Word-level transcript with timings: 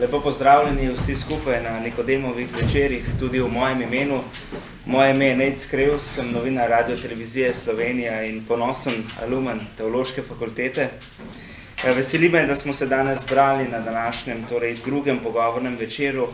Lepo 0.00 0.20
pozdravljeni 0.20 0.92
vsi 0.92 1.16
skupaj 1.16 1.62
na 1.62 1.80
Nikodemovih 1.80 2.48
večerjih, 2.62 3.04
tudi 3.18 3.40
v 3.40 3.48
mojem 3.48 3.82
imenu. 3.82 4.20
Moje 4.86 5.10
ime 5.14 5.26
je 5.26 5.36
Nec 5.36 5.66
Krevs, 5.66 6.04
sem 6.14 6.30
novinar 6.32 6.70
Radio 6.70 6.96
Televizije 6.96 7.54
Slovenija 7.54 8.22
in 8.24 8.44
ponosen 8.48 9.02
alumen 9.22 9.60
Teološke 9.76 10.22
fakultete. 10.22 10.88
Ja, 11.84 11.92
veseli 11.92 12.28
me, 12.28 12.46
da 12.46 12.56
smo 12.56 12.74
se 12.74 12.86
danes 12.86 13.20
zbrali 13.20 13.68
na 13.68 13.80
današnjem, 13.80 14.44
torej 14.48 14.78
drugem 14.84 15.18
pogovornem 15.18 15.76
večeru, 15.76 16.28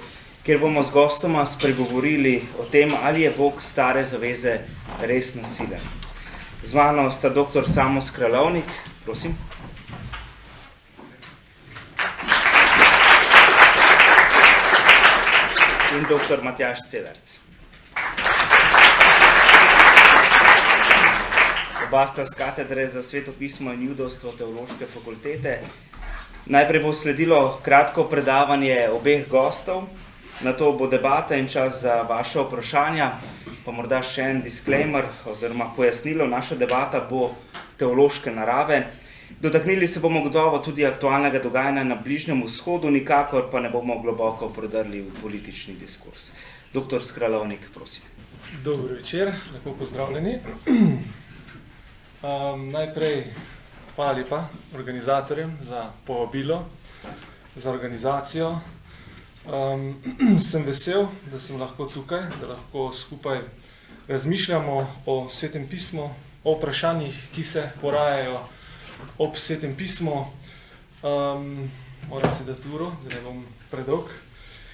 kjer 0.45 0.59
bomo 0.59 0.83
z 0.83 0.91
gostoma 0.93 1.47
spregovorili 1.47 2.43
o 2.61 2.65
tem, 2.71 2.95
ali 3.03 3.23
je 3.23 3.35
Bog 3.37 3.63
stare 3.63 4.05
zaveze 4.05 4.59
res 5.03 5.35
nasilen. 5.35 5.83
Z 6.65 6.75
mano 6.75 7.11
sta 7.11 7.29
dr. 7.29 7.67
Samo 7.67 8.01
Skralovnik, 8.01 8.71
prosim. 9.05 9.35
In 16.07 16.19
dr. 16.19 16.43
Matjaš 16.43 16.79
Cedarc. 16.89 17.39
Oba 21.89 22.07
sta 22.07 22.25
z 22.25 22.35
katedre 22.39 22.89
za 22.89 23.03
svetopismo 23.03 23.73
in 23.73 23.89
judovstvo 23.89 24.31
Teološke 24.39 24.87
fakultete. 24.87 25.61
Najprej 26.47 26.83
bo 26.83 26.93
sledilo 26.95 27.59
kratko 27.63 28.05
predavanje 28.05 28.87
obeh 28.95 29.27
gostov, 29.29 29.89
na 30.47 30.53
to 30.53 30.73
bo 30.79 30.87
debata 30.87 31.35
in 31.35 31.49
čas 31.49 31.83
za 31.83 32.03
vaše 32.03 32.39
vprašanja, 32.39 33.11
pa 33.65 33.75
morda 33.75 33.99
še 34.03 34.31
en 34.31 34.43
disclaimer 34.47 35.11
oziroma 35.27 35.73
pojasnilo. 35.77 36.31
Naša 36.31 36.55
debata 36.55 37.03
bo 37.03 37.35
teološke 37.83 38.31
narave. 38.31 38.85
Dotaknili 39.41 39.89
se 39.89 40.01
bomo 40.01 40.23
gotovo 40.23 40.59
tudi 40.59 40.87
aktualnega 40.87 41.39
dogajanja 41.39 41.85
na 41.85 41.95
Bližnjem 41.95 42.43
vzhodu, 42.45 42.91
nikakor 42.91 43.51
pa 43.51 43.61
ne 43.61 43.71
bomo 43.71 43.99
globoko 44.03 44.49
prodrli 44.49 45.03
v 45.03 45.21
politični 45.23 45.75
diskurs. 45.75 46.33
Doktor 46.73 47.05
Skralovnik, 47.05 47.69
prosim. 47.75 48.03
Dobro 48.65 48.95
večer, 48.95 49.33
lepo 49.55 49.73
pozdravljeni. 49.79 50.39
Um, 52.23 52.71
najprej 52.71 53.25
hvala 53.97 54.13
lepa 54.13 54.49
organizatorjem 54.75 55.59
za 55.61 55.91
povabilo, 56.07 56.65
za 57.57 57.71
organizacijo. 57.71 58.59
Um, 59.47 59.95
sem 60.51 60.65
vesel, 60.65 61.07
da 61.33 61.41
sem 61.41 61.61
lahko 61.61 61.85
tukaj, 61.87 62.23
da 62.41 62.47
lahko 62.47 62.93
skupaj 62.93 63.41
razmišljamo 64.09 64.87
o 65.07 65.29
svetem 65.31 65.69
pismu, 65.69 66.11
o 66.45 66.55
vprašanjih, 66.55 67.23
ki 67.35 67.43
se 67.43 67.71
porajajo 67.81 68.41
ob 69.19 69.37
svetem 69.37 69.77
pismu. 69.77 70.27
Um, 71.03 71.71
moram 72.09 72.33
se 72.33 72.45
dati 72.45 72.69
uro, 72.69 72.93
da 73.05 73.15
ne 73.15 73.21
bom 73.21 73.45
predolg, 73.71 74.11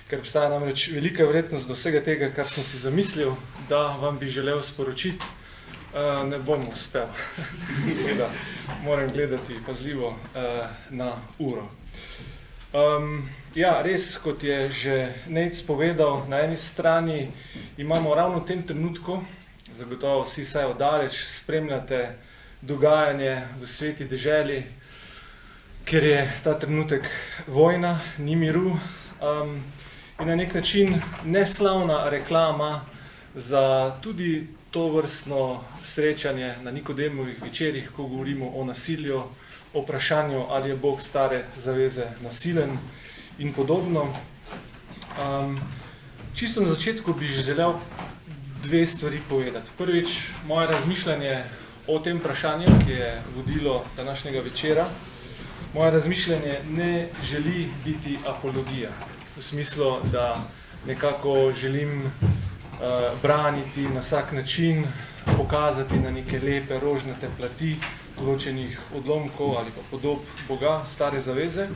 ker 0.09 0.20
obstaja 0.20 0.51
namreč 0.53 0.89
velika 0.92 1.25
vrednost 1.27 1.69
do 1.69 1.75
vsega 1.75 2.03
tega, 2.05 2.31
kar 2.34 2.48
sem 2.48 2.65
si 2.65 2.78
zamislil, 2.78 3.34
da 3.69 3.97
vam 4.00 4.19
bi 4.19 4.28
želel 4.28 4.62
sporočiti. 4.62 5.25
Uh, 5.93 6.23
ne 6.28 6.39
bom 6.39 6.62
uspel. 6.73 7.06
da, 8.19 8.31
moram 8.84 9.11
gledati 9.12 9.59
pazljivo 9.67 10.09
uh, 10.09 10.67
na 10.91 11.12
uro. 11.39 11.69
Um, 12.73 13.28
ja, 13.55 13.83
res, 13.84 14.17
kot 14.17 14.41
je 14.41 14.70
že 14.73 14.95
Nec 15.28 15.61
povedal, 15.69 16.25
na 16.28 16.41
eni 16.41 16.56
strani 16.56 17.28
imamo 17.77 18.15
ravno 18.15 18.41
v 18.41 18.47
tem 18.48 18.62
trenutku, 18.65 19.20
zagotovo 19.77 20.25
vsi 20.25 20.45
saj 20.45 20.73
oddaleč, 20.73 21.20
spremljate 21.28 22.17
dogajanje 22.63 23.43
v 23.61 23.67
sveti 23.67 24.05
deželi, 24.05 24.63
ker 25.85 26.05
je 26.05 26.19
ta 26.45 26.55
trenutek 26.55 27.03
vojna, 27.47 27.99
ni 28.19 28.37
miru 28.37 28.79
um, 29.19 29.59
in 30.21 30.29
na 30.29 30.37
nek 30.37 30.55
način 30.55 31.03
neslavna 31.25 32.11
reklama 32.11 32.87
za 33.35 33.97
tudi 34.01 34.47
to 34.71 34.89
vrstno 34.89 35.61
srečanje 35.83 36.55
na 36.62 36.71
Nikodemovih 36.71 37.43
večerjih, 37.43 37.91
ko 37.97 38.06
govorimo 38.06 38.49
o 38.55 38.65
nasilju, 38.65 39.22
o 39.75 39.81
vprašanju, 39.81 40.47
ali 40.49 40.71
je 40.71 40.77
Bog 40.77 41.03
stare 41.03 41.45
zaveze 41.56 42.06
nasilen 42.22 42.78
in 43.39 43.53
podobno. 43.53 44.15
Um, 45.19 45.61
čisto 46.34 46.61
na 46.61 46.69
začetku 46.69 47.15
bi 47.15 47.27
želel 47.27 47.72
dve 48.62 48.87
stvari 48.87 49.21
povedati. 49.28 49.71
Prvič, 49.78 50.09
moje 50.47 50.67
razmišljanje 50.67 51.43
o 51.94 51.98
tem 51.98 52.19
vprašanju, 52.19 52.66
ki 52.84 52.92
je 52.92 53.22
vodilo 53.36 53.84
današnjega 53.97 54.41
večera, 54.41 54.86
moje 55.75 55.91
razmišljanje 55.91 56.58
ne 56.70 57.08
želi 57.25 57.69
biti 57.84 58.19
apologija, 58.26 58.91
v 59.36 59.42
smislu, 59.42 59.97
da 60.12 60.44
nekako 60.86 61.53
želim 61.53 62.03
uh, 62.03 62.10
braniti 63.22 63.82
na 63.82 64.00
vsak 64.00 64.32
način, 64.32 64.84
pokazati 65.36 66.00
na 66.00 66.10
neke 66.10 66.41
lepe, 66.41 66.80
rožnate 66.80 67.28
plati 67.38 67.76
določenih 68.16 68.78
odlomkov 68.97 69.56
ali 69.59 69.70
pa 69.70 69.84
podob 69.91 70.19
Boga, 70.48 70.82
stare 70.86 71.20
zaveze. 71.20 71.69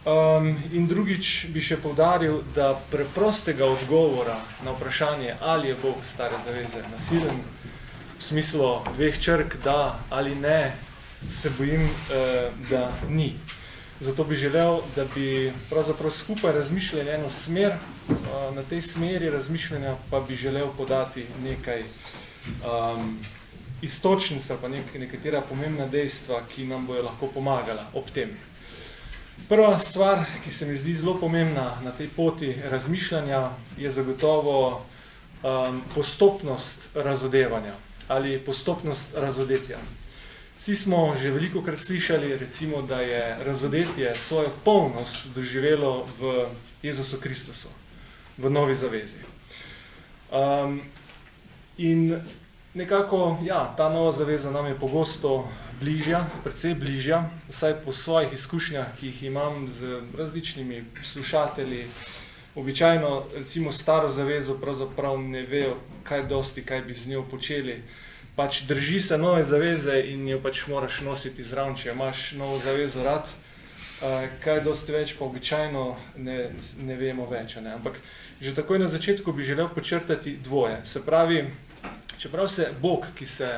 Um, 0.00 0.54
in 0.72 0.86
drugič 0.88 1.46
bi 1.52 1.60
še 1.60 1.76
povdaril, 1.76 2.40
da 2.56 2.72
preprostega 2.90 3.66
odgovora 3.68 4.38
na 4.64 4.72
vprašanje, 4.72 5.34
ali 5.40 5.68
je 5.68 5.76
Bog 5.82 6.04
stare 6.08 6.40
zaveze 6.44 6.80
nasilen, 6.92 7.42
v 8.20 8.22
smislu 8.22 8.84
dveh 8.94 9.16
črk, 9.16 9.56
da 9.64 9.98
ali 10.10 10.34
ne, 10.34 10.76
se 11.32 11.50
bojim, 11.56 11.88
uh, 11.88 12.52
da 12.70 12.92
ni. 13.08 13.32
Zato 14.00 14.24
bi 14.24 14.36
želel, 14.36 14.80
da 14.96 15.04
bi 15.14 15.52
pravzaprav 15.70 16.10
skupaj 16.10 16.52
razmišljali 16.52 17.10
eno 17.10 17.30
smer, 17.30 17.72
na 18.54 18.62
tej 18.62 18.82
smeri 18.82 19.30
razmišljanja 19.30 19.96
pa 20.10 20.20
bi 20.20 20.36
želel 20.36 20.68
podati 20.76 21.26
nekaj 21.44 21.80
um, 21.80 23.18
istočnic 23.82 24.50
pa 24.60 24.68
nek, 24.68 24.94
nekatera 24.94 25.40
pomembna 25.40 25.86
dejstva, 25.86 26.42
ki 26.54 26.64
nam 26.66 26.86
bojo 26.86 27.02
lahko 27.02 27.26
pomagala 27.26 27.84
ob 27.94 28.10
tem. 28.14 28.32
Prva 29.48 29.78
stvar, 29.78 30.24
ki 30.44 30.50
se 30.50 30.66
mi 30.66 30.76
zdi 30.76 30.94
zelo 30.94 31.18
pomembna 31.20 31.76
na 31.84 31.90
tej 31.90 32.08
poti 32.08 32.54
razmišljanja, 32.70 33.50
je 33.76 33.90
zagotovo 33.90 34.82
um, 35.42 35.82
postopnost 35.94 36.88
razodevanja 36.94 37.74
ali 38.10 38.40
postopnost 38.42 39.14
razodetja. 39.14 39.78
Vsi 40.58 40.76
smo 40.76 41.14
že 41.16 41.30
veliko 41.30 41.62
krat 41.62 41.78
slišali, 41.78 42.36
recimo, 42.36 42.82
da 42.82 43.00
je 43.00 43.36
razodetje 43.44 44.16
svojo 44.16 44.50
polnost 44.64 45.30
doživelo 45.34 46.06
v 46.18 46.50
Jezusu 46.82 47.20
Kristusu, 47.20 47.68
v 48.38 48.50
novi 48.50 48.74
zavezi. 48.74 49.22
Um, 50.28 50.82
in 51.78 52.20
nekako, 52.74 53.38
ja, 53.44 53.74
ta 53.76 53.88
nova 53.88 54.12
zaveza 54.12 54.50
nam 54.50 54.66
je 54.66 54.78
pogosto 54.78 55.48
bližja, 55.80 56.26
predvsej 56.44 56.74
bližja, 56.74 57.30
vsaj 57.48 57.80
po 57.84 57.92
svojih 57.92 58.32
izkušnjah, 58.32 58.86
ki 59.00 59.06
jih 59.06 59.22
imam 59.22 59.68
z 59.68 60.02
različnimi 60.18 60.84
slušatelji, 61.02 61.86
običajno, 62.54 63.24
recimo, 63.36 63.72
staro 63.72 64.08
zavezo 64.08 64.54
pravzaprav 64.58 65.18
ne 65.18 65.42
vejo, 65.42 65.76
kaj 66.04 66.26
dosti, 66.28 66.64
kaj 66.64 66.82
bi 66.82 66.94
z 66.94 67.14
njo 67.14 67.22
počeli, 67.30 67.82
pač 68.36 68.62
drži 68.66 69.00
se 69.00 69.18
nove 69.18 69.42
zaveze 69.42 70.00
in 70.06 70.28
jo 70.28 70.40
pač 70.42 70.66
moraš 70.66 71.00
nositi 71.04 71.44
zraven, 71.44 71.76
če 71.76 71.92
imaš 71.92 72.32
novo 72.40 72.58
zavezo 72.58 73.04
rad. 73.04 73.28
Kaj 74.40 74.62
dosti 74.64 74.94
več 74.94 75.12
pa 75.18 75.26
običajno 75.26 75.82
ne, 76.24 76.36
ne 76.80 76.94
vemo 76.96 77.26
več. 77.28 77.58
Ne? 77.60 77.74
Ampak 77.76 77.98
že 78.40 78.54
takoj 78.56 78.80
na 78.80 78.88
začetku 78.88 79.32
bi 79.36 79.44
želel 79.44 79.68
počrtati 79.68 80.38
dvoje. 80.40 80.78
Se 80.88 81.04
pravi, 81.04 81.42
čeprav 82.16 82.48
se 82.48 82.70
Bog, 82.80 83.04
ki 83.14 83.26
se 83.26 83.50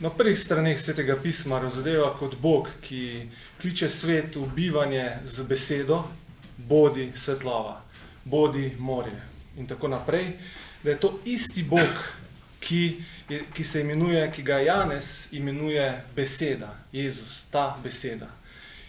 na 0.00 0.10
prvih 0.10 0.38
straneh 0.38 0.80
svetega 0.80 1.18
pisma 1.20 1.60
razodeva 1.60 2.14
kot 2.16 2.38
Bog, 2.40 2.70
ki 2.80 3.28
kliče 3.60 3.88
svet 3.92 4.36
v 4.40 4.48
bivanje 4.56 5.18
z 5.24 5.44
besedo, 5.48 6.00
bodi 6.56 7.10
svetlova, 7.14 7.82
bodi 8.24 8.72
morje 8.78 9.22
in 9.56 9.66
tako 9.66 9.88
naprej, 9.88 10.32
da 10.82 10.90
je 10.90 11.00
to 11.00 11.18
isti 11.24 11.62
Bog, 11.62 12.14
ki, 12.60 13.02
ki 13.54 13.64
se 13.64 13.80
imenuje, 13.80 14.32
ki 14.32 14.42
ga 14.42 14.58
Janez 14.58 15.28
imenuje 15.32 16.02
beseda, 16.16 16.74
Jezus, 16.92 17.44
ta 17.50 17.78
beseda. 17.82 18.28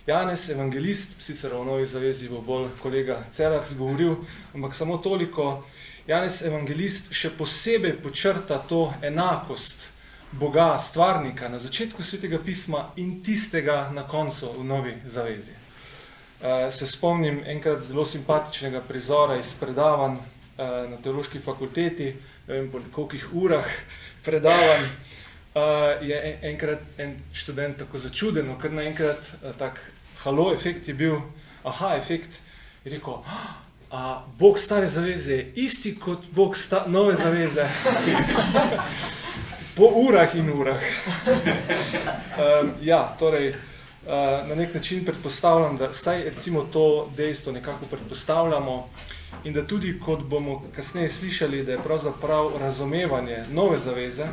Janez, 0.07 0.49
evangelist, 0.49 1.21
sicer 1.21 1.53
v 1.53 1.65
Novi 1.65 1.85
zavezi 1.85 2.29
bo 2.29 2.41
bolj 2.41 2.69
kolega 2.81 3.23
Celarc 3.31 3.73
govoril, 3.73 4.15
ampak 4.53 4.73
samo 4.73 4.97
toliko, 4.97 5.65
Janez, 6.07 6.43
evangelist, 6.45 7.09
še 7.13 7.33
posebej 7.37 7.97
počrta 8.03 8.59
to 8.69 8.93
enakost 9.01 9.89
Boga, 10.31 10.77
stvarnika 10.77 11.49
na 11.49 11.57
začetku 11.59 12.03
svetega 12.03 12.39
pisma 12.43 12.91
in 12.95 13.21
tistega 13.23 13.89
na 13.93 14.03
koncu 14.03 14.51
v 14.59 14.63
Novi 14.63 14.93
zavezi. 15.05 15.64
Uh, 16.35 16.69
se 16.69 16.87
spomnim 16.87 17.43
enkrat 17.47 17.81
zelo 17.83 18.03
simpatičnega 18.05 18.81
prizora 18.81 19.37
iz 19.39 19.53
predavanj 19.55 20.17
uh, 20.17 20.65
na 20.89 20.97
teološki 21.03 21.39
fakulteti, 21.39 22.09
ne 22.47 22.53
vem, 22.53 22.67
po 22.71 22.81
kolikih 22.91 23.29
urah 23.33 23.69
predavanj, 24.25 24.83
uh, 24.83 25.61
je 26.03 26.17
en, 26.19 26.43
enkrat 26.51 26.99
en 26.99 27.13
študent 27.33 27.77
tako 27.79 28.01
začuden, 28.03 28.51
ker 28.61 28.75
naenkrat 28.75 29.31
tak 29.57 29.79
halo 30.25 30.49
efekt 30.53 30.89
je 30.91 30.93
bil, 30.93 31.21
aha 31.63 31.95
efekt, 31.95 32.41
je 32.83 32.91
rekel, 32.97 33.23
a 33.95 34.25
Bog 34.39 34.59
stare 34.59 34.87
zaveze 34.91 35.37
je 35.37 35.51
isti 35.55 35.95
kot 35.95 36.27
Bog 36.35 36.57
sta, 36.57 36.83
nove 36.87 37.15
zaveze. 37.15 37.63
po 39.75 39.87
urah 40.03 40.35
in 40.35 40.51
urah. 40.51 40.83
um, 42.43 42.71
ja, 42.81 43.15
torej, 43.19 43.49
uh, 43.49 43.74
na 44.47 44.55
nek 44.55 44.73
način 44.73 45.05
predpostavljam, 45.05 45.77
da 45.77 45.93
saj 45.93 46.23
recimo 46.23 46.61
to 46.73 47.09
dejstvo 47.17 47.53
nekako 47.53 47.85
predpostavljamo 47.85 48.89
in 49.43 49.53
da 49.53 49.67
tudi, 49.67 49.99
kot 49.99 50.23
bomo 50.23 50.63
kasneje 50.75 51.09
slišali, 51.09 51.63
da 51.63 51.71
je 51.71 51.81
pravzaprav 51.83 52.51
razumevanje 52.59 53.43
nove 53.51 53.77
zaveze 53.77 54.27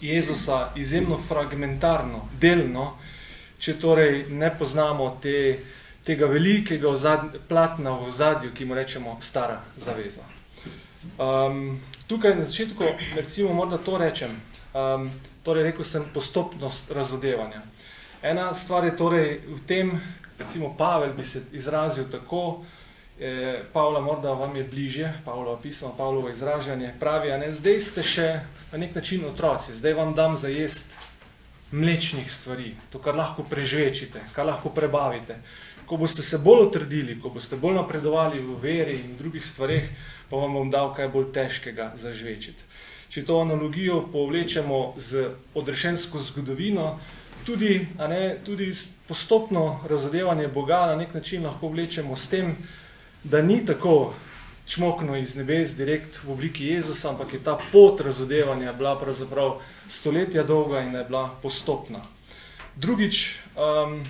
Jezusa 0.00 0.68
izjemno 0.76 1.18
fragmentarno, 1.28 2.28
delno, 2.40 2.92
če 3.58 3.74
torej 3.80 4.26
ne 4.30 4.50
poznamo 4.58 5.18
te, 5.22 5.58
tega 6.06 6.26
velikega 6.26 6.88
ozad, 6.88 7.24
platna 7.48 7.96
v 7.98 8.10
zadju, 8.10 8.52
ki 8.54 8.64
mu 8.64 8.74
rečemo 8.78 9.16
stara 9.20 9.60
zaveza. 9.76 10.22
Um, 11.18 11.80
tukaj 12.06 12.36
na 12.36 12.44
začetku, 12.44 12.84
recimo, 13.16 13.52
morda 13.52 13.78
to 13.78 13.98
rečem, 13.98 14.38
um, 14.72 15.10
torej 15.42 15.70
rekel 15.70 15.84
sem 15.84 16.06
postopnost 16.14 16.90
razodevanja. 16.90 17.62
Ena 18.22 18.54
stvar 18.54 18.84
je 18.84 18.96
torej 18.96 19.40
v 19.46 19.60
tem, 19.66 20.00
recimo 20.38 20.74
Pavel 20.78 21.12
bi 21.14 21.24
se 21.24 21.42
izrazil 21.52 22.04
tako, 22.10 22.64
eh, 23.20 23.62
Pavla 23.72 24.00
morda 24.00 24.32
vam 24.32 24.56
je 24.56 24.64
bližje, 24.64 25.12
Pavlova 25.24 25.60
pisma, 25.62 25.88
Pavlovo 25.96 26.30
izražanje, 26.30 26.94
pravi, 27.00 27.32
a 27.32 27.38
ne, 27.38 27.52
zdaj 27.52 27.80
ste 27.80 28.02
še 28.02 28.40
na 28.72 28.78
nek 28.78 28.94
način 28.94 29.24
otroci, 29.24 29.74
zdaj 29.74 29.94
vam 29.94 30.14
dam 30.14 30.36
za 30.36 30.48
jest 30.48 30.98
mlečnih 31.70 32.32
stvari, 32.32 32.74
to, 32.90 32.98
kar 32.98 33.14
lahko 33.14 33.42
prežvečite, 33.42 34.20
kar 34.32 34.46
lahko 34.46 34.70
prebavite. 34.70 35.38
Ko 35.86 35.96
boste 35.96 36.22
se 36.22 36.38
bolj 36.38 36.66
utrdili, 36.66 37.20
ko 37.20 37.30
boste 37.30 37.56
bolj 37.56 37.74
napredovali 37.74 38.40
v 38.40 38.56
veri 38.60 38.98
in 38.98 39.16
drugih 39.16 39.46
stvareh, 39.46 39.88
pa 40.28 40.36
vam 40.36 40.52
bom 40.52 40.70
dal 40.70 40.90
kaj 40.94 41.08
bolj 41.08 41.30
težkega 41.32 41.92
za 41.96 42.12
žvečiti. 42.12 42.64
Če 43.08 43.24
to 43.24 43.38
analogijo 43.40 44.02
povlečemo 44.12 44.94
z 44.96 45.30
odrešensko 45.54 46.18
zgodovino, 46.18 46.98
tudi, 47.48 47.86
ne, 47.98 48.36
tudi 48.44 48.74
postopno 49.08 49.80
razodevanje 49.88 50.48
Boga 50.48 50.86
na 50.86 50.96
nek 50.96 51.14
način 51.14 51.46
lahko 51.46 51.68
vlečemo 51.68 52.16
s 52.16 52.28
tem, 52.28 52.56
da 53.24 53.42
ni 53.42 53.64
tako 53.66 54.14
čmokno 54.66 55.16
iz 55.16 55.36
nebes 55.36 55.72
direkt 55.76 56.20
v 56.24 56.32
obliki 56.32 56.66
Jezusa, 56.66 57.08
ampak 57.10 57.32
je 57.32 57.40
ta 57.44 57.58
pot 57.72 58.00
razodevanja 58.00 58.72
bila 58.72 58.98
pravzaprav 59.00 59.62
stoletja 59.88 60.42
dolga 60.42 60.80
in 60.80 60.94
je 60.94 61.04
bila 61.04 61.30
postopna. 61.42 62.02
Drugič, 62.76 63.40
um, 63.56 64.04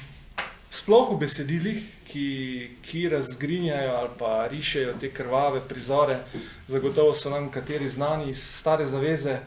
sploh 0.70 1.14
v 1.14 1.20
besedilih, 1.22 1.86
ki, 2.10 2.26
ki 2.82 3.08
razgrinjajo 3.08 3.94
ali 4.00 4.10
pa 4.18 4.48
rišejo 4.50 4.96
te 5.00 5.12
krvave 5.14 5.60
prizore, 5.68 6.18
zagotovo 6.66 7.14
so 7.14 7.30
nam 7.30 7.52
kateri 7.54 7.88
znani 7.88 8.30
iz 8.30 8.42
stare 8.42 8.86
zaveze, 8.86 9.38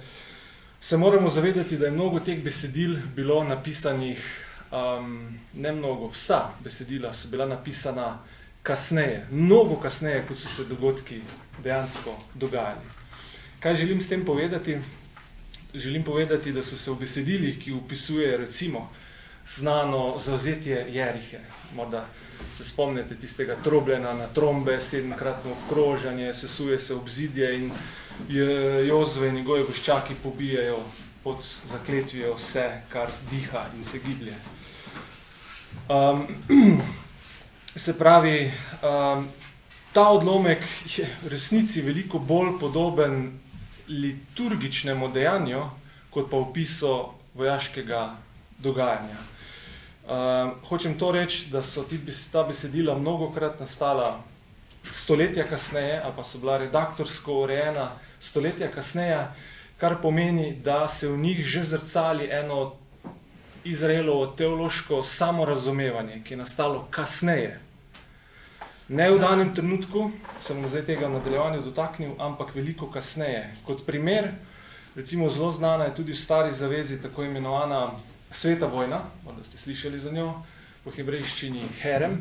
se 0.82 0.98
moramo 0.98 1.30
zavedati, 1.30 1.78
da 1.78 1.86
je 1.86 1.92
mnogo 1.92 2.20
teh 2.20 2.44
besedil 2.44 2.96
bilo 3.16 3.44
napisanih, 3.44 4.46
um, 4.72 5.40
ne 5.54 5.72
mnogo, 5.72 6.08
vsa 6.08 6.50
besedila 6.64 7.14
so 7.14 7.28
bila 7.28 7.46
napisana 7.46 8.20
kasneje, 8.64 9.28
mnogo 9.32 9.76
kasneje, 9.76 10.26
kot 10.28 10.38
so 10.38 10.50
se 10.50 10.66
dogodki 10.66 11.22
dejansko 11.64 12.18
dogajali. 12.34 12.90
Kaj 13.60 13.76
želim 13.76 14.02
s 14.02 14.10
tem 14.10 14.26
povedati? 14.26 14.78
Želim 15.74 16.04
povedati, 16.04 16.52
da 16.52 16.64
so 16.64 16.78
se 16.78 16.92
v 16.92 16.96
besedilih, 17.00 17.64
ki 17.64 17.74
opisuje 17.74 18.38
recimo 18.38 18.90
znano 19.46 20.18
zauzetje 20.18 20.86
Jerihe, 20.90 21.40
morda 21.76 22.08
se 22.54 22.64
spomnite 22.64 23.16
tistega 23.16 23.56
trobljena 23.64 24.14
na 24.14 24.28
trombe, 24.28 24.82
sedemkratno 24.82 25.52
obkrožanje, 25.52 26.34
sesuje 26.34 26.80
se 26.80 26.94
obzidje 26.94 27.56
in 27.56 27.72
Jozve 28.88 29.28
in 29.28 29.36
njegove 29.36 29.64
goščaki 29.64 30.16
pobijajo 30.24 30.80
pod 31.24 31.38
zakletvijo 31.70 32.36
vse, 32.36 32.82
kar 32.90 33.12
diha 33.32 33.66
in 33.78 33.86
se 33.86 34.00
giblje. 34.00 34.36
Um, 35.90 36.28
se 37.86 37.98
pravi, 37.98 38.52
um, 38.82 39.28
ta 39.94 40.10
odlomek 40.10 40.64
je 40.98 41.08
v 41.24 41.28
resnici 41.28 41.82
veliko 41.82 42.20
bolj 42.20 42.60
podoben 42.60 43.40
liturgičnemu 43.88 45.12
dejanju, 45.12 45.66
kot 46.10 46.30
pa 46.30 46.38
opisu 46.38 47.06
vojaškega 47.34 48.16
dogajanja. 48.58 49.20
Uh, 50.02 50.58
hočem 50.68 50.98
to 51.00 51.12
reči, 51.12 51.48
da 51.52 51.62
so 51.64 51.84
ti, 51.84 52.00
ta 52.32 52.44
besedila 52.44 52.98
mnogokrat 52.98 53.60
nastala 53.60 54.24
stoletja 54.92 55.48
kasneje, 55.48 56.02
ali 56.04 56.14
pa 56.16 56.24
so 56.24 56.40
bila 56.40 56.58
redaktorsko 56.58 57.42
urejena 57.44 57.92
stoletja 58.20 58.72
kasneje, 58.72 59.28
kar 59.78 60.02
pomeni, 60.02 60.56
da 60.64 60.88
se 60.88 61.08
v 61.08 61.18
njih 61.18 61.46
že 61.46 61.64
zrcali 61.64 62.30
eno 62.32 62.74
Izraelovo 63.64 64.28
teološko 64.28 65.04
samorazumevanje, 65.04 66.22
ki 66.24 66.34
je 66.34 66.38
nastalo 66.38 66.88
kasneje. 66.90 67.60
Ne 68.90 69.12
v 69.12 69.20
danem 69.20 69.54
trenutku, 69.56 70.12
sem 70.42 70.68
zdaj 70.68 70.86
tega 70.86 71.10
nadaljevanju 71.10 71.62
dotaknil, 71.62 72.16
ampak 72.20 72.56
veliko 72.56 72.90
kasneje. 72.92 73.46
Kot 73.64 73.86
primer, 73.86 74.32
recimo 74.96 75.30
zelo 75.30 75.52
znana 75.52 75.86
je 75.88 75.96
tudi 75.96 76.12
v 76.12 76.20
stari 76.20 76.52
zavezi 76.52 77.02
tako 77.02 77.24
imenovana 77.24 77.92
sveta 78.32 78.66
vojna, 78.66 79.04
morda 79.24 79.44
ste 79.44 79.58
slišali 79.58 80.00
za 80.00 80.12
njo, 80.12 80.34
po 80.84 80.92
hebrejščini 80.92 81.70
herem. 81.82 82.20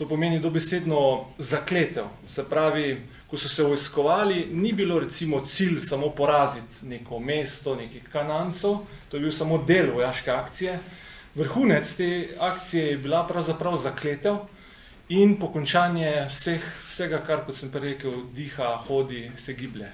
To 0.00 0.06
pomeni 0.08 0.38
dobesedno 0.40 1.26
zakletev. 1.38 2.06
Se 2.26 2.46
pravi, 2.48 3.02
ko 3.28 3.36
so 3.36 3.48
se 3.48 3.62
vojskovali, 3.62 4.46
ni 4.52 4.72
bilo 4.72 5.00
recimo 5.00 5.40
cilj 5.40 5.80
samo 5.80 6.08
poraziti 6.10 6.86
neko 6.86 7.18
mesto, 7.18 7.74
nekih 7.76 8.06
kanancov, 8.12 8.78
to 9.08 9.16
je 9.16 9.20
bil 9.20 9.32
samo 9.32 9.58
del 9.68 9.92
vojaške 9.92 10.30
akcije. 10.30 10.78
Vrhunec 11.34 11.92
te 11.96 12.28
akcije 12.38 12.86
je 12.86 12.96
bila 12.96 13.26
pravzaprav 13.26 13.76
zakletev 13.76 14.38
in 15.08 15.36
pokončanje 15.36 16.24
vseh, 16.30 16.64
vsega, 16.88 17.20
kar, 17.26 17.44
kot 17.44 17.60
sem 17.60 17.68
prej 17.70 17.92
rekel, 17.92 18.22
diha, 18.32 18.78
hodi, 18.88 19.26
se 19.36 19.52
giblje. 19.52 19.92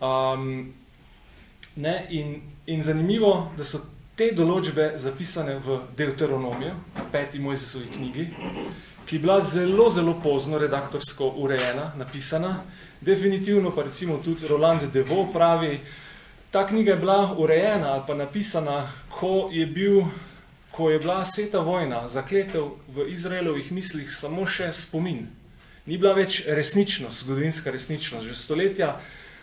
Um, 0.00 0.74
ne, 1.76 2.02
in, 2.10 2.42
in 2.66 2.82
zanimivo, 2.82 3.52
da 3.56 3.64
so 3.64 3.80
te 4.16 4.34
določbe 4.36 4.92
zapisane 5.00 5.56
v 5.64 5.80
Deuteronomiju, 5.96 6.76
peti 7.12 7.40
Mojzesovi 7.40 7.88
knjigi, 7.96 8.28
ki 9.06 9.16
je 9.16 9.20
bila 9.20 9.40
zelo, 9.40 9.90
zelo 9.90 10.20
pozno 10.22 10.58
redaktorsko 10.58 11.32
urejena, 11.36 11.92
napisana. 11.96 12.62
Definitivno 13.00 13.70
pa 13.70 13.82
recimo 13.82 14.18
tudi 14.24 14.48
Roland 14.48 14.82
Devo 14.92 15.28
pravi, 15.32 15.80
ta 16.50 16.66
knjiga 16.66 16.92
je 16.92 16.98
bila 16.98 17.34
urejena 17.38 17.92
ali 17.92 18.02
pa 18.06 18.14
napisana, 18.14 18.92
ko 19.10 19.48
je, 19.52 19.66
bil, 19.66 20.02
ko 20.70 20.90
je 20.90 20.98
bila 20.98 21.24
sveta 21.24 21.58
vojna, 21.58 22.08
zakletev 22.08 22.64
v 22.88 23.08
Izraelovih 23.12 23.72
mislih 23.72 24.12
samo 24.12 24.46
še 24.46 24.72
spomin. 24.72 25.26
Ni 25.86 25.98
bila 25.98 26.16
več 26.16 26.42
resničnost, 26.46 27.22
zgodovinska 27.22 27.70
resničnost, 27.70 28.26
že 28.26 28.34
stoletja 28.34 28.96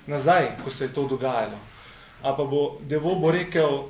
nazaj, 0.08 0.58
ko 0.64 0.72
se 0.72 0.86
je 0.86 0.94
to 0.94 1.08
dogajalo. 1.08 1.60
A 2.24 2.36
pa 2.36 2.44
bo 2.44 2.80
Devo 2.84 3.16
bo 3.16 3.32
rekel, 3.32 3.88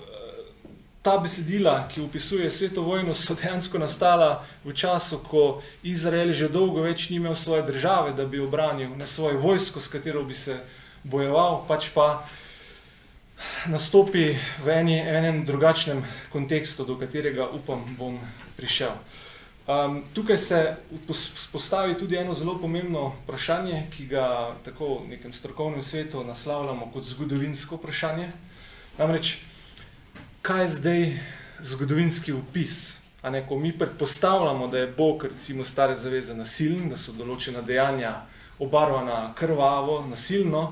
ta 1.03 1.17
besedila, 1.17 1.87
ki 1.91 2.01
opisuje 2.01 2.49
sveto 2.49 2.81
vojno, 2.81 3.13
so 3.13 3.35
dejansko 3.35 3.77
nastala 3.77 4.45
v 4.63 4.71
času, 4.71 5.19
ko 5.19 5.59
Izrael 5.83 6.31
že 6.31 6.47
dolgo 6.47 6.81
več 6.81 7.09
ni 7.11 7.19
imel 7.19 7.35
svoje 7.35 7.67
države, 7.67 8.15
da 8.15 8.23
bi 8.25 8.39
obranil 8.39 8.95
ne 8.95 9.07
svojo 9.07 9.39
vojsko, 9.43 9.83
s 9.83 9.91
katero 9.91 10.23
bi 10.23 10.33
se 10.33 10.55
bojeval, 11.03 11.67
pač 11.67 11.91
pa 11.91 12.23
nastopi 13.67 14.39
v 14.63 14.67
eni, 14.71 14.95
enem 14.95 15.43
drugačnem 15.43 15.99
kontekstu, 16.31 16.87
do 16.87 16.95
katerega 16.95 17.51
upam 17.51 17.83
bom 17.99 18.15
prišel. 18.55 18.95
Um, 19.67 20.03
tukaj 20.15 20.37
se 20.37 20.75
postavi 21.51 21.99
tudi 21.99 22.15
eno 22.15 22.33
zelo 22.33 22.55
pomembno 22.59 23.11
vprašanje, 23.23 23.87
ki 23.91 24.07
ga 24.07 24.55
tako 24.63 25.03
v 25.03 25.15
nekem 25.15 25.33
strokovnem 25.35 25.83
svetu 25.83 26.23
naslavljamo 26.23 26.91
kot 26.95 27.03
zgodovinsko 27.03 27.75
vprašanje. 27.75 28.31
Namreč, 28.97 29.37
kaj 30.43 30.61
je 30.61 30.69
zdaj 30.69 31.19
zgodovinski 31.61 32.33
upis. 32.33 32.97
A 33.21 33.29
ne, 33.29 33.47
ko 33.47 33.55
mi 33.59 33.71
predpostavljamo, 33.77 34.67
da 34.67 34.77
je 34.77 34.87
Bog, 34.97 35.23
recimo, 35.23 35.63
stare 35.63 35.95
zaveze 35.95 36.35
nasilen, 36.35 36.89
da 36.89 36.97
so 36.99 37.13
določena 37.15 37.61
dejanja 37.63 38.11
obarvana 38.59 39.31
krvavo, 39.39 40.01
nasilno, 40.09 40.65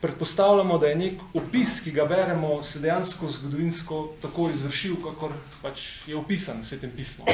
predpostavljamo, 0.00 0.78
da 0.78 0.88
je 0.88 0.96
nek 0.96 1.20
opis, 1.36 1.82
ki 1.84 1.92
ga 1.92 2.06
beremo, 2.08 2.62
se 2.64 2.80
dejansko 2.80 3.28
zgodovinsko 3.34 4.00
tako 4.22 4.48
izvršil, 4.54 4.96
kakor 5.04 5.36
pač 5.60 5.84
je 6.08 6.16
opisan 6.16 6.64
v 6.64 6.70
svetem 6.70 6.96
pismu. 6.96 7.28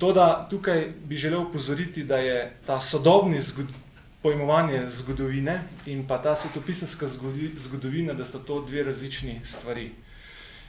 Toda 0.00 0.46
tukaj 0.50 0.86
bi 1.04 1.20
želel 1.20 1.44
upozoriti, 1.44 2.06
da 2.08 2.22
je 2.24 2.40
ta 2.66 2.80
sodobni 2.80 3.44
zgod 3.44 3.68
pojmovanje 4.22 4.88
zgodovine 4.88 5.60
in 5.86 6.06
pa 6.08 6.16
ta 6.22 6.32
svetopisanska 6.36 7.06
zgodovina, 7.68 8.16
da 8.16 8.24
so 8.24 8.40
to 8.40 8.62
dve 8.64 8.88
različni 8.88 9.40
stvari. 9.44 9.90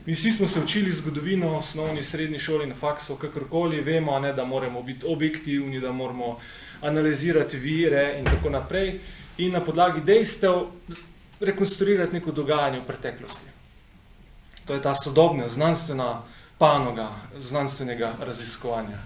Mi 0.07 0.13
vsi 0.13 0.31
smo 0.31 0.47
se 0.47 0.59
učili 0.59 0.91
zgodovino 0.91 1.57
osnovni, 1.57 2.03
srednji 2.03 2.39
šoli, 2.39 2.65
na 2.65 2.75
faksu, 2.75 3.15
kakorkoli, 3.15 3.81
vemo, 3.81 4.19
ne, 4.19 4.33
da 4.33 4.45
moramo 4.45 4.81
biti 4.81 5.05
objektivni, 5.09 5.79
da 5.79 5.91
moramo 5.91 6.37
analizirati 6.81 7.57
vire 7.57 8.15
in 8.19 8.25
tako 8.25 8.49
naprej 8.49 8.99
in 9.37 9.51
na 9.51 9.59
podlagi 9.59 10.01
dejstev 10.01 10.53
rekonstruirati 11.39 12.13
neko 12.13 12.31
dogajanje 12.31 12.79
v 12.79 12.85
preteklosti. 12.87 13.45
To 14.65 14.73
je 14.73 14.81
ta 14.81 14.95
sodobna 14.95 15.47
znanstvena 15.47 16.23
panoga 16.57 17.09
znanstvenega 17.39 18.13
raziskovanja. 18.19 19.03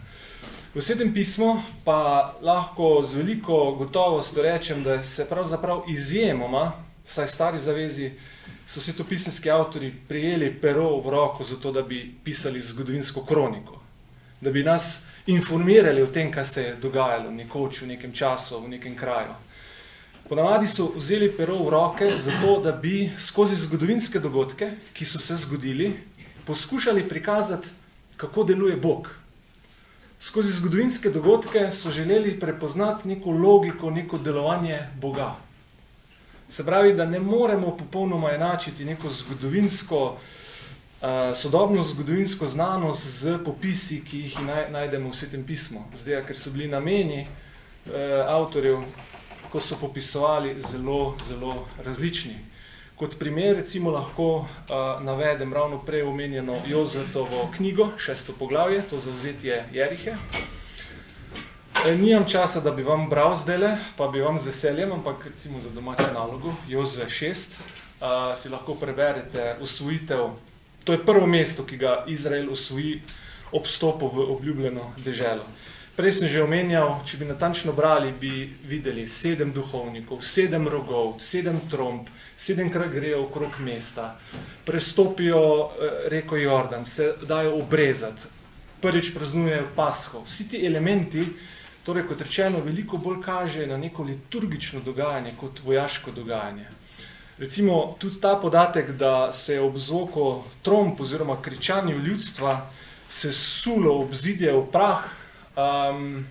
V 0.75 0.81
svetem 0.81 1.13
pismu 1.13 1.63
pa 1.83 2.35
lahko 2.41 3.01
z 3.09 3.15
veliko 3.15 3.71
gotovosti 3.71 4.41
rečem, 4.41 4.83
da 4.83 5.03
se 5.03 5.25
pravzaprav 5.29 5.81
izjemoma, 5.89 6.71
saj 7.05 7.27
stari 7.27 7.59
zavezi, 7.59 8.11
so 8.65 8.81
svetopisenski 8.81 9.51
avtori 9.51 9.93
prijeli 10.07 10.51
pero 10.61 10.99
v 10.99 11.09
roko 11.09 11.43
za 11.43 11.55
to, 11.55 11.71
da 11.71 11.81
bi 11.81 12.15
pisali 12.23 12.61
zgodovinsko 12.61 13.25
kroniko. 13.25 13.81
Da 14.41 14.51
bi 14.51 14.63
nas 14.63 15.03
informirali 15.27 16.01
o 16.01 16.07
tem, 16.07 16.31
kaj 16.31 16.45
se 16.45 16.63
je 16.63 16.75
dogajalo 16.75 17.31
nekoč 17.31 17.81
v 17.81 17.87
nekem 17.87 18.13
času, 18.13 18.61
v 18.63 18.69
nekem 18.69 18.95
kraju. 18.95 19.33
Ponavadi 20.29 20.67
so 20.67 20.93
vzeli 20.95 21.27
pero 21.37 21.57
v 21.63 21.69
roke 21.69 22.07
zato, 22.17 22.59
da 22.63 22.71
bi 22.71 23.11
skozi 23.17 23.55
zgodovinske 23.55 24.19
dogodke, 24.19 24.71
ki 24.93 25.05
so 25.05 25.19
se 25.19 25.35
zgodili, 25.35 25.91
poskušali 26.45 27.09
prikazati, 27.09 27.67
kako 28.17 28.43
deluje 28.43 28.75
Bog. 28.77 29.09
Skozi 30.19 30.51
zgodovinske 30.51 31.09
dogodke 31.09 31.71
so 31.71 31.91
želeli 31.91 32.39
prepoznati 32.39 33.07
neko 33.07 33.31
logiko, 33.31 33.89
neko 33.89 34.17
delovanje 34.17 34.79
Boga. 35.01 35.35
Se 36.51 36.65
pravi, 36.65 36.93
da 36.93 37.05
ne 37.05 37.19
moremo 37.19 37.77
popolnoma 37.77 38.31
enačiti 38.31 38.85
neko 38.85 39.09
zgodovinsko, 39.09 40.01
uh, 40.11 41.07
sodobno 41.35 41.83
zgodovinsko 41.83 42.47
znanost 42.47 43.07
z 43.07 43.37
popisi, 43.45 44.01
ki 44.03 44.19
jih 44.19 44.35
najdemo 44.69 45.09
v 45.09 45.15
Svetem 45.15 45.45
pismu. 45.47 45.85
Zdaj, 45.95 46.25
ker 46.27 46.35
so 46.35 46.51
bili 46.51 46.67
nameni 46.67 47.21
uh, 47.23 47.93
avtorjev 48.27 48.83
ko 49.51 49.59
so 49.59 49.75
popisovali 49.79 50.55
zelo, 50.59 51.15
zelo 51.27 51.67
različni. 51.85 52.35
Kot 52.95 53.15
primer 53.19 53.55
recimo 53.55 53.91
lahko 53.91 54.27
uh, 54.35 54.45
navedem 55.03 55.53
ravno 55.53 55.79
prej 55.85 56.03
omenjeno 56.03 56.55
Jozetovo 56.67 57.49
knjigo, 57.55 57.89
šesto 57.97 58.33
poglavje, 58.39 58.83
to 58.89 58.99
zavzetje 58.99 59.65
Jerihe. 59.71 60.11
E, 60.11 60.60
nijam 61.89 62.25
časa, 62.29 62.61
da 62.61 62.71
bi 62.71 62.83
vam 62.83 63.09
bral 63.09 63.35
zdele, 63.35 63.77
pa 63.97 64.07
bi 64.07 64.21
vam 64.21 64.37
z 64.37 64.45
veseljem, 64.45 64.91
ampak 64.91 65.25
recimo 65.25 65.61
za 65.61 65.69
domačo 65.69 66.13
nalogo, 66.13 66.53
Jozve 66.67 67.05
6, 67.05 67.59
uh, 68.01 68.37
si 68.37 68.49
lahko 68.49 68.75
preberete 68.75 69.55
usvojitev, 69.61 70.29
to 70.83 70.93
je 70.93 71.05
prvo 71.05 71.27
mesto, 71.27 71.65
ki 71.65 71.77
ga 71.77 72.03
Izrael 72.07 72.51
usvoji 72.51 73.01
ob 73.51 73.67
stopu 73.67 74.07
v 74.07 74.31
obljubljeno 74.31 74.93
deželo. 74.97 75.43
Prej 75.95 76.13
sem 76.13 76.29
že 76.29 76.43
omenjal, 76.43 77.01
če 77.05 77.17
bi 77.17 77.25
natančno 77.27 77.73
brali, 77.73 78.13
bi 78.13 78.47
videli 78.63 79.07
sedem 79.07 79.51
duhovnikov, 79.51 80.21
sedem 80.23 80.67
rogov, 80.67 81.17
sedem 81.19 81.59
tromb, 81.69 82.07
sedemkrat 82.35 82.93
grejo 82.93 83.25
okrog 83.25 83.57
mesta, 83.59 84.15
prestopijo 84.65 85.41
eh, 85.41 85.97
reko 86.09 86.37
Jordan, 86.37 86.85
se 86.85 87.13
dajo 87.27 87.57
obrezati, 87.59 88.29
prvič 88.81 89.11
praznujejo 89.13 89.67
Pasho. 89.75 90.23
Vsi 90.25 90.47
ti 90.49 90.65
elementi, 90.65 91.25
torej 91.83 92.07
kot 92.07 92.21
rečeno, 92.21 92.59
veliko 92.59 92.97
bolj 92.97 93.21
kaže 93.21 93.67
na 93.67 93.77
neko 93.77 94.03
liturgično 94.03 94.81
dogajanje 94.85 95.33
kot 95.39 95.63
vojaško 95.63 96.11
dogajanje. 96.11 96.65
Recimo 97.37 97.95
tudi 97.99 98.21
ta 98.21 98.35
podatek, 98.35 98.91
da 98.91 99.31
se 99.31 99.53
je 99.53 99.61
ob 99.61 99.77
zvoku 99.77 100.43
tromb 100.61 101.01
oziroma 101.01 101.41
kričanju 101.41 101.97
ljudstva 101.97 102.69
se 103.09 103.31
sulo 103.33 103.99
obzidje 103.99 104.53
v 104.53 104.67
prah, 104.71 105.09
Um, 105.51 106.23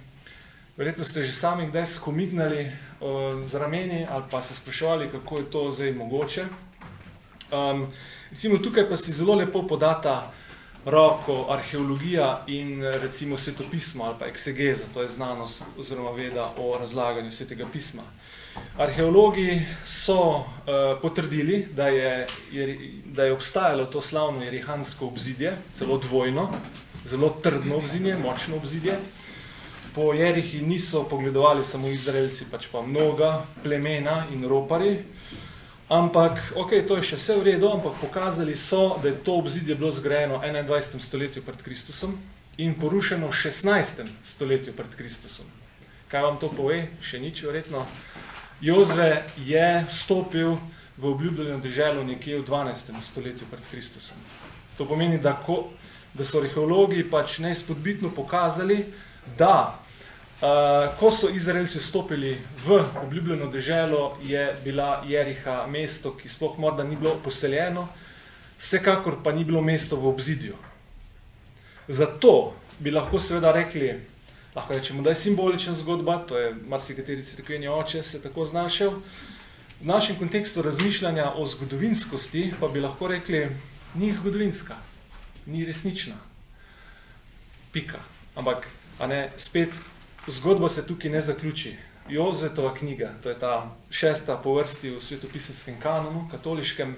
verjetno 0.81 1.05
ste 1.05 1.29
že 1.29 1.37
sami 1.37 1.69
kdaj 1.69 2.01
skomignali 2.01 2.65
uh, 2.65 3.45
z 3.45 3.53
rameni 3.55 4.09
ali 4.09 4.25
pa 4.31 4.41
se 4.41 4.57
spraševali, 4.57 5.13
kako 5.13 5.37
je 5.37 5.51
to 5.51 5.71
zdaj 5.71 5.93
mogoče. 5.93 6.45
Um, 7.53 7.93
recimo 8.31 8.57
tukaj 8.59 8.89
pa 8.89 8.97
si 8.97 9.13
zelo 9.13 9.35
lepo 9.37 9.61
podata 9.69 10.33
roko 10.85 11.47
arheologija 11.51 12.45
in 12.47 12.83
recimo 12.83 13.37
svetopismo 13.37 14.05
ali 14.05 14.17
pa 14.19 14.27
eksegeza, 14.27 14.85
to 14.95 15.03
je 15.03 15.09
znanost 15.09 15.63
oziroma 15.79 16.11
veda 16.11 16.55
o 16.59 16.79
razlaganju 16.79 17.31
svetega 17.31 17.67
pisma. 17.73 18.03
Arheologi 18.79 19.63
so 19.85 20.21
uh, 20.21 20.45
potrdili, 21.03 21.69
da 21.75 21.89
je, 21.89 22.27
da 23.05 23.25
je 23.25 23.33
obstajalo 23.33 23.85
to 23.85 24.01
slavno 24.01 24.45
jerihansko 24.45 25.07
obzidje, 25.07 25.57
celo 25.75 25.99
dvojno, 25.99 26.51
zelo 27.05 27.29
trdno 27.43 27.77
obzidje, 27.77 28.19
močno 28.19 28.57
obzidje. 28.57 28.99
Po 29.95 30.13
Jerihi 30.15 30.61
niso 30.61 31.03
pogledovali 31.09 31.65
samo 31.65 31.89
Izraelci, 31.89 32.45
pač 32.51 32.67
pa 32.73 32.83
mnoga 32.83 33.47
plemena 33.63 34.25
in 34.33 34.49
ropari. 34.49 35.03
Ampak, 35.91 36.53
ok, 36.55 36.87
to 36.87 37.03
je 37.03 37.03
še 37.03 37.17
vse 37.19 37.35
v 37.35 37.43
redu, 37.51 37.67
ampak 37.67 37.99
pokazali 37.99 38.55
so, 38.55 38.95
da 39.03 39.11
je 39.11 39.19
to 39.27 39.35
obzidje 39.43 39.75
bilo 39.75 39.91
zgrajeno 39.91 40.39
v 40.39 40.47
21. 40.47 41.03
stoletju 41.03 41.43
pred 41.43 41.59
Kristusom 41.67 42.15
in 42.63 42.79
porušeno 42.79 43.27
v 43.27 43.35
16. 43.35 44.07
stoletju 44.23 44.71
pred 44.71 44.95
Kristusom. 44.95 45.51
Kaj 46.07 46.23
vam 46.23 46.39
to 46.39 46.47
pove? 46.47 46.95
Še 47.03 47.19
nič, 47.19 47.43
verjetno. 47.43 47.83
Jozve 48.63 49.27
je 49.43 49.83
vstopil 49.91 50.63
v 50.95 51.05
obljubljeno 51.11 51.59
deželo 51.59 52.07
nekje 52.07 52.39
v 52.39 52.47
12. 52.47 52.95
stoletju 53.03 53.51
pred 53.51 53.67
Kristusom. 53.75 54.23
To 54.79 54.87
pomeni, 54.87 55.19
da 55.19 55.35
ko, 55.35 55.75
da 56.15 56.23
so 56.23 56.39
arheologi 56.39 57.03
pač 57.03 57.43
neizpodbitno 57.43 58.15
pokazali, 58.15 58.85
da 59.35 59.75
uh, 60.41 60.99
ko 60.99 61.11
so 61.11 61.29
Izraelci 61.29 61.79
vstopili 61.79 62.39
v 62.67 62.85
obljubljeno 63.03 63.47
deželo, 63.47 64.19
je 64.23 64.57
bila 64.65 65.03
Jeriha 65.07 65.67
mesto, 65.67 66.15
ki 66.17 66.29
sploh 66.29 66.59
morda 66.59 66.85
ni 66.85 66.97
bilo 66.97 67.17
poseljeno, 67.25 67.89
vsekakor 68.59 69.23
pa 69.25 69.33
ni 69.33 69.45
bilo 69.45 69.63
mesto 69.63 69.97
v 69.97 70.09
obzidju. 70.09 70.57
Zato 71.89 72.55
bi 72.79 72.91
lahko 72.91 73.19
seveda 73.19 73.53
rekli, 73.53 73.95
lahko 74.55 74.75
rečemo, 74.75 75.03
da 75.03 75.11
je 75.11 75.23
simbolična 75.23 75.75
zgodba, 75.75 76.19
to 76.29 76.39
je 76.39 76.55
marsikateri 76.69 77.25
crkveni 77.25 77.69
oče 77.69 78.03
se 78.03 78.23
tako 78.23 78.45
znašel. 78.45 79.01
V 79.81 79.87
našem 79.87 80.17
kontekstu 80.19 80.63
razmišljanja 80.63 81.33
o 81.37 81.47
zgodovinskosti 81.47 82.53
pa 82.61 82.69
bi 82.69 82.81
lahko 82.81 83.09
rekli, 83.09 83.49
ni 83.95 84.13
zgodovinska 84.13 84.77
ni 85.47 85.65
resnična. 85.65 86.15
Pika. 87.73 87.99
Ampak, 88.35 88.69
a 88.99 89.07
ne, 89.07 89.31
spet 89.37 89.81
zgodba 90.27 90.69
se 90.69 90.87
tukaj 90.87 91.11
ne 91.11 91.21
zaključi. 91.21 91.77
Jozetova 92.09 92.75
knjiga, 92.75 93.13
to 93.23 93.29
je 93.29 93.39
ta 93.39 93.77
šesta 93.91 94.37
po 94.37 94.55
vrsti 94.55 94.91
v 94.91 95.01
svetopisenskem 95.01 95.77
kanonu, 95.81 96.29
katoliškem, 96.31 96.97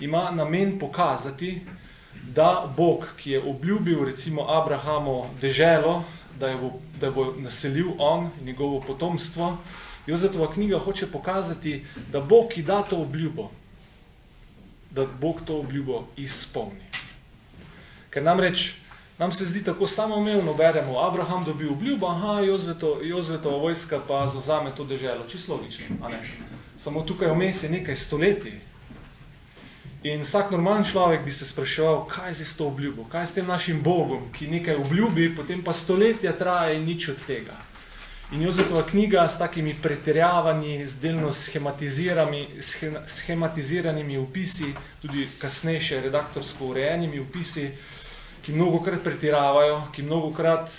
ima 0.00 0.30
namen 0.30 0.78
pokazati, 0.78 1.60
da 2.34 2.72
Bog, 2.76 3.08
ki 3.16 3.30
je 3.30 3.42
obljubil 3.42 4.04
recimo 4.04 4.46
Abrahamu 4.48 5.24
deželo, 5.40 6.04
da 6.38 6.48
je 6.48 6.56
bo, 6.56 6.70
da 7.00 7.10
bo 7.10 7.34
naselil 7.38 7.92
on 7.98 8.30
in 8.40 8.46
njegovo 8.46 8.80
potomstvo, 8.80 9.56
Jozetova 10.06 10.52
knjiga 10.52 10.78
hoče 10.78 11.06
pokazati, 11.06 11.84
da 12.12 12.20
Bog, 12.20 12.48
ki 12.48 12.62
da 12.62 12.82
to 12.82 12.96
obljubo, 12.96 13.50
da 14.90 15.06
Bog 15.20 15.40
to 15.46 15.58
obljubo 15.58 16.06
izpolni. 16.16 16.84
Ker 18.10 18.22
namreč 18.22 18.74
nam 19.18 19.32
se 19.32 19.46
zdi 19.46 19.64
tako 19.64 19.86
samoumevno, 19.86 20.54
beremo, 20.54 20.98
Abraham 21.00 21.44
dobi 21.44 21.68
obljubo, 21.68 22.06
aha, 22.06 22.40
Jozveto, 22.40 22.98
Jozvetova 23.02 23.58
vojska 23.58 24.00
pa 24.08 24.26
zauzame 24.26 24.74
to 24.76 24.84
deželo. 24.84 25.24
Čisto 25.28 25.52
logično, 25.52 25.96
a 26.02 26.08
ne? 26.08 26.20
Samo 26.76 27.02
tukaj 27.02 27.30
vmes 27.30 27.62
je 27.62 27.70
nekaj 27.70 27.96
stoletij. 27.96 28.60
In 30.04 30.20
vsak 30.20 30.50
normalen 30.50 30.84
človek 30.84 31.24
bi 31.24 31.32
se 31.32 31.46
spraševal, 31.46 32.04
kaj 32.08 32.30
je 32.30 32.34
z 32.34 32.56
to 32.56 32.66
obljubo, 32.66 33.04
kaj 33.04 33.22
je 33.22 33.26
s 33.26 33.34
tem 33.34 33.46
našim 33.46 33.82
Bogom, 33.82 34.32
ki 34.32 34.46
nekaj 34.46 34.74
obljubi, 34.76 35.34
potem 35.36 35.62
pa 35.64 35.72
stoletja 35.72 36.32
traja 36.36 36.72
in 36.76 36.84
nič 36.84 37.08
od 37.08 37.24
tega. 37.26 37.56
In 38.32 38.42
Jozetova 38.42 38.82
knjiga 38.82 39.28
s 39.28 39.38
takimi 39.38 39.74
pretirjavanji, 39.82 40.86
z 40.86 40.96
delno 41.00 41.32
schematiziranimi 43.06 44.18
upisi, 44.18 44.74
tudi 45.02 45.28
kasnejše 45.38 46.00
redaktorsko 46.00 46.66
urejenimi 46.66 47.20
upisi, 47.20 47.70
ki 48.44 48.52
mnogokrat 48.52 49.02
pretiravajo, 49.02 49.82
ki 49.92 50.02
mnogokrat 50.02 50.70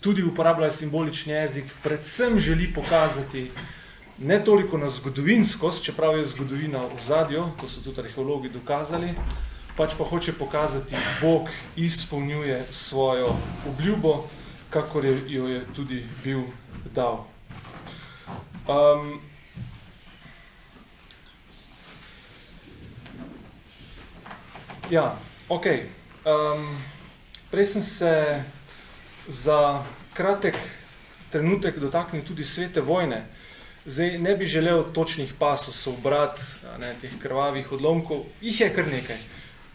tudi 0.00 0.22
uporabljajo 0.22 0.72
simbolični 0.72 1.32
jezik, 1.32 1.64
predvsem 1.82 2.38
želi 2.40 2.72
pokazati 2.74 3.50
ne 4.18 4.44
toliko 4.44 4.78
na 4.78 4.88
zgodovinskost, 4.88 5.84
čeprav 5.84 6.18
je 6.18 6.26
zgodovina 6.26 6.86
v 6.86 7.00
zadju, 7.00 7.46
to 7.60 7.68
so 7.68 7.80
tudi 7.80 8.00
arheologi 8.00 8.48
dokazali, 8.48 9.14
pač 9.76 9.94
pa 9.98 10.04
hoče 10.04 10.32
pokazati, 10.38 10.96
Bog 11.20 11.48
izpolnjuje 11.76 12.64
svojo 12.70 13.36
obljubo, 13.68 14.24
kakor 14.70 15.04
je, 15.04 15.20
jo 15.28 15.48
je 15.48 15.64
tudi 15.74 16.06
bil 16.24 16.42
dal. 16.94 17.24
Um, 18.68 19.20
ja, 24.90 25.16
Ok, 25.48 25.66
um, 26.24 26.76
prej 27.54 27.66
sem 27.66 27.82
se 27.82 28.42
za 29.28 29.84
kratek 30.14 30.58
trenutek 31.30 31.78
dotaknil 31.78 32.24
tudi 32.26 32.44
svete 32.44 32.80
vojne. 32.80 33.26
Zdaj 33.86 34.18
ne 34.18 34.34
bi 34.36 34.46
želel 34.46 34.82
točnih 34.92 35.34
pasosov 35.38 36.00
brati, 36.02 36.42
ne, 36.80 36.94
teh 37.00 37.12
krvavih 37.22 37.72
odlomkov, 37.72 38.24
jih 38.40 38.60
je 38.60 38.68
kar 38.74 38.88
nekaj. 38.90 39.18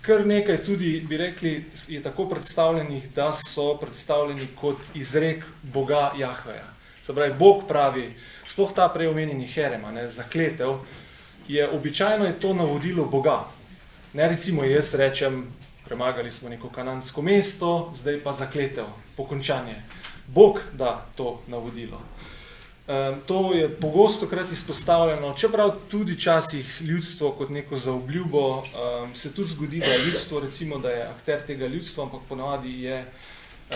Kar 0.02 0.26
nekaj 0.28 0.58
tudi, 0.66 1.00
bi 1.08 1.18
rekli, 1.18 1.66
je 1.88 2.02
tako 2.04 2.26
predstavljenih, 2.30 3.08
da 3.16 3.32
so 3.34 3.78
predstavljeni 3.80 4.48
kot 4.60 4.78
izrek 4.96 5.46
Boga 5.64 6.12
Jahveja. 6.18 6.68
Se 7.04 7.16
pravi, 7.16 7.34
Bog 7.40 7.64
pravi, 7.68 8.10
sploh 8.46 8.74
ta 8.76 8.90
preomenjeni 8.92 9.48
herema, 9.48 9.92
ne, 9.92 10.10
zakletev, 10.10 10.82
je 11.48 11.70
običajno 11.70 12.26
je 12.26 12.40
to 12.40 12.54
navodilo 12.54 13.06
Boga. 13.06 13.46
Ne 14.14 14.28
recimo 14.30 14.64
jaz 14.64 14.96
rečem, 14.96 15.46
premagali 15.90 16.32
smo 16.32 16.50
neko 16.50 16.70
kanansko 16.70 17.22
mesto, 17.22 17.92
zdaj 17.98 18.20
pa 18.24 18.34
zakletev, 18.34 18.86
pokončanje. 19.18 19.76
Bog 20.28 20.62
da 20.78 21.06
to 21.16 21.42
navodilo. 21.48 21.98
Um, 22.90 23.22
to 23.26 23.54
je 23.54 23.70
pogosto 23.70 24.28
krat 24.28 24.52
izpostavljeno, 24.52 25.34
čeprav 25.38 25.72
tudi 25.90 26.20
časih 26.20 26.82
ljudstvo 26.82 27.32
kot 27.32 27.50
neko 27.50 27.76
zaobljubo, 27.76 28.48
um, 28.50 29.16
se 29.16 29.34
tudi 29.34 29.52
zgodi, 29.52 29.80
da 29.80 29.86
je 29.86 30.06
ljudstvo, 30.06 30.40
recimo, 30.40 30.78
da 30.78 30.90
je 30.90 31.04
akter 31.04 31.42
tega 31.48 31.68
ljudstva, 31.68 32.04
ampak 32.04 32.22
ponavadi 32.30 32.82
je, 32.82 33.06
uh, 33.70 33.76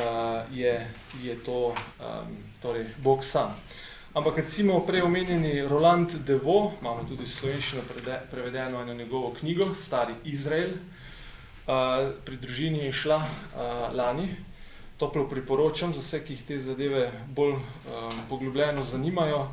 je, 0.57 0.87
je 1.23 1.35
to 1.45 1.75
torej 2.61 2.85
Bog 2.97 3.23
sam. 3.23 3.57
Ampak 4.13 4.37
recimo 4.37 4.79
prej 4.85 5.01
omenjeni 5.01 5.61
Roland 5.61 6.11
Devo, 6.25 6.73
imamo 6.81 7.05
tudi 7.09 7.27
slovenščino 7.27 7.81
prevedeno 8.31 8.81
eno 8.81 8.93
njegovo 8.93 9.33
knjigo, 9.39 9.73
Stari 9.73 10.13
Izrael, 10.23 10.69
uh, 11.67 12.11
pri 12.25 12.37
družini 12.37 12.85
je 12.85 12.93
šla 12.93 13.17
uh, 13.17 13.95
lani, 13.95 14.29
toplo 14.97 15.27
priporočam 15.29 15.93
za 15.93 15.99
vse, 15.99 16.23
ki 16.25 16.33
jih 16.33 16.43
te 16.47 16.59
zadeve 16.59 17.11
bolj 17.35 17.55
um, 17.55 17.63
poglobljeno 18.29 18.83
zanimajo. 18.83 19.47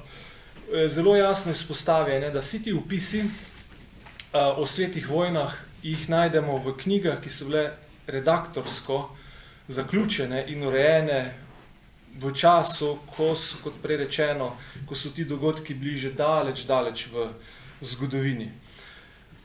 Zelo 0.87 1.17
jasno 1.17 1.51
izpostavlja, 1.53 2.21
ne, 2.21 2.31
da 2.31 2.39
vsi 2.39 2.63
ti 2.63 2.73
upisi 2.73 3.25
uh, 3.25 4.59
o 4.59 4.67
svetih 4.67 5.09
vojnah 5.11 5.57
jih 5.83 6.09
najdemo 6.09 6.59
v 6.59 6.77
knjigah, 6.77 7.21
ki 7.21 7.31
so 7.31 7.49
bile 7.49 7.71
redaktorsko 8.07 9.01
zaključene 9.69 10.45
in 10.49 10.65
urejene 10.67 11.35
v 12.21 12.33
času, 12.35 12.99
ko 13.07 13.35
so, 13.35 13.61
kot 13.63 13.79
prerečeno, 13.83 14.53
ko 14.87 14.95
so 14.95 15.11
ti 15.15 15.25
dogodki 15.25 15.75
bliže 15.75 16.13
daleč, 16.13 16.67
daleč 16.67 17.07
v 17.13 17.31
zgodovini. 17.81 18.51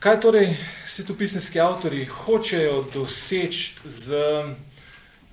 Kaj 0.06 0.20
torej 0.20 0.52
svetopisenski 0.86 1.58
avtori 1.60 2.04
hočejo 2.06 2.84
doseči 2.94 3.74
z 3.84 4.14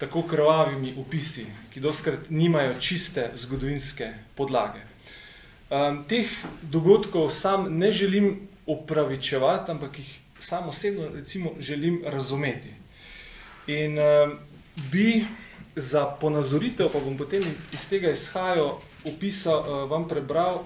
tako 0.02 0.24
krvavimi 0.26 0.96
upisi, 0.98 1.44
ki 1.70 1.80
doskrat 1.80 2.30
nimajo 2.30 2.80
čiste 2.82 3.28
zgodovinske 3.38 4.08
podlage. 4.34 4.80
Um, 5.70 6.00
teh 6.10 6.26
dogodkov 6.62 7.30
sam 7.30 7.68
ne 7.78 7.92
želim 7.92 8.48
upravičevati, 8.66 9.72
ampak 9.72 10.00
jih 10.00 10.10
sam 10.40 10.70
osebno 10.70 11.06
recimo 11.14 11.52
želim 11.60 12.02
razumeti. 12.06 12.74
In 13.68 14.00
um, 14.00 14.34
bi 14.92 15.26
za 15.76 16.06
ponazoritev, 16.06 16.90
pa 16.90 17.00
bom 17.00 17.18
potem 17.18 17.46
iz 17.74 17.86
tega 17.90 18.10
izhajal, 18.10 18.82
opisal, 19.06 19.60
uh, 19.60 19.90
vam 19.92 20.08
prebral 20.10 20.64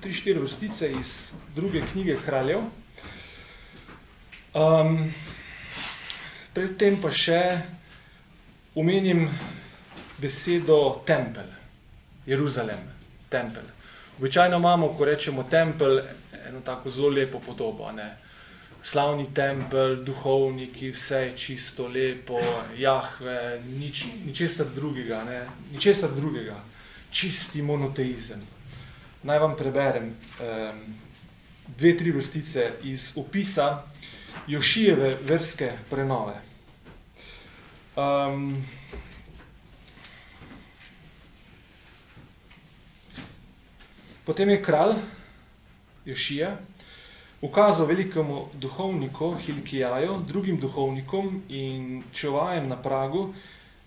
tri, 0.00 0.12
štiri 0.12 0.40
vrstice 0.40 0.90
iz 1.00 1.34
druge 1.54 1.84
knjige 1.92 2.16
kraljev. 2.24 2.64
Um, 4.54 5.10
predtem 6.54 7.00
pa 7.02 7.10
še 7.10 7.38
Umenim 8.78 9.24
besedo 10.22 11.02
tempelj, 11.06 11.48
Jeruzalem, 12.26 12.84
tempelj. 13.30 13.66
Običajno 14.18 14.58
imamo, 14.62 14.92
ko 14.94 15.08
rečemo 15.08 15.42
tempelj, 15.50 15.98
eno 16.46 16.60
tako 16.62 16.90
zelo 16.90 17.08
lepo 17.10 17.40
podobo. 17.42 17.90
Ne? 17.92 18.06
Slavni 18.82 19.26
tempelj, 19.34 19.96
duhovniki, 20.06 20.92
vse 20.94 21.20
je 21.24 21.32
čisto 21.36 21.88
lepo, 21.88 22.38
Jahve, 22.78 23.58
nič, 23.66 24.04
ničesar 24.26 24.70
drugega, 24.74 25.24
ne? 25.24 25.40
ničesar 25.72 26.14
drugega, 26.14 26.60
čisti 27.10 27.62
monoteizem. 27.62 28.46
Naj 29.26 29.42
vam 29.42 29.58
preberem 29.58 30.12
um, 30.14 30.86
dve, 31.74 31.96
tri 31.98 32.14
vrstice 32.14 32.70
iz 32.86 33.12
opisa 33.18 33.82
Jošijeve 34.46 35.16
verske 35.22 35.72
prenove. 35.90 36.34
Um, 37.96 38.64
potem 44.24 44.50
je 44.50 44.62
kralj 44.62 44.96
Jošija 46.04 46.56
ukazal 47.40 47.86
velikemu 47.86 48.48
duhovniku 48.54 49.34
Hilkijaju, 49.34 50.18
drugim 50.28 50.60
duhovnikom 50.60 51.42
in 51.48 52.02
čuvajem 52.12 52.68
na 52.68 52.76
pragu, 52.82 53.34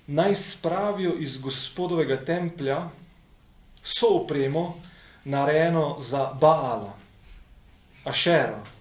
naj 0.07 0.35
spravijo 0.35 1.13
iz 1.19 1.37
gospodovega 1.37 2.17
templja 2.25 2.89
so 3.83 4.07
opremo 4.23 4.79
narejeno 5.23 5.97
za 5.99 6.33
Baala, 6.41 6.97
Ašero 8.03 8.76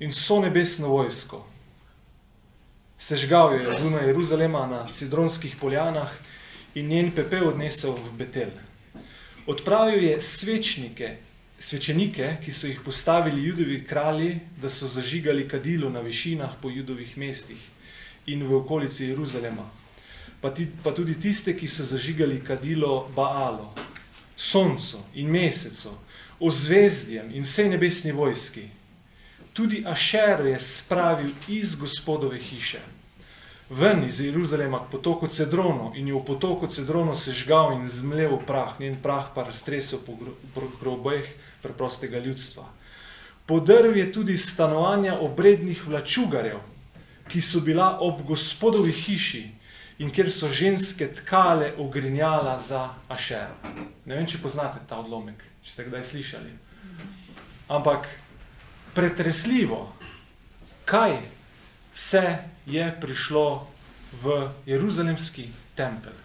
in 0.00 0.12
so 0.12 0.40
nebesno 0.40 0.88
vojsko. 0.88 1.44
Sežgal 2.98 3.54
jo 3.54 3.70
je 3.70 3.78
zunaj 3.80 4.06
Jeruzalema 4.06 4.66
na 4.66 4.92
Cidronskih 4.92 5.56
poljanah 5.60 6.10
in 6.74 6.88
njen 6.88 7.12
pepel 7.12 7.48
odnesel 7.48 7.92
v 7.92 8.12
Betel. 8.18 8.50
Odpravil 9.46 10.04
je 10.04 10.20
svečnike, 10.20 11.16
svečenike, 11.58 12.36
ki 12.44 12.52
so 12.52 12.66
jih 12.66 12.80
postavili 12.84 13.44
judovi 13.44 13.84
kralji, 13.84 14.40
da 14.60 14.68
so 14.68 14.88
zažigali 14.88 15.48
kadilo 15.48 15.90
na 15.90 16.00
višinah 16.00 16.56
po 16.62 16.70
judovih 16.70 17.18
mestih 17.18 17.60
in 18.26 18.46
v 18.46 18.54
okolici 18.56 19.04
Jeruzalema. 19.04 19.68
Pa, 20.40 20.50
ti, 20.50 20.66
pa 20.82 20.92
tudi 20.92 21.14
tiste, 21.20 21.56
ki 21.56 21.68
so 21.68 21.84
zažigali 21.84 22.40
kadilo 22.44 23.08
Baalo, 23.16 23.74
soncu 24.36 24.98
in 25.14 25.30
mesecu, 25.30 25.92
ozvezdjem 26.40 27.30
in 27.34 27.44
vsej 27.44 27.68
nebesni 27.68 28.12
vojski. 28.12 28.68
Tudi 29.54 29.84
Ašero 29.86 30.48
je 30.50 30.58
spravil 30.58 31.30
iz 31.48 31.76
gospodove 31.78 32.38
hiše 32.38 32.82
ven 33.70 34.04
iz 34.04 34.20
Jeruzalema 34.20 34.78
k 34.78 34.90
potoku 34.90 35.26
Cedrono 35.26 35.92
in 35.94 36.08
jo 36.08 36.18
v 36.18 36.24
potoku 36.24 36.66
Cedrono 36.66 37.14
sežgal 37.14 37.72
in 37.72 37.88
zmlel 37.88 38.38
prah, 38.46 38.80
njen 38.80 38.96
prah 39.02 39.32
pa 39.34 39.44
raztresel 39.44 39.98
po 40.04 40.14
grobeh 40.80 41.24
preprostega 41.62 42.18
ljudstva. 42.18 42.64
Podrl 43.46 43.96
je 43.96 44.12
tudi 44.12 44.38
stanovanja 44.38 45.18
obrednih 45.20 45.86
vlačugarjev, 45.86 46.60
ki 47.28 47.40
so 47.40 47.60
bila 47.60 47.98
ob 48.00 48.22
gospodovi 48.22 48.92
hiši 48.92 49.44
in 49.98 50.10
kjer 50.10 50.30
so 50.30 50.48
ženske 50.48 51.08
tkale 51.12 51.72
ogrinjala 51.78 52.58
za 52.58 52.88
Ašero. 53.08 53.56
Ne 54.04 54.16
vem, 54.16 54.26
če 54.26 54.42
poznate 54.42 54.80
ta 54.88 54.98
odlomek, 55.00 55.40
če 55.62 55.70
ste 55.70 55.84
kdaj 55.88 56.04
slišali. 56.04 56.52
Ampak 57.68 58.08
pretresljivo, 58.94 59.92
kaj 60.84 61.18
se 61.92 62.38
je 62.66 62.96
prišlo 63.00 63.66
v 64.22 64.48
Jeruzalemski 64.66 65.48
tempelj. 65.74 66.24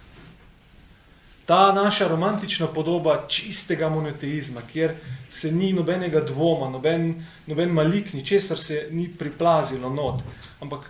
Ta 1.46 1.72
naša 1.74 2.08
romantična 2.08 2.68
podoba 2.68 3.26
čistega 3.28 3.90
monoteizma, 3.90 4.62
kjer 4.62 4.94
se 5.30 5.52
ni 5.52 5.74
nobenega 5.74 6.22
dvoma, 6.22 6.70
noben, 6.70 7.26
noben 7.46 7.70
malik, 7.74 8.14
ničesar 8.14 8.60
se 8.60 8.88
ni 8.92 9.08
priplazilo 9.18 9.90
not. 9.90 10.22
Ampak 10.60 10.86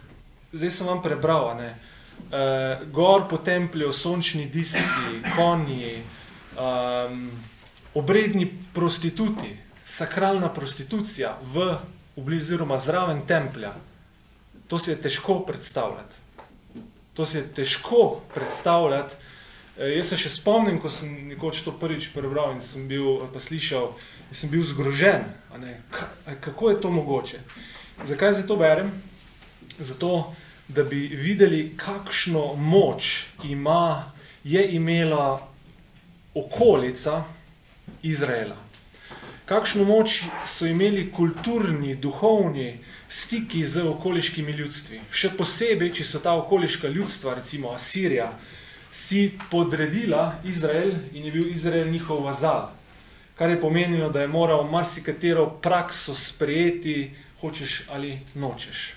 zdaj 0.51 0.71
sem 0.71 0.87
vam 0.87 1.01
prebral, 1.01 1.55
ne, 1.57 1.69
uh, 1.75 2.87
gor 2.91 3.27
po 3.29 3.37
templju, 3.37 3.93
sončni 3.93 4.49
diski, 4.51 5.21
konji, 5.35 6.01
um, 6.59 7.31
obredni 7.93 8.51
prostituti, 8.73 9.55
sakralna 9.89 10.51
prostitucija 10.53 11.37
v 11.41 11.71
oblizu 12.19 12.53
oziroma 12.53 12.77
zraven 12.79 13.23
templja, 13.27 13.73
To 14.69 14.79
si 14.79 14.91
je 14.91 15.01
težko 15.01 15.39
predstavljati. 15.39 16.15
To 17.13 17.25
si 17.25 17.37
je 17.37 17.53
težko 17.53 18.21
predstavljati. 18.33 19.15
E, 19.79 19.87
jaz 19.95 20.11
se 20.11 20.17
še 20.17 20.29
spomnim, 20.29 20.77
ko 20.79 20.91
sem 20.93 21.09
nekoč 21.31 21.63
to 21.65 21.73
prvič 21.73 22.11
prebral 22.13 22.53
in 22.53 22.61
sem 22.61 22.85
bil, 22.87 23.25
pa 23.33 23.41
slišal, 23.41 23.95
sem 24.31 24.51
bil 24.53 24.61
zgrožen. 24.61 25.25
Kako 26.45 26.69
je 26.69 26.81
to 26.81 26.93
mogoče? 26.93 27.41
Zakaj 28.05 28.37
zdaj 28.37 28.47
to 28.47 28.59
berem? 28.61 28.93
Zato, 29.79 30.35
da 30.67 30.85
bi 30.85 31.07
videli, 31.17 31.73
kakšno 31.73 32.53
moč 32.53 33.25
ima, 33.49 34.13
je 34.43 34.61
imela 34.77 35.49
okolica 36.37 37.23
Izraela. 38.05 38.68
Kakšno 39.49 39.83
moč 39.83 40.23
so 40.45 40.67
imeli 40.69 41.07
kulturni, 41.11 41.95
duhovni 41.95 42.77
stiki 43.09 43.65
z 43.65 43.81
okoliškimi 43.89 44.53
ljudstvi. 44.53 45.01
Še 45.09 45.31
posebej, 45.37 45.89
če 45.97 46.05
so 46.05 46.21
ta 46.21 46.35
okoliška 46.37 46.91
ljudstva, 46.93 47.33
recimo 47.39 47.73
Asirija, 47.73 48.29
si 48.91 49.31
podredila 49.49 50.35
Izrael 50.45 50.93
in 51.13 51.25
je 51.25 51.31
bil 51.33 51.49
Izrael 51.49 51.89
njihov 51.89 52.21
vazal. 52.27 52.69
Kar 53.35 53.49
je 53.49 53.61
pomenilo, 53.61 54.11
da 54.13 54.21
je 54.21 54.29
moral 54.29 54.67
marsikatero 54.69 55.47
prakso 55.63 56.13
sprejeti, 56.15 57.09
hočeš 57.41 57.81
ali 57.89 58.19
nočeš. 58.35 58.93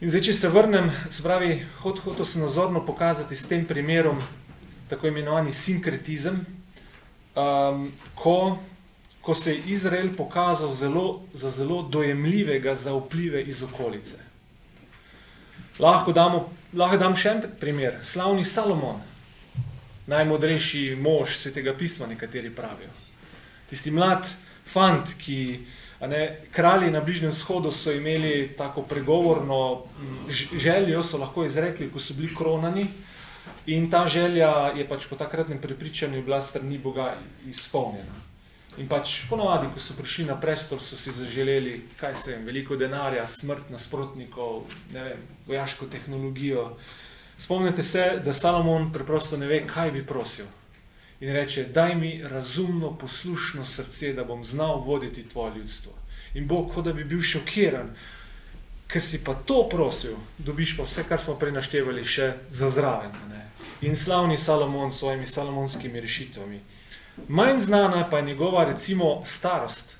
In 0.00 0.08
zdaj, 0.08 0.22
če 0.30 0.32
se 0.32 0.48
vrnem, 0.48 0.88
se 1.12 1.20
pravi, 1.20 1.58
hotel 1.82 2.24
sem 2.24 2.40
nazorno 2.40 2.80
pokazati 2.86 3.36
s 3.36 3.48
tem 3.48 3.66
primerom 3.68 4.22
tako 4.88 5.10
imenovani 5.10 5.52
sinkretizem, 5.52 6.40
um, 7.36 7.84
ko, 8.16 8.58
ko 9.20 9.34
se 9.34 9.54
je 9.54 9.62
Izrael 9.66 10.14
pokazal 10.16 10.70
zelo, 10.70 11.22
za 11.32 11.50
zelo 11.50 11.82
dojemljivega 11.82 12.74
za 12.74 12.94
vplive 12.94 13.42
iz 13.42 13.62
okolice. 13.62 14.18
Lahko, 15.78 16.12
damo, 16.12 16.48
lahko 16.72 16.96
dam 16.96 17.16
še 17.16 17.28
en 17.28 17.42
primer. 17.60 18.00
Slavni 18.04 18.44
Salomon, 18.44 19.00
najmodrejši 20.06 20.96
mož 21.00 21.36
svetega 21.36 21.74
pisma, 21.76 22.06
nekateri 22.06 22.50
pravijo. 22.50 22.90
Tisti 23.70 23.90
mlad 23.90 24.28
fant, 24.66 25.14
ki 25.18 25.40
Ne, 26.00 26.40
kralji 26.52 26.90
na 26.90 27.00
Bližnjem 27.00 27.32
shodu 27.32 27.68
so 27.72 27.92
imeli 27.92 28.54
tako 28.56 28.82
pregovorno 28.82 29.82
željo, 30.56 31.02
so 31.02 31.18
lahko 31.18 31.44
izrekli, 31.44 31.90
ko 31.92 32.00
so 32.00 32.14
bili 32.14 32.34
kronani. 32.34 32.86
In 33.66 33.90
ta 33.90 34.06
želja 34.08 34.72
je 34.76 34.88
pač 34.88 35.04
po 35.10 35.16
takratnem 35.16 35.60
prepričanju 35.60 36.22
bila 36.22 36.40
strani 36.40 36.78
Boga 36.78 37.14
izpolnjena. 37.48 38.29
In 38.78 38.86
pač 38.88 39.24
ponovadi, 39.28 39.66
ko 39.74 39.80
so 39.82 39.96
prišli 39.98 40.28
na 40.28 40.36
prestol, 40.38 40.78
so 40.78 40.96
si 40.96 41.12
zaželeli, 41.12 41.80
kaj 41.98 42.14
se 42.14 42.32
jim, 42.32 42.46
veliko 42.46 42.76
denarja, 42.78 43.26
smrt 43.26 43.70
nasprotnikov, 43.70 44.62
ne 44.94 45.04
vem, 45.04 45.26
vojaško 45.48 45.90
tehnologijo. 45.90 46.76
Spomnite 47.38 47.82
se, 47.82 48.20
da 48.24 48.32
Salomon 48.32 48.92
preprosto 48.92 49.36
ne 49.36 49.50
ve, 49.50 49.64
kaj 49.66 49.90
bi 49.90 50.06
prosil 50.06 50.46
in 51.20 51.32
reče: 51.32 51.64
Daj 51.64 51.94
mi 51.94 52.22
razumno, 52.22 52.98
poslušno 52.98 53.64
srce, 53.64 54.12
da 54.12 54.24
bom 54.24 54.44
znal 54.44 54.80
voditi 54.80 55.28
tvoje 55.28 55.54
ljudstvo. 55.54 55.92
In 56.34 56.46
Bog, 56.46 56.74
kot 56.74 56.84
da 56.84 56.92
bi 56.92 57.04
bil 57.04 57.22
šokiran, 57.22 57.94
ker 58.88 59.02
si 59.02 59.24
pa 59.24 59.34
to 59.34 59.68
prosil, 59.68 60.16
dobiš 60.38 60.76
pa 60.76 60.82
vse, 60.82 61.04
kar 61.08 61.20
smo 61.20 61.34
prej 61.38 61.52
naštevali, 61.52 62.04
še 62.04 62.32
za 62.48 62.70
zraven. 62.70 63.12
Ne? 63.30 63.46
In 63.80 63.96
slavni 63.96 64.38
Salomon 64.38 64.92
s 64.92 64.98
svojimi 64.98 65.26
salomonskimi 65.26 66.00
rešitvami. 66.00 66.60
Manj 67.28 67.58
znana 67.58 68.04
pa 68.10 68.18
je 68.18 68.24
njegova, 68.24 68.64
recimo, 68.64 69.22
starost. 69.24 69.96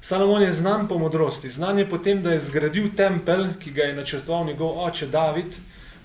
Salomon 0.00 0.42
je 0.42 0.52
znan 0.52 0.88
po 0.88 0.98
modrosti, 0.98 1.48
znan 1.48 1.78
je 1.78 1.88
potem, 1.90 2.22
da 2.22 2.32
je 2.32 2.38
zgradil 2.38 2.90
tempelj, 2.96 3.54
ki 3.60 3.70
ga 3.70 3.82
je 3.82 3.94
načrtoval 3.94 4.46
njegov 4.46 4.84
oče 4.84 5.06
David. 5.06 5.56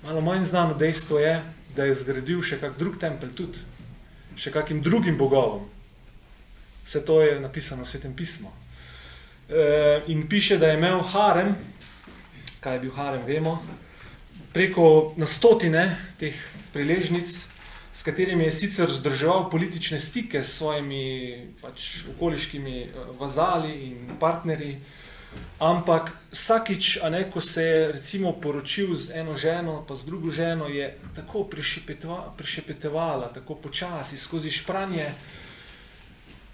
Malo 0.04 0.20
manj 0.20 0.44
znano 0.44 0.74
dejstvo 0.74 1.18
je, 1.18 1.42
da 1.76 1.84
je 1.84 1.94
zgradil 1.94 2.42
še 2.42 2.60
kak 2.60 2.78
drug 2.78 2.96
tempelj 2.98 3.34
tudi 3.36 3.70
še 4.40 4.52
kakim 4.54 4.80
drugim 4.82 5.18
bogovom. 5.18 5.66
Vse 6.84 7.04
to 7.04 7.20
je 7.22 7.36
napisano 7.40 7.84
v 7.84 7.90
svetem 7.90 8.14
pismu. 8.16 8.48
E, 9.48 10.02
in 10.08 10.24
piše, 10.28 10.58
da 10.58 10.70
je 10.70 10.78
imel 10.78 11.02
harem, 11.12 11.54
kaj 12.64 12.78
je 12.78 12.80
bil 12.86 12.94
harem, 12.96 13.26
vemo, 13.26 13.58
preko 14.54 15.12
na 15.20 15.28
stotine 15.28 15.84
teh 16.18 16.36
priležnic, 16.72 17.49
s 17.92 18.02
katerimi 18.02 18.44
je 18.44 18.52
sicer 18.52 18.90
zdrževal 18.90 19.50
politične 19.50 20.00
stike 20.00 20.42
s 20.42 20.56
svojimi 20.58 21.54
pač, 21.62 22.04
okoliškimi 22.16 22.80
e, 22.80 22.88
vazali 23.18 23.74
in 23.90 24.18
partnerji, 24.20 24.80
Ampak 25.60 26.10
vsakič, 26.32 26.98
ne, 27.10 27.30
ko 27.30 27.40
se 27.40 27.62
je 27.62 27.92
recimo 27.92 28.32
poročil 28.32 28.94
z 28.94 29.12
eno 29.14 29.36
ženo, 29.36 29.84
pa 29.88 29.94
z 29.94 30.04
drugo 30.04 30.30
ženo, 30.30 30.66
je 30.66 30.96
tako 31.14 31.44
prišepetevala, 32.36 33.28
tako 33.28 33.54
počasi 33.54 34.18
skozi 34.18 34.50
špranje 34.50 35.12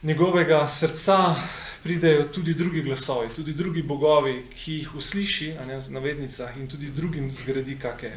njegovega 0.02 0.68
srca 0.68 1.34
pridejo 1.82 2.28
tudi 2.34 2.54
drugi 2.54 2.82
glasovi, 2.82 3.28
tudi 3.36 3.52
drugi 3.52 3.82
bogovi, 3.82 4.44
ki 4.54 4.72
jih 4.72 4.94
usliši, 4.94 5.54
ne, 5.66 5.80
na 5.88 6.00
vednicah 6.00 6.56
in 6.56 6.68
tudi 6.68 6.90
drugim 6.90 7.30
zgradi 7.30 7.78
kake, 7.78 8.12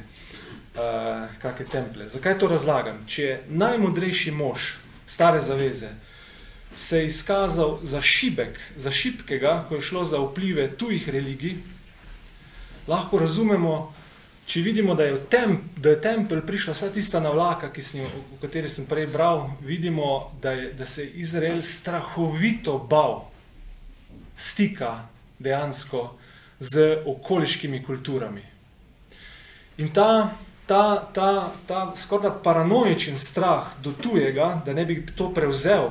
uh, 0.75 1.27
kake 1.41 1.65
temple. 1.65 2.07
Zakaj 2.07 2.39
to 2.39 2.47
razlagam? 2.47 3.03
Če 3.07 3.23
je 3.23 3.41
najmodrejši 3.49 4.31
mož 4.31 4.73
stare 5.09 5.39
zaveze, 5.39 5.89
se 6.75 6.99
je 6.99 7.05
izkazal 7.05 7.79
za 7.83 8.01
šibek, 8.01 8.59
za 8.75 8.91
šibkega, 8.91 9.65
ko 9.69 9.75
je 9.75 9.81
šlo 9.81 10.03
za 10.03 10.19
vplive 10.21 10.67
tujih 10.77 11.09
religij, 11.09 11.55
lahko 12.87 13.19
razumemo, 13.19 13.93
če 14.45 14.61
vidimo, 14.61 14.95
da 14.95 15.03
je, 15.03 15.17
temp, 15.29 15.77
da 15.77 15.93
je 15.93 16.01
tempel 16.01 16.41
prišla 16.45 16.73
vsa 16.73 16.89
tista 16.93 17.19
navlaka, 17.19 17.69
sem, 17.81 18.05
o 18.05 18.37
kateri 18.41 18.69
sem 18.69 18.85
prej 18.85 19.07
bral, 19.07 19.49
vidimo, 19.61 20.31
da, 20.41 20.51
je, 20.51 20.73
da 20.73 20.85
se 20.85 21.03
je 21.03 21.11
Izrael 21.21 21.61
strahovito 21.61 22.77
bal 22.89 23.27
stika 24.37 25.07
dejansko 25.39 26.15
z 26.59 27.01
okoliškimi 27.05 27.83
kulturami. 27.83 28.41
In 29.77 29.93
ta, 29.93 30.31
ta, 30.69 31.09
ta, 31.13 31.53
ta 31.67 31.93
skorda 31.95 32.29
paranoičen 32.43 33.17
strah 33.17 33.73
do 33.81 33.91
tujega, 33.91 34.61
da 34.65 34.73
ne 34.73 34.85
bi 34.85 35.01
to 35.17 35.31
prevzel 35.33 35.89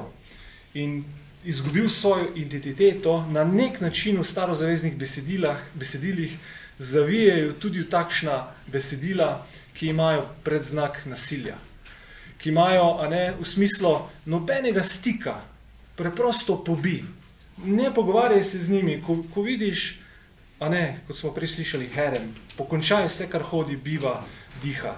in 0.75 1.03
izgubil 1.45 1.89
svojo 1.89 2.29
identiteto, 2.35 3.27
na 3.31 3.45
nek 3.45 3.81
način 3.81 4.21
v 4.21 4.25
starozaveznih 4.25 4.95
besedilah, 4.97 5.59
besedilih 5.75 6.37
zavijajo 6.79 7.53
tudi 7.59 7.83
v 7.83 7.89
takšna 7.91 8.45
besedila, 8.67 9.47
ki 9.75 9.91
imajo 9.91 10.23
predznak 10.45 11.03
nasilja. 11.07 11.57
Ki 12.39 12.55
imajo 12.55 13.09
ne, 13.11 13.35
v 13.41 13.45
smislu 13.45 13.97
nobenega 14.27 14.83
stika, 14.83 15.41
preprosto 15.97 16.55
pobi. 16.65 17.03
Ne 17.65 17.91
pogovarjaj 17.95 18.45
se 18.45 18.59
z 18.59 18.71
njimi, 18.71 19.03
ko, 19.03 19.25
ko 19.35 19.43
vidiš, 19.43 19.98
a 20.59 20.69
ne, 20.69 21.01
kot 21.07 21.17
smo 21.17 21.31
prej 21.35 21.55
slišali, 21.55 21.89
herem, 21.95 22.33
pokončaj 22.57 23.07
vse, 23.07 23.29
kar 23.31 23.43
hodi, 23.47 23.77
biva, 23.77 24.25
diha. 24.63 24.97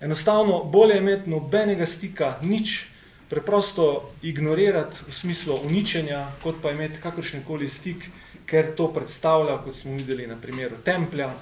Enostavno, 0.00 0.62
bolje 0.64 0.94
je 0.94 1.02
imeti 1.02 1.30
nobenega 1.30 1.86
stika, 1.86 2.36
nič, 2.42 2.86
preprosto 3.28 4.10
ignorirati 4.22 4.96
v 5.08 5.12
smislu 5.12 5.60
uničenja, 5.64 6.26
kot 6.42 6.60
pa 6.62 6.70
imeti 6.70 7.00
kakršen 7.02 7.44
koli 7.46 7.68
stik, 7.68 8.04
ker 8.48 8.74
to 8.76 8.88
predstavlja, 8.92 9.58
kot 9.64 9.76
smo 9.76 9.96
videli 9.96 10.26
na 10.26 10.36
primeru 10.36 10.76
Templja 10.84 11.32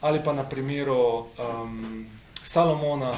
ali 0.00 0.20
pa 0.24 0.32
na 0.32 0.44
primeru 0.44 1.24
um, 1.40 2.06
Salomona, 2.42 3.10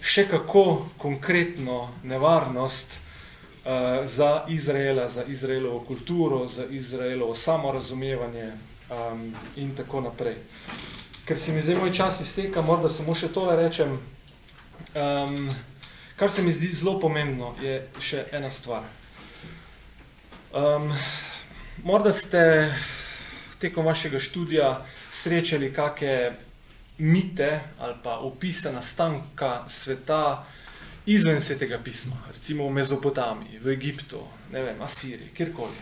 še 0.00 0.26
kako 0.28 0.86
konkretno 1.00 1.88
nevarnost 2.04 2.98
uh, 2.98 4.04
za 4.04 4.44
Izraela, 4.48 5.08
za 5.08 5.24
Izraelovo 5.24 5.80
kulturo, 5.88 6.44
za 6.48 6.66
Izraelovo 6.70 7.34
samorazumevanje 7.34 8.52
um, 8.90 9.34
in 9.56 9.74
tako 9.76 10.00
naprej. 10.00 10.36
Ker 11.24 11.38
se 11.38 11.52
mi 11.52 11.62
zdaj 11.62 11.76
moj 11.76 11.92
čas 11.92 12.20
izteka, 12.20 12.62
morda 12.62 12.88
samo 12.88 13.14
še 13.14 13.28
tole 13.32 13.56
rečem. 13.56 13.98
Um, 14.94 15.50
Kar 16.18 16.30
se 16.30 16.42
mi 16.42 16.52
zdi 16.52 16.66
zelo 16.66 16.96
pomembno, 16.98 17.52
je 17.62 17.76
še 18.02 18.24
ena 18.34 18.48
stvar. 18.50 18.82
Um, 20.50 20.90
morda 21.86 22.10
ste 22.12 22.40
tekom 23.62 23.86
vašega 23.86 24.18
študija 24.18 24.70
srečali 25.14 25.70
kakšne 25.74 26.32
mite 26.98 27.60
ali 27.78 27.94
pa 28.02 28.16
opise 28.18 28.72
nastanka 28.72 29.68
sveta 29.68 30.42
izven 31.06 31.38
svetega 31.40 31.78
pisma, 31.78 32.18
recimo 32.34 32.66
v 32.66 32.74
Mezopotamiji, 32.82 33.62
v 33.62 33.72
Egiptu, 33.78 34.24
ne 34.52 34.62
vem, 34.62 34.82
Asiriji, 34.82 35.30
kjerkoli. 35.36 35.78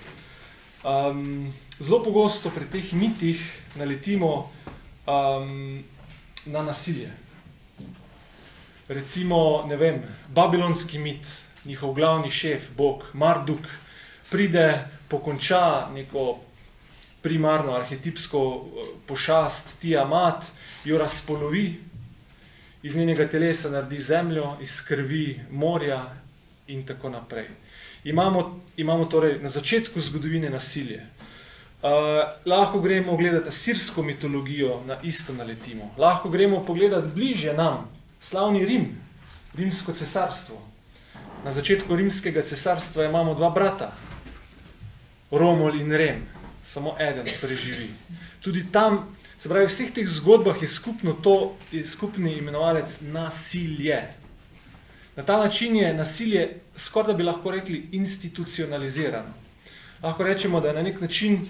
Um, 0.85 1.49
zelo 1.81 2.03
pogosto 2.03 2.51
pri 2.51 2.67
teh 2.71 2.93
mitih 2.93 3.41
naletimo 3.77 4.51
um, 5.07 5.85
na 6.47 6.63
nasilje 6.63 7.27
recimo, 8.89 9.65
ne 9.69 9.77
vem, 9.77 10.03
babilonski 10.29 10.99
mit, 10.99 11.27
njihov 11.65 11.95
glavni 11.95 12.31
šef, 12.31 12.71
Bog 12.77 13.05
Marduk, 13.13 13.67
pride, 14.31 14.85
pokonča 15.09 15.89
neko 15.95 16.39
primarno 17.23 17.75
arhetipsko 17.75 18.43
eh, 18.43 18.87
pošast, 19.07 19.81
Tiamat, 19.81 20.45
jo 20.85 20.99
razpolovi, 20.99 21.81
iz 22.83 22.97
njenega 22.97 23.27
telesa 23.29 23.71
naredi 23.71 23.99
zemljo, 23.99 24.57
iz 24.61 24.83
krvi 24.87 25.41
morja 25.51 26.05
in 26.67 26.87
tako 26.87 27.11
naprej. 27.11 27.49
Imamo, 28.05 28.61
imamo 28.77 29.05
torej 29.05 29.39
na 29.43 29.49
začetku 29.49 30.01
zgodovine 30.01 30.51
nasilje. 30.51 31.03
Uh, 31.87 31.93
lahko 32.45 32.81
gremo 32.81 33.17
gledati 33.17 33.51
sirsko 33.53 34.03
mitologijo, 34.03 34.81
na 34.87 34.97
isto 35.03 35.33
naletimo. 35.33 35.95
Lahko 35.99 36.29
gremo 36.29 36.65
pogledati 36.65 37.09
bliže 37.15 37.53
nam, 37.53 37.91
Slavni 38.21 38.65
Rim, 38.67 38.87
rimsko 39.55 39.93
cesarstvo. 39.93 40.57
Na 41.45 41.51
začetku 41.51 41.97
rimskega 41.97 42.43
cesarstva 42.43 43.05
imamo 43.05 43.35
dva 43.35 43.51
brata, 43.51 43.93
Romul 45.31 45.81
in 45.81 45.93
Rem, 45.93 46.27
samo 46.65 46.97
eden 46.99 47.27
preživi. 47.41 47.91
Tudi 48.41 48.67
tam, 48.73 49.17
se 49.39 49.49
pravi, 49.49 49.67
v 49.67 49.71
vseh 49.71 49.93
teh 49.95 50.09
zgodbah 50.09 50.63
je 50.63 50.69
skupno 50.69 51.13
to, 51.13 51.55
je 51.73 51.87
skupni 51.87 52.35
imenovalec 52.39 53.01
nasilje. 53.01 54.03
Na 55.17 55.23
ta 55.23 55.39
način 55.39 55.77
je 55.77 55.95
nasilje, 55.95 56.61
skoraj 56.77 57.13
da 57.13 57.17
bi 57.17 57.23
lahko 57.23 57.51
rekli, 57.51 57.89
institucionalizirano. 57.93 59.31
Lahko 60.03 60.25
rečemo, 60.25 60.61
da 60.61 60.69
je 60.69 60.75
na 60.75 60.83
nek 60.83 61.01
način 61.01 61.47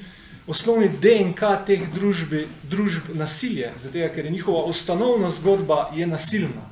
osnovni 0.47 0.89
DNK 0.89 1.41
teh 1.67 1.89
družbi, 1.95 2.47
družb 2.63 3.11
nasilje, 3.15 3.73
zato 3.77 4.09
ker 4.15 4.25
je 4.25 4.31
njihova 4.31 4.65
ustanovna 4.65 5.31
zgodba 5.31 5.91
je 5.95 6.07
nasilna. 6.07 6.71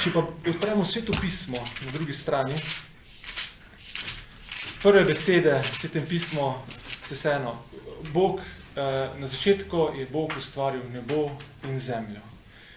Če 0.00 0.12
pa 0.14 0.24
odpremo 0.24 0.84
svetopismo 0.84 1.60
na 1.84 1.92
drugi 1.92 2.12
strani, 2.12 2.56
prve 4.82 5.04
besede 5.04 5.60
svetem 5.72 6.06
pismo 6.08 6.64
se 7.02 7.14
vseeno, 7.14 7.58
Bog, 8.12 8.40
eh, 8.40 9.10
na 9.18 9.26
začetku 9.26 9.90
je 9.98 10.06
Bog 10.06 10.32
ustvaril 10.36 10.82
nebo 10.92 11.30
in 11.64 11.78
zemljo. 11.78 12.20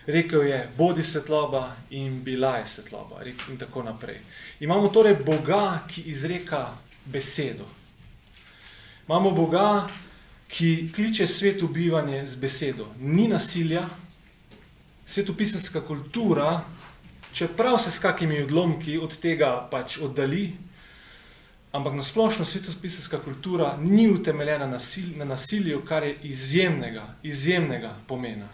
Rekel 0.07 0.43
je, 0.47 0.69
bodi 0.77 1.03
svetloba 1.03 1.75
in 1.89 2.23
bila 2.23 2.57
je 2.57 2.67
svetloba 2.67 3.23
in 3.49 3.57
tako 3.57 3.83
naprej. 3.83 4.19
Imamo 4.59 4.87
torej 4.87 5.15
Boga, 5.25 5.83
ki 5.87 6.01
izreka 6.01 6.67
besedo. 7.05 7.76
Imamo 9.07 9.31
Boga, 9.31 9.87
ki 10.51 10.89
kliče 10.95 11.27
svet 11.27 11.61
v 11.61 11.67
bivanje 11.71 12.25
z 12.27 12.35
besedo. 12.35 12.87
Ni 12.99 13.27
nasilja, 13.31 13.85
svetopisanska 15.05 15.79
kultura, 15.87 16.61
čeprav 17.31 17.77
se 17.79 17.91
s 17.91 18.03
kakimi 18.03 18.41
odlomki 18.43 18.97
od 18.97 19.15
tega 19.23 19.53
pač 19.71 19.95
oddali, 20.03 20.51
ampak 21.71 21.95
na 21.95 22.03
splošno 22.03 22.45
svetopisanska 22.45 23.21
kultura 23.23 23.77
ni 23.79 24.09
utemeljena 24.11 24.67
nasil, 24.67 25.15
na 25.15 25.25
nasilju, 25.25 25.85
kar 25.87 26.03
je 26.03 26.17
izjemnega, 26.23 27.07
izjemnega 27.23 27.95
pomena. 28.07 28.51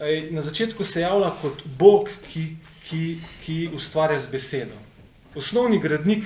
Ej, 0.00 0.30
na 0.32 0.42
začetku 0.42 0.84
se 0.84 1.04
javlja 1.04 1.34
kot 1.42 1.66
Bog, 1.78 2.08
ki, 2.32 2.48
ki, 2.88 3.18
ki 3.44 3.62
ustvarja 3.76 4.24
z 4.24 4.32
besedo. 4.32 4.84
Osnovni 5.34 5.78
gradnik 5.78 6.24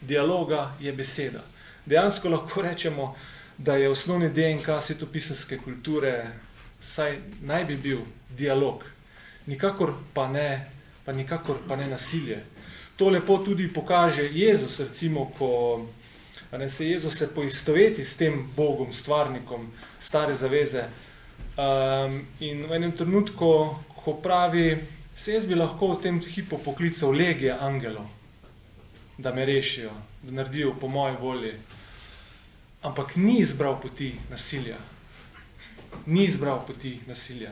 dialoga 0.00 0.70
je 0.80 0.92
beseda 0.92 1.42
dejansko 1.86 2.28
lahko 2.28 2.62
rečemo, 2.62 3.14
da 3.58 3.76
je 3.76 3.90
osnovni 3.90 4.28
DNK 4.28 4.66
svetopisanske 4.80 5.58
kulture, 5.58 6.26
saj 6.80 7.18
naj 7.42 7.64
bi 7.64 7.76
bil 7.76 7.98
dialog, 8.30 8.84
nikakor 9.46 9.92
pa 10.14 10.28
ne, 10.28 10.70
pa 11.04 11.12
nikakor 11.12 11.56
pa 11.68 11.76
ne 11.76 11.86
nasilje. 11.86 12.42
To 12.96 13.08
lepo 13.08 13.38
tudi 13.38 13.72
pokaže 13.72 14.22
Jezus, 14.32 14.80
recimo, 14.80 15.30
ko 15.38 15.86
ne, 16.52 16.68
se 16.68 16.88
Jezus 16.88 17.18
se 17.18 17.34
poistoveti 17.34 18.04
s 18.04 18.16
tem 18.16 18.48
Bogom, 18.56 18.92
stvarnikom 18.92 19.70
stare 20.00 20.34
zaveze. 20.34 20.84
Um, 21.52 22.26
in 22.40 22.66
v 22.66 22.72
enem 22.72 22.92
trenutku, 22.92 23.76
ko 24.04 24.14
pravi, 24.22 24.78
se 25.14 25.32
jaz 25.32 25.46
bi 25.46 25.54
lahko 25.54 25.94
v 25.94 26.00
tem 26.00 26.20
hipu 26.20 26.58
poklical 26.58 27.12
legije 27.12 27.52
angelov, 27.60 28.08
da 29.18 29.34
me 29.34 29.44
rešijo, 29.44 29.90
da 30.22 30.32
naredijo 30.32 30.74
po 30.80 30.88
moji 30.88 31.16
volji 31.20 31.52
ampak 32.82 33.16
ni 33.16 33.38
izbral 33.38 33.80
poti 33.80 34.14
nasilja. 34.30 34.76
Ni 36.06 36.24
izbral 36.24 36.66
poti 36.66 37.00
nasilja. 37.06 37.50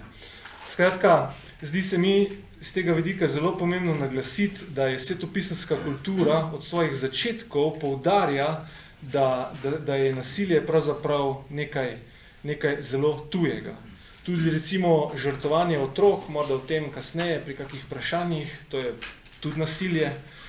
Skratka, 0.67 1.33
zdi 1.63 1.83
se 1.83 1.99
mi 1.99 2.29
z 2.61 2.73
tega 2.73 2.93
vidika 2.93 3.27
zelo 3.27 3.59
pomembno 3.59 3.95
naglasiti, 3.95 4.65
da 4.69 4.87
je 4.87 4.99
svetopisanska 4.99 5.77
kultura 5.85 6.51
od 6.55 6.65
svojih 6.65 6.97
začetkov 6.97 7.79
poudarja, 7.81 8.67
da, 9.03 9.53
da, 9.63 9.71
da 9.71 9.95
je 9.95 10.15
nasilje 10.15 10.67
pravzaprav 10.67 11.45
nekaj, 11.51 11.97
nekaj 12.43 12.83
zelo 12.83 13.27
tujega. 13.31 13.75
Tudi 14.23 14.51
recimo 14.51 15.13
žrtovanje 15.17 15.79
otrok, 15.79 16.29
morda 16.29 16.55
o 16.55 16.59
tem 16.59 16.91
kasneje 16.93 17.41
pri 17.45 17.57
kakih 17.57 17.85
vprašanjih, 17.87 18.59
to 18.69 18.79
je 18.79 18.93
tudi 19.41 19.59
nasilje, 19.59 20.07
uh, 20.07 20.40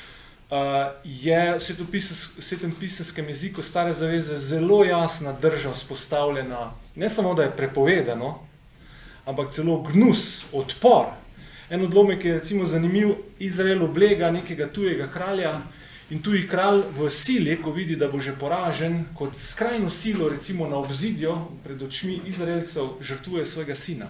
je 1.04 1.56
v 1.56 2.02
svetem 2.40 2.72
pisenskem 2.80 3.28
jeziku 3.28 3.62
stare 3.62 3.94
zaveze 3.94 4.38
zelo 4.38 4.84
jasna 4.84 5.34
drža 5.34 5.72
vzpostavljena, 5.72 6.74
ne 6.96 7.10
samo, 7.10 7.34
da 7.34 7.44
je 7.44 7.56
prepovedano, 7.56 8.40
ampak 9.26 9.50
celo 9.50 9.82
gnus, 9.82 10.44
odpor. 10.52 11.06
En 11.70 11.86
odlomek 11.86 12.26
je 12.26 12.34
recimo 12.34 12.66
zanimiv, 12.66 13.16
Izrael 13.40 13.84
oblega 13.84 14.32
nekega 14.32 14.68
tujega 14.68 15.08
kralja 15.08 15.62
in 16.10 16.22
tuji 16.22 16.48
kralj 16.48 16.82
v 16.98 17.10
sili, 17.10 17.56
ko 17.62 17.72
vidi, 17.72 17.96
da 17.96 18.10
bo 18.12 18.20
že 18.20 18.36
poražen, 18.36 19.06
kot 19.16 19.38
skrajno 19.38 19.90
silo 19.90 20.28
recimo 20.30 20.68
na 20.68 20.76
obzidjo 20.78 21.48
pred 21.64 21.82
očmi 21.82 22.22
Izraelcev 22.28 23.00
žrtvuje 23.02 23.46
svojega 23.46 23.76
sina. 23.76 24.10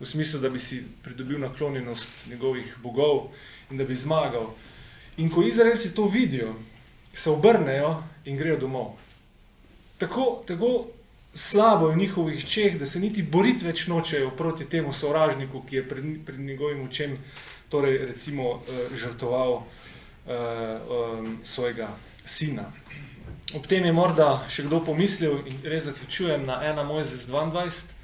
V 0.00 0.06
smislu, 0.06 0.40
da 0.40 0.50
bi 0.50 0.58
si 0.58 0.82
pridobil 1.02 1.38
naklonjenost 1.38 2.26
njegovih 2.30 2.76
bogov 2.82 3.30
in 3.70 3.78
da 3.78 3.84
bi 3.84 3.94
zmagal. 3.94 4.50
In 5.16 5.30
ko 5.30 5.42
Izraelci 5.42 5.94
to 5.94 6.08
vidijo, 6.08 6.54
se 7.12 7.30
obrnejo 7.30 8.02
in 8.24 8.36
grejo 8.36 8.56
domov. 8.56 8.92
Tako, 9.98 10.42
tako 10.46 10.86
slabo 11.34 11.88
je 11.88 11.94
v 11.94 11.98
njihovih 11.98 12.46
čeh, 12.48 12.78
da 12.78 12.86
se 12.86 13.00
niti 13.00 13.22
boriti 13.22 13.64
več 13.64 13.86
nočejo 13.86 14.30
proti 14.30 14.64
temu 14.64 14.92
sovražniku, 14.92 15.62
ki 15.68 15.76
je 15.76 15.88
pred, 15.88 16.04
pred 16.26 16.40
njegovim 16.40 16.84
učem 16.84 17.18
torej, 17.68 17.98
recimo, 18.06 18.62
eh, 18.68 18.96
žrtoval 18.96 19.52
uh, 19.52 19.64
um, 20.28 21.38
svojega 21.44 21.88
sina. 22.24 22.72
Ob 23.54 23.66
tem 23.66 23.84
je 23.84 23.92
morda 23.92 24.42
še 24.50 24.66
kdo 24.66 24.80
pomislil, 24.84 25.40
in 25.46 25.60
res 25.64 25.86
zaključujem 25.86 26.46
na 26.46 26.60
1 26.62 26.86
Mojzes 26.86 27.28
22, 27.28 27.94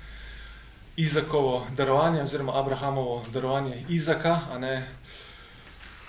Izakovo 0.97 1.67
darovanje, 1.77 2.23
oziroma 2.23 2.59
Abrahamovo 2.61 3.23
darovanje 3.33 3.85
Izaka, 3.89 4.41
a 4.53 4.59
ne, 4.59 4.85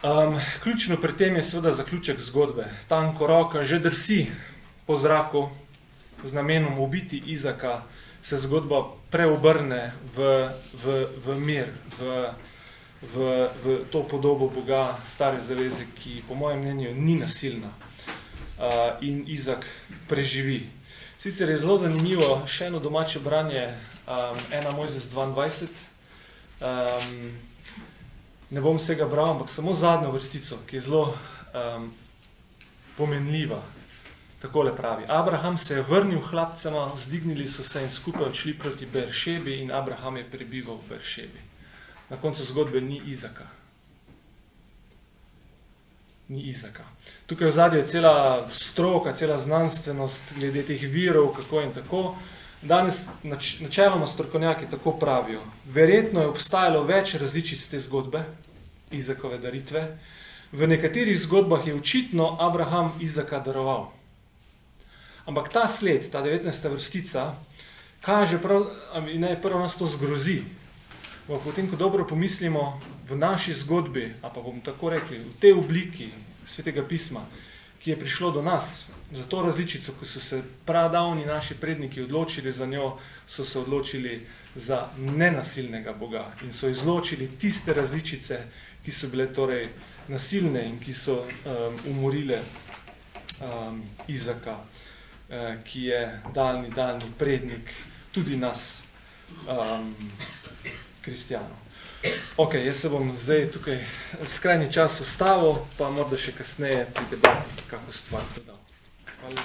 Um, 0.04 0.36
ključno 0.63 0.98
pri 0.98 1.13
tem 1.18 1.36
je 1.36 1.44
seveda 1.44 1.72
zaključek 1.72 2.22
zgodbe. 2.22 2.66
Tanko 2.88 3.28
roka 3.28 3.63
že 3.63 3.80
drsi 3.80 4.28
po 4.86 4.96
zraku 4.96 5.50
z 6.24 6.34
namenom 6.34 6.80
ubiti 6.80 7.24
Izaka, 7.26 7.82
se 8.22 8.38
zgodba 8.38 8.84
preobrne 9.12 9.92
v, 10.16 10.50
v, 10.84 11.08
v 11.26 11.39
mir, 11.39 11.68
v, 12.00 12.34
v, 13.16 13.48
v 13.63 13.80
to 13.92 14.04
podobo 14.04 14.50
Boga 14.50 14.98
stare 15.06 15.39
zaveze, 15.39 15.88
ki 15.96 16.24
po 16.28 16.36
mojem 16.36 16.60
mnenju 16.60 16.94
ni 16.96 17.16
nasilna 17.16 17.72
uh, 17.72 19.00
in 19.02 19.24
Izak 19.28 19.66
preživi. 20.08 20.68
Sicer 21.18 21.50
je 21.50 21.58
zelo 21.58 21.78
zanimivo 21.78 22.44
še 22.48 22.68
eno 22.68 22.80
domače 22.80 23.20
branje, 23.20 23.72
um, 24.08 24.39
ena 24.52 24.72
Mojzes 24.76 25.08
22, 25.12 25.68
um, 26.60 27.53
ne 28.54 28.62
bom 28.62 28.78
vsega 28.78 29.06
bral, 29.10 29.32
ampak 29.34 29.50
samo 29.50 29.74
zadnjo 29.74 30.12
vrstico, 30.12 30.60
ki 30.70 30.78
je 30.78 30.82
zelo 30.82 31.16
um, 31.54 31.92
pomenljiva. 32.98 33.62
Takole 34.42 34.76
pravi. 34.76 35.06
Abraham 35.08 35.58
se 35.58 35.76
je 35.76 35.82
vrnil 35.82 36.20
hlapcema, 36.20 36.92
zdignili 36.98 37.48
so 37.48 37.63
se 37.63 37.82
in 37.82 37.89
skupaj 37.89 38.26
odšli 38.26 38.54
proti 38.60 38.86
Beršebi 38.86 39.56
in 39.62 39.72
Abraham 39.72 40.18
je 40.18 40.30
prebival 40.30 40.76
v 40.76 40.89
Beršebi. 40.89 41.42
Na 42.10 42.18
koncu 42.18 42.44
zgodbe 42.44 42.82
ni 42.82 43.02
Izaka. 43.06 43.48
Ni 46.28 46.42
Izaka. 46.42 46.84
Tukaj 47.26 47.48
v 47.48 47.52
zadnji 47.52 47.80
je 47.80 47.86
cela 47.86 48.48
stroka, 48.52 49.13
cela 49.13 49.39
znanstvenost 49.39 50.34
glede 50.38 50.63
teh 50.63 50.82
virov, 50.82 51.34
kako 51.34 51.62
in 51.62 51.74
tako. 51.74 52.16
Danes 52.63 53.08
nač, 53.23 53.60
načeloma 53.60 54.08
strokovnjaki 54.08 54.65
tako 54.71 54.91
pravijo. 54.91 55.41
Verjetno 55.67 56.21
je 56.21 56.28
obstajalo 56.32 56.84
več 56.88 57.15
različic 57.19 57.65
te 57.67 57.80
zgodbe, 57.80 58.23
Izakove 58.91 59.38
daritve. 59.38 59.82
V 60.52 60.67
nekaterih 60.67 61.17
zgodbah 61.19 61.67
je 61.67 61.76
očitno 61.76 62.38
Abraham 62.39 62.93
Izaka 63.02 63.41
daroval. 63.43 63.89
Ampak 65.26 65.49
ta 65.52 65.67
sled, 65.67 66.08
ta 66.12 66.23
19. 66.23 66.69
vrstica, 66.71 67.34
kaže 68.02 68.39
prav, 68.39 68.69
ne, 69.12 69.36
prvo 69.41 69.60
nas 69.60 69.76
to 69.76 69.86
zgrozi. 69.86 70.43
Potem, 71.28 71.67
ko 71.67 71.76
dobro 71.76 72.08
pomislimo 72.08 72.80
v 73.10 73.19
naši 73.19 73.54
zgodbi, 73.54 74.13
a 74.21 74.30
pa 74.30 74.39
bom 74.39 74.62
tako 74.63 74.91
rekli, 74.95 75.19
v 75.19 75.36
tej 75.39 75.56
obliki 75.60 76.12
svetega 76.45 76.84
pisma, 76.88 77.28
ki 77.84 77.91
je 77.91 77.99
prišlo 77.99 78.32
do 78.32 78.41
nas, 78.41 78.88
za 79.13 79.23
to 79.23 79.41
različico, 79.41 79.93
ko 79.99 80.06
so 80.06 80.19
se 80.19 80.41
pradavni 80.65 81.26
naši 81.26 81.56
predniki 81.56 82.02
odločili 82.02 82.52
za 82.52 82.65
njo, 82.65 82.97
so 83.28 83.45
se 83.45 83.60
odločili 83.60 84.28
za 84.56 84.88
nenasilnega 84.97 85.93
Boga 85.93 86.32
in 86.43 86.54
so 86.54 86.69
izločili 86.69 87.30
tiste 87.38 87.73
različice, 87.73 88.39
ki 88.86 88.91
so 88.91 89.08
bile 89.08 89.34
torej 89.34 89.69
nasilne 90.08 90.65
in 90.65 90.80
ki 90.80 90.93
so 90.93 91.19
um, 91.21 91.80
umorile 91.88 92.41
um, 93.41 93.84
Izaka, 94.08 94.58
uh, 94.58 95.63
ki 95.63 95.84
je 95.84 96.21
daljni, 96.34 96.69
daljni 96.69 97.12
prednik 97.17 97.73
tudi 98.12 98.38
nas, 98.38 98.84
um, 99.47 99.95
kristijanov. 101.02 101.63
Ok, 102.38 102.54
jaz 102.54 102.82
se 102.82 102.89
bom 102.89 103.13
zdaj 103.17 103.52
tukaj 103.52 103.80
skrajni 104.26 104.71
čas 104.71 105.02
ustavil, 105.02 105.56
pa 105.78 105.89
morda 105.89 106.17
še 106.19 106.36
kasneje 106.36 106.86
pri 106.93 107.06
debati 107.15 107.69
kako 107.69 107.91
stvar 107.91 108.28
dodal. 108.36 108.62
Hvala. 109.24 109.42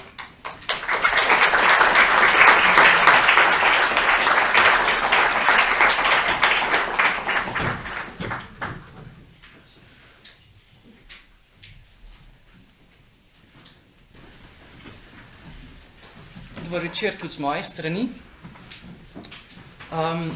Dobar 16.64 16.83
večer 16.83 17.14
tudi 17.14 17.33
z 17.33 17.38
moje 17.38 17.62
strani. 17.62 18.09
Um, 19.93 20.31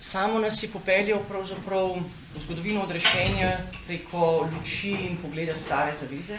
samo 0.00 0.38
nas 0.38 0.62
je 0.62 0.70
popeljal 0.70 1.18
pravzaprav 1.28 1.98
v 2.34 2.40
zgodovino 2.44 2.82
odrešenja 2.82 3.58
preko 3.86 4.48
luči 4.54 4.90
in 4.90 5.18
pogleda 5.22 5.58
stare 5.58 5.96
zaveze. 6.00 6.38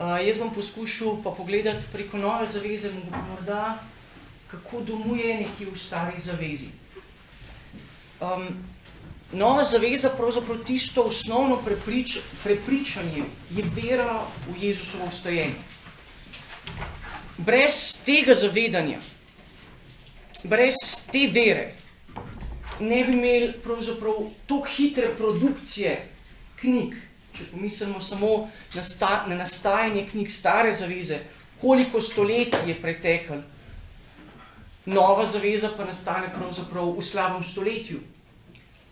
Uh, 0.00 0.16
jaz 0.26 0.38
bom 0.38 0.48
poskušal 0.54 1.18
pa 1.24 1.30
pogledati 1.30 1.84
preko 1.92 2.18
nove 2.18 2.46
zaveze, 2.46 2.88
morda 3.28 3.78
kako 4.48 4.80
domuje 4.80 5.34
nekje 5.34 5.66
v 5.66 5.76
stari 5.78 6.20
zavezi. 6.20 6.70
Um, 8.20 8.46
nova 9.32 9.64
zaveza, 9.64 10.08
pravzaprav 10.16 10.64
tisto 10.64 11.02
osnovno 11.02 11.58
preprič, 11.64 12.16
prepričanje, 12.42 13.26
je 13.50 13.64
vera 13.76 14.24
v 14.48 14.56
Jezusovo 14.62 15.10
vstajenje. 15.12 15.60
Brez 17.36 18.00
tega 18.04 18.34
zavedanja, 18.34 18.98
brez 20.44 20.80
te 21.12 21.26
vere, 21.28 21.74
ne 22.80 23.04
bi 23.04 23.12
imeli 23.12 23.52
pravzaprav 23.52 24.32
tako 24.46 24.64
hitre 24.64 25.12
produkcije 25.16 26.08
knjig. 26.56 27.09
Če 27.40 27.46
pomislimo 27.48 28.00
samo 28.04 28.50
na, 28.76 28.82
sta, 28.84 29.24
na 29.24 29.38
nastajanje 29.40 30.04
knjig 30.10 30.32
stare 30.32 30.74
zaveze, 30.76 31.22
koliko 31.60 32.02
stoletij 32.04 32.68
je 32.68 32.74
preteklo, 32.76 33.40
nova 34.92 35.24
zaveza 35.26 35.70
pa 35.76 35.86
nastane 35.88 36.28
pravzaprav 36.34 36.92
v 36.98 37.04
slabem 37.04 37.44
stoletju, 37.44 38.00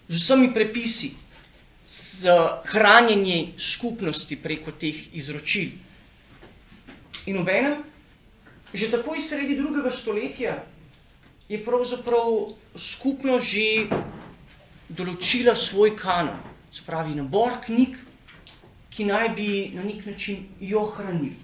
z 0.09 0.17
vsemi 0.17 0.49
prepisi, 0.55 1.13
z 1.85 2.33
hranjenjem 2.73 3.53
skupnosti 3.61 4.37
preko 4.37 4.73
teh 4.73 4.97
izročil. 5.17 5.77
In 7.29 7.37
obenem, 7.45 7.85
že 8.73 8.89
takoj 8.89 9.21
sredi 9.21 9.57
drugega 9.61 9.93
stoletja 9.93 10.57
je 11.49 11.61
pravzaprav 11.65 12.57
skupno 12.77 13.37
že 13.41 13.89
določila 14.89 15.57
svoj 15.57 15.97
kanon, 15.97 16.41
se 16.73 16.85
pravi 16.85 17.17
nabor 17.17 17.61
knjig, 17.65 17.97
ki 18.99 19.05
naj 19.07 19.29
bi 19.31 19.71
na 19.75 19.85
nek 19.87 20.07
način 20.07 20.41
jo 20.61 20.81
hranili. 20.91 21.37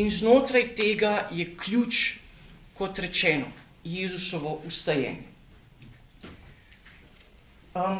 In 0.00 0.10
znotraj 0.10 0.70
tega 0.74 1.28
je 1.30 1.44
ključ, 1.56 2.14
kot 2.74 2.98
rečeno, 2.98 3.50
Jezusovo 3.84 4.54
ustajenje. 4.64 5.26
Um, 7.74 7.98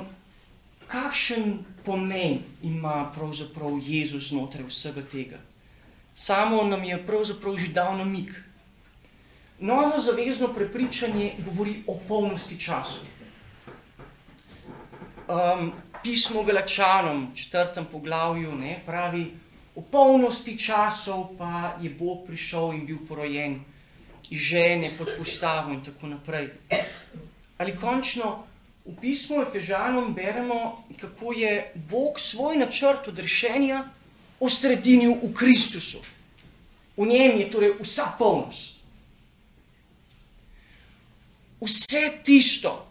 kakšen 0.87 1.59
pomen 1.85 2.39
ima 2.63 3.13
pravzaprav 3.15 3.77
Jezus 3.85 4.31
znotraj 4.31 4.65
vsega 4.73 5.03
tega? 5.03 5.43
Samo 6.15 6.63
nam 6.65 6.85
je 6.85 7.03
pravzaprav 7.07 7.57
že 7.57 7.69
dal 7.73 7.99
namig. 7.99 8.33
Novo 9.59 10.01
zavezno 10.01 10.49
prepričanje 10.55 11.35
govori 11.45 11.83
o 11.87 12.01
polnosti 12.09 12.61
času. 12.61 13.05
Um, 15.29 15.73
pismo 16.03 16.43
Galačanom, 16.43 17.29
četrtem 17.35 17.87
poglavju, 17.93 18.55
ne, 18.55 18.81
pravi, 18.87 19.27
v 19.77 19.83
polnosti 19.91 20.59
časov 20.59 21.37
pa 21.39 21.77
je 21.81 21.91
Bog 21.91 22.27
prišel 22.27 22.73
in 22.73 22.87
bil 22.87 22.99
porojen 23.09 23.61
iz 24.31 24.41
žene 24.41 24.91
pod 24.99 25.09
postavo 25.19 25.73
in 25.73 25.85
tako 25.85 26.07
naprej. 26.07 26.51
Ali 27.59 27.77
končno 27.77 28.47
v 28.85 28.97
pismu 29.01 29.43
Efežanom 29.43 30.15
beremo, 30.15 30.85
kako 31.01 31.33
je 31.33 31.73
Bog 31.75 32.21
svoj 32.21 32.57
načrt 32.57 33.09
odrešenja 33.09 33.85
osredinil 34.41 35.15
v 35.23 35.35
Kristusu. 35.35 36.01
V 36.97 37.07
njem 37.07 37.39
je 37.39 37.51
torej 37.51 37.75
vsa 37.81 38.13
polnost. 38.19 38.81
Vse 41.61 42.21
tisto, 42.25 42.90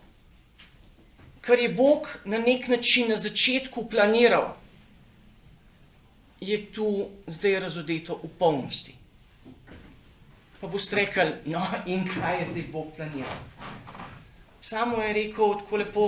kar 1.49 1.59
je 1.59 1.69
Bog 1.69 2.07
na 2.25 2.37
nek 2.37 2.67
način 2.67 3.09
na 3.09 3.15
začetku 3.17 3.87
planiral, 3.89 4.53
je 6.41 6.59
tu 6.71 7.07
zdaj 7.27 7.59
razodeto 7.59 8.19
v 8.23 8.29
polnosti. 8.39 8.93
Pa 10.61 10.67
boste 10.67 10.95
rekli, 10.95 11.33
no 11.49 11.63
in 11.85 12.05
kaj 12.05 12.39
je 12.39 12.45
zdaj 12.51 12.67
Bog 12.71 12.93
planiral? 12.95 13.41
Samo 14.61 15.01
je 15.01 15.13
rekel 15.13 15.57
tako 15.63 15.81
lepo, 15.81 16.07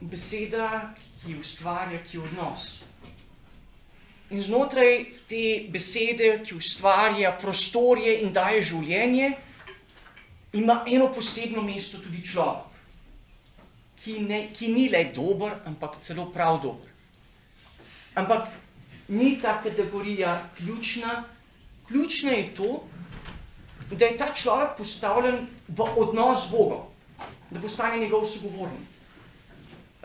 beseda, 0.00 0.90
ki 1.22 1.38
ustvarja, 1.38 2.02
ki 2.10 2.18
odnos. 2.18 2.82
In 4.34 4.42
znotraj 4.42 5.04
te 5.30 5.44
besede, 5.70 6.40
ki 6.42 6.58
ustvarja 6.58 7.36
prostorje 7.38 8.18
in 8.24 8.34
daje 8.34 8.66
življenje, 8.66 9.36
ima 10.58 10.82
eno 10.90 11.12
posebno 11.14 11.62
mesto 11.62 12.02
tudi 12.02 12.24
človek, 12.24 12.75
ki, 14.06 14.20
ne, 14.22 14.52
ki 14.54 14.70
ni 14.70 14.88
le 14.88 15.04
dober, 15.10 15.58
ampak 15.66 15.98
celo 16.00 16.28
prav 16.30 16.60
dober. 16.62 16.90
Ampak 18.14 18.52
ni 19.08 19.40
ta 19.42 19.58
kategorija 19.62 20.50
ključna. 20.56 21.24
Ključno 21.86 22.30
je 22.30 22.54
to, 22.54 22.84
da 23.90 24.06
je 24.06 24.16
ta 24.18 24.30
človek 24.34 24.76
postavljen 24.78 25.46
v 25.68 25.82
odnos 25.96 26.46
z 26.46 26.50
Bogom, 26.50 26.86
da 27.50 27.60
postane 27.60 27.98
njegov 27.98 28.24
sogovornik. 28.26 28.94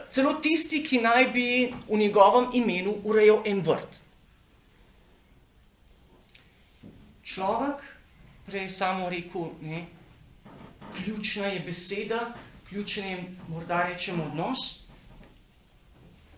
Celo 0.09 0.33
tisti, 0.33 0.83
ki 0.83 1.01
naj 1.01 1.29
bi 1.33 1.73
v 1.87 1.97
njegovem 1.97 2.49
imenu 2.53 2.97
urejal 3.03 3.41
en 3.45 3.61
vrt. 3.65 4.01
Človek, 7.23 7.81
prej 8.45 8.69
samo 8.69 9.09
rekel, 9.09 9.53
ne, 9.61 9.85
ključna 10.93 11.53
je 11.53 11.59
beseda, 11.65 12.33
ključen 12.71 13.05
je 13.05 13.23
morda 13.47 13.83
rečemo 13.83 14.23
odnos, 14.23 14.79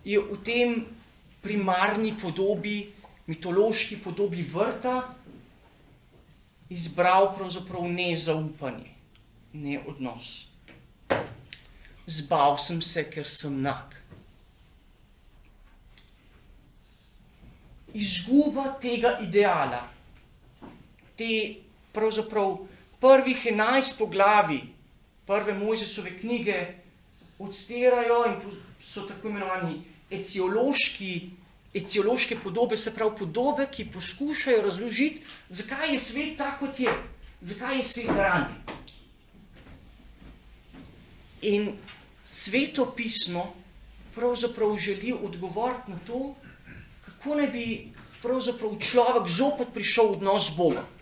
je 0.04 0.18
v 0.20 0.38
tem 0.44 0.86
primarni 1.42 2.16
podobi, 2.18 2.90
mitološki 3.28 4.00
podobi 4.02 4.42
vrta 4.42 5.14
izbral 6.74 7.30
pravzaprav 7.38 7.86
ne 7.86 8.16
zaupanje, 8.16 8.96
ne 9.54 9.78
odnos. 9.88 10.48
Zbal 12.06 12.58
sem 12.58 12.82
se, 12.82 13.06
ker 13.10 13.30
sem 13.30 13.62
nag. 13.62 13.94
Izguba 17.94 18.72
tega 18.82 19.20
ideala, 19.22 19.86
te 21.16 21.62
pravzaprav 21.94 22.58
prvih 23.00 23.52
enajst 23.54 24.00
poglavi 24.02 24.73
prve 25.28 25.54
Mojzesove 25.54 26.18
knjige 26.20 26.68
odstirajo 27.40 28.26
in 28.28 28.36
so 28.84 29.02
tako 29.08 29.28
imenovani 29.28 29.82
eciološki, 30.12 31.30
eciološke 31.74 32.38
podobe, 32.44 32.78
se 32.78 32.94
pravi 32.94 33.18
podobe, 33.20 33.68
ki 33.72 33.90
poskušajo 33.94 34.62
razložiti, 34.62 35.22
zakaj 35.50 35.92
je 35.92 36.00
svet 36.00 36.38
tako, 36.38 36.68
kot 36.68 36.80
je, 36.80 36.94
zakaj 37.42 37.78
je 37.78 37.84
svet 37.84 38.12
ranjen. 38.16 38.56
In 41.42 41.74
sveto 42.26 42.86
pismo 42.96 43.54
pravzaprav 44.16 44.78
želi 44.78 45.14
odgovoriti 45.14 45.92
na 45.92 45.98
to, 46.08 46.36
kako 47.06 47.36
naj 47.36 47.48
bi 47.48 47.66
pravzaprav 48.22 48.78
človek 48.80 49.28
zopet 49.28 49.74
prišel 49.74 50.08
v 50.08 50.18
odnos 50.18 50.52
z 50.52 50.58
Bogom. 50.58 50.93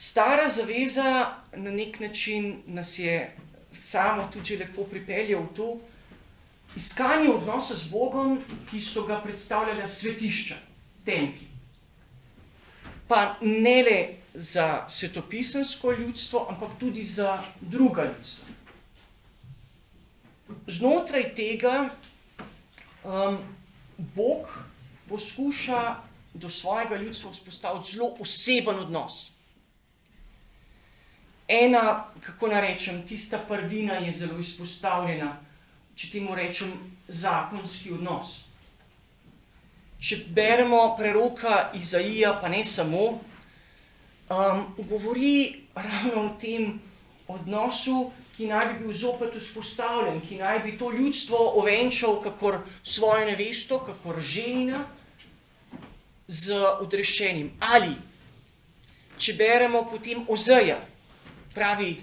Stara 0.00 0.48
zaveza 0.48 1.34
na 1.52 1.70
nek 1.70 2.00
način 2.00 2.62
nas 2.66 2.98
je 2.98 3.36
samo 3.80 4.28
tudi 4.32 4.56
lepo 4.56 4.84
pripeljal 4.84 5.42
v 5.42 5.54
to 5.56 5.66
iskanje 6.76 7.28
odnosa 7.28 7.74
z 7.76 7.90
Bogom, 7.90 8.38
ki 8.70 8.80
so 8.80 9.02
ga 9.04 9.18
predstavljala 9.20 9.88
svetišča, 9.88 10.56
templji. 11.04 11.48
Pa 13.08 13.34
ne 13.40 13.82
le 13.82 13.98
za 14.34 14.84
svetopisansko 14.88 15.92
ljudstvo, 15.92 16.46
ampak 16.48 16.78
tudi 16.80 17.04
za 17.04 17.42
druga 17.60 18.04
ljudstva. 18.04 18.44
Znotraj 20.66 21.34
tega 21.34 21.90
um, 23.04 23.36
Bog 23.98 24.48
poskuša 25.08 25.96
do 26.34 26.48
svojega 26.48 26.96
ljudstva 26.96 27.32
vzpostaviti 27.32 27.92
zelo 27.92 28.16
oseben 28.20 28.78
odnos. 28.78 29.30
Ena, 31.50 32.04
kako 32.20 32.48
naj 32.48 32.60
rečem, 32.60 33.02
tista 33.06 33.38
prvina 33.48 33.94
je 33.94 34.12
zelo 34.12 34.38
izpostavljena, 34.38 35.32
če 35.94 36.10
temu 36.12 36.34
rečem, 36.34 36.72
zakonski 37.08 37.92
odnos. 37.92 38.38
Če 40.00 40.22
beremo 40.32 40.94
preroka 40.96 41.72
Izaija, 41.76 42.38
pa 42.40 42.48
ne 42.48 42.62
samo, 42.64 43.02
um, 44.30 44.62
govori 44.78 45.66
ravno 45.74 46.22
o 46.22 46.36
tem 46.40 46.78
odnosu, 47.28 48.10
ki 48.36 48.48
naj 48.48 48.70
bi 48.70 48.84
bil 48.84 48.94
zopet 48.96 49.34
vzpostavljen, 49.36 50.22
ki 50.24 50.38
naj 50.40 50.62
bi 50.64 50.78
to 50.78 50.88
ljudstvo 50.94 51.38
ovenčal 51.60 52.22
kakor 52.22 52.62
svojo 52.84 53.26
nevesto, 53.28 53.82
kakor 53.84 54.22
žena 54.24 54.86
z 56.28 56.56
odrešenim. 56.80 57.50
Ali, 57.60 57.92
če 59.18 59.34
beremo 59.36 59.84
potem 59.90 60.24
Ozeja, 60.28 60.78
pravi, 61.60 62.00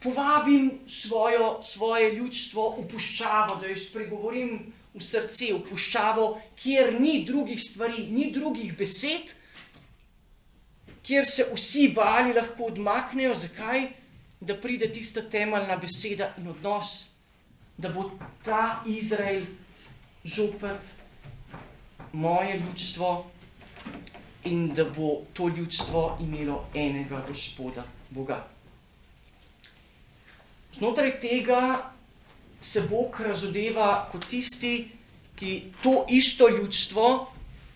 povabim 0.00 0.70
svojo, 0.86 1.60
svoje 1.62 2.14
ljudstvo 2.14 2.70
v 2.78 2.86
puščavo, 2.88 3.58
da 3.60 3.68
jo 3.68 3.76
spregovorim 3.76 4.54
v 4.94 5.02
srce, 5.04 5.50
v 5.52 5.60
puščavo, 5.68 6.28
kjer 6.56 6.94
ni 7.00 7.18
drugih 7.28 7.60
stvari, 7.60 8.06
ni 8.08 8.30
drugih 8.32 8.72
besed, 8.78 9.34
kjer 11.04 11.28
se 11.28 11.50
vsi 11.52 11.90
bali 11.94 12.32
lahko 12.32 12.70
odmaknejo. 12.72 13.36
Zakaj? 13.36 13.90
Da 14.40 14.56
pride 14.60 14.88
tista 14.92 15.22
temeljna 15.32 15.76
beseda 15.80 16.32
in 16.38 16.48
odnos, 16.52 17.08
da 17.76 17.88
bo 17.92 18.10
ta 18.44 18.82
Izrael 18.86 19.46
zopet 20.24 20.92
moje 22.12 22.58
ljudstvo 22.60 23.14
in 24.44 24.68
da 24.76 24.84
bo 24.84 25.22
to 25.32 25.48
ljudstvo 25.48 26.18
imelo 26.20 26.66
enega 26.74 27.24
gospoda, 27.28 27.84
Boga. 28.10 28.55
Znotraj 30.76 31.20
tega 31.20 31.92
se 32.60 32.82
Bog 32.90 33.20
razodeva 33.20 34.08
kot 34.12 34.26
tisti, 34.28 34.90
ki 35.36 35.72
to 35.82 36.04
isto 36.08 36.48
ljudstvo 36.48 37.32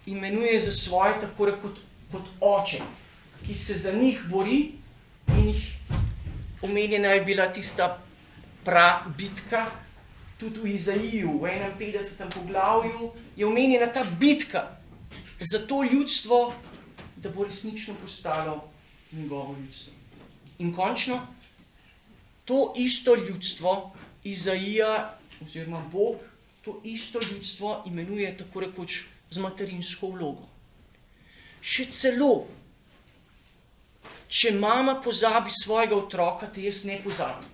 imenuje 0.07 0.61
za 0.61 0.73
svoje, 0.73 1.21
tako 1.21 1.49
kot, 1.63 1.79
kot 2.13 2.29
oče, 2.41 2.83
ki 3.47 3.55
se 3.55 3.79
za 3.79 3.93
njih 3.93 4.21
bori 4.29 4.73
in 5.39 5.49
jih 5.49 5.65
omenjena 6.63 7.09
je 7.09 7.25
bila 7.25 7.49
tista 7.53 8.03
pra 8.65 9.05
bitka, 9.17 9.67
tudi 10.39 10.61
v 10.61 10.75
Izaiju, 10.75 11.39
v 11.41 11.49
51. 11.79 12.35
poglavju 12.35 13.13
je 13.37 13.47
omenjena 13.47 13.93
ta 13.93 14.05
bitka 14.05 14.77
za 15.41 15.67
to 15.67 15.83
ljudstvo, 15.85 16.53
da 17.17 17.29
bo 17.29 17.45
resnično 17.45 17.95
postalo 18.03 18.65
njegovo 19.13 19.57
ljudstvo. 19.61 19.93
In 20.59 20.75
končno, 20.75 21.21
to 22.51 22.73
isto 22.77 23.15
ljudstvo, 23.15 23.93
Izaija, 24.25 25.19
oziroma 25.43 25.83
Bog, 25.93 26.17
to 26.65 26.81
isto 26.85 27.19
ljudstvo 27.31 27.83
imenuje 27.87 28.37
tako 28.37 28.61
rekoč 28.61 29.03
z 29.31 29.39
materinsko 29.39 30.11
vlogo. 30.11 30.49
Še 31.63 31.87
celo, 31.95 32.49
če 34.27 34.51
mama 34.59 34.97
pozabi 35.05 35.55
svojega 35.55 35.95
otroka, 35.95 36.51
te 36.51 36.65
jaz 36.67 36.83
ne 36.91 36.99
pozabim. 37.05 37.47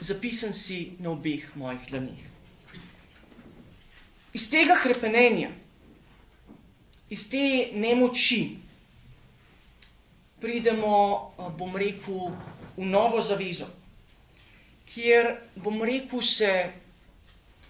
Zapisan 0.00 0.50
si 0.50 0.96
na 0.98 1.14
obeh 1.14 1.46
mojih 1.54 1.86
dlanih. 1.92 2.26
Iz 4.34 4.50
tega 4.50 4.74
krepenenja, 4.82 5.52
iz 7.06 7.28
te 7.30 7.70
nemoči, 7.70 8.42
pridemo, 10.42 10.96
bom 11.58 11.76
rekel, 11.76 12.32
v 12.76 12.86
novo 12.86 13.22
zavezo, 13.22 13.66
kjer, 14.86 15.36
bom 15.56 15.82
rekel, 15.82 16.22
se 16.22 16.50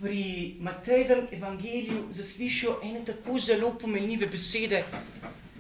pri 0.01 0.57
Matejevem 0.61 1.27
evangeliju 1.33 2.07
zaslišijo 2.11 2.79
ene 2.83 3.05
tako 3.05 3.39
zelo 3.39 3.75
pomenljive 3.79 4.27
besede, 4.27 4.85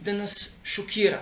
da 0.00 0.12
nas 0.12 0.54
šokira. 0.64 1.20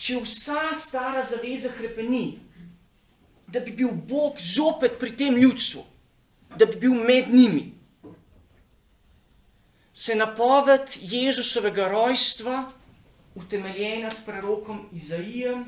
Če 0.00 0.16
vsa 0.24 0.70
stara 0.80 1.24
zaveza 1.24 1.72
krepeni, 1.76 2.38
da 3.46 3.60
bi 3.60 3.74
bil 3.76 3.92
Bog 3.92 4.40
zopet 4.40 4.96
pri 5.00 5.12
tem 5.16 5.36
ljudstvu, 5.36 5.84
da 6.56 6.66
bi 6.66 6.80
bil 6.80 6.94
med 6.94 7.28
njimi, 7.28 7.66
se 9.92 10.14
napoved 10.14 10.96
Jezusovega 11.00 11.88
rojstva, 11.88 12.72
utemeljena 13.34 14.10
s 14.10 14.24
prerokom 14.24 14.86
Izaijem, 14.96 15.66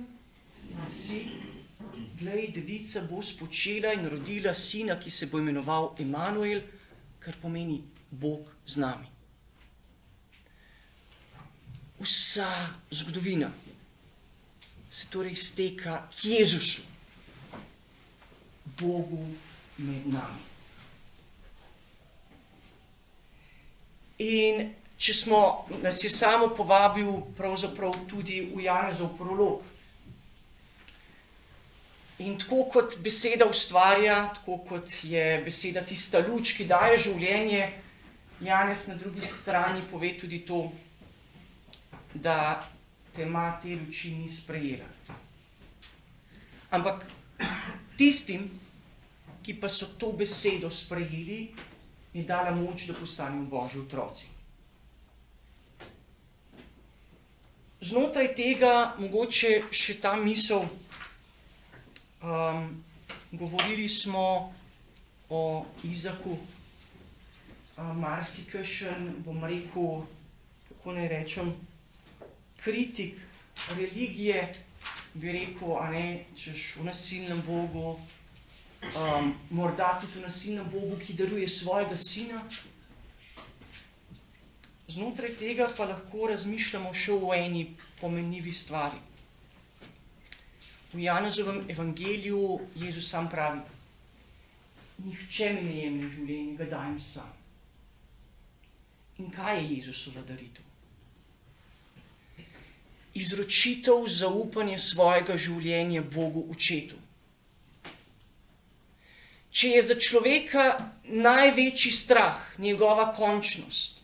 glasi, 0.82 1.26
glej, 2.18 2.52
devica 2.52 3.02
bo 3.02 3.22
spočela 3.22 3.92
in 3.92 4.08
rodila 4.08 4.54
sina, 4.54 4.98
ki 4.98 5.10
se 5.10 5.26
bo 5.26 5.38
imenoval 5.38 5.94
Emanuel, 5.98 6.62
kar 7.18 7.34
pomeni 7.40 7.82
Bog 8.10 8.50
z 8.66 8.76
nami. 8.76 9.06
Vsa 12.00 12.74
zgodovina 12.90 13.52
se 14.90 15.06
torej 15.08 15.32
izteka 15.32 16.08
k 16.10 16.24
Jezusu, 16.24 16.82
Bogu 18.78 19.26
med 19.78 20.06
nami. 20.06 20.50
In 24.18 24.74
če 24.98 25.14
smo, 25.14 25.66
nas 25.82 26.02
je 26.04 26.10
samo 26.10 26.52
povabil 26.54 27.08
pravzaprav 27.36 28.04
tudi 28.06 28.42
v 28.54 28.66
Janezov 28.66 29.16
prolog, 29.18 29.71
In 32.18 32.36
tako 32.38 32.66
kot 32.70 32.98
beseda 33.02 33.46
ustvarja, 33.48 34.34
tako 34.34 34.58
kot 34.68 34.90
je 35.02 35.40
beseda 35.44 35.80
tista 35.82 36.20
luč, 36.20 36.52
ki 36.56 36.68
daje 36.68 36.98
življenje, 37.08 37.72
Janez 38.42 38.88
na 38.90 38.96
drugi 38.98 39.22
strani 39.22 39.84
pove 39.90 40.18
tudi 40.18 40.40
to, 40.46 40.64
da 42.14 42.66
tema 43.14 43.52
te 43.62 43.76
luči 43.78 44.10
ni 44.10 44.28
sprejela. 44.28 44.88
Ampak 46.70 47.06
tistim, 47.96 48.48
ki 49.42 49.54
pa 49.60 49.68
so 49.68 49.86
to 49.98 50.12
besedo 50.12 50.70
sprejeli, 50.70 51.54
je 52.12 52.24
dala 52.24 52.50
moč, 52.50 52.86
da 52.86 52.94
postanejo 52.94 53.46
božji 53.46 53.80
otroci. 53.80 54.26
Znotraj 57.82 58.34
tega 58.38 58.94
mogoče 58.98 59.68
še 59.74 59.96
ta 60.02 60.14
misel, 60.16 60.66
Um, 62.22 62.84
govorili 63.32 63.88
smo 63.88 64.54
o 65.28 65.66
Izaku, 65.84 66.38
um, 67.76 67.98
marsikajšen, 68.00 69.14
bom 69.24 69.44
rekel, 69.44 70.04
kako 70.68 70.92
naj 70.92 71.08
rečem, 71.08 71.54
kritik 72.62 73.14
religije, 73.74 74.54
bi 75.14 75.32
rekel, 75.32 75.76
a 75.78 75.90
ne, 75.90 76.24
češ 76.38 76.76
v 76.76 76.84
nasilnem 76.84 77.42
Bogu, 77.46 77.98
um, 78.94 79.34
morda 79.50 79.98
tudi 80.00 80.20
v 80.20 80.26
nasilnem 80.26 80.70
Bogu, 80.70 80.96
ki 81.02 81.18
daruje 81.18 81.48
svojega 81.48 81.96
sina. 81.96 82.44
Znotraj 84.88 85.34
tega 85.42 85.66
pa 85.76 85.90
lahko 85.90 86.30
razmišljamo 86.30 86.94
še 86.94 87.18
o 87.18 87.34
eni 87.34 87.72
pomenljivi 88.00 88.52
stvari. 88.52 89.00
V 90.92 90.98
Janezovem 90.98 91.64
evangeliju 91.68 92.60
Jezus 92.76 93.08
sam 93.10 93.30
pravi: 93.30 93.60
Nihče 94.98 95.52
mi 95.52 95.62
ne 95.62 95.76
jemlje 95.78 96.08
življenje, 96.10 96.56
ga 96.56 96.64
dajem 96.64 96.98
sam. 97.00 97.30
In 99.18 99.30
kaj 99.30 99.56
je 99.58 99.70
Jezusova 99.76 100.20
daritev? 100.28 100.64
Izročitev 103.14 104.04
zaupanja 104.08 104.78
svojega 104.78 105.36
življenja 105.36 106.02
Bogu 106.02 106.44
Očetu. 106.52 107.00
Če 109.52 109.74
je 109.74 109.82
za 109.88 109.96
človeka 110.00 110.68
največji 111.04 111.92
strah 111.92 112.46
njegova 112.58 113.10
končnost 113.16 114.00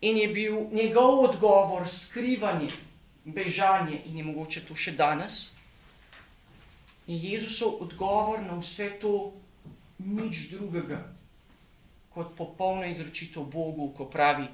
in 0.00 0.16
je 0.16 0.28
bil 0.28 0.60
njegov 0.72 1.24
odgovor 1.24 1.88
skrivanje, 1.90 2.70
bežanje 3.24 4.02
in 4.06 4.18
je 4.18 4.24
mogoče 4.24 4.64
to 4.68 4.74
še 4.74 4.92
danes. 4.96 5.50
In 7.06 7.18
Jezusov 7.18 7.82
odgovor 7.82 8.42
na 8.42 8.58
vse 8.60 8.90
to 9.00 9.32
nič 9.98 10.48
drugega 10.52 11.00
kot 12.10 12.34
popolna 12.36 12.86
izročitev 12.90 13.42
Bogu, 13.42 13.92
ko 13.96 14.08
pravi: 14.10 14.46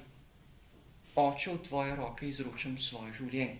Oče, 1.17 1.53
v 1.53 1.63
tvoje 1.65 1.95
roke 1.95 2.27
izročam 2.29 2.77
svoje 2.77 3.13
življenje. 3.13 3.57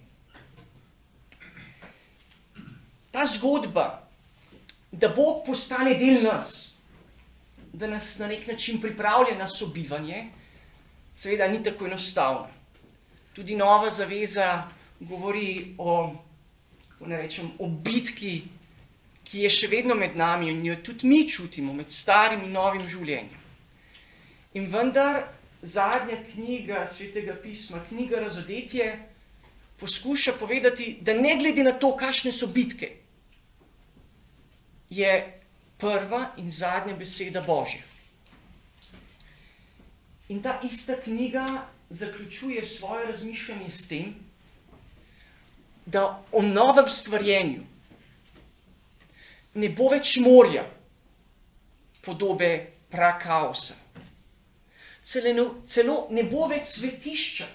Ta 3.12 3.26
zgodba, 3.26 4.04
da 4.92 5.10
Bog 5.10 5.42
postane 5.46 5.96
del 5.98 6.22
nas, 6.22 6.76
da 7.74 7.88
nas 7.88 8.20
na 8.20 8.28
nek 8.28 8.46
način 8.48 8.82
pripravlja 8.82 9.34
na 9.38 9.48
sobivanje, 9.48 10.28
seveda 11.14 11.48
ni 11.48 11.64
tako 11.64 11.90
enostavna. 11.90 12.54
Tudi 13.34 13.56
nova 13.56 13.90
zaveza 13.90 14.68
govori 15.00 15.76
o, 15.78 16.16
ne 17.06 17.18
rečem, 17.18 17.52
o 17.60 17.68
bitki, 17.68 18.44
ki 19.28 19.44
je 19.44 19.50
še 19.52 19.68
vedno 19.68 19.96
med 19.96 20.16
nami 20.16 20.52
in 20.52 20.64
jo 20.66 20.78
tudi 20.84 21.08
mi 21.08 21.28
čutimo, 21.30 21.74
med 21.74 21.92
starim 21.92 22.46
in 22.48 22.54
novim 22.56 22.86
življenjem. 22.88 23.44
In 24.56 24.70
vendar 24.72 25.26
zadnja 25.62 26.18
knjiga 26.32 26.86
svetega 26.88 27.36
pisma, 27.42 27.82
knjiga 27.90 28.22
Razodetje, 28.24 28.88
poskuša 29.78 30.38
povedati, 30.40 30.98
da 31.02 31.14
ne 31.14 31.36
glede 31.38 31.64
na 31.64 31.76
to, 31.78 31.92
kakšne 31.98 32.32
so 32.32 32.48
bitke, 32.48 32.90
je 34.90 35.12
prva 35.78 36.32
in 36.38 36.50
zadnja 36.52 36.96
beseda 36.96 37.44
Božja. 37.46 37.84
In 40.30 40.42
ta 40.42 40.60
ista 40.64 40.96
knjiga 41.04 41.68
zaključuje 41.90 42.66
svoje 42.66 43.06
razmišljanje 43.12 43.70
s 43.72 43.88
tem, 43.88 44.16
da 45.88 46.24
o 46.32 46.42
novem 46.42 46.90
stvarjenju 46.90 47.64
ne 49.58 49.70
bo 49.74 49.88
več 49.90 50.18
morja, 50.22 50.66
podobe 52.06 52.50
prakaosa. 52.92 53.78
Celo, 55.08 55.46
celo 55.66 55.96
ne 56.12 56.26
bo 56.28 56.50
več 56.52 56.68
svetišča. 56.76 57.48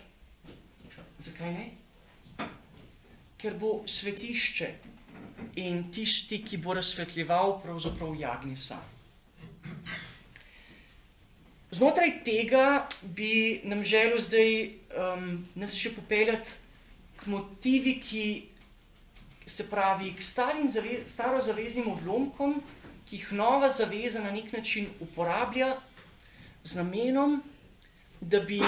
Zakaj 1.23 1.53
ne? 1.53 1.67
Ker 3.39 3.59
bo 3.61 3.83
svetišče 3.87 4.71
in 5.61 5.85
tisti, 5.93 6.41
ki 6.47 6.59
bo 6.63 6.75
razsvetljeval, 6.79 7.59
pravzaprav 7.63 8.17
jagnje 8.19 8.57
sam. 8.57 8.83
Znotraj 11.73 12.19
tega 12.25 12.89
bi 13.03 13.61
nam 13.65 13.85
želel 13.85 14.21
zdaj 14.21 14.51
um, 14.97 15.31
nas 15.55 15.77
še 15.77 15.95
popeljati 15.97 16.72
motivi, 17.27 18.01
ki 18.01 18.25
se 19.47 19.71
pravi 19.71 20.13
k 20.15 20.23
starim 20.23 20.69
zave, 20.71 21.03
starozaveznim 21.07 21.89
odlomkom, 21.93 22.61
ki 23.09 23.17
jih 23.17 23.33
nova 23.33 23.69
zaveza 23.71 24.23
na 24.23 24.31
nek 24.31 24.53
način 24.53 24.89
uporablja 25.01 25.77
z 26.65 26.77
namenom, 26.77 27.43
da 28.21 28.41
bi, 28.41 28.61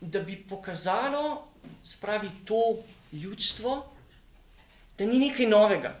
da 0.00 0.20
bi 0.20 0.36
pokazalo, 0.48 1.48
spravi 1.84 2.30
to 2.44 2.82
ljudstvo, 3.12 3.92
da 4.98 5.06
ni 5.06 5.18
nekaj 5.18 5.46
novega, 5.46 5.92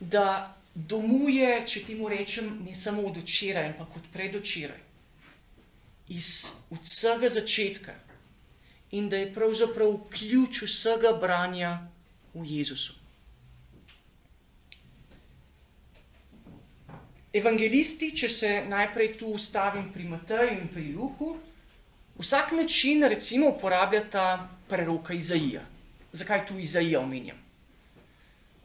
da 0.00 0.54
domuje, 0.74 1.66
če 1.66 1.84
temu 1.86 2.08
rečem, 2.08 2.54
ne 2.64 2.74
samo 2.74 3.02
od 3.02 3.16
včeraj, 3.16 3.72
ampak 3.72 3.96
od 3.96 4.08
predvčeraj, 4.12 4.80
iz 6.08 6.54
vsega 6.70 7.28
začetka 7.28 7.94
in 8.92 9.08
da 9.08 9.16
je 9.16 9.34
pravzaprav 9.34 9.96
ključ 10.10 10.62
vsega 10.62 11.12
branja 11.20 11.78
v 12.34 12.44
Jezusu. 12.46 12.94
Evangelisti, 17.32 18.10
če 18.16 18.28
se 18.28 18.50
najprej 18.68 19.14
tu 19.16 19.32
ustavim 19.32 19.86
pri 19.92 20.04
Mateju 20.04 20.58
in 20.58 20.68
pri 20.68 20.90
Luku, 20.92 21.36
vsak 22.18 22.52
način 22.52 23.08
recimo 23.08 23.48
uporabljata 23.48 24.48
preroka 24.68 25.14
Izaija. 25.14 25.64
Zakaj 26.12 26.46
tu 26.46 26.58
Izaija 26.58 27.00
omenjam? 27.00 27.38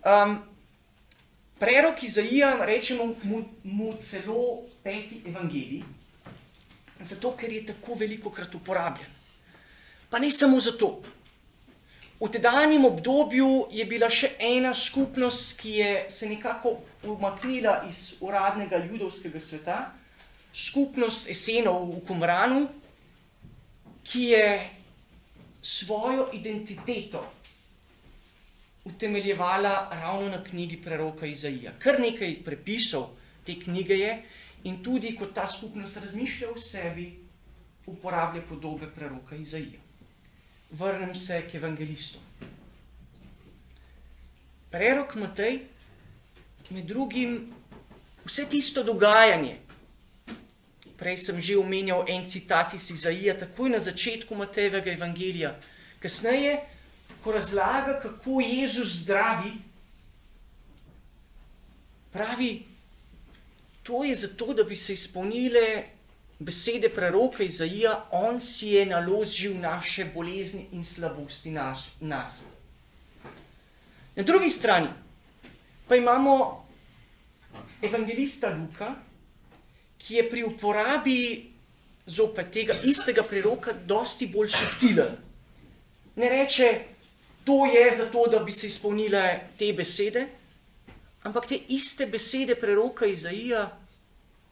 Um, 0.03 0.39
Prerok 1.59 2.03
Izaija, 2.03 2.65
rečemo 2.65 3.15
mu, 3.23 3.41
mu 3.63 3.93
celo 3.97 4.67
peti 4.83 5.23
evangelij, 5.25 5.81
zato 6.99 7.31
ker 7.39 7.51
je 7.51 7.65
tako 7.65 7.95
veliko 7.95 8.29
krat 8.29 8.55
uporabljen. 8.55 9.16
Pa 10.09 10.19
ne 10.19 10.31
samo 10.31 10.59
zato. 10.59 11.01
V 12.19 12.29
tedanjem 12.33 12.85
obdobju 12.85 13.67
je 13.71 13.85
bila 13.85 14.09
še 14.09 14.31
ena 14.41 14.73
skupnost, 14.73 15.59
ki 15.59 15.71
je 15.77 15.91
se 16.09 16.29
nekako 16.29 16.79
umaknila 17.05 17.83
iz 17.89 18.15
uradnega 18.25 18.79
judovskega 18.87 19.39
sveta, 19.39 19.77
skupnost 20.49 21.29
Esenov 21.29 21.85
v 21.91 22.01
Kumranu, 22.07 22.63
ki 24.07 24.23
je 24.33 24.47
svojo 25.61 26.29
identiteto 26.33 27.21
utemeljevala 28.87 29.89
ravno 29.91 30.29
na 30.29 30.43
knjigi 30.43 30.81
preroka 30.81 31.27
Izaija. 31.27 31.75
Kar 31.79 31.99
nekaj 31.99 32.39
prepisov 32.43 33.09
te 33.45 33.59
knjige 33.59 33.93
je 33.93 34.13
in 34.63 34.81
tudi, 34.83 35.13
ko 35.15 35.27
ta 35.27 35.47
skupnost 35.47 35.97
razmišlja 35.97 36.49
o 36.49 36.57
sebi, 36.57 37.11
uporablja 37.85 38.41
podobe 38.49 38.87
preroka 38.95 39.35
Izaija. 39.35 39.86
Vrnem 40.71 41.15
se 41.15 41.41
k 41.51 41.55
evangelistom. 41.55 42.21
Prerok 44.71 45.15
Matej, 45.15 45.61
med 46.69 46.85
drugim, 46.85 47.53
vse 48.25 48.45
tisto 48.49 48.83
dogajanje, 48.83 49.55
prej 50.97 51.17
sem 51.17 51.39
že 51.41 51.55
omenjal 51.57 52.03
en 52.09 52.27
citat 52.27 52.73
iz 52.73 52.89
Izaija, 52.91 53.37
takoj 53.37 53.69
na 53.69 53.79
začetku 53.79 54.35
Matejevega 54.35 54.91
evangelija, 54.91 55.55
kasneje 56.03 56.57
ko 57.23 57.31
razlaga, 57.31 57.99
kako 58.01 58.41
Jezus 58.41 59.03
zdravi, 59.03 59.51
pravi, 62.11 62.65
to 63.83 64.03
je 64.03 64.15
zato, 64.15 64.53
da 64.53 64.63
bi 64.63 64.75
se 64.75 64.93
izpolnile 64.93 65.83
besede 66.39 66.89
preroka 66.89 67.43
Izaija, 67.43 68.05
on 68.11 68.41
si 68.41 68.67
je 68.67 68.85
naložil 68.85 69.57
naše 69.59 70.05
bolezni 70.05 70.67
in 70.71 70.85
slabosti 70.85 71.51
naš, 71.51 71.89
nas. 71.99 72.43
Na 74.15 74.23
drugi 74.23 74.49
strani 74.49 74.87
pa 75.87 75.95
imamo 75.95 76.65
evangelista 77.81 78.49
Luka, 78.49 78.95
ki 79.97 80.15
je 80.15 80.29
pri 80.29 80.43
uporabi 80.43 81.51
zopet 82.05 82.51
tega 82.51 82.73
istega 82.83 83.23
preroka 83.23 83.73
dosti 83.73 84.27
bolj 84.27 84.49
subtilen. 84.49 85.17
Ne 86.15 86.29
reče, 86.29 86.79
to 87.43 87.65
je 87.65 87.95
zato, 87.97 88.27
da 88.27 88.39
bi 88.39 88.51
se 88.51 88.67
izpolnile 88.67 89.39
te 89.57 89.73
besede, 89.73 90.27
ampak 91.23 91.47
te 91.47 91.59
iste 91.67 92.05
besede 92.05 92.55
preroka 92.55 93.05
Izaija 93.05 93.69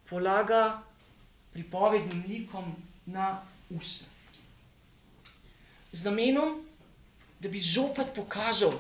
polaga 0.10 0.85
pripovednim 1.56 2.24
likom 2.28 2.76
na 3.06 3.40
usta. 3.70 4.06
Z 5.92 6.04
namenom, 6.04 6.60
da 7.40 7.50
bi 7.50 7.60
zopet 7.60 8.12
pokazal, 8.16 8.76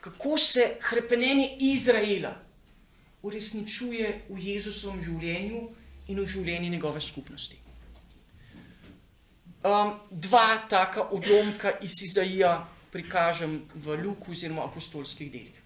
kako 0.00 0.38
se 0.38 0.76
krepenenje 0.82 1.56
Izraela 1.60 2.34
uresničuje 3.22 4.24
v 4.28 4.38
Jezusovem 4.42 5.02
življenju 5.04 5.62
in 6.08 6.20
v 6.20 6.26
življenju 6.26 6.70
njegove 6.72 7.00
skupnosti. 7.00 7.58
Um, 9.60 9.92
dva 10.10 10.56
taka 10.72 11.10
odlomka 11.12 11.74
iz 11.84 12.00
Izaija 12.02 12.64
prikažem 12.90 13.60
v 13.74 13.98
Luku 14.00 14.32
oziroma 14.32 14.64
apostolskih 14.64 15.28
delih. 15.30 15.59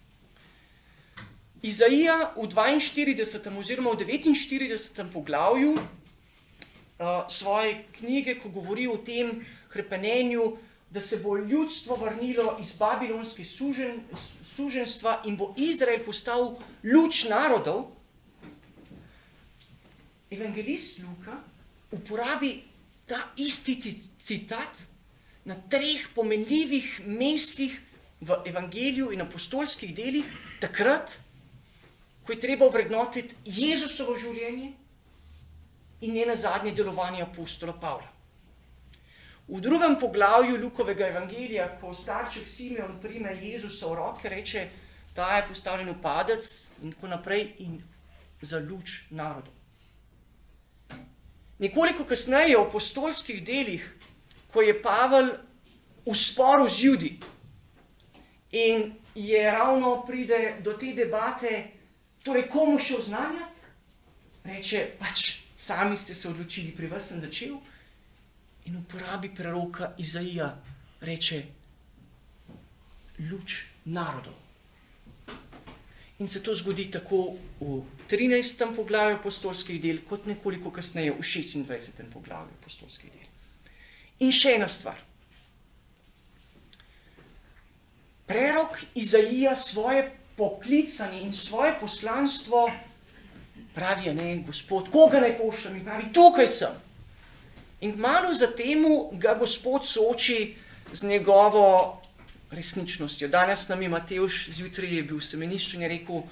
Izaija 1.65 2.33
v 2.37 2.45
42. 2.45 3.57
oziroma 3.57 3.89
v 3.97 4.05
49. 4.05 5.09
poglavju 5.09 5.73
uh, 5.73 7.25
svoje 7.25 7.85
knjige, 7.97 8.37
ko 8.37 8.49
govori 8.53 8.85
o 8.87 8.97
tem 9.01 9.41
krepenenju, 9.73 10.57
da 10.93 11.01
se 11.01 11.17
bo 11.17 11.37
ljudstvo 11.37 11.95
vrnilo 11.95 12.57
iz 12.61 12.75
babilonske 12.77 13.45
sužen, 13.45 14.03
suženstva 14.45 15.23
in 15.25 15.37
bo 15.37 15.55
Izrael 15.57 16.05
postal 16.05 16.53
luč 16.83 17.25
narodov, 17.29 17.89
evangelist 20.29 21.01
Luka 21.01 21.41
uporabi 21.91 22.61
ta 23.09 23.33
isti 23.37 23.97
citat, 24.21 24.85
na 25.45 25.55
treh 25.69 26.07
pomenljivih 26.15 27.01
mestih 27.05 27.73
v 28.21 28.37
evangeliju 28.45 29.11
in 29.13 29.21
apostolskih 29.21 29.93
delih, 29.95 30.25
takrat, 30.61 31.24
ko 32.25 32.33
je 32.33 32.39
treba 32.39 32.67
vrednotiti 32.67 33.35
Jezusovo 33.45 34.15
življenje 34.17 34.71
in 36.01 36.13
njena 36.13 36.35
zadnje 36.35 36.71
delovanje 36.71 37.21
apostola 37.23 37.73
Pavla. 37.73 38.07
V 39.47 39.61
drugem 39.61 39.99
poglavju 39.99 40.57
Lukovega 40.57 41.07
evangelija, 41.07 41.67
ko 41.81 41.93
starček 41.93 42.47
Simeon 42.47 42.97
prime 43.01 43.35
Jezusa 43.41 43.87
v 43.87 43.95
roke, 43.95 44.29
reče, 44.29 44.69
ta 45.13 45.35
je 45.37 45.45
postavljen 45.47 45.91
v 45.93 46.01
padec 46.01 46.47
in 46.81 46.95
tako 46.95 47.07
naprej 47.07 47.45
in 47.59 47.77
za 48.41 48.59
luč 48.59 49.05
narodu. 49.09 49.51
Nekoliko 51.59 52.03
kasneje 52.03 52.57
v 52.57 52.65
apostolskih 52.65 53.43
delih 53.45 53.85
ko 54.55 54.63
je 54.63 54.71
Pavel 54.79 55.35
v 56.07 56.13
sporu 56.15 56.69
z 56.71 56.87
ljudmi 56.87 57.19
in 58.55 58.95
je 59.15 59.51
ravno 59.51 60.05
pride 60.07 60.63
do 60.63 60.79
te 60.79 60.93
debate, 60.95 61.74
torej 62.25 62.47
komu 62.49 62.79
še 62.81 62.99
oznanjati, 62.99 63.67
reče 64.49 64.81
pač 64.99 65.25
sami 65.57 65.97
ste 65.97 66.15
se 66.15 66.29
odločili, 66.29 66.73
pri 66.75 66.89
vas 66.89 67.09
sem 67.09 67.21
začel 67.21 67.53
in 68.65 68.79
uporabi 68.79 69.29
preroka 69.29 69.93
Izaija, 70.01 70.49
reče 71.05 71.43
luč 73.29 73.61
narodov. 73.85 74.33
In 76.19 76.27
se 76.31 76.41
to 76.43 76.55
zgodi 76.55 76.87
tako 76.91 77.35
v 77.59 77.81
13. 78.07 78.63
poglavju 78.75 79.17
apostolskih 79.19 79.81
del, 79.81 79.99
kot 80.07 80.25
nekoliko 80.25 80.71
kasneje 80.71 81.11
v 81.11 81.21
26. 81.21 82.05
poglavju 82.13 82.55
apostolskih 82.61 83.11
del. 83.11 83.27
In 84.23 84.31
še 84.31 84.55
ena 84.55 84.67
stvar. 84.71 85.01
Prerok 88.25 88.79
Izaija 88.95 89.53
svoje 89.59 90.07
poklicanje 90.35 91.21
in 91.21 91.33
svoje 91.33 91.73
poslanstvo 91.79 92.71
pravi, 93.75 94.13
ne, 94.13 94.37
gospod, 94.47 94.89
koga 94.91 95.19
naj 95.19 95.37
pošljem 95.37 95.75
in 95.75 95.85
pravi, 95.85 96.11
tukaj 96.13 96.47
sem. 96.47 96.81
In 97.81 97.95
malo 97.99 98.33
zatem 98.33 98.85
ga 99.19 99.35
gospod 99.39 99.85
sooči 99.87 100.55
z 100.93 101.07
njegovo 101.07 102.01
resničnostjo. 102.51 103.27
Danes 103.27 103.67
nam 103.67 103.81
je 103.81 103.89
Matejš 103.89 104.49
zjutraj 104.49 105.03
bil 105.03 105.17
v 105.17 105.25
semenišču 105.25 105.77
in 105.77 105.83
je 105.83 105.89
rekel, 105.89 106.23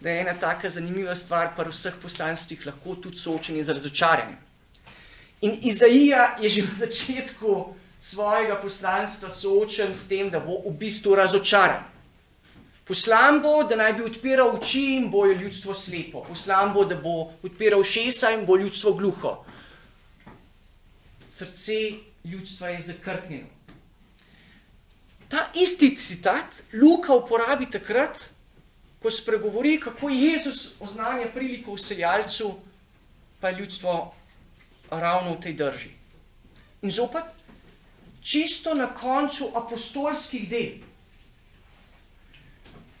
da 0.00 0.10
je 0.10 0.20
ena 0.20 0.34
taka 0.34 0.68
zanimiva 0.70 1.14
stvar 1.14 1.54
pri 1.56 1.70
vseh 1.70 1.94
poslanstvih 2.02 2.66
lahko 2.66 2.94
tudi 2.94 3.18
soočenje 3.18 3.62
z 3.62 3.74
razočaranjem. 3.78 4.38
In 5.40 5.58
Izaija 5.62 6.36
je 6.42 6.50
že 6.50 6.62
na 6.62 6.74
začetku 6.78 7.74
svojega 8.00 8.56
poslanstva 8.62 9.30
soočen 9.30 9.94
s 9.94 10.08
tem, 10.08 10.30
da 10.30 10.40
bo 10.40 10.62
v 10.66 10.74
bistvu 10.74 11.14
razočaran. 11.14 11.82
Poslan 12.88 13.42
bo, 13.42 13.64
da 13.68 13.76
naj 13.76 13.92
bi 13.98 14.06
odpiral 14.08 14.54
oči 14.56 14.82
in 14.96 15.10
bo 15.12 15.26
ljudstvo 15.26 15.74
slepo. 15.74 16.24
Poslan 16.24 16.72
bo, 16.72 16.86
da 16.88 16.96
bo 16.96 17.32
odpiral 17.44 17.84
šesa 17.84 18.30
in 18.32 18.46
bo 18.48 18.56
ljudstvo 18.56 18.94
gluho. 18.96 19.44
Srce 21.32 21.76
ljudstva 22.24 22.68
je 22.68 22.82
zakrknjeno. 22.82 23.48
Ta 25.28 25.50
isti 25.54 25.96
citat 25.96 26.62
Luka 26.72 27.12
uporabi 27.14 27.68
takrat, 27.70 28.30
ko 29.02 29.10
spregovori, 29.10 29.76
kako 29.80 30.08
Jezus 30.08 30.72
oznanja 30.80 31.28
priliko 31.34 31.76
vseljalcu, 31.76 32.54
pa 33.40 33.48
je 33.48 33.58
ljudstvo 33.58 34.14
ravno 34.90 35.36
v 35.36 35.40
tej 35.40 35.52
drži. 35.52 35.90
In 36.82 36.90
zopet, 36.90 37.24
čisto 38.22 38.74
na 38.74 38.88
koncu 38.94 39.52
apostolskih 39.54 40.48
del, 40.48 40.87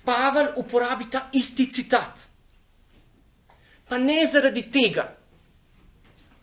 Pavel 0.08 0.54
uporabi 0.56 1.10
ta 1.10 1.28
isti 1.32 1.66
citat. 1.68 2.20
Pa 3.88 3.98
ne 3.98 4.22
zaradi 4.26 4.62
tega, 4.72 5.04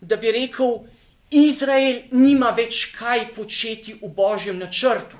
da 0.00 0.16
bi 0.16 0.30
rekel, 0.30 0.84
Izrael 1.34 2.04
nima 2.14 2.52
več 2.54 2.92
kaj 2.94 3.24
početi 3.34 3.96
v 3.98 4.10
božjem 4.14 4.60
načrtu. 4.62 5.18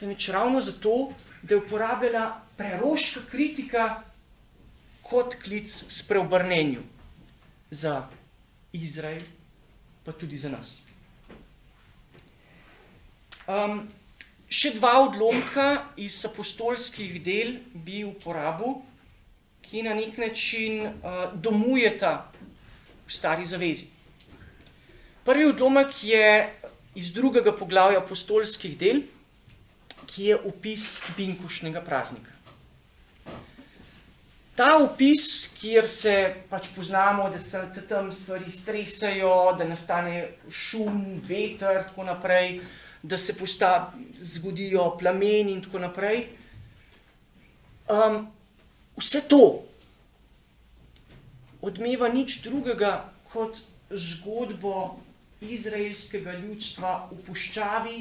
Temveč 0.00 0.30
ravno 0.32 0.64
zato, 0.64 1.12
da 1.42 1.54
je 1.54 1.60
uporabljala 1.60 2.24
preroška 2.56 3.26
kritika 3.28 4.02
kot 5.04 5.36
klic 5.44 5.68
spreobrnenju 5.68 6.80
za 7.70 8.08
Izrael, 8.72 9.22
pa 10.04 10.12
tudi 10.12 10.40
za 10.40 10.48
nas. 10.48 10.78
Um, 13.44 13.84
še 14.50 14.72
dva 14.74 14.96
odlomka 15.06 15.94
iz 16.02 16.18
apostolskih 16.26 17.20
del 17.22 17.60
bi 17.70 18.02
uporabil, 18.02 18.80
ki 19.62 19.84
na 19.86 19.94
nek 19.94 20.18
način 20.18 20.82
uh, 20.82 21.30
domujeta 21.38 22.32
v 23.06 23.14
stari 23.14 23.46
zavezi. 23.46 23.86
Prvi 25.22 25.46
odlomek 25.52 25.94
je 26.02 26.26
iz 26.98 27.12
drugega 27.14 27.54
poglavja 27.54 28.02
apostolskih 28.02 28.74
del, 28.74 29.04
ki 30.10 30.32
je 30.32 30.40
opis 30.50 30.98
Binkušnega 31.14 31.84
praznika. 31.86 32.34
Ta 34.58 34.74
opis, 34.82 35.54
kjer 35.54 35.86
se 35.88 36.14
pač 36.50 36.66
poznamo, 36.74 37.30
da 37.30 37.38
se 37.38 37.62
tam 37.88 38.10
stvari 38.12 38.50
stresajo, 38.50 39.54
da 39.56 39.64
nastane 39.64 40.32
šum, 40.50 41.20
veter 41.24 41.78
in 41.78 41.86
tako 41.86 42.04
naprej, 42.10 42.58
uh, 42.58 42.89
da 43.02 43.18
se 43.18 43.36
posta, 43.38 43.92
zgodijo 44.20 44.96
plameni 44.98 45.52
in 45.52 45.62
tako 45.64 45.78
naprej. 45.78 46.26
Um, 47.90 48.26
vse 48.96 49.22
to 49.28 49.64
odmeva 51.60 52.08
nič 52.08 52.42
drugega 52.44 53.12
kot 53.32 53.58
zgodbo 53.90 55.00
izraelskega 55.40 56.36
ljudstva 56.38 57.08
v 57.10 57.22
puščavi, 57.26 57.96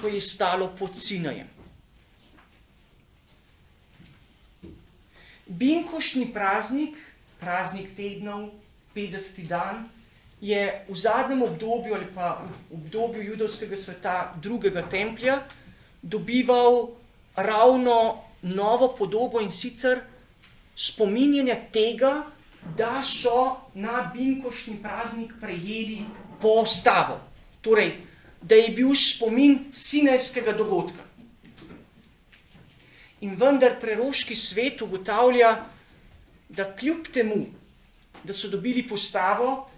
ko 0.00 0.08
je 0.08 0.20
stalo 0.20 0.68
pod 0.78 0.96
Sinajem. 0.96 1.48
Binkošni 5.46 6.30
praznik, 6.32 6.96
praznik 7.40 7.92
tednov, 7.96 8.50
50. 8.94 9.46
dan, 9.48 9.88
je 10.42 10.84
v 10.88 10.96
zadnjem 10.98 11.42
obdobju 11.42 11.94
ali 11.94 12.06
pa 12.14 12.42
v 12.42 12.74
obdobju 12.74 13.22
judovskega 13.22 13.76
sveta 13.76 14.34
drugega 14.42 14.82
templja 14.82 15.38
dobival 16.02 16.88
ravno 17.36 18.24
novo 18.42 18.88
podobo 18.98 19.40
in 19.40 19.50
sicer 19.50 20.00
spominjanje 20.74 21.56
tega, 21.72 22.26
da 22.76 23.02
so 23.02 23.56
na 23.74 24.10
Binkošni 24.14 24.82
praznik 24.82 25.32
prejeli 25.40 26.04
postavo. 26.40 27.20
Torej, 27.60 27.92
da 28.42 28.54
je 28.54 28.68
bil 28.74 28.94
spomin 28.94 29.68
sinajskega 29.70 30.52
dogodka. 30.52 31.04
In 33.20 33.36
vendar 33.38 33.78
preroški 33.80 34.34
svet 34.34 34.82
ugotavlja, 34.82 35.64
da 36.48 36.72
kljub 36.76 37.06
temu, 37.12 37.46
da 38.24 38.32
so 38.32 38.48
dobili 38.50 38.82
postavo, 38.88 39.70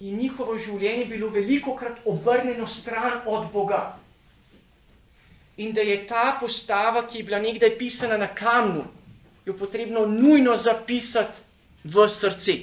in 0.00 0.18
njihovo 0.18 0.58
življenje 0.58 1.04
bilo 1.04 1.28
veliko 1.30 1.74
krat 1.76 1.98
obrnjeno 2.04 2.66
stran 2.66 3.20
od 3.26 3.50
Boga. 3.52 3.98
In 5.58 5.72
da 5.74 5.82
je 5.82 6.06
ta 6.06 6.36
postava, 6.40 7.02
ki 7.06 7.18
je 7.18 7.24
bila 7.24 7.40
nekdaj 7.42 7.78
pisana 7.78 8.16
na 8.16 8.28
kamnu, 8.34 8.84
jo 9.46 9.56
potrebno 9.58 10.06
nujno 10.06 10.56
zapisati 10.56 11.42
v 11.84 12.08
srce. 12.08 12.54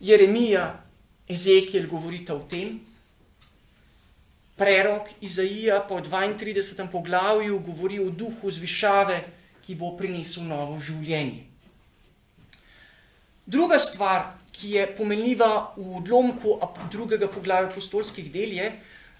Jeremija, 0.00 0.82
Ezekiel 1.28 1.88
govorita 1.88 2.34
o 2.34 2.44
tem, 2.50 2.76
prerok 4.56 5.08
Izaija 5.20 5.80
po 5.88 6.00
32. 6.00 6.90
poglavju 6.92 7.58
govori 7.58 7.98
o 8.00 8.10
duhu 8.10 8.50
zvišave, 8.50 9.24
ki 9.66 9.74
bo 9.74 9.96
prinesel 9.96 10.44
novo 10.44 10.78
življenje. 10.80 11.42
Druga 13.46 13.78
stvar, 13.78 14.36
ki 14.56 14.70
je 14.76 14.86
pomenljiva 14.96 15.74
v 15.76 15.98
odlomku 15.98 16.56
drugega 16.92 17.28
poglavja 17.28 17.68
apostolskih 17.68 18.30
del, 18.32 18.56
je, 18.56 18.70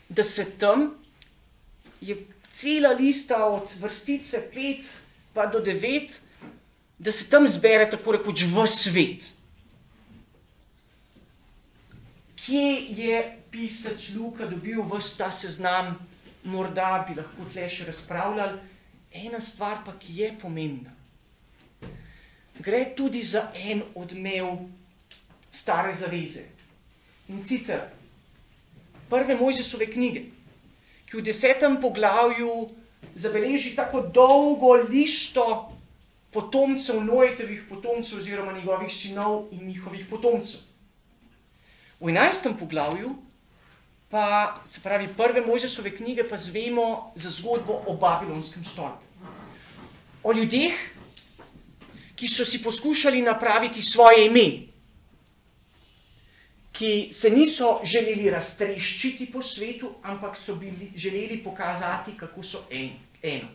da 0.09 0.25
se 0.25 0.47
tam 0.59 0.95
je 2.01 2.17
cela 2.51 2.93
lista 2.97 3.45
od 3.45 3.75
vrstice 3.81 4.49
5 4.55 4.93
pa 5.35 5.47
do 5.47 5.61
9, 5.61 6.17
da 6.99 7.13
se 7.13 7.29
tam 7.31 7.49
zbere 7.49 7.91
tako 7.91 8.17
rekoč 8.17 8.47
v 8.49 8.67
svet. 8.67 9.27
Kje 12.37 12.71
je 12.97 13.21
pisač 13.51 14.15
Luka 14.15 14.47
dobil 14.47 14.81
vse 14.83 15.19
ta 15.19 15.31
seznam, 15.33 15.97
morda 16.45 17.05
bi 17.09 17.17
lahko 17.19 17.45
tle 17.53 17.69
še 17.69 17.91
razpravljali. 17.91 18.59
Ena 19.17 19.41
stvar 19.41 19.83
pa, 19.85 19.97
ki 19.99 20.21
je 20.21 20.33
pomembna. 20.41 20.93
Gre 22.61 22.85
tudi 22.97 23.23
za 23.23 23.51
en 23.55 23.83
odmev 23.95 24.69
stare 25.57 25.95
zaveze. 25.95 26.45
In 27.29 27.41
sicer 27.41 27.81
prve 29.09 29.35
Mojzesove 29.35 29.87
knjige, 29.91 30.27
ki 31.07 31.17
v 31.17 31.25
desetem 31.25 31.79
poglavju 31.81 32.69
zabeleži 33.15 33.77
tako 33.77 34.03
dolgo 34.15 34.75
listo 34.75 35.73
potomcev 36.31 37.01
Nojetovih 37.05 37.65
potomcev 37.69 38.19
oziroma 38.19 38.53
njegovih 38.53 38.93
sinov 38.93 39.47
in 39.51 39.69
njihovih 39.69 40.07
potomcev. 40.11 40.61
V 42.01 42.11
enajstem 42.13 42.57
poglavju 42.59 43.15
pa, 44.11 44.61
se 44.67 44.81
pravi 44.83 45.09
prve 45.17 45.41
Mojzesove 45.47 45.97
knjige, 45.97 46.29
pa 46.29 46.37
zvemo 46.37 47.13
za 47.15 47.31
zgodbo 47.31 47.83
o 47.87 47.97
babilonskem 47.97 48.65
stolpu. 48.65 49.07
O 50.23 50.33
ljudeh, 50.33 50.75
ki 52.17 52.29
so 52.29 52.45
si 52.45 52.63
poskušali 52.63 53.23
napraviti 53.23 53.83
svoje 53.83 54.27
ime, 54.27 54.66
ki 56.77 57.09
se 57.13 57.31
niso 57.31 57.81
želeli 57.85 58.31
raztreščiti 58.31 59.31
po 59.33 59.41
svetu, 59.43 59.95
ampak 60.03 60.37
so 60.37 60.55
bili 60.55 60.91
želeli 60.97 61.39
pokazati, 61.45 62.13
kako 62.17 62.43
so 62.43 62.67
en, 62.71 62.91
eno. 63.23 63.49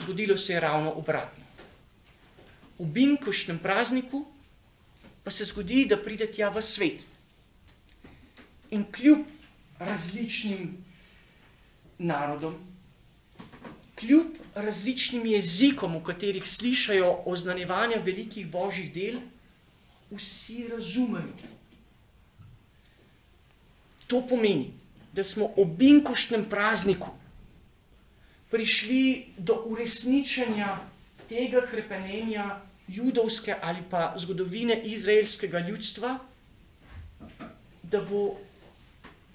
Zgodilo 0.00 0.36
se 0.36 0.52
je 0.52 0.60
ravno 0.60 0.92
obratno. 0.96 1.44
V 2.78 2.86
Binkošnem 2.86 3.58
prazniku 3.58 4.24
pa 5.24 5.30
se 5.30 5.44
zgodi, 5.44 5.84
da 5.84 5.98
pride 6.00 6.30
tja 6.32 6.48
v 6.48 6.62
svet. 6.62 7.04
In 8.70 8.86
kljub 8.92 9.26
različnim 9.78 10.70
narodom, 11.98 12.54
kljub 13.98 14.38
različnim 14.54 15.26
jezikom, 15.26 15.98
v 15.98 16.02
katerih 16.04 16.48
slišijo 16.48 17.12
oznanjevanja 17.26 18.00
velikih 18.00 18.46
božjih 18.48 18.92
del, 18.94 19.20
vsi 20.16 20.68
razumejo. 20.72 21.57
To 24.08 24.22
pomeni, 24.24 24.72
da 25.12 25.24
smo 25.24 25.50
ob 25.56 25.82
inkošnem 25.82 26.44
prazniku 26.48 27.10
prišli 28.50 29.34
do 29.36 29.62
uresničenja 29.68 30.78
tega 31.28 31.66
krepenenja 31.70 32.60
judovske 32.88 33.54
ali 33.62 33.82
pa 33.90 34.14
zgodovine 34.16 34.80
izraelskega 34.84 35.58
ljudstva, 35.58 36.18
da 37.82 38.00
bo 38.00 38.38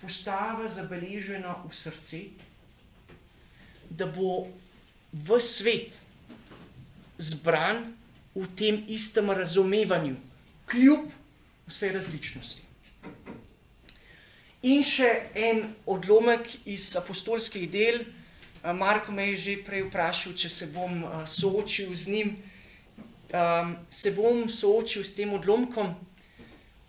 postava 0.01 0.69
zabeležena 0.69 1.55
v 1.63 1.75
srce, 1.75 2.23
da 3.89 4.05
bo 4.09 4.47
v 5.13 5.39
svet 5.39 5.99
zbran 7.17 7.93
v 8.35 8.47
tem 8.57 8.83
istem 8.89 9.29
razumevanju, 9.29 10.15
kljub 10.65 11.13
vsej 11.69 11.93
različnosti. 11.93 12.63
In 14.63 14.79
še 14.79 15.09
en 15.35 15.65
odlomek 15.91 16.47
iz 16.71 16.93
apostolskih 16.95 17.65
del. 17.67 18.05
Marko 18.63 19.11
me 19.11 19.25
je 19.33 19.37
že 19.37 19.55
prej 19.59 19.89
vprašal, 19.89 20.37
če 20.39 20.49
se 20.49 20.69
bom 20.71 21.03
soočil 21.27 21.91
z 21.91 22.07
njim. 22.07 22.29
Um, 23.33 23.75
se 23.89 24.13
bom 24.15 24.47
soočil 24.47 25.03
s 25.03 25.17
tem 25.17 25.33
odlomkom. 25.35 25.91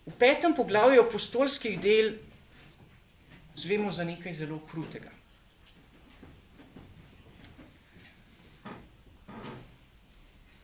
V 0.07 0.15
petem 0.21 0.55
poglavju 0.55 1.03
apostolskih 1.03 1.81
del 1.81 2.13
zvemo 3.57 3.91
za 3.91 4.05
nekaj 4.05 4.39
zelo 4.45 4.61
krutega. 4.71 5.11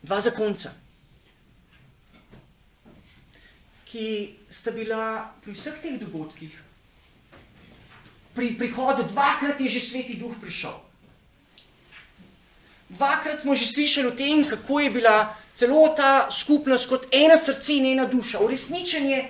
Dva 0.02 0.20
zakonca, 0.20 0.70
ki 3.90 4.36
sta 4.46 4.70
bila 4.70 5.34
pri 5.42 5.58
vseh 5.58 5.76
teh 5.82 5.98
dogodkih, 6.00 6.69
pri 8.34 8.54
prihodu, 8.58 9.02
dvakrat 9.02 9.60
je 9.60 9.68
že 9.68 9.80
sveti 9.80 10.16
duh 10.16 10.34
prišel. 10.40 10.74
Dvakrat 12.90 13.42
smo 13.42 13.54
že 13.54 13.66
slišali 13.66 14.06
o 14.08 14.16
tem, 14.16 14.44
kako 14.44 14.80
je 14.80 14.90
bila 14.90 15.36
celota 15.54 16.30
skupnost 16.30 16.88
kot 16.88 17.06
ena 17.14 17.36
srce 17.36 17.76
in 17.78 17.86
ena 17.94 18.06
duša, 18.06 18.40
uresničenje 18.40 19.28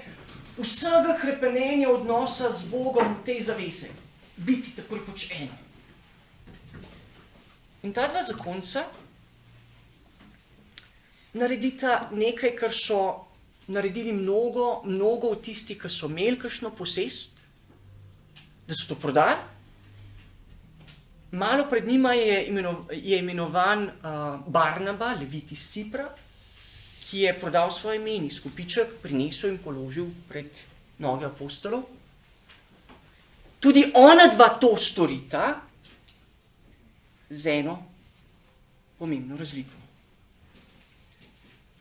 vsega 0.61 1.17
krepenenja 1.21 1.89
odnosa 1.91 2.53
z 2.53 2.69
Bogom 2.69 3.17
te 3.27 3.41
zavese, 3.41 3.91
biti 4.37 4.77
tako 4.77 5.01
rekoč 5.01 5.31
eno. 5.33 5.57
In 7.83 7.93
ta 7.93 8.09
dva 8.09 8.23
zakonca 8.23 8.85
naredita 11.33 12.11
nekaj, 12.13 12.57
kar 12.57 12.73
so 12.73 13.27
naredili 13.71 14.13
mnogo, 14.13 14.83
mnogo 14.85 15.35
tistih, 15.35 15.79
ki 15.79 15.89
so 15.89 16.11
imeli 16.11 16.39
kakšno 16.39 16.73
posest, 16.77 17.40
da 18.71 18.75
so 18.75 18.95
to 18.95 19.01
prodali. 19.01 19.37
Malo 21.33 21.67
pred 21.71 21.87
njima 21.87 22.13
je, 22.13 22.47
imenov, 22.47 22.77
je 22.93 23.19
imenovan 23.19 23.83
uh, 23.85 23.93
Barnaba, 24.47 25.15
levit 25.15 25.53
iz 25.53 25.71
Cipra, 25.71 26.09
ki 27.01 27.25
je 27.27 27.35
prodal 27.41 27.73
svoj 27.75 27.99
meni, 27.99 28.31
skupiček, 28.31 29.01
prinesel 29.03 29.51
in 29.51 29.59
položil 29.59 30.07
pred 30.29 30.51
noge 30.99 31.27
apostolov. 31.27 31.83
Tudi 33.61 33.85
ona 33.95 34.27
dva 34.31 34.49
to 34.63 34.77
storita 34.77 35.61
z 37.31 37.59
eno 37.59 37.79
pomembno 38.99 39.37
razliko. 39.37 39.77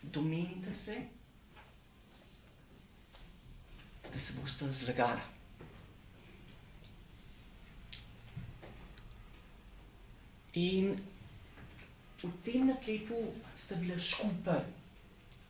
Domenite 0.02 0.74
se, 0.74 1.02
da 4.14 4.20
se 4.20 4.34
boste 4.42 4.72
zlagali. 4.72 5.39
In 10.54 10.98
v 12.24 12.32
tem 12.44 12.68
naklepu 12.68 13.34
sta 13.56 13.76
bila 13.76 14.00
skupaj 14.00 14.64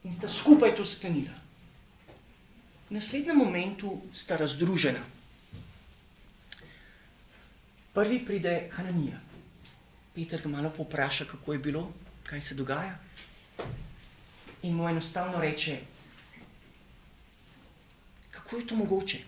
in 0.03 0.11
sta 0.11 0.29
skupaj 0.29 0.75
to 0.75 0.85
sklenila. 0.85 1.33
V 2.89 2.97
naslednjem 2.97 3.37
momentu 3.37 4.01
sta 4.11 4.37
razdružena. 4.37 5.01
Prvi 7.93 8.25
pride 8.25 8.69
Hananija. 8.71 9.19
Peter 10.15 10.41
ga 10.41 10.49
malo 10.49 10.69
povpraša, 10.69 11.25
kako 11.25 11.53
je 11.53 11.59
bilo, 11.59 11.91
kaj 12.23 12.41
se 12.41 12.55
dogaja. 12.55 12.97
In 14.63 14.75
mu 14.75 14.89
enostavno 14.89 15.39
reče, 15.39 15.79
kako 18.31 18.57
je 18.57 18.67
to 18.67 18.75
mogoče. 18.75 19.19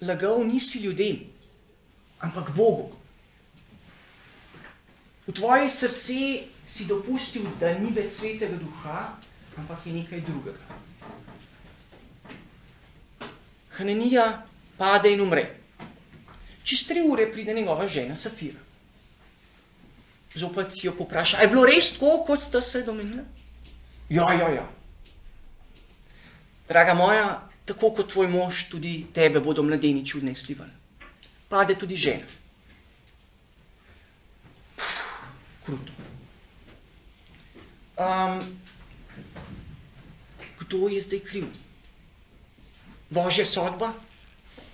Lagal 0.00 0.46
nisi 0.46 0.78
ljudem, 0.78 1.31
ampak 2.22 2.54
Bogu. 2.54 2.94
V 5.26 5.32
tvoje 5.34 5.68
srce 5.68 6.46
si 6.66 6.82
dopustil, 6.86 7.46
da 7.58 7.74
ni 7.78 7.90
več 7.94 8.22
svetega 8.22 8.56
duha, 8.58 9.18
ampak 9.58 9.86
je 9.86 9.92
nekaj 9.92 10.22
drugega. 10.26 10.62
Hananija 13.78 14.46
pade 14.78 15.12
in 15.12 15.22
umre. 15.22 15.44
Čez 16.62 16.86
tri 16.86 17.02
ure 17.02 17.26
pride 17.32 17.54
njegova 17.54 17.86
žena 17.86 18.16
Safira. 18.16 18.58
Zopet 20.34 20.84
jo 20.84 20.94
popraša, 20.96 21.42
je 21.42 21.48
bilo 21.48 21.66
res 21.66 21.92
tako, 21.92 22.24
kot 22.26 22.42
ste 22.42 22.62
se 22.62 22.82
domenili? 22.82 23.22
Ja, 24.08 24.32
ja, 24.32 24.48
ja. 24.48 24.66
Draga 26.68 26.94
moja, 26.94 27.48
tako 27.68 27.92
kot 27.92 28.12
tvoj 28.12 28.30
mož, 28.32 28.64
tudi 28.72 29.06
tebe 29.12 29.40
bodo 29.40 29.62
mladeniči 29.62 30.16
odnesli 30.18 30.56
ven. 30.56 30.70
Pade 31.52 31.74
tudi 31.76 31.96
žena. 31.96 32.24
Kruto. 35.64 35.92
Um, 38.00 38.40
kdo 40.58 40.88
je 40.88 41.02
zdaj 41.04 41.20
kriv? 41.20 41.50
Božja 43.12 43.44
sodba, 43.44 43.92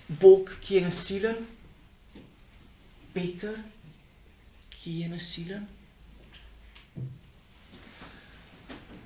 Bog, 0.07 0.55
ki 0.63 0.79
je 0.79 0.85
nasilen, 0.87 1.43
Peter, 3.11 3.59
ki 4.71 5.01
je 5.01 5.11
nasilen. 5.11 5.67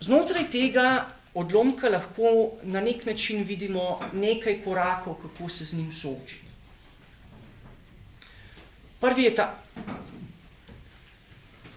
Znotraj 0.04 0.50
tega 0.52 1.08
odlomka 1.32 1.88
lahko 1.88 2.52
na 2.68 2.84
nek 2.84 3.06
način 3.08 3.48
vidimo 3.48 3.96
nekaj 4.12 4.60
korakov, 4.60 5.22
kako 5.24 5.48
se 5.48 5.64
z 5.64 5.80
njim 5.80 5.92
soočiti. 5.92 6.41
Prvi 9.02 9.22
je 9.22 9.34
ta. 9.34 9.58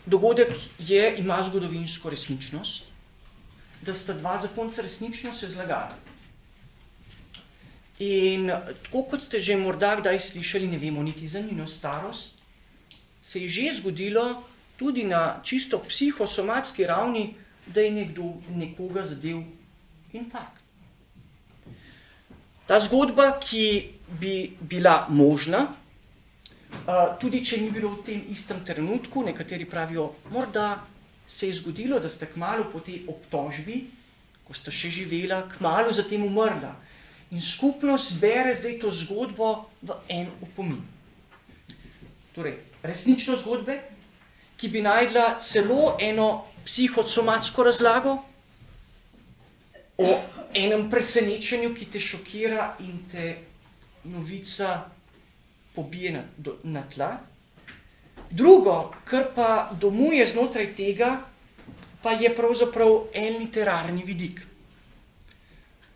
Dogodek 0.05 0.51
je, 0.79 1.15
ima 1.17 1.39
zgodovinsko 1.43 2.09
resničnost, 2.09 2.83
da 3.81 3.93
sta 3.93 4.13
dva 4.13 4.37
zakonca 4.37 4.81
resnično 4.85 5.33
se 5.33 5.49
zlagali. 5.49 5.97
In 7.99 8.51
tako 8.83 9.03
kot 9.09 9.23
ste 9.25 9.39
že 9.39 9.55
morda 9.57 9.95
kdaj 9.95 10.19
slišali, 10.19 10.67
ne 10.67 10.77
vemo 10.77 11.03
niti 11.03 11.27
za 11.27 11.41
njeno 11.41 11.65
starost, 11.67 12.37
se 13.23 13.41
je 13.41 13.49
že 13.49 13.73
zgodilo 13.79 14.43
tudi 14.77 15.03
na 15.03 15.39
čisto 15.43 15.79
psihosomatski 15.79 16.85
ravni, 16.85 17.33
da 17.65 17.81
je 17.81 17.91
nekdo 17.91 18.33
nekoga 18.49 19.07
zadev 19.07 19.41
infarkt. 20.13 20.61
Ta 22.67 22.79
zgodba, 22.79 23.39
ki 23.39 23.89
bi 24.19 24.57
bila 24.61 25.07
možna, 25.09 25.67
tudi 27.19 27.41
če 27.45 27.61
ni 27.61 27.71
bilo 27.71 27.95
v 27.95 28.03
tem 28.05 28.25
istem 28.31 28.61
trenutku, 28.65 29.23
nekateri 29.23 29.65
pravijo, 29.65 30.11
morda 30.31 30.83
se 31.27 31.49
je 31.49 31.57
zgodilo, 31.57 31.99
da 31.99 32.09
ste 32.09 32.29
kmalo 32.29 32.67
po 32.71 32.79
tej 32.79 33.05
obtožbi, 33.09 33.85
ko 34.45 34.53
ste 34.53 34.71
še 34.71 34.91
živela, 34.93 35.43
kmalo 35.57 35.93
zatem 35.93 36.25
umrla. 36.25 36.75
In 37.33 37.41
skupnost 37.41 38.19
zbere 38.19 38.53
zdaj 38.53 38.77
to 38.83 38.91
zgodbo 38.93 39.65
v 39.81 39.97
en 40.13 40.29
opomin. 40.45 40.83
Torej, 42.35 42.59
resnično 42.85 43.39
zgodbe, 43.41 43.79
ki 44.55 44.69
bi 44.69 44.83
najdla 44.85 45.39
celo 45.41 45.95
eno 45.99 46.45
psihosomatsko 46.65 47.65
razlago 47.65 48.19
o 49.97 50.09
enem 50.55 50.89
presenečenju, 50.91 51.73
ki 51.75 51.89
te 51.91 51.99
šokira 51.99 52.75
in 52.85 53.01
te 53.11 53.35
novica 54.05 54.94
pobije 55.75 56.11
na, 56.11 56.23
do, 56.37 56.57
na 56.63 56.83
tla. 56.83 57.17
Drugo, 58.31 58.93
kar 59.05 59.29
pa 59.35 59.69
domuje 59.79 60.25
znotraj 60.25 60.73
tega, 60.75 61.21
pa 62.01 62.11
je 62.11 62.35
pravzaprav 62.35 63.07
en 63.13 63.37
literarni 63.39 64.03
vidik. 64.03 64.41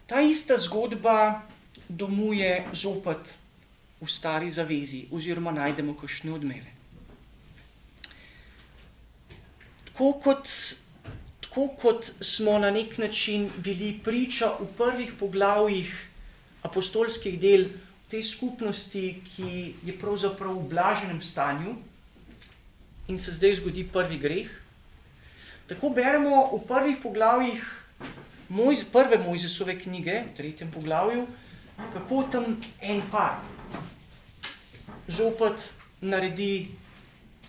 Ta 0.06 0.22
ista 0.22 0.58
zgodba 0.58 1.42
domuje 1.90 2.66
zopet 2.74 3.38
v 4.02 4.08
stari 4.08 4.50
zavezi, 4.50 5.06
oziroma 5.12 5.52
najdemo 5.52 5.94
kakšne 5.94 6.34
odmeve. 6.34 6.72
Tako 9.90 10.14
kot, 10.24 10.50
tako 11.42 11.68
kot 11.82 12.12
smo 12.22 12.58
na 12.60 12.72
nek 12.72 12.98
način 12.98 13.50
bili 13.58 14.00
priča 14.04 14.54
v 14.60 14.70
prvih 14.78 15.14
poglavjih 15.20 15.92
apostolskih 16.64 17.40
del 17.40 17.68
te 18.10 18.24
skupnosti, 18.24 19.22
ki 19.22 19.76
je 19.86 19.94
pravzaprav 20.00 20.58
v 20.58 20.70
blaženem 20.70 21.22
stanju 21.22 21.76
in 23.08 23.18
se 23.18 23.32
zdaj 23.32 23.60
zgodi 23.62 23.86
prvi 23.94 24.18
greh. 24.18 24.50
Tako 25.70 25.90
beremo 25.94 26.50
v 26.58 26.64
prvih 26.68 26.98
poglavjih 27.04 27.76
Mojz, 28.50 28.84
prve 28.90 29.18
Mojzesove 29.22 29.78
knjige, 29.78 30.24
v 30.26 30.36
tretjem 30.38 30.72
poglavju, 30.74 31.28
kako 31.94 32.24
tam 32.32 32.58
en 32.82 33.02
par 33.12 33.38
zopet 35.10 35.74
naredi 36.02 36.68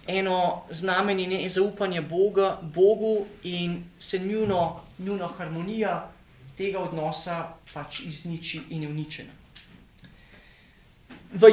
eno 0.06 0.62
znamenje 0.70 1.26
nezaupanja 1.26 2.02
Boga, 2.02 2.58
Bogu 2.62 3.26
in 3.42 3.84
se 3.98 4.18
njuno, 4.18 4.80
njuno 4.98 5.26
harmonija 5.26 6.10
tega 6.56 6.78
odnosa 6.78 7.48
pač 7.74 8.00
izniči 8.00 8.60
in 8.70 8.82
je 8.82 8.88
uničena. 8.88 9.39
V 11.32 11.46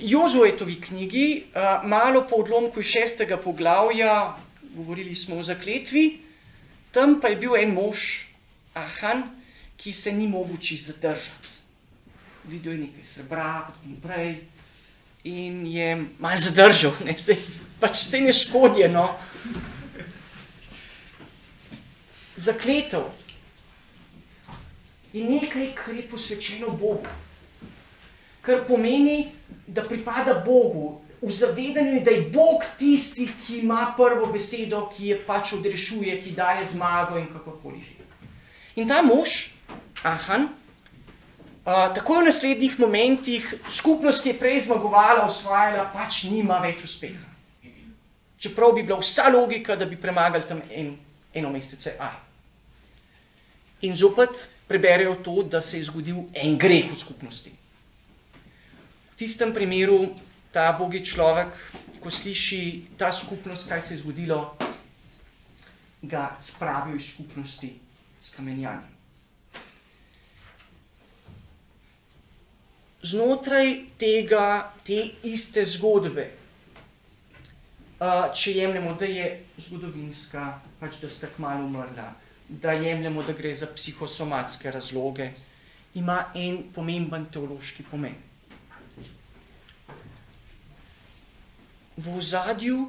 Jozuetovi 0.00 0.80
knjigi, 0.80 1.44
uh, 1.54 1.86
malo 1.86 2.24
po 2.26 2.42
odlomku 2.42 2.80
iz 2.80 2.90
šestega 2.90 3.36
poglavja, 3.38 4.36
govorili 4.74 5.14
smo 5.14 5.38
o 5.38 5.42
zakletvi, 5.42 6.18
tam 6.90 7.20
pa 7.20 7.28
je 7.28 7.36
bil 7.36 7.56
en 7.56 7.74
mož, 7.74 8.26
Ahan, 8.74 9.22
ki 9.76 9.92
se 9.92 10.12
ni 10.12 10.26
mogel 10.28 10.56
čisto 10.56 10.92
zadržati. 10.92 11.48
Videl 12.44 12.72
je 12.72 12.78
nekaj 12.78 13.04
srebra, 13.04 13.68
kot 13.68 13.86
naprej, 13.86 14.34
in 15.24 15.66
je 15.66 16.04
malo 16.18 16.38
zadržal, 16.38 16.92
ne, 17.04 17.14
zdaj 17.18 17.38
pač 17.80 18.02
vse 18.02 18.20
ne 18.20 18.32
škodi. 18.32 18.88
No. 18.90 19.06
Zakletev 22.36 23.06
je 25.12 25.24
nekaj, 25.24 25.74
kar 25.78 25.94
je 25.94 26.08
posvečeno 26.08 26.72
Bogu, 26.74 27.06
kar 28.42 28.64
pomeni, 28.66 29.32
da 29.66 29.82
pripada 29.82 30.34
Bogu. 30.34 31.00
V 31.22 31.30
zavedanju 31.30 32.00
da 32.02 32.10
je 32.10 32.22
Bog 32.34 32.64
tisti, 32.78 33.28
ki 33.46 33.58
ima 33.62 33.94
prvo 33.96 34.26
besedo, 34.26 34.88
ki 34.96 35.12
je 35.12 35.18
pač 35.26 35.52
odrešuje, 35.54 36.16
ki 36.22 36.34
daje 36.34 36.66
zmago 36.66 37.18
in 37.18 37.28
kakorkoli 37.30 37.78
že. 37.80 38.02
In 38.76 38.88
ta 38.88 39.02
mož, 39.02 39.52
Ahan, 40.02 40.48
uh, 41.62 41.92
takoj 41.94 42.24
v 42.24 42.26
naslednjih 42.26 42.78
momentih, 42.78 43.54
skupnost, 43.68 44.22
ki 44.22 44.32
je 44.32 44.38
prej 44.40 44.60
zmagovala, 44.66 45.28
osvajala, 45.28 45.86
pač 45.94 46.24
nima 46.32 46.58
več 46.58 46.82
uspeha. 46.88 47.30
Čeprav 48.42 48.74
bi 48.74 48.82
bila 48.82 48.98
vsa 48.98 49.30
logika, 49.30 49.76
da 49.78 49.86
bi 49.86 49.94
premagali 49.94 50.42
tam 50.48 50.58
en, 50.74 50.96
eno 51.30 51.54
mesece 51.54 51.94
aj. 52.00 52.18
In 53.86 53.94
zopet 53.94 54.48
preberejo 54.66 55.20
to, 55.22 55.42
da 55.46 55.62
se 55.62 55.78
je 55.78 55.86
zgodil 55.86 56.24
en 56.34 56.58
greh 56.58 56.90
v 56.90 56.98
skupnosti. 56.98 57.61
Tistem 59.22 59.54
primeru 59.54 60.18
ta 60.50 60.72
bogi 60.74 60.98
človek, 60.98 61.54
ko 62.02 62.10
sliši 62.10 62.90
ta 62.98 63.12
skupnost, 63.14 63.68
kaj 63.70 63.82
se 63.82 63.94
je 63.94 63.98
zgodilo, 64.00 64.56
ga 66.02 66.24
spravijo 66.42 66.98
iz 66.98 67.12
skupnosti 67.12 67.68
s 68.18 68.34
kamenjanjem. 68.34 68.90
Znotraj 73.02 73.70
tega, 73.94 74.72
te 74.82 74.98
iste 75.22 75.62
zgodbe, 75.70 76.26
če 78.34 78.56
jemljemo, 78.58 78.96
da 78.98 79.06
je 79.06 79.30
zgodovinska, 79.68 80.48
pač 80.82 80.98
da 80.98 81.12
sta 81.14 81.30
kmalo 81.36 81.70
umrla, 81.70 82.08
da 82.48 82.74
jemljemo, 82.74 83.22
da 83.22 83.38
gre 83.38 83.54
za 83.54 83.70
psihosomatske 83.70 84.74
razloge, 84.74 85.30
ima 85.94 86.24
en 86.34 86.64
pomemben 86.74 87.30
teološki 87.30 87.86
pomen. 87.86 88.31
V 91.96 92.16
ozadju, 92.16 92.88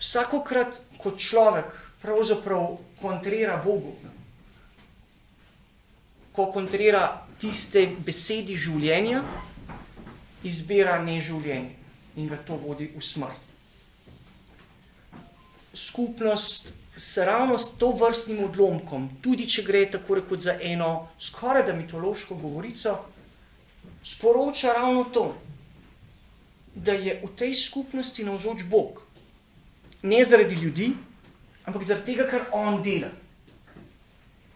vsakokrat, 0.00 0.80
ko 0.98 1.12
človek 1.18 1.68
pravzaprav 2.02 2.78
kontrira 3.02 3.56
Bogu, 3.64 3.94
ko 6.32 6.48
kontrira 6.54 7.26
tiste 7.38 7.84
besedi 8.06 8.56
življenja, 8.56 9.20
izbira 10.42 10.96
ne 11.02 11.20
življenje 11.20 11.76
in 12.16 12.28
ga 12.28 12.38
to 12.46 12.56
vodi 12.60 12.90
v 12.92 13.02
smrt. 13.04 13.50
Skupnost 15.72 16.72
s 16.96 17.16
ravno 17.24 17.56
s 17.58 17.72
to 17.80 17.92
vrstnim 17.96 18.42
odlomkom, 18.44 19.08
tudi 19.24 19.46
če 19.48 19.64
gre 19.64 19.86
tako 19.90 20.20
rekoč 20.20 20.44
za 20.44 20.58
eno 20.60 21.08
skoraj 21.20 21.64
da 21.68 21.76
mitološko 21.76 22.36
govorico, 22.36 22.98
sporoča 24.04 24.74
ravno 24.76 25.06
to, 25.14 25.24
da 26.74 26.92
je 26.92 27.20
v 27.22 27.30
tej 27.36 27.54
skupnosti 27.54 28.24
navzoč 28.24 28.64
Bog. 28.64 29.02
Ne 30.02 30.24
zaradi 30.24 30.54
ljudi, 30.54 30.92
ampak 31.64 31.84
zaradi 31.84 32.12
tega, 32.12 32.26
kar 32.30 32.48
on 32.52 32.82
dela. 32.82 33.10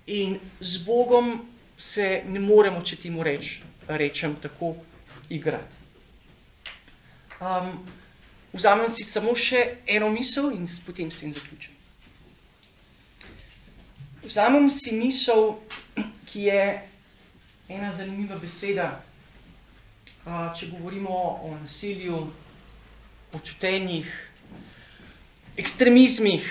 In 0.06 0.38
z 0.60 0.76
Bogom 0.86 1.46
se 1.78 2.22
ne 2.26 2.40
moremo, 2.40 2.82
če 2.82 2.96
ti 2.96 3.10
mu 3.10 3.22
reč, 3.22 3.60
rečem, 3.88 4.36
tako 4.40 4.74
igrati. 5.28 5.84
Um, 7.40 7.84
vzamem 8.52 8.88
si 8.88 9.04
samo 9.04 9.34
še 9.36 9.82
eno 9.86 10.08
misel 10.08 10.54
in 10.56 10.64
potem 10.86 11.10
s 11.10 11.20
tem 11.20 11.32
zaključim. 11.36 11.74
Vzamem 14.24 14.70
si 14.70 14.96
misel, 14.96 15.58
ki 16.26 16.48
je 16.48 16.62
ena 17.68 17.92
zanimiva 17.92 18.38
beseda. 18.38 19.02
Če 20.26 20.66
govorimo 20.72 21.14
o 21.46 21.52
nasilju, 21.60 22.16
o 23.30 23.38
čutenjih, 23.46 24.08
ekstremizmih, 25.62 26.48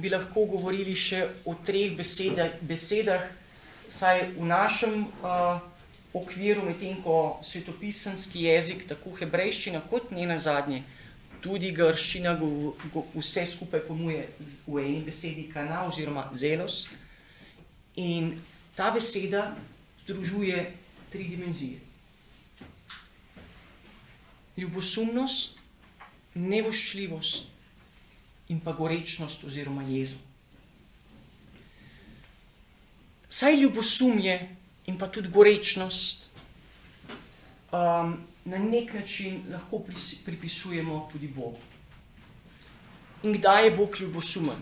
bi 0.00 0.08
lahko 0.08 0.46
govorili 0.54 0.94
še 0.96 1.26
o 1.44 1.52
treh 1.66 1.92
besedah, 1.98 2.56
besedah 2.64 3.26
saj 3.92 4.22
v 4.38 4.48
našem 4.48 4.96
uh, 5.20 5.60
okviru, 6.16 6.64
medtem 6.64 6.96
ko 7.04 7.36
svetopisanski 7.44 8.46
jezik, 8.46 8.88
tako 8.88 9.12
hebrejščina 9.20 9.84
kot 9.92 10.08
njena 10.16 10.40
zadnje, 10.40 10.80
tudi 11.44 11.68
grščina, 11.76 12.32
go, 12.40 12.72
go, 12.96 13.04
vse 13.18 13.44
skupaj 13.52 13.84
pomuje 13.92 14.24
v 14.64 14.86
eni 14.86 15.04
besedi 15.04 15.50
kana 15.52 15.84
oziroma 15.92 16.30
zelos. 16.32 16.86
In 18.00 18.38
ta 18.72 18.88
beseda 18.96 19.50
združuje 20.06 20.70
tri 21.12 21.28
dimenzije. 21.28 21.91
Ljubosumnost, 24.56 25.56
nevoščljivost 26.34 27.48
in 28.48 28.60
pa 28.60 28.72
gorečnost 28.72 29.44
oziroma 29.44 29.82
jezo. 29.82 30.18
Saj 33.28 33.56
ljubosumje 33.56 34.34
in 34.86 34.98
pa 34.98 35.08
tudi 35.08 35.28
gorečnost 35.28 36.28
um, 37.72 38.18
na 38.44 38.58
nek 38.58 38.94
način 38.94 39.42
lahko 39.50 39.80
pripisujemo 40.24 41.08
tudi 41.12 41.28
Bogu. 41.28 41.58
In 43.22 43.32
kdaj 43.32 43.64
je 43.64 43.76
Bog 43.76 43.96
ljubosumen? 44.00 44.58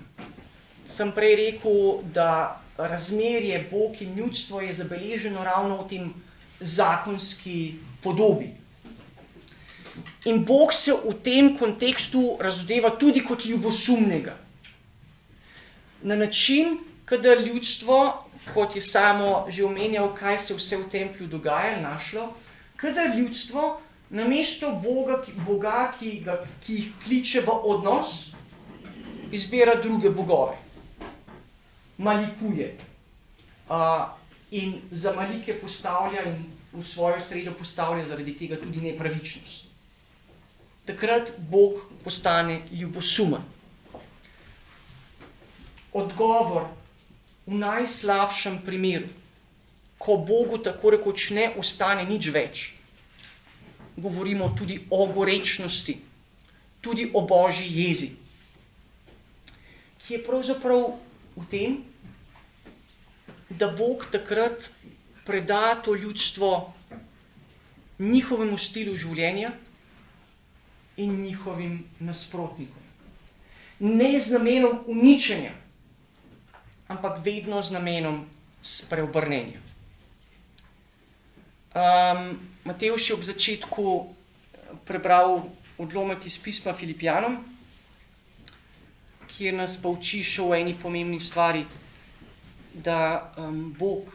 Sem 0.87 1.13
prej 1.13 1.37
rekel, 1.37 2.03
da 2.15 2.61
razmerje 2.77 3.69
Bog 3.71 4.03
in 4.03 4.15
ljudstvo 4.17 4.61
je 4.61 4.75
zabeleženo 4.75 5.45
ravno 5.45 5.83
v 5.83 5.89
tem 5.89 6.15
zakonski 6.61 7.75
podobi. 8.03 8.60
In 10.25 10.45
Bog 10.45 10.73
se 10.73 10.93
v 10.93 11.15
tem 11.25 11.57
kontekstu 11.57 12.37
razdeva 12.41 12.91
tudi 12.91 13.25
kot 13.25 13.45
ljubosumnega. 13.45 14.37
Na 16.03 16.17
način, 16.17 16.79
kadar 17.05 17.41
ljudstvo 17.41 18.31
kot 18.55 18.77
je 18.77 18.83
samo 18.83 19.47
že 19.49 19.65
omenjal, 19.65 20.15
kaj 20.15 20.39
se 20.39 20.55
vse 20.55 20.77
v 20.77 20.89
templju 20.91 21.27
dogaja, 21.29 21.81
našlo, 21.81 22.33
kadar 22.77 23.17
ljudstvo 23.17 23.81
na 24.11 24.25
mesto 24.25 24.73
Boga, 24.83 25.23
Boga 25.47 25.93
ki, 25.99 26.21
ga, 26.25 26.41
ki 26.65 26.75
jih 26.75 26.93
kliče 27.05 27.45
v 27.47 27.55
odnos, 27.63 28.33
izbira 29.31 29.77
druge 29.79 30.11
bogove, 30.11 30.57
malikuje 31.99 32.75
uh, 33.71 34.11
in 34.51 34.81
za 34.91 35.15
malike 35.15 35.55
postavlja 35.61 36.25
in 36.27 36.43
v 36.73 36.83
svojo 36.83 37.21
sredo 37.21 37.55
postavlja 37.55 38.07
zaradi 38.07 38.35
tega 38.35 38.59
tudi 38.59 38.83
nepravičnost. 38.83 39.70
Takrat 40.91 41.33
Bog 41.39 41.87
postane 42.05 42.63
ljubosumen. 42.73 43.43
Odgovor 45.93 46.65
v 47.47 47.55
najslabšem 47.55 48.57
primeru, 48.67 49.07
ko 49.99 50.17
Bogu 50.17 50.59
tako 50.59 50.91
rekoč 50.91 51.29
ne 51.31 51.45
ostane 51.63 52.03
nič 52.11 52.31
več, 52.35 52.65
govorimo 53.95 54.51
tudi 54.59 54.81
o 54.91 55.07
gorečnosti, 55.15 55.95
tudi 56.83 57.07
o 57.15 57.23
božji 57.23 57.71
jezi, 57.71 58.11
ki 60.03 60.19
je 60.19 60.23
pravzaprav 60.27 60.85
v 61.39 61.49
tem, 61.55 61.81
da 63.47 63.71
Bog 63.71 64.11
takrat 64.11 64.73
preda 65.23 65.79
to 65.79 65.95
ljudstvo 65.95 66.55
njihovemu 67.99 68.59
stilu 68.59 68.99
življenja 68.99 69.55
in 71.01 71.17
njihovim 71.25 71.81
nasprotnikom. 72.01 72.83
Ne 73.81 74.21
z 74.21 74.37
namenom 74.37 74.83
uničenja, 74.87 75.53
ampak 76.89 77.25
vedno 77.25 77.63
z 77.63 77.73
namenom 77.73 78.25
spreobrnenja. 78.63 79.61
Um, 81.71 82.41
Matejš 82.65 83.11
je 83.11 83.15
ob 83.15 83.23
začetku 83.25 83.85
prebral 84.85 85.47
odlomek 85.79 86.27
iz 86.27 86.37
pisma 86.39 86.75
Filipijanom, 86.77 87.39
kjer 89.31 89.55
nas 89.55 89.79
pouči 89.81 90.21
še 90.27 90.43
o 90.43 90.51
eni 90.53 90.75
pomembni 90.75 91.21
stvari, 91.23 91.65
da 92.75 93.33
um, 93.39 93.71
Bog 93.79 94.11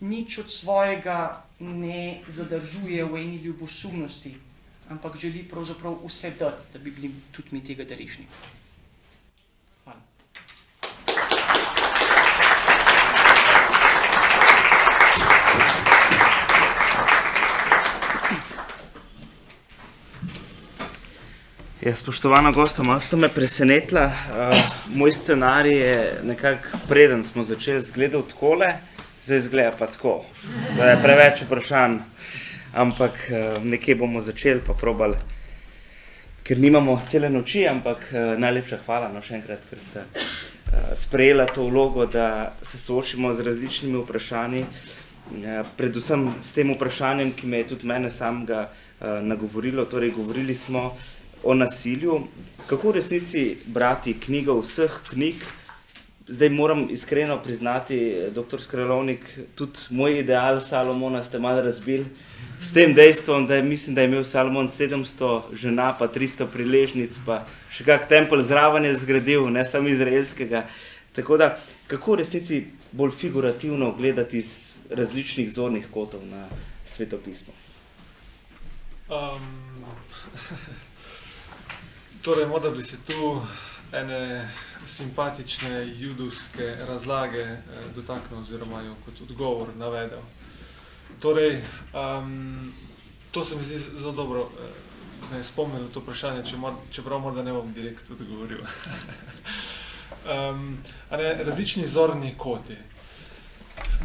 nič 0.00 0.38
od 0.38 0.52
svojega 0.52 1.42
ne 1.60 2.22
zadržuje 2.28 3.04
v 3.04 3.20
eni 3.20 3.36
ljubosumnosti, 3.42 4.36
ampak 4.90 5.16
želi 5.16 5.42
pravzaprav 5.48 5.98
vse 6.06 6.30
dati, 6.38 6.62
da 6.72 6.78
bi 6.78 6.90
bili 6.90 7.10
tudi 7.32 7.48
mi 7.50 7.64
tega 7.64 7.84
deležni. 7.84 8.26
Hvala. 9.84 10.00
Ja, 21.80 21.96
spoštovana 21.96 22.50
gosta, 22.52 22.82
malo 22.82 23.00
ste 23.00 23.16
me 23.16 23.28
presenetila. 23.28 24.04
Uh, 24.06 24.58
moj 24.94 25.12
scenarij 25.12 25.78
je 25.78 26.20
nekako 26.24 26.78
preden 26.88 27.24
smo 27.24 27.42
začeli 27.42 27.80
zgledati 27.80 28.30
takole, 28.30 28.78
zdaj 29.22 29.38
zgleda 29.38 29.76
pa 29.78 29.86
tako. 29.86 30.24
Da 30.76 30.90
je 30.90 31.02
preveč 31.02 31.42
vprašanj, 31.42 31.98
ampak 32.76 33.16
uh, 33.30 33.64
nekje 33.64 33.96
bomo 33.96 34.20
začeli 34.20 34.60
pa 34.60 34.76
probali, 34.76 35.16
ker 36.44 36.58
nimamo 36.60 37.00
cele 37.08 37.30
noči, 37.32 37.64
ampak 37.66 38.12
uh, 38.12 38.36
najlepša 38.38 38.78
hvala 38.84 39.08
no, 39.12 39.24
še 39.24 39.40
enkrat, 39.40 39.64
ker 39.70 39.80
ste 39.80 40.04
uh, 40.04 40.92
sprejela 40.94 41.48
to 41.48 41.66
vlogo, 41.66 42.06
da 42.06 42.54
se 42.62 42.78
soočimo 42.78 43.32
z 43.34 43.48
različnimi 43.48 44.04
vprašanji. 44.04 44.64
Predvsem 45.76 46.20
s 46.38 46.54
tem 46.54 46.68
vprašanjem, 46.70 47.32
ki 47.34 47.48
me 47.50 47.58
je 47.58 47.72
tudi 47.72 47.88
mene 47.90 48.12
samega 48.14 48.68
nagovorilo. 49.26 49.82
Torej, 49.90 50.12
govorili 50.14 50.54
smo 50.54 50.92
o 51.42 51.54
nasilju. 51.54 52.20
Kako 52.70 52.92
v 52.92 52.94
resnici 53.00 53.42
brati 53.66 54.14
knjigo 54.22 54.54
vseh 54.60 55.00
knjig? 55.10 55.42
Zdaj 56.28 56.48
moram 56.50 56.88
iskreno 56.90 57.42
priznati, 57.42 58.16
doktor 58.34 58.62
Skrelovnik, 58.62 59.38
tudi 59.54 59.78
moj 59.90 60.18
ideal 60.18 60.60
Salomona 60.60 61.24
ste 61.24 61.38
malo 61.38 61.62
razbili. 61.62 62.06
S 62.60 62.72
tem 62.72 62.94
dejstvom, 62.94 63.46
da 63.46 63.54
je, 63.54 63.62
mislim, 63.62 63.94
da 63.94 64.00
je 64.00 64.08
imel 64.08 64.24
Salomon 64.24 64.68
700 64.68 65.40
žena, 65.54 65.92
pa 65.98 66.08
300 66.08 66.46
priležnic, 66.52 67.18
pa 67.26 67.44
še 67.70 67.84
kak 67.86 68.08
tempelj 68.08 68.42
zraven 68.48 68.84
je 68.84 68.96
zgradil, 68.98 69.46
ne 69.54 69.62
samo 69.66 69.88
izraelskega. 69.88 70.64
Tako 71.14 71.38
da, 71.38 71.50
kako 71.86 72.16
v 72.16 72.18
resnici 72.24 72.64
bolj 72.92 73.14
figurativno 73.20 73.92
gledati 73.92 74.42
iz 74.42 74.72
različnih 74.90 75.52
zornih 75.52 75.86
kotov 75.94 76.26
na 76.26 76.48
svetopismo? 76.86 77.54
Um, 79.08 79.86
torej, 82.26 82.50
morda 82.50 82.70
bi 82.70 82.82
se 82.82 82.98
tu 83.06 83.42
ene 83.92 84.48
simpatične 84.86 85.94
judovske 85.98 86.76
razlage 86.88 87.42
eh, 87.42 87.60
dotaknil, 87.94 88.40
oziroma 88.40 88.82
jo 88.82 88.94
kot 89.04 89.20
odgovor 89.20 89.68
navedel. 89.76 90.20
Torej, 91.20 91.62
um, 91.94 92.72
to 93.30 93.44
se 93.44 93.56
mi 93.56 93.64
zdi 93.64 93.78
zelo 93.78 94.12
dobro, 94.12 94.40
eh, 94.40 94.72
da 95.30 95.36
je 95.36 95.44
spomnil 95.44 95.88
to 95.94 96.00
vprašanje, 96.00 96.42
čeprav 96.90 97.20
morda 97.20 97.42
ne 97.42 97.52
bom 97.52 97.72
direkt 97.72 98.10
odgovoril. 98.10 98.58
um, 100.34 100.78
ne, 101.10 101.44
različni 101.44 101.86
zorni 101.86 102.34
koti. 102.38 102.76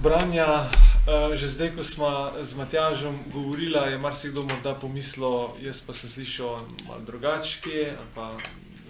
Branja, 0.04 0.48
uh, 0.48 1.36
že 1.36 1.48
zdaj, 1.48 1.76
ko 1.76 1.84
smo 1.84 2.32
z 2.42 2.56
Matjažem 2.56 3.20
govorila, 3.34 3.86
je 3.86 3.98
marsikdo 3.98 4.44
morda 4.44 4.74
pomislil, 4.76 5.48
jaz 5.62 5.82
pa 5.82 5.94
sem 5.94 6.10
slišal 6.10 6.60
malo 6.88 7.02
drugačke, 7.06 7.94
ali 7.98 8.08
pa 8.16 8.38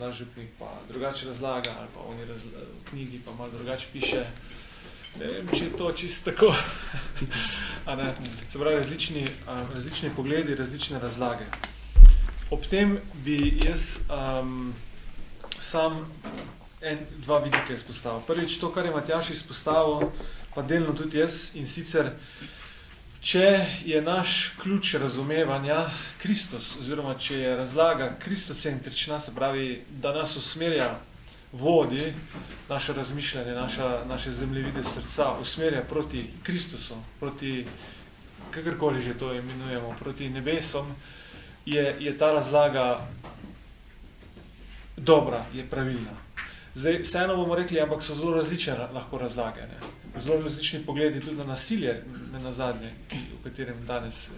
naš 0.02 0.18
župnik 0.18 0.50
pa 0.60 0.72
drugače 0.90 1.28
razlaga, 1.28 1.76
ali 1.80 1.88
pa 1.94 2.00
oni 2.00 2.26
razla, 2.26 2.52
v 2.52 2.90
knjigi 2.90 3.22
pa 3.26 3.32
malo 3.38 3.52
drugače 3.52 3.88
piše. 3.94 4.26
Ne 5.20 5.28
vem, 5.28 5.48
če 5.54 5.66
je 5.66 5.78
to 5.78 5.92
čisto 5.92 6.32
tako. 6.32 6.54
Se 8.52 8.60
pravi, 8.60 8.76
različni, 8.76 9.26
različni 9.74 10.12
pogledi, 10.16 10.56
različne 10.56 11.00
razlage. 11.00 11.46
Ob 12.52 12.66
tem 12.70 12.98
bi 13.26 13.60
jaz 13.66 14.08
um, 14.08 14.74
sam 15.60 16.06
en, 16.82 16.98
dva 17.18 17.40
vidika 17.40 17.74
izpostavil. 17.74 18.22
Prvič, 18.28 18.58
to, 18.60 18.72
kar 18.74 18.86
je 18.86 18.92
Matjaš 18.92 19.30
izpostavil, 19.30 20.10
pa 20.56 20.62
delno 20.62 20.94
tudi 20.94 21.20
jaz, 21.20 21.56
in 21.56 21.68
sicer, 21.68 22.12
če 23.22 23.66
je 23.86 24.02
naš 24.02 24.54
ključ 24.62 24.94
razumevanja 24.94 25.86
Kristus, 26.22 26.74
oziroma 26.82 27.14
če 27.20 27.38
je 27.38 27.56
razlaga 27.56 28.16
kristocentrična, 28.20 29.20
se 29.20 29.36
pravi, 29.36 29.84
da 30.02 30.14
nas 30.14 30.36
usmerja, 30.38 30.90
vodi 31.52 32.14
naše 32.70 32.94
razmišljanje, 32.94 33.52
naša, 33.52 34.06
naše 34.08 34.32
zemljevide 34.32 34.84
srca, 34.84 35.34
usmerja 35.42 35.82
proti 35.82 36.30
Kristusu, 36.44 36.96
proti 37.20 37.66
kakorkoli 38.52 39.02
že 39.02 39.14
to 39.14 39.34
imenujemo, 39.34 39.96
proti 40.00 40.30
nebesom, 40.30 40.96
je, 41.66 41.96
je 42.00 42.18
ta 42.18 42.32
razlaga 42.32 43.08
dobra, 44.98 45.46
je 45.54 45.66
pravilna. 45.70 46.18
Zdaj, 46.76 47.02
vseeno 47.04 47.36
bomo 47.36 47.56
rekli, 47.56 47.82
ampak 47.82 48.04
so 48.04 48.16
zelo 48.16 48.36
različne 48.36 48.78
lahko 48.94 49.18
razlage. 49.18 49.62
Ne? 49.62 49.78
Zelo 50.20 50.42
različni 50.42 50.86
pogledi 50.86 51.20
tudi 51.20 51.36
na 51.38 51.44
nasilje, 51.44 52.04
ne 52.32 52.40
na 52.40 52.52
zadnje, 52.52 52.92
o 53.12 53.44
katerem 53.44 53.86
danes 53.86 54.30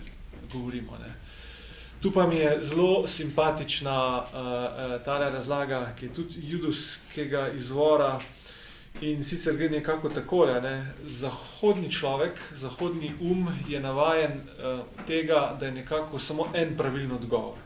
govorimo. 0.51 0.97
Ne? 0.97 1.13
Tu 2.01 2.11
pa 2.11 2.27
mi 2.27 2.35
je 2.35 2.57
zelo 2.61 3.07
simpatična 3.07 4.17
uh, 4.17 4.25
uh, 4.25 5.03
ta 5.05 5.17
razlaga, 5.29 5.93
ki 5.99 6.05
je 6.05 6.13
tudi 6.13 6.39
judovskega 6.41 7.49
izvora 7.55 8.19
in 9.01 9.23
sicer 9.23 9.55
gre 9.57 9.69
nekako 9.69 10.09
takole. 10.09 10.61
Ne? 10.61 10.93
Zahodni 11.03 11.91
človek, 11.91 12.39
zahodni 12.51 13.13
um 13.21 13.47
je 13.67 13.79
navajen 13.79 14.31
uh, 14.31 14.79
tega, 15.07 15.57
da 15.59 15.65
je 15.65 15.71
nekako 15.71 16.19
samo 16.19 16.47
en 16.53 16.77
pravilen 16.77 17.11
odgovor. 17.11 17.57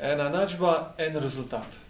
Ena 0.00 0.28
načba, 0.28 0.94
en 0.98 1.16
rezultat. 1.16 1.80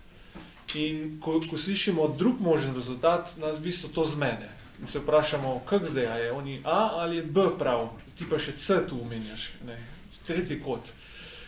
In 0.75 1.21
ko, 1.21 1.41
ko 1.51 1.59
slišimo 1.59 2.09
drug 2.09 2.41
možen 2.41 2.75
rezultat, 2.75 3.37
nas 3.37 3.59
v 3.59 3.63
bistvu 3.63 3.93
to 3.93 4.05
zmene. 4.05 4.62
In 4.83 4.89
se 4.89 4.99
vprašamo, 4.99 5.63
kak 5.67 5.87
zdaj 5.87 6.25
je, 6.25 6.33
oni 6.33 6.61
A 6.65 6.91
ali 6.93 7.17
je 7.17 7.23
B 7.23 7.41
prav, 7.59 7.89
ti 8.19 8.27
pa 8.31 8.39
še 8.39 8.57
C 8.59 8.81
tu 8.89 8.99
umenjaš, 8.99 9.53
ne? 9.67 9.79
tretji 10.27 10.59
kot. 10.63 10.91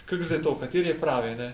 Kak 0.06 0.22
zdaj 0.22 0.42
to, 0.42 0.54
kateri 0.58 0.92
je 0.92 1.00
pravi, 1.00 1.34
ne? 1.34 1.48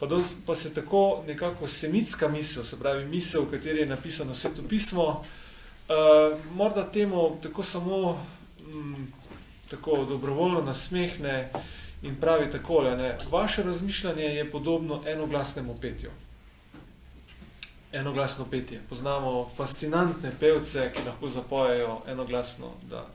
Pa, 0.00 0.06
dos, 0.06 0.34
pa 0.46 0.54
se 0.54 0.74
tako 0.74 1.22
nekako 1.26 1.66
semitska 1.66 2.28
misel, 2.28 2.64
se 2.64 2.78
pravi 2.80 3.04
misel, 3.08 3.44
v 3.48 3.56
kateri 3.56 3.80
je 3.80 3.88
napisano 3.88 4.34
sveto 4.34 4.62
pismo, 4.68 5.06
uh, 5.88 6.38
morda 6.52 6.84
temu 6.92 7.38
tako 7.42 7.62
samo 7.62 8.20
mm, 8.60 9.12
tako 9.70 10.04
dobrovoljno 10.08 10.60
nasmehne 10.60 11.52
in 12.02 12.16
pravi 12.20 12.50
takole, 12.50 12.96
ne? 12.96 13.16
vaše 13.30 13.62
razmišljanje 13.62 14.24
je 14.24 14.50
podobno 14.50 15.02
enoglasnemu 15.06 15.76
petju 15.80 16.10
enoglasno 17.92 18.44
petje. 18.44 18.80
Poznamo 18.88 19.50
fascinantne 19.56 20.32
pevce, 20.40 20.92
ki 20.96 21.02
lahko 21.06 21.28
zapojejo 21.28 22.02
enoglasno, 22.06 22.72
da 22.90 23.06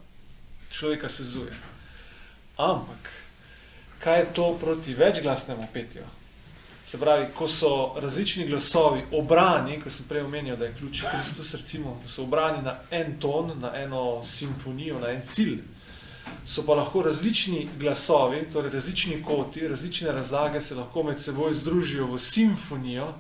človeka 0.69 1.09
sezuje. 1.09 1.55
Ampak, 2.57 3.09
kaj 3.99 4.19
je 4.19 4.34
to 4.34 4.57
proti 4.61 4.93
večglasnemu 4.93 5.67
petju? 5.73 6.01
Se 6.86 6.99
pravi, 6.99 7.26
ko 7.34 7.47
so 7.47 7.93
različni 7.99 8.47
glasovi 8.47 9.01
obrani, 9.11 9.80
ko 9.82 9.89
sem 9.89 10.05
prej 10.05 10.21
omenil, 10.21 10.57
da 10.57 10.65
je 10.65 10.73
ključ 10.78 11.01
Kristus, 11.11 11.53
recimo, 11.53 11.99
da 12.03 12.09
so 12.09 12.23
obrani 12.23 12.61
na 12.61 12.76
en 12.91 13.19
ton, 13.19 13.51
na 13.59 13.71
eno 13.76 14.23
simfonijo, 14.23 14.99
na 14.99 15.09
en 15.09 15.21
cilj, 15.21 15.63
so 16.45 16.63
pa 16.65 16.76
lahko 16.76 17.01
različni 17.01 17.69
glasovi, 17.80 18.43
torej 18.53 18.71
različni 18.71 19.23
koti, 19.23 19.67
različne 19.67 20.11
razlage 20.11 20.61
se 20.61 20.76
lahko 20.76 21.03
med 21.03 21.21
seboj 21.21 21.53
združijo 21.53 22.05
v 22.05 22.19
simfonijo, 22.19 23.13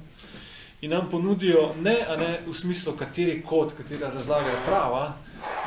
in 0.85 0.91
nam 0.91 1.09
ponudijo 1.09 1.73
ne, 1.81 1.95
ne 2.17 2.39
v 2.47 2.53
smislu, 2.53 2.93
kateri 2.93 3.41
kod, 3.41 3.73
katera 3.77 4.11
razlaga 4.13 4.49
je 4.49 4.57
prava, 4.65 5.17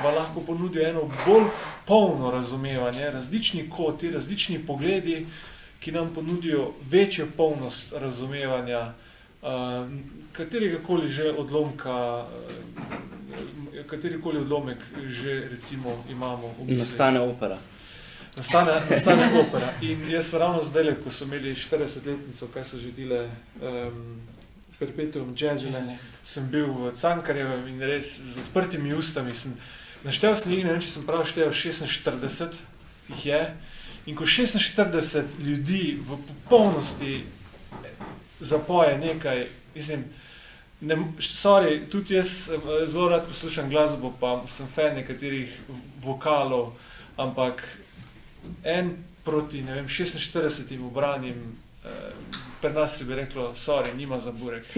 pa 0.03 0.11
lahko 0.11 0.41
ponudijo 0.41 0.89
eno 0.89 1.11
bolj 1.27 1.49
polno 1.87 2.31
razumevanje, 2.31 3.11
različni 3.11 3.71
koti, 3.71 4.11
različni 4.11 4.59
pogledi, 4.67 5.27
ki 5.81 5.93
nam 5.93 6.15
ponudijo 6.15 6.73
večjo 6.91 7.27
polnost 7.37 7.93
razumevanja 7.93 8.93
uh, 9.43 9.49
katerega 10.33 10.79
koli 10.87 11.09
že 11.09 11.33
odlomka, 11.33 12.25
uh, 13.75 13.87
kateri 13.87 14.21
koli 14.23 14.39
odlomek 14.39 14.79
že 15.07 15.49
recimo 15.51 16.05
imamo 16.11 16.55
v 16.59 16.61
mislih. 16.61 16.79
Nastane 16.79 17.21
opera. 17.21 17.59
Nastane, 18.37 18.73
nastane 18.91 19.31
opera. 19.41 19.73
In 19.83 20.11
jaz 20.11 20.35
ravno 20.35 20.63
zdaj, 20.63 20.95
ko 21.05 21.11
so 21.11 21.25
imeli 21.25 21.55
40-letnico, 21.55 22.47
kaj 22.55 22.65
so 22.65 22.79
že 22.79 22.93
dile, 22.93 23.31
um, 23.63 24.21
perpetuum 24.79 25.35
jazzine, 25.37 25.99
sem 26.23 26.47
bil 26.51 26.71
v 26.71 26.93
Cankarjevem 26.95 27.67
in 27.69 27.83
res 27.83 28.15
z 28.19 28.39
odprtimi 28.45 28.95
ustami 28.95 29.35
sem 29.35 29.57
naštel 30.05 30.37
sem 30.37 30.53
jih, 30.53 30.65
ne 30.65 30.75
vem, 30.75 30.83
če 30.83 30.93
sem 30.93 31.07
prav 31.07 31.27
štel, 31.27 31.51
46 31.51 32.61
jih 33.09 33.27
je. 33.27 33.43
In 34.09 34.17
ko 34.17 34.25
46 34.25 35.39
ljudi 35.43 35.99
v 36.01 36.19
popolnosti 36.29 37.25
zapoje 38.41 38.95
nekaj, 38.99 39.47
mislim, 39.75 40.05
ne, 40.81 40.97
sorry, 41.21 41.83
tudi 41.91 42.15
jaz 42.15 42.49
eh, 42.55 42.71
zelo 42.87 43.09
rad 43.13 43.27
poslušam 43.29 43.69
glasbo, 43.71 44.15
pa 44.21 44.39
sem 44.47 44.71
fan 44.71 44.97
nekaterih 45.01 45.59
vokalov, 46.01 46.73
ampak 47.19 47.65
en 48.65 48.95
proti, 49.27 49.63
ne 49.63 49.75
vem, 49.81 49.89
46 49.91 50.79
obranim, 50.87 51.59
eh, 51.85 52.47
pri 52.61 52.73
nas 52.73 52.99
se 52.99 53.05
bi 53.05 53.15
reklo, 53.15 53.53
sorry, 53.55 53.97
nima 53.97 54.21
za 54.21 54.33
burek. 54.33 54.65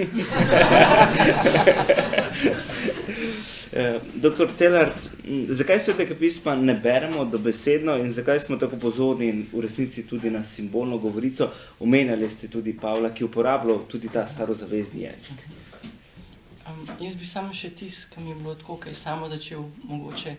Eh, 3.72 4.01
doktor 4.14 4.49
Celarc, 4.55 5.11
zakaj 5.49 5.78
svetega 5.78 6.14
pisma 6.14 6.57
ne 6.57 6.74
beremo 6.74 7.24
dobesedno 7.24 7.97
in 7.97 8.11
zakaj 8.11 8.41
smo 8.41 8.57
tako 8.57 8.76
pozorni 8.76 9.47
v 9.53 9.61
resnici 9.61 10.07
tudi 10.07 10.31
na 10.31 10.45
simbolno 10.45 10.99
govorico? 10.99 11.51
Omenjali 11.81 12.31
ste 12.31 12.49
tudi 12.49 12.76
Pavla, 12.76 13.12
ki 13.14 13.24
uporablja 13.24 13.78
tudi 13.89 14.09
ta 14.09 14.26
starozavezni 14.28 15.03
jezik. 15.03 15.47
Um, 16.66 16.87
jaz 17.01 17.14
bi 17.14 17.26
samo 17.26 17.55
še 17.55 17.70
tisto, 17.70 18.14
ki 18.14 18.20
mi 18.20 18.31
je 18.31 18.41
bilo 18.43 18.55
tako, 18.55 18.76
ki 18.76 18.91
je 18.91 18.95
samo 18.95 19.28
začel, 19.28 19.62
mogoče 19.85 20.37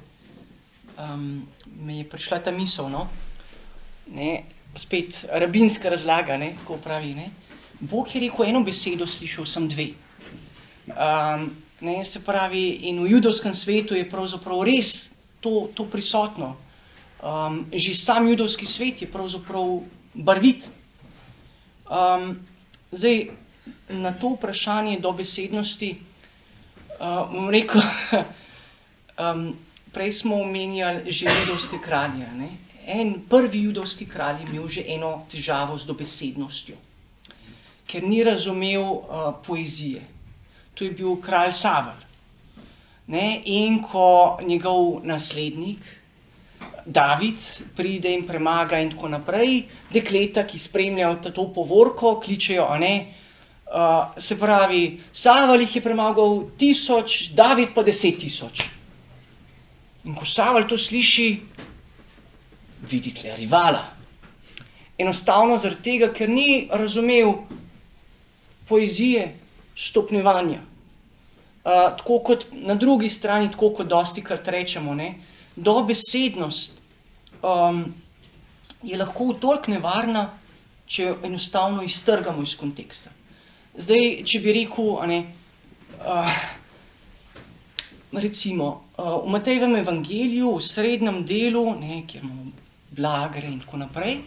um, 0.99 1.47
me 1.79 1.97
je 1.97 2.09
prišla 2.09 2.39
ta 2.39 2.51
misel. 2.51 2.89
No? 2.89 3.07
Ne, 4.11 4.43
spet 4.75 5.25
rabinska 5.31 5.89
razlaga, 5.89 6.37
ne, 6.37 6.53
tako 6.59 6.77
pravi. 6.77 7.13
Ne? 7.13 7.29
Bog 7.79 8.15
je 8.15 8.21
rekel 8.21 8.45
eno 8.45 8.63
besedo, 8.63 9.07
slišal 9.07 9.45
sem 9.45 9.67
dve. 9.69 9.87
Um, 10.87 11.49
ne, 11.81 12.05
se 12.05 12.23
pravi, 12.23 12.87
in 12.89 13.01
v 13.03 13.15
judovskem 13.15 13.55
svetu 13.55 13.95
je 13.95 14.09
pravzaprav 14.09 14.63
res 14.63 15.11
to, 15.41 15.69
to 15.73 15.85
prisotno. 15.89 16.55
Um, 17.21 17.65
že 17.73 17.93
sam 17.93 18.27
judovski 18.29 18.65
svet 18.65 19.01
je 19.01 19.07
pravzaprav 19.11 19.81
barvit. 20.13 20.71
Um, 21.85 22.39
zdaj, 22.91 23.29
na 23.89 24.13
to 24.13 24.33
vprašanje 24.37 24.99
dobesednosti, 24.99 25.95
uh, 26.97 27.29
bom 27.29 27.49
rekel, 27.49 27.81
um, 29.21 29.51
prej 29.91 30.11
smo 30.11 30.41
omenjali 30.41 31.11
že 31.11 31.29
judovske 31.29 31.77
kralje. 31.77 32.25
En 32.91 33.13
prvi 33.29 33.61
judovski 33.67 34.05
kralj 34.05 34.43
imel 34.49 34.67
že 34.67 34.83
eno 34.91 35.21
težavo 35.31 35.77
z 35.77 35.87
dobesednostjo, 35.87 36.75
ker 37.87 38.03
ni 38.03 38.23
razumel 38.23 38.83
uh, 38.83 39.31
poezije. 39.45 40.01
To 40.75 40.83
je 40.83 40.91
bil 40.91 41.15
kralj 41.23 41.53
Savel. 41.55 41.99
Ne? 43.07 43.41
In 43.45 43.81
ko 43.83 44.39
njegov 44.43 45.05
naslednik, 45.07 45.79
David, 46.85 47.39
pride 47.75 48.09
in 48.09 48.25
premaga, 48.27 48.79
in 48.79 48.89
tako 48.91 49.07
naprej, 49.11 49.65
dekleta, 49.93 50.43
ki 50.47 50.59
spremljajo 50.59 51.31
to 51.31 51.47
povorko, 51.53 52.19
kličejo, 52.19 52.67
ne. 52.79 52.93
Uh, 53.71 54.11
se 54.17 54.35
pravi, 54.39 54.99
Savel 55.13 55.61
jih 55.61 55.75
je 55.75 55.81
premagal 55.81 56.41
tisoč, 56.57 57.31
David 57.37 57.71
pa 57.75 57.85
deset 57.87 58.19
tisoč. 58.19 58.65
In 60.03 60.15
ko 60.17 60.25
Savel 60.25 60.67
to 60.67 60.77
sliši, 60.77 61.29
vidi 62.91 63.13
tle 63.15 63.35
rivala. 63.37 63.83
Enostavno 64.97 65.57
zaradi 65.57 65.83
tega, 65.83 66.11
ker 66.13 66.29
ni 66.29 66.67
razumel 66.71 67.33
poezije, 68.69 69.31
stopnjevanja. 69.75 70.59
Uh, 71.61 71.97
tako 71.97 72.19
kot 72.25 72.45
na 72.51 72.75
drugi 72.75 73.09
strani, 73.09 73.51
tako 73.51 73.69
kot 73.77 73.87
dosti 73.87 74.23
krat 74.23 74.47
rečemo, 74.47 74.95
ne, 74.97 75.13
dobesednost 75.55 76.79
um, 77.41 77.83
je 78.83 78.97
lahko 78.97 79.33
toliko 79.41 79.71
nevarna, 79.71 80.29
če 80.85 81.03
jo 81.03 81.17
enostavno 81.23 81.83
iztrgamo 81.83 82.43
iz 82.43 82.55
konteksta. 82.57 83.11
Zdaj, 83.77 84.23
če 84.27 84.41
bi 84.41 84.55
rekel, 84.57 84.89
ne, 85.07 85.19
uh, 86.01 86.41
recimo, 88.17 88.71
uh, 88.97 89.21
v 89.21 89.35
Matejevem 89.37 89.77
evangeliju, 89.83 90.55
v 90.57 90.65
srednjem 90.65 91.21
delu, 91.29 91.67
ne, 91.79 92.01
kjer 92.09 92.25
imamo 92.25 92.50
blagre 92.91 93.47
in 93.47 93.59
tako 93.59 93.77
naprej, 93.77 94.17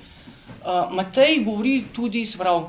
uh, 0.64 0.92
Matej 0.92 1.44
govori 1.44 1.84
tudi, 1.92 2.26
se 2.26 2.38
pravi, 2.38 2.64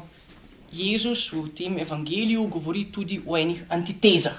Jezus 0.75 1.31
v 1.31 1.49
tem 1.55 1.77
evangeliju 1.79 2.47
govori 2.47 2.85
tudi 2.91 3.21
o 3.25 3.37
enih 3.37 3.63
antitezah. 3.69 4.35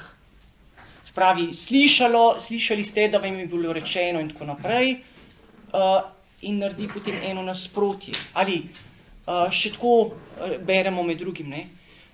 Spravi, 1.05 1.55
slišalo, 1.55 2.37
slišali 2.41 2.85
ste, 2.85 3.09
da 3.09 3.19
vam 3.19 3.39
je 3.39 3.47
bilo 3.47 3.73
rečeno, 3.73 4.21
in 4.21 4.29
tako 4.29 4.45
naprej, 4.53 4.99
uh, 5.73 6.03
in 6.43 6.59
naredi 6.59 6.89
potem 6.93 7.17
eno 7.25 7.43
nasprotje. 7.43 8.15
Ali 8.35 8.61
uh, 8.61 9.49
še 9.51 9.73
tako 9.73 10.13
beremo 10.67 11.03
med 11.03 11.19
drugim, 11.19 11.49
ne? 11.49 11.67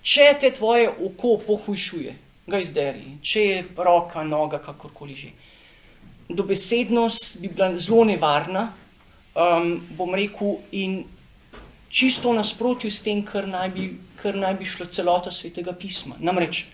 če 0.03 0.33
te 0.41 0.51
tvoje 0.55 0.89
oko 0.91 1.37
pohujšuje, 1.47 2.15
ga 2.51 2.59
izderi, 2.63 3.19
če 3.23 3.43
je 3.43 3.59
roka, 3.79 4.23
noga, 4.27 4.59
kakorkoli 4.63 5.17
že. 5.17 5.31
Dobesednost 6.33 7.41
bi 7.43 7.51
bila 7.53 7.73
zelo 7.79 8.05
nevarna, 8.09 8.71
um, 9.35 9.81
bom 9.97 10.15
rekel, 10.15 10.59
in 10.73 11.03
čisto 11.89 12.33
nasprotju 12.33 12.91
s 12.91 13.03
tem, 13.03 13.23
kar 13.25 13.49
naj 13.49 13.71
bi, 13.75 13.91
kar 14.23 14.37
naj 14.37 14.57
bi 14.61 14.69
šlo 14.69 14.87
celota 14.87 15.31
svetega 15.31 15.73
pisma. 15.73 16.17
Namreč 16.21 16.67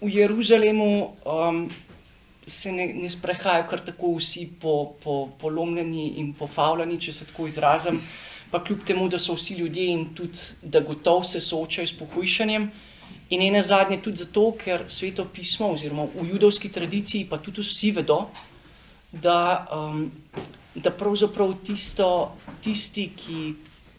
v 0.00 0.10
Jeruzalemu 0.12 1.16
um, 1.24 1.70
se 2.46 2.72
ne, 2.72 2.86
ne 2.92 3.10
sprehajajo 3.10 3.68
kar 3.70 3.80
tako 3.80 4.14
vsi 4.18 4.46
po, 4.60 4.94
po, 5.02 5.28
polomljeni 5.40 6.14
in 6.20 6.32
pofavljeni, 6.36 7.00
če 7.00 7.12
se 7.12 7.28
tako 7.30 7.48
izrazim, 7.48 8.00
pa 8.50 8.60
kljub 8.64 8.84
temu, 8.86 9.08
da 9.08 9.18
so 9.18 9.36
vsi 9.38 9.56
ljudje 9.58 9.86
in 9.92 10.04
tudi, 10.14 10.38
da 10.62 10.84
gotovo 10.84 11.24
se 11.24 11.40
soočajo 11.40 11.88
s 11.88 11.96
pohujšanjem. 11.98 12.68
In 13.32 13.42
ena 13.42 13.62
zadnje 13.64 14.02
tudi 14.04 14.20
zato, 14.20 14.50
ker 14.60 14.84
sveto 14.92 15.24
pismo, 15.32 15.72
oziroma 15.72 16.04
v 16.12 16.28
judovski 16.34 16.68
tradiciji, 16.68 17.24
pa 17.30 17.38
tudi 17.40 17.64
vsi 17.64 17.90
vedo, 17.96 18.26
da, 19.10 19.64
um, 19.72 20.10
da 20.74 20.90
pravzaprav 20.90 21.54
tisto, 21.64 22.36
tisti, 22.62 23.08
ki 23.16 23.54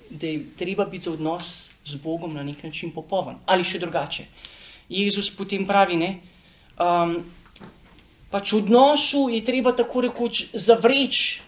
da 0.10 0.28
je 0.28 0.44
treba 0.58 0.86
biti 0.86 1.04
za 1.04 1.12
odnos 1.12 1.70
z 1.86 1.96
Bogom 2.04 2.34
na 2.34 2.44
nek 2.44 2.64
način 2.64 2.92
popoln. 2.92 3.40
Ali 3.46 3.64
še 3.64 3.80
drugače. 3.80 4.26
Jezus 4.90 5.32
potem 5.36 5.66
pravi, 5.68 5.98
ne, 5.98 6.12
um, 6.78 7.16
pač 8.30 8.54
v 8.54 8.62
odnosu 8.62 9.30
je 9.34 9.42
treba 9.46 9.74
tako 9.74 10.06
rekoč 10.10 10.46
zavreči 10.54 11.42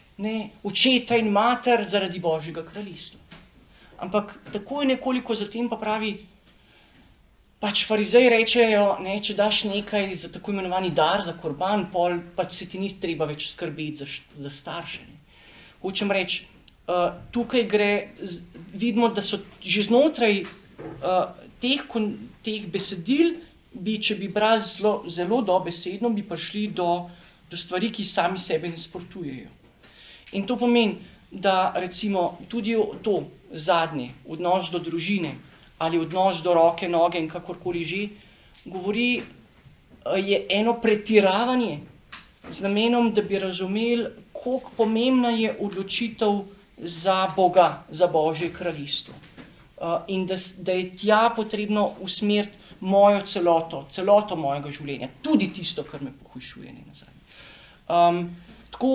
očeta 0.63 1.17
in 1.17 1.29
mater 1.29 1.85
zaradi 1.85 2.19
Božjega 2.19 2.63
kraljestva. 2.65 3.19
Ampak 4.01 4.33
tako 4.53 4.81
je 4.81 4.87
nekoliko 4.87 5.35
zatem 5.35 5.69
pa 5.69 5.77
pravi, 5.77 6.15
pač 7.59 7.85
farizeji 7.85 8.29
rečejo, 8.29 8.97
ne, 9.01 9.17
če 9.21 9.33
daš 9.37 9.63
nekaj 9.69 10.13
za 10.15 10.29
tako 10.33 10.53
imenovani 10.53 10.91
dar, 10.91 11.21
za 11.25 11.33
korban, 11.33 11.87
pol, 11.93 12.19
pač 12.35 12.53
se 12.53 12.69
ti 12.69 12.81
ni 12.81 12.89
treba 13.01 13.25
več 13.25 13.51
skrbeti 13.51 14.05
za, 14.05 14.09
za 14.37 14.49
starše. 14.49 15.05
Ne. 15.05 15.16
Hočem 15.81 16.11
reči, 16.11 16.45
uh, 16.87 17.11
tukaj 17.31 17.67
gre, 17.69 17.91
z, 18.21 18.43
vidimo, 18.73 19.09
da 19.09 19.21
so 19.21 19.39
že 19.61 19.87
znotraj 19.87 20.43
uh, 20.43 21.35
teh, 21.61 21.83
kon, 21.87 22.13
teh 22.43 22.65
besedil, 22.71 23.35
bi, 23.73 23.97
če 24.01 24.17
bi 24.17 24.29
brali 24.33 24.63
zelo, 24.65 25.03
zelo 25.09 25.41
dobesedno, 25.45 26.09
bi 26.09 26.25
prišli 26.25 26.67
do, 26.73 27.09
do 27.49 27.57
stvari, 27.57 27.91
ki 27.93 28.05
sami 28.05 28.39
sebe 28.41 28.71
nasprotujejo. 28.71 29.53
In 30.33 30.47
to 30.47 30.57
pomeni, 30.57 30.97
da 31.31 31.73
recimo 31.75 32.39
tudi 32.47 32.75
to 33.03 33.27
zadnje, 33.51 34.13
odnos 34.27 34.71
do 34.71 34.79
družine 34.79 35.35
ali 35.77 35.99
odnos 35.99 36.41
do 36.41 36.53
roke, 36.53 36.89
noge 36.89 37.19
in 37.21 37.29
kakorkoli 37.29 37.83
že, 37.85 38.07
govori, 38.65 39.21
je 40.17 40.45
eno 40.49 40.73
pretiravanje 40.81 41.79
z 42.49 42.61
namenom, 42.63 43.11
da 43.13 43.21
bi 43.21 43.39
razumeli, 43.39 44.07
kako 44.43 44.71
pomembna 44.77 45.29
je 45.29 45.55
odločitev 45.59 46.43
za 46.77 47.33
Boga, 47.35 47.83
za 47.89 48.07
Božje 48.07 48.53
kraljestvo. 48.53 49.13
Uh, 49.77 50.01
in 50.07 50.25
da, 50.25 50.35
da 50.59 50.71
je 50.71 50.91
tja 50.91 51.29
potrebno 51.35 51.91
usmeriti 52.01 52.57
mojo 52.79 53.21
celoto, 53.25 53.85
celoto 53.91 54.35
mojega 54.35 54.71
življenja, 54.71 55.09
tudi 55.21 55.49
tisto, 55.53 55.83
kar 55.83 56.01
me 56.01 56.13
pohujšuje. 56.23 56.73
Um, 57.87 58.23
tako, 58.73 58.93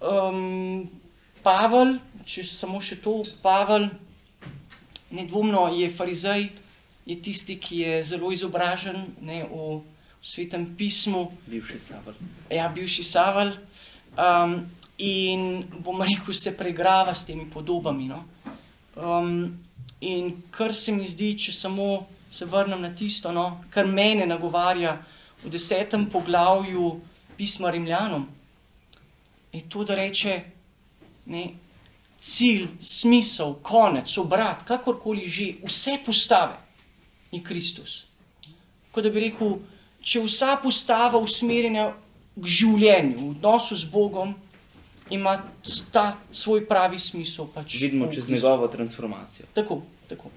um, 0.00 0.84
Pavel, 1.44 1.98
če 2.24 2.44
samo 2.46 2.80
še 2.80 2.98
to, 3.04 3.20
Pavel, 3.42 3.88
nedvomno 5.14 5.68
je 5.76 5.90
farizej, 5.92 6.48
je 7.04 7.18
tisti, 7.20 7.58
ki 7.60 7.82
je 7.82 7.98
zelo 8.14 8.32
izobražen 8.32 9.02
ne, 9.20 9.42
v 9.44 9.82
svetem 10.24 10.70
pismu, 10.78 11.28
Bivši 11.46 11.78
Savel. 11.78 12.16
ja, 12.50 12.68
bivši 12.72 13.04
Saval. 13.04 13.52
Um, 14.14 14.70
in 14.98 15.64
bom 15.82 16.02
rekel, 16.02 16.34
se 16.34 16.56
pregrava 16.56 17.14
s 17.14 17.24
temi 17.26 17.46
podobami. 17.50 18.08
No? 18.08 18.24
Um, 18.96 19.58
in 20.00 20.42
kar 20.50 20.74
se 20.74 20.92
mi 20.92 21.06
zdi, 21.06 21.34
če 21.38 21.52
samo 21.52 22.06
se 22.30 22.46
vrnem 22.46 22.82
na 22.82 22.90
tisto, 22.94 23.32
no, 23.32 23.60
kar 23.70 23.86
mene 23.86 24.26
nagovarja 24.26 24.96
v 25.44 25.50
desetem 25.50 26.08
poglavju 26.10 27.00
pisma 27.36 27.70
Rimljanom, 27.70 28.26
je 29.52 29.60
to, 29.70 29.84
da 29.86 29.94
reče, 29.94 30.40
ne, 31.30 31.44
cilj, 32.18 32.66
smisel, 32.80 33.54
konec, 33.62 34.10
obrat, 34.18 34.64
kakorkoli 34.66 35.28
že, 35.28 35.46
vse 35.62 35.98
postave 36.06 36.58
je 37.30 37.42
Kristus. 37.42 38.04
Kot 38.90 39.06
da 39.06 39.10
bi 39.14 39.28
rekel, 39.28 39.58
če 40.02 40.22
vsa 40.24 40.56
postava 40.62 41.20
usmerjena 41.22 41.92
k 42.34 42.46
življenju, 42.46 43.18
v 43.18 43.28
odnosu 43.36 43.76
z 43.78 43.90
Bogom, 43.90 44.34
ima 45.10 45.36
ta 45.92 46.10
svoj 46.32 46.64
pravi 46.66 46.98
smisel. 46.98 47.46
Pač 47.54 47.78
Vidimo 47.80 48.08
čez 48.12 48.28
njegovo 48.28 48.68
transformacijo. 48.68 49.46
Tako, 49.54 49.82
tako. 50.08 50.30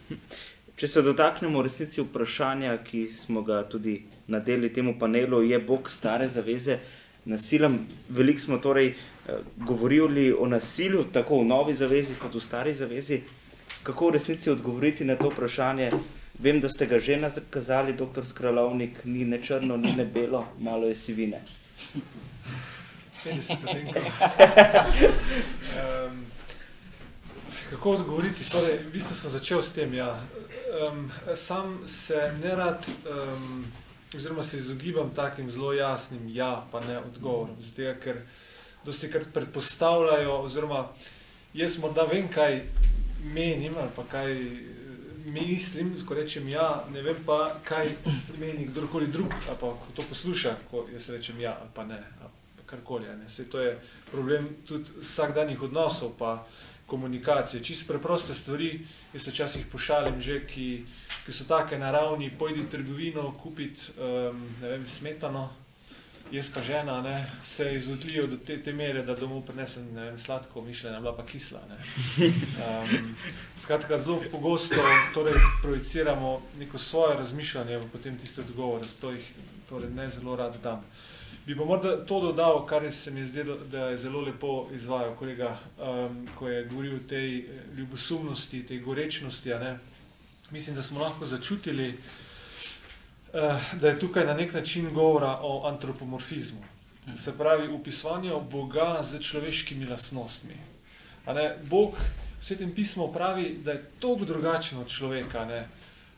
Če 0.77 0.87
se 0.87 1.01
dotaknemo 1.01 1.61
resnici 1.65 2.03
vprašanja, 2.03 2.75
ki 2.85 3.07
smo 3.09 3.41
ga 3.41 3.63
tudi 3.65 4.01
nadeli 4.27 4.69
temu 4.73 4.93
panelu, 4.99 5.41
je 5.41 5.59
Bog 5.59 5.89
stare 5.89 6.27
zaveze 6.29 6.79
nasilen. 7.25 7.79
Veliko 8.09 8.39
smo 8.39 8.57
torej 8.61 8.91
eh, 8.91 9.39
govorili 9.57 10.29
o 10.33 10.45
nasilju, 10.47 11.07
tako 11.13 11.41
v 11.41 11.49
novi 11.49 11.73
zavezi, 11.75 12.19
kot 12.21 12.35
v 12.35 12.43
stari 12.43 12.75
zavezi. 12.75 13.21
Kako 13.83 14.11
v 14.11 14.19
resnici 14.19 14.51
odgovoriti 14.51 15.05
na 15.05 15.15
to 15.15 15.31
vprašanje? 15.31 15.91
Vem, 16.39 16.59
da 16.61 16.69
ste 16.69 16.85
ga 16.85 16.99
že 16.99 17.17
nakazali, 17.17 17.97
doktor 17.97 18.25
Skralovnik, 18.25 19.01
ni 19.05 19.25
ne 19.25 19.41
črno, 19.41 19.77
ni 19.77 19.95
ne 19.97 20.05
belo, 20.05 20.45
malo 20.59 20.87
je 20.87 20.95
sivine. 20.95 21.41
50 23.23 23.53
odtenkov. 23.63 24.03
um, 26.07 26.25
kako 27.69 27.91
odgovoriti? 27.91 28.49
Torej, 28.51 28.77
v 28.77 28.91
bistvu 28.91 29.15
sem 29.15 29.31
začel 29.31 29.61
s 29.61 29.73
tem. 29.73 29.93
Ja. 29.93 30.19
Um, 30.87 31.11
sam 31.35 31.79
se 31.87 32.31
ne 32.43 32.55
rad, 32.55 32.87
um, 33.09 33.65
oziroma 34.15 34.43
se 34.43 34.57
izogibam 34.57 35.13
takim 35.15 35.51
zelo 35.51 35.73
jasnim 35.73 36.29
ja, 36.29 36.67
pa 36.71 36.79
ne 36.79 36.99
odgovorom. 36.99 37.55
Zato, 37.61 37.93
ker 38.03 38.21
dosti 38.85 39.11
krat 39.11 39.27
predpostavljajo, 39.33 40.41
oziroma 40.41 40.87
jaz 41.53 41.77
morda 41.81 42.05
vem, 42.11 42.27
kaj 42.31 42.61
menim 43.23 43.75
ali 43.77 44.07
kaj 44.11 44.33
mislim, 45.31 45.93
ko 46.05 46.13
rečem 46.13 46.49
ja, 46.49 46.85
ne 46.93 47.01
vem 47.01 47.17
pa, 47.25 47.59
kaj 47.63 47.91
meni 48.39 48.67
kdorkoli 48.67 49.07
drug, 49.07 49.33
ali 49.47 49.57
pa 49.59 49.75
ko 49.83 49.93
to 49.95 50.03
posluša, 50.09 50.55
ko 50.71 50.87
jaz 50.93 51.09
rečem 51.09 51.39
ja 51.41 51.57
ali 51.61 51.69
pa 51.73 51.85
ne. 51.85 52.01
Ali 52.21 52.37
karkoli. 52.67 53.07
Sej 53.27 53.49
to 53.49 53.61
je 53.63 53.79
problem 54.11 54.49
tudi 54.67 54.91
vsakdanjih 54.99 55.61
odnosov, 55.61 56.17
pa 56.19 56.45
komunikacije. 56.85 57.63
Čist 57.63 57.87
preproste 57.87 58.33
stvari, 58.33 58.85
jaz 59.13 59.23
se 59.23 59.31
včasih 59.31 59.65
pošalim 59.71 60.21
že, 60.21 60.41
ki, 60.47 60.85
ki 61.25 61.31
so 61.31 61.47
take 61.47 61.79
naravni, 61.79 62.31
pojdi 62.39 62.61
v 62.61 62.69
trgovino, 62.69 63.31
kupiti 63.43 63.91
um, 63.97 64.43
ne 64.61 64.69
vem, 64.69 64.87
smetano, 64.87 65.49
jaz 66.31 66.49
pa 66.53 66.61
žena, 66.61 67.01
ne, 67.01 67.25
se 67.43 67.75
izvodlijo 67.75 68.27
do 68.27 68.37
te, 68.37 68.57
te 68.63 68.73
mere, 68.73 69.03
da 69.03 69.15
domov 69.15 69.41
prinesem 69.47 69.87
ne 69.93 70.03
vem, 70.09 70.19
sladko 70.19 70.61
mišljenje, 70.61 70.99
bila 70.99 71.15
pa 71.15 71.25
kisla. 71.25 71.61
Ne. 71.69 71.77
Um, 72.27 73.15
skratka, 73.59 73.97
zelo 73.97 74.21
pogosto 74.31 74.75
torej, 75.13 75.33
projiciramo 75.61 76.41
neko 76.59 76.77
svoje 76.77 77.17
razmišljanje 77.17 77.77
v 77.77 77.89
potem 77.91 78.17
tiste 78.17 78.41
odgovore, 78.41 78.83
zato 78.83 79.11
jih 79.11 79.31
torej, 79.69 79.89
ne 79.89 80.09
zelo 80.09 80.35
rad 80.35 80.57
dam. 80.63 80.83
Bi 81.47 81.55
pa 81.55 81.65
morda 81.65 82.05
to 82.05 82.19
dodal, 82.19 82.65
kar 82.65 82.91
se 82.93 83.11
mi 83.11 83.19
je 83.19 83.25
zdelo, 83.25 83.57
da 83.71 83.89
je 83.89 83.97
zelo 83.97 84.21
lepo 84.21 84.67
izvajal 84.75 85.15
kolega, 85.15 85.57
um, 85.79 86.27
ko 86.35 86.49
je 86.49 86.65
govoril 86.65 86.95
o 86.95 87.07
tej 87.09 87.45
ljubosumnosti, 87.77 88.65
tej 88.65 88.79
gorečnosti. 88.79 89.51
Mislim, 90.51 90.75
da 90.75 90.83
smo 90.83 90.99
lahko 90.99 91.25
začutili, 91.25 91.93
da 93.81 93.87
je 93.87 93.99
tukaj 93.99 94.25
na 94.25 94.33
nek 94.33 94.53
način 94.53 94.93
govora 94.93 95.39
o 95.41 95.67
antropomorfizmu. 95.67 96.63
Se 97.15 97.37
pravi, 97.37 97.67
upisovanju 97.73 98.41
Boga 98.51 98.99
z 99.03 99.19
človeškimi 99.19 99.85
lastnostmi. 99.85 100.57
Bog 101.69 101.95
v 102.39 102.45
svetem 102.45 102.71
pismu 102.75 103.13
pravi, 103.13 103.59
da 103.63 103.71
je 103.71 103.83
tako 103.99 104.25
drugačen 104.25 104.77
od 104.79 104.87
človeka, 104.87 105.45
ne, 105.45 105.67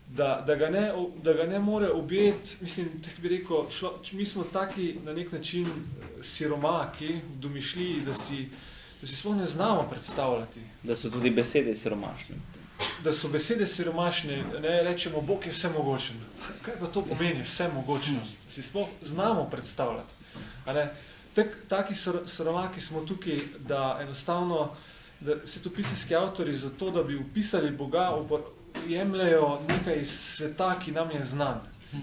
da, 0.09 0.43
da, 0.47 0.55
ga 0.55 0.69
ne, 0.69 0.91
da 1.23 1.33
ga 1.33 1.43
ne 1.43 1.59
more 1.59 1.89
objeti. 1.89 2.57
Mislim, 2.61 2.89
da 2.93 3.09
bi 3.21 3.29
rekel, 3.29 3.69
šlo, 3.71 3.99
mi 4.11 4.25
smo 4.25 4.43
taki 4.43 4.95
na 5.05 5.13
nek 5.13 5.31
način 5.31 5.65
eh, 5.65 6.23
siromaki 6.23 7.07
v 7.07 7.39
domišljiji, 7.39 8.01
da 8.05 8.13
si, 8.13 8.49
da 9.01 9.07
si 9.07 9.15
sploh 9.15 9.37
ne 9.37 9.45
znamo 9.45 9.87
predstavljati. 9.91 10.59
Da 10.83 10.95
so 10.95 11.09
tudi 11.09 11.29
besede 11.29 11.75
siromašne. 11.75 12.35
Da 13.03 13.13
so 13.13 13.27
besede 13.27 13.67
siromašne, 13.67 14.43
ne 14.61 14.83
rečemo, 14.83 15.21
Bog 15.21 15.45
je 15.45 15.51
vsemogočen. 15.51 16.15
Kaj 16.61 16.79
pa 16.79 16.87
to 16.87 17.01
pomeni, 17.01 17.43
vsemogočnost? 17.43 18.51
Si 18.51 18.61
sploh 18.63 18.87
znamo 19.01 19.47
predstavljati. 19.51 20.13
Tak, 21.33 21.47
taki 21.67 21.93
siromaki 22.25 22.81
smo 22.81 23.01
tukaj, 23.01 23.37
da 23.59 23.99
enostavno, 24.01 24.71
da 25.19 25.35
svetopisanski 25.45 26.15
avtori 26.15 26.57
za 26.57 26.69
to, 26.69 26.91
da 26.91 27.03
bi 27.03 27.15
upisali 27.15 27.71
Boga, 27.71 28.11
jemljejo 28.87 29.59
nekaj 29.67 30.01
iz 30.01 30.11
sveta, 30.11 30.79
ki 30.79 30.91
nam 30.91 31.11
je 31.11 31.23
znan. 31.23 31.61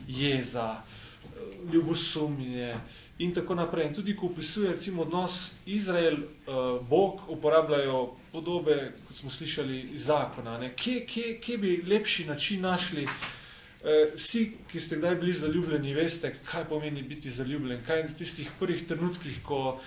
Jeza, 0.09 0.77
eh, 0.77 1.73
ljubosumje 1.73 2.77
in 3.19 3.35
tako 3.35 3.55
naprej. 3.55 3.87
In 3.87 3.95
tudi 3.95 4.17
ko 4.17 4.27
opisuje 4.27 4.71
recimo 4.71 5.03
odnos 5.03 5.53
Izrael-Bog, 5.67 7.21
uporabljajo 7.29 8.15
podobe, 8.37 8.93
kot 9.09 9.17
smo 9.17 9.31
slišali, 9.31 9.81
iz 9.97 10.11
zakona. 10.11 10.59
Ne? 10.61 10.75
Kje, 10.77 11.07
kje, 11.09 11.35
kje 11.41 11.59
bi 11.59 11.77
lepši 11.89 12.27
način 12.29 12.61
našli? 12.61 13.07
Eh, 13.07 14.13
Vsi, 14.17 14.51
ki 14.69 14.81
ste 14.81 14.99
kdaj 15.01 15.15
bili 15.21 15.33
zaljubljeni, 15.33 15.95
veste, 15.95 16.35
kaj 16.51 16.65
pomeni 16.69 17.03
biti 17.03 17.31
zaljubljen. 17.31 17.85
Kaj 17.87 18.01
je 18.01 18.09
v 18.09 18.17
tistih 18.19 18.51
prvih 18.59 18.83
trenutkih, 18.89 19.39
ko, 19.47 19.79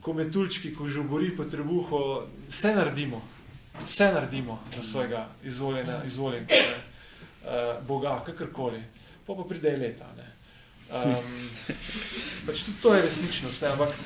ko 0.00 0.14
metuljčki, 0.14 0.74
ko 0.74 0.88
žubori 0.88 1.32
po 1.36 1.46
trebuhu, 1.50 2.02
vse 2.48 2.74
naredimo, 2.76 3.22
vse 3.84 4.10
naredimo 4.12 4.60
za 4.76 4.82
svojega 4.82 5.26
izvoljena, 5.44 6.02
izvoljenega 6.06 6.62
uh, 6.62 7.86
Boga, 7.88 8.18
kakorkoli. 8.26 8.82
Pa 9.26 9.34
pa 9.34 9.48
pride 9.48 9.76
leta. 9.76 10.10
Ne? 10.16 10.28
Um, 10.86 11.48
pač 12.46 12.62
tudi 12.62 12.82
to 12.82 12.94
je 12.94 13.02
resničnost. 13.02 13.62
Ne? 13.62 13.72
Ampak 13.72 13.96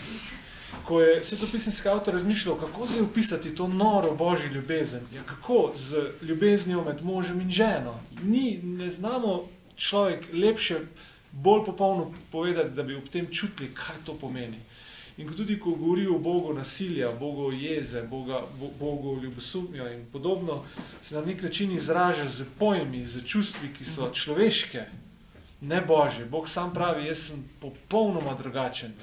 ko 0.84 1.00
je 1.00 1.24
svetopisanski 1.24 1.88
avtor 1.88 2.14
razmišljal, 2.14 2.56
kako 2.56 2.86
zdaj 2.86 3.02
opisati 3.02 3.54
to 3.54 3.68
noro 3.68 4.14
božjo 4.14 4.50
ljubezen, 4.50 5.00
ja, 5.14 5.22
kako 5.22 5.72
z 5.76 5.96
ljubeznijo 6.22 6.84
med 6.84 7.04
možem 7.04 7.40
in 7.40 7.50
ženo. 7.50 8.00
Ni, 8.22 8.60
ne 8.62 8.90
znamo 8.90 9.48
človek 9.76 10.26
lepše, 10.32 10.80
bolj 11.32 11.64
popolno 11.66 12.12
povedati, 12.32 12.70
da 12.70 12.82
bi 12.82 12.94
ob 12.94 13.08
tem 13.08 13.26
čutili, 13.32 13.74
kaj 13.74 13.96
to 14.06 14.14
pomeni. 14.14 14.60
In 15.18 15.28
tudi, 15.36 15.58
ko 15.60 15.70
govori 15.70 16.06
o 16.06 16.18
Bogu 16.18 16.54
nasilja, 16.54 17.12
Bogu 17.12 17.52
jeze, 17.52 18.02
Boga, 18.02 18.40
bo, 18.60 18.70
Bogu 18.78 19.20
ljubosumja 19.22 19.92
in 19.92 20.06
podobno, 20.12 20.64
se 21.02 21.14
na 21.14 21.20
nek 21.20 21.42
način 21.42 21.76
izraža 21.76 22.28
z 22.28 22.44
pojmi, 22.58 23.06
z 23.06 23.24
čustvi, 23.26 23.68
ki 23.78 23.84
so 23.84 24.10
človeške, 24.12 24.84
ne 25.60 25.80
božje. 25.80 26.24
Bog 26.24 26.48
sam 26.48 26.74
pravi, 26.74 27.06
jaz 27.06 27.18
sem 27.18 27.44
popolnoma 27.60 28.34
drugačen 28.34 28.94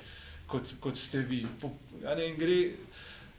kot, 0.48 0.76
kot 0.80 0.98
ste 0.98 1.19
vi. 1.19 1.45
Po, 1.61 1.72
ne, 2.03 2.32
gre 2.38 2.60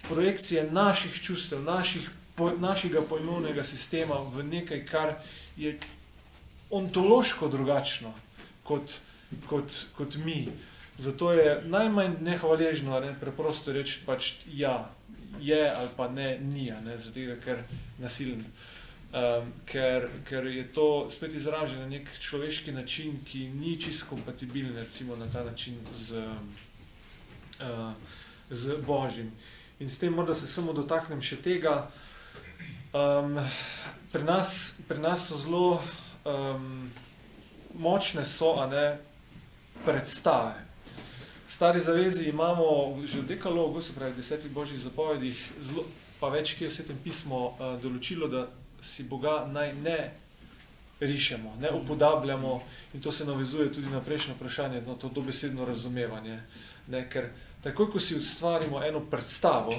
projekcije 0.08 0.70
naših 0.72 1.20
čustev, 1.22 1.62
naših, 1.62 2.10
po, 2.36 2.50
našega 2.50 3.02
pojmovnega 3.02 3.64
sistema 3.64 4.20
v 4.34 4.44
nekaj, 4.44 4.86
kar 4.86 5.14
je 5.56 5.78
ontološko 6.70 7.48
drugačno 7.48 8.14
kot, 8.62 9.00
kot, 9.46 9.86
kot 9.96 10.16
mi. 10.16 10.48
Zato 10.98 11.32
je 11.32 11.62
najmanj 11.64 12.18
nehvaležno, 12.20 13.00
ne, 13.00 13.14
preprosto 13.20 13.72
reči 13.72 14.00
pač 14.06 14.32
ja, 14.50 14.90
je 15.40 15.60
ali 15.70 15.88
pa 15.96 16.08
ne, 16.08 16.38
ni, 16.42 16.72
ne, 16.84 16.98
zato 16.98 17.20
ker 17.44 17.62
nasilen. 17.98 18.44
Um, 19.08 19.52
ker, 19.64 20.10
ker 20.28 20.44
je 20.46 20.66
to 20.72 21.08
spet 21.10 21.32
izraženo 21.34 21.80
na 21.80 21.88
nek 21.88 22.10
človeški 22.20 22.72
način, 22.72 23.14
ki 23.24 23.46
ni 23.48 23.80
čisto 23.80 24.06
kompatibilen 24.10 24.74
na 25.18 25.30
ta 25.32 25.44
način 25.44 25.78
z, 25.94 26.20
uh, 27.60 27.92
z 28.50 28.76
Božjim. 28.86 29.32
In 29.80 29.90
s 29.90 29.98
tem 29.98 30.12
morda 30.12 30.34
se 30.34 30.46
samo 30.46 30.72
dotaknem 30.72 31.22
še 31.22 31.38
tega. 31.42 31.90
Um, 32.92 33.38
pri, 34.12 34.24
nas, 34.24 34.78
pri 34.88 34.98
nas 34.98 35.28
so 35.28 35.36
zelo 35.36 35.80
um, 36.24 36.90
močne 37.78 38.24
so, 38.24 38.56
ne, 38.66 38.98
predstave. 39.84 40.68
stari 41.48 41.80
zavezi 41.80 42.28
imamo 42.28 42.96
že 43.04 43.20
v 43.20 43.26
dekalogu, 43.26 43.80
se 43.80 43.92
pravi 43.92 44.12
v 44.12 44.16
desetih 44.16 44.50
božjih 44.50 44.80
zapovedih, 44.80 45.36
zelo, 45.60 45.84
pa 46.20 46.28
več 46.28 46.58
kje 46.58 46.68
v 46.68 46.72
svetem 46.72 46.98
pismu 47.04 47.36
uh, 47.36 47.76
določilo, 47.80 48.28
da 48.28 48.48
si 48.82 49.08
Boga 49.08 49.46
naj 49.48 49.72
ne 49.80 50.12
rišemo, 51.00 51.56
ne 51.60 51.70
upodabljamo 51.70 52.62
in 52.94 53.00
to 53.00 53.12
se 53.12 53.24
navezuje 53.24 53.72
tudi 53.72 53.88
na 53.90 54.00
prejšnje 54.00 54.34
vprašanje, 54.34 54.82
no, 54.86 54.94
to 54.94 55.08
dobesedno 55.08 55.64
razumevanje. 55.64 56.42
Ne, 56.88 57.04
ker 57.08 57.30
takoj, 57.62 57.90
ko 57.90 57.98
si 58.00 58.16
ustvarimo 58.16 58.82
eno 58.84 59.00
predstavo, 59.00 59.74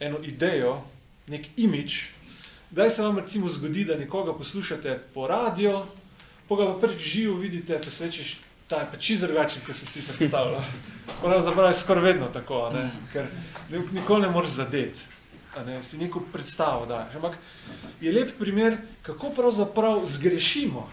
eno 0.00 0.18
idejo, 0.22 0.80
nek 1.26 1.46
imič, 1.56 2.08
kdaj 2.70 2.90
se 2.90 3.02
vam 3.02 3.18
recimo 3.18 3.48
zgodi, 3.48 3.84
da 3.84 3.98
nekoga 3.98 4.34
poslušate 4.34 4.98
po 5.14 5.26
radio, 5.26 5.86
pa 6.48 6.56
ga 6.56 6.66
pa 6.72 6.80
prvič 6.80 7.02
živo 7.02 7.36
vidite, 7.38 7.80
pa 7.84 7.90
se 7.90 8.06
rečeš, 8.06 8.38
ta 8.68 8.80
je 8.80 8.88
pa 8.90 8.96
čisto 8.96 9.26
drugačen, 9.26 9.62
kot 9.66 9.76
si 9.76 9.86
si 9.86 10.02
predstavljal. 10.06 10.62
Pravzaprav 11.22 11.68
je 11.70 11.74
skoraj 11.74 12.04
vedno 12.04 12.28
tako, 12.32 12.70
ne? 12.74 12.90
ker 13.12 13.26
nikoli 13.92 14.22
ne 14.22 14.30
moreš 14.30 14.50
zadeti, 14.50 15.00
ne? 15.66 15.82
si 15.82 15.98
neko 15.98 16.22
predstavo 16.32 16.86
daš. 16.86 17.14
Ampak 17.14 17.38
je 18.00 18.12
lep 18.12 18.32
primer, 18.38 18.76
kako 19.02 19.30
pravzaprav 19.30 20.02
zgrešimo, 20.06 20.90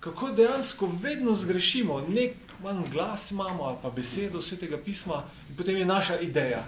kako 0.00 0.30
dejansko 0.30 0.90
vedno 1.02 1.34
zgrešimo, 1.34 2.00
nek 2.08 2.34
manj 2.64 2.88
glas 2.92 3.30
imamo 3.30 3.64
ali 3.64 3.78
pa 3.82 3.90
besedo 3.90 4.40
svetega 4.40 4.78
pisma 4.78 5.24
in 5.50 5.56
potem 5.56 5.76
je 5.76 5.84
naša 5.84 6.20
ideja. 6.20 6.64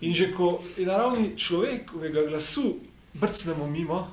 In 0.00 0.14
že 0.14 0.32
ko 0.34 0.60
je 0.76 0.86
na 0.86 0.96
ravni 0.98 1.32
človekovega 1.38 2.26
glasu 2.28 2.76
brcnemo 3.14 3.66
mimo, 3.66 4.10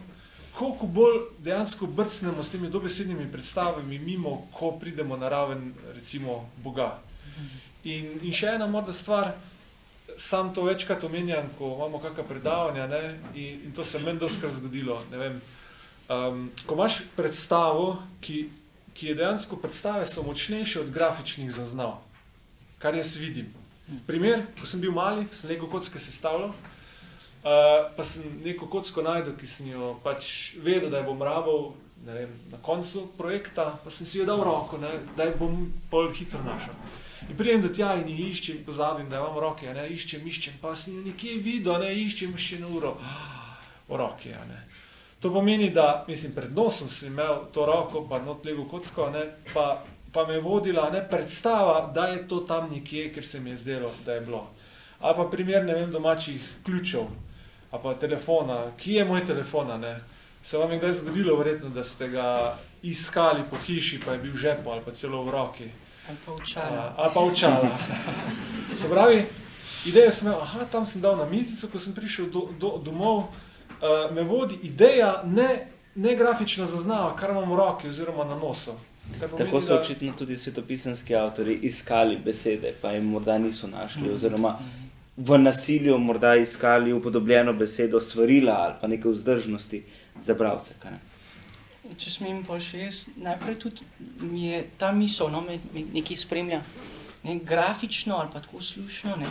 koliko 0.53 0.85
bolj 0.85 1.19
dejansko 1.39 1.87
brcnemo 1.87 2.43
s 2.43 2.51
temi 2.51 2.69
dobesednimi 2.69 3.31
predstavami 3.31 3.99
mimo, 3.99 4.47
ko 4.53 4.71
pridemo 4.71 5.17
na 5.17 5.29
raven 5.29 5.73
recimo 5.95 6.49
Boga. 6.63 6.99
In, 7.83 8.19
in 8.21 8.33
še 8.35 8.55
ena 8.57 8.67
morda 8.67 8.93
stvar, 8.93 9.31
sam 10.19 10.53
to 10.53 10.65
večkrat 10.67 11.03
omenjam, 11.03 11.47
ko 11.57 11.75
imamo 11.77 12.01
kakšna 12.03 12.23
predavanja 12.27 12.87
ne, 12.87 13.01
in, 13.33 13.61
in 13.65 13.73
to 13.73 13.83
se 13.83 13.99
meni 13.99 14.19
doskrat 14.19 14.53
zgodilo. 14.53 14.99
Vem, 15.11 15.39
um, 16.09 16.49
ko 16.65 16.75
imaš 16.75 17.01
predstavo, 17.15 18.01
ki, 18.21 18.49
ki 18.99 19.13
je 19.13 19.15
dejansko 19.15 19.57
predstave 19.63 20.03
so 20.05 20.25
močnejše 20.27 20.81
od 20.83 20.91
grafičnih 20.91 21.53
zaznav, 21.55 22.01
kar 22.83 22.97
jaz 22.99 23.15
vidim. 23.15 23.53
Primer, 24.07 24.43
ko 24.59 24.67
sem 24.67 24.83
bil 24.83 24.91
mali, 24.91 25.23
sem 25.33 25.49
Lego 25.49 25.71
kocke 25.71 25.99
sestavljal, 25.99 26.51
Uh, 27.39 27.95
pa 27.95 28.03
sem 28.03 28.41
neko 28.43 28.67
kocko 28.67 28.99
najdel, 28.99 29.31
ki 29.39 29.47
sem 29.47 29.69
jo 29.71 29.93
pač 30.03 30.57
vedel, 30.59 30.89
da 30.91 30.99
jo 30.99 31.05
bom 31.07 31.21
rabil 31.23 31.61
vem, 32.03 32.33
na 32.51 32.57
koncu 32.59 33.05
projekta, 33.15 33.77
pa 33.79 33.93
sem 33.95 34.03
si 34.03 34.19
jo 34.19 34.25
dal 34.27 34.43
roko, 34.43 34.75
ne, 34.75 34.89
da 35.15 35.29
jo 35.29 35.37
bom 35.39 35.55
bolj 35.91 36.11
hitro 36.17 36.43
našel. 36.43 36.75
In 37.29 37.37
pridem 37.39 37.63
do 37.63 37.71
tja 37.71 37.93
in 37.95 38.11
jih 38.11 38.33
iščem, 38.33 38.59
pozabim, 38.67 39.07
da 39.07 39.21
imam 39.23 39.39
roke, 39.39 39.71
ne, 39.71 39.87
iščem, 39.95 40.27
iščem, 40.27 40.59
pa 40.59 40.75
sem 40.75 40.97
jo 40.97 41.05
nekje 41.05 41.37
videl, 41.39 41.79
ne, 41.79 41.93
iščem 42.03 42.35
še 42.35 42.59
na 42.59 42.67
uro. 42.67 42.97
V 43.87 43.99
roki, 44.03 44.35
ne. 44.35 44.59
To 45.19 45.33
pomeni, 45.33 45.69
da 45.69 46.05
mislim, 46.07 46.31
pred 46.35 46.55
nosom 46.55 46.89
sem 46.89 47.11
imel 47.11 47.35
to 47.53 47.65
roko, 47.65 48.05
pa 48.09 48.21
not 48.23 48.45
lego 48.45 48.63
kocko, 48.63 49.09
ne, 49.09 49.25
pa, 49.53 49.83
pa 50.13 50.27
me 50.27 50.33
je 50.33 50.41
vodila 50.41 50.89
ne, 50.89 51.01
predstava, 51.09 51.91
da 51.95 52.05
je 52.07 52.27
to 52.27 52.39
tam 52.39 52.69
nekje, 52.71 53.13
ker 53.13 53.27
se 53.27 53.39
mi 53.39 53.49
je 53.49 53.57
zdelo, 53.57 53.91
da 54.05 54.13
je 54.13 54.21
bilo. 54.21 54.47
Ali 54.99 55.15
pa 55.15 55.25
primer, 55.31 55.65
ne 55.65 55.73
vem, 55.73 55.91
domačih 55.91 56.41
ključev, 56.65 57.11
ali 57.71 57.83
pa 57.83 57.93
telefona, 57.93 58.71
ki 58.77 58.93
je 58.93 59.05
moj 59.05 59.25
telefon. 59.25 59.85
Se 60.43 60.57
vam 60.57 60.71
je 60.71 60.77
kdaj 60.77 60.93
zgodilo, 60.93 61.35
verjetno, 61.35 61.69
da 61.69 61.83
ste 61.83 62.07
ga 62.07 62.55
iskali 62.83 63.43
po 63.49 63.57
hiši, 63.65 63.99
pa 64.05 64.11
je 64.11 64.19
bil 64.19 64.31
v 64.31 64.37
žepu 64.37 64.71
ali 64.71 64.81
pa 64.85 64.91
celo 64.91 65.23
v 65.23 65.31
roki. 65.31 65.67
Ali 66.07 66.17
pa 66.25 66.31
učala. 66.33 66.93
Ali 66.97 67.11
pa 67.13 67.19
učala. 67.19 67.77
Se 68.79 68.89
pravi, 68.89 69.25
idejo 69.85 70.11
sem 70.11 70.27
imel, 70.27 70.41
aha, 70.41 70.65
tam 70.71 70.85
sem 70.87 71.01
dal 71.01 71.17
na 71.17 71.25
mizico, 71.25 71.67
ko 71.67 71.79
sem 71.79 71.93
prišel 71.93 72.31
do, 72.31 72.47
do, 72.59 72.77
domov, 72.77 73.27
uh, 73.81 74.15
me 74.15 74.23
vodi 74.23 74.59
ideja, 74.63 75.23
ne, 75.25 75.67
ne 75.95 76.15
grafična 76.15 76.65
zaznava, 76.65 77.15
kar 77.15 77.29
imam 77.29 77.51
v 77.51 77.55
roki 77.55 77.87
oziroma 77.87 78.23
na 78.23 78.35
nosu. 78.35 78.71
Pomeni, 79.19 79.37
Tako 79.37 79.61
so 79.61 79.79
očitno 79.79 80.13
tudi 80.17 80.37
svetopisanski 80.37 81.15
avtori 81.15 81.53
iskali 81.53 82.17
besede, 82.17 82.73
pa 82.81 82.91
jim 82.91 83.05
morda 83.05 83.37
niso 83.37 83.67
našli, 83.67 84.01
-hmm. 84.01 84.15
oziroma 84.15 84.59
v 85.17 85.37
nasilju 85.37 85.97
morda 85.97 86.35
iskali 86.35 86.93
upodobljeno 86.93 87.53
besedo 87.53 88.01
svarila 88.01 88.53
ali 88.53 88.73
pa 88.81 88.87
neke 88.87 89.09
vzdržnosti 89.09 89.83
za 90.21 90.33
bralce. 90.33 90.73
Če 91.97 92.11
smem 92.11 92.43
pa 92.47 92.59
še 92.59 92.79
jaz, 92.79 93.07
najprej 93.17 93.55
tudi 93.59 93.85
mi 94.21 94.45
je 94.45 94.63
ta 94.77 94.91
misel, 94.91 95.31
no, 95.33 95.41
me, 95.41 95.57
me 95.73 95.83
nekaj 95.93 96.17
spremlja, 96.17 96.61
ne, 97.23 97.39
grafično 97.43 98.15
ali 98.15 98.29
pa 98.33 98.39
tako 98.39 98.61
slušno, 98.61 99.15
ne, 99.19 99.27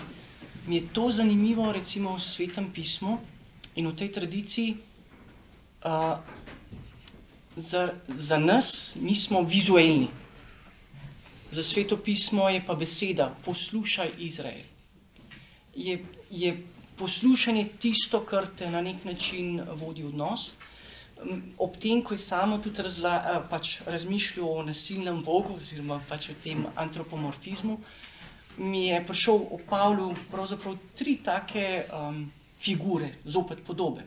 mi 0.67 0.77
je 0.77 0.89
to 0.93 1.11
zanimivo 1.11 1.73
recimo 1.73 2.17
v 2.17 2.21
svetem 2.21 2.73
pismu 2.75 3.19
in 3.77 3.89
v 3.89 3.97
tej 3.97 4.13
tradiciji, 4.13 4.77
uh, 5.85 6.19
za, 7.57 7.93
za 8.09 8.39
nas 8.39 8.97
mi 9.01 9.17
smo 9.17 9.43
vizualni, 9.43 10.09
za 11.51 11.63
sveto 11.63 11.97
pismo 11.97 12.49
je 12.49 12.65
pa 12.67 12.75
beseda, 12.75 13.35
poslušaj 13.45 14.11
Izrael 14.19 14.69
je, 15.79 16.05
je 16.31 16.67
poslušanje 16.97 17.69
tisto, 17.79 18.21
kar 18.21 18.47
te 18.57 18.71
na 18.71 18.81
nek 18.81 19.05
način 19.05 19.61
vodi 19.75 20.03
v 20.03 20.09
odnos. 20.09 20.53
Ob 21.59 21.77
tem, 21.79 22.03
ko 22.03 22.15
je 22.15 22.19
samo 22.19 22.59
tudi 22.63 22.83
razla, 22.83 23.45
pač 23.51 23.79
razmišljal 23.87 24.49
o 24.49 24.63
nasilnem 24.67 25.23
Bogu, 25.23 25.57
oziroma 25.59 26.01
pač 26.09 26.31
o 26.31 26.37
tem 26.43 26.67
antropomorfizmu, 26.77 27.79
mi 28.59 28.87
je 28.89 29.03
prišel 29.07 29.39
v 29.39 29.59
Pavlu 29.71 30.15
tri 30.95 31.17
take 31.23 31.87
um, 31.95 32.27
figure, 32.59 33.15
zopet 33.25 33.63
podobe. 33.67 34.03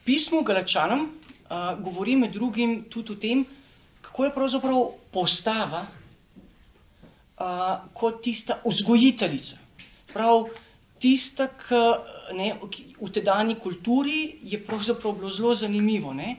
V 0.00 0.04
pismu 0.04 0.42
Galačanom 0.42 1.00
uh, 1.00 1.10
govori 1.82 2.16
med 2.16 2.32
drugim 2.32 2.84
tudi 2.90 3.12
o 3.12 3.16
tem, 3.16 3.44
kako 4.00 4.24
je 4.24 4.34
pravzaprav 4.34 4.84
postava 5.12 5.82
uh, 5.84 7.46
kot 7.94 8.22
tista 8.22 8.60
vzgojiteljica. 8.64 9.56
Prav 10.12 10.48
tista, 11.00 11.48
ki 11.56 12.84
v 13.00 13.10
tedajni 13.12 13.56
kulturi 13.56 14.38
je 14.42 14.60
pravzaprav 14.60 15.16
bilo 15.16 15.30
zelo 15.30 15.54
zanimivo. 15.54 16.12
Ne? 16.12 16.36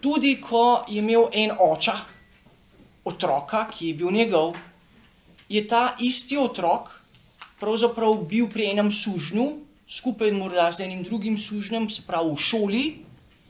Tudi 0.00 0.36
ko 0.40 0.84
je 0.88 0.98
imel 0.98 1.28
en 1.32 1.54
oča, 1.58 1.96
otroka, 3.04 3.66
ki 3.70 3.88
je 3.88 3.94
bil 3.94 4.10
njegov, 4.14 4.54
je 5.48 5.66
ta 5.68 5.96
isti 5.98 6.38
otrok 6.38 7.01
pravzaprav 7.62 8.24
bil 8.26 8.48
pri 8.50 8.72
enem 8.72 8.90
sužnju, 8.92 9.46
skupaj 9.86 10.32
morda 10.34 10.72
z 10.74 10.82
enim 10.88 11.02
drugim 11.06 11.38
sužnjem, 11.38 11.86
se 11.90 12.02
pravi 12.06 12.34
v 12.34 12.42
šoli, 12.42 12.84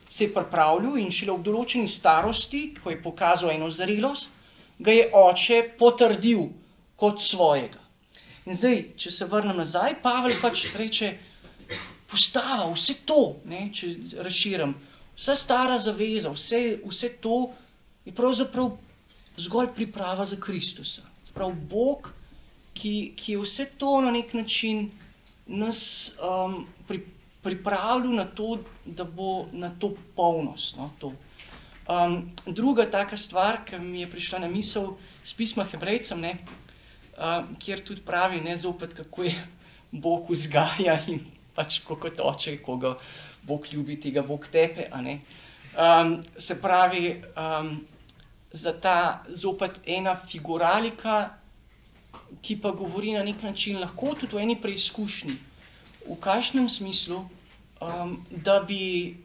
se 0.09 0.27
je 0.27 0.33
pripravljal 0.33 0.99
in 1.01 1.09
šele 1.11 1.33
v 1.39 1.45
določeni 1.47 1.89
starosti, 1.89 2.75
ko 2.83 2.93
je 2.93 3.01
pokazal 3.01 3.49
eno 3.55 3.71
zrelost, 3.73 4.35
ga 4.77 4.93
je 4.93 5.07
oče 5.17 5.61
potrdil 5.79 6.51
kot 6.99 7.21
svojega. 7.21 7.81
In 8.45 8.57
zdaj, 8.59 8.79
če 8.99 9.11
se 9.11 9.25
vrnem 9.31 9.57
nazaj, 9.57 9.97
Pavel 10.03 10.35
pač 10.41 10.67
reče, 10.75 11.13
postava, 12.11 12.67
vse 12.73 12.99
to, 13.07 13.39
ne, 13.49 13.69
če 13.73 14.19
razširim, 14.21 14.75
vsa 15.15 15.35
stara 15.39 15.79
zaveza, 15.81 16.33
vse, 16.35 16.61
vse 16.83 17.09
to 17.23 17.47
je 18.05 18.13
pravzaprav 18.13 18.75
zgolj 19.41 19.71
priprava 19.73 20.25
za 20.27 20.37
Kristusa. 20.37 21.07
Prav 21.33 21.55
Bog, 21.55 22.11
ki, 22.73 23.13
ki 23.15 23.31
je 23.31 23.41
vse 23.41 23.65
to 23.77 24.01
na 24.01 24.11
nek 24.11 24.33
način 24.33 24.89
nas 25.47 26.13
um, 26.17 26.65
pri, 26.87 27.01
pripravljal 27.41 28.15
na 28.15 28.25
to, 28.25 28.57
da 28.85 29.03
bo 29.03 29.45
na 29.51 29.71
to 29.79 29.93
polnost. 30.15 30.77
No, 30.77 30.89
to. 30.99 31.13
Um, 31.87 32.31
druga 32.45 32.85
taka 32.91 33.17
stvar, 33.17 33.65
ki 33.65 33.79
mi 33.79 34.01
je 34.01 34.09
prišla 34.11 34.39
na 34.39 34.47
misel 34.47 34.93
s 35.23 35.33
pisma 35.33 35.65
Hebrejcem, 35.67 36.21
ne, 36.21 36.37
kjer 37.59 37.83
tudi 37.83 38.01
pravi, 38.01 38.41
ne 38.41 38.55
zopet, 38.57 38.93
kako 38.93 39.23
je 39.23 39.33
Bog 39.91 40.31
vzgaja 40.31 40.97
in 41.07 41.19
pač 41.55 41.81
kako 41.87 42.09
toče, 42.09 42.57
koga 42.63 42.95
Bog 43.43 43.67
ljubi, 43.71 43.99
tega 43.99 44.23
Bog 44.23 44.47
tepe. 44.47 44.87
Um, 44.93 46.21
se 46.37 46.61
pravi, 46.61 47.21
um, 47.35 47.83
za 48.53 48.73
ta 48.73 49.23
zopet 49.27 49.79
ena 49.85 50.15
figuralika, 50.15 51.29
ki 52.41 52.57
pa 52.61 52.71
govori 52.71 53.13
na 53.13 53.23
nek 53.23 53.43
način 53.43 53.79
lahko 53.79 54.15
tudi 54.19 54.35
v 54.35 54.43
eni 54.43 54.55
preizkušnji. 54.61 55.35
V 56.07 56.17
kakšnem 56.19 56.69
smislu, 56.69 57.23
um, 57.81 58.17
da, 58.29 58.59
bi, 58.59 59.15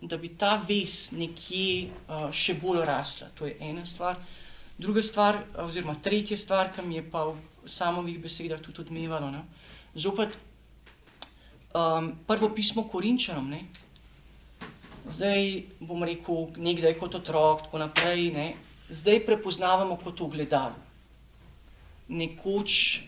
da 0.00 0.16
bi 0.16 0.28
ta 0.38 0.56
ves 0.68 1.12
nekje 1.12 1.88
uh, 1.88 2.28
še 2.32 2.58
bolj 2.60 2.84
rasla. 2.88 3.30
To 3.38 3.46
je 3.46 3.56
ena 3.60 3.86
stvar. 3.86 4.20
Druga 4.78 5.02
stvar, 5.02 5.38
oziroma 5.62 5.94
tretja 6.02 6.36
stvar, 6.36 6.72
ki 6.72 6.84
mi 6.84 6.98
je 6.98 7.04
pa 7.10 7.28
v 7.30 7.36
samih 7.68 8.18
besedah 8.20 8.60
tudi 8.60 8.82
odmevalo, 8.82 9.30
ne? 9.30 9.44
zopet 9.94 10.34
um, 11.76 12.12
prvo 12.26 12.48
pismo 12.54 12.88
Korinčanom. 12.88 13.50
Ne? 13.50 13.64
Zdaj 15.06 15.62
bom 15.80 16.02
rekel, 16.04 16.48
nekdaj 16.56 16.96
kot 16.98 17.20
otrok, 17.20 17.66
tako 17.66 17.82
naprej, 17.82 18.32
ne? 18.34 18.46
zdaj 18.92 19.24
prepoznavamo 19.26 19.96
kot 20.02 20.20
ogledalo. 20.20 20.91
Nekoč, 22.08 23.02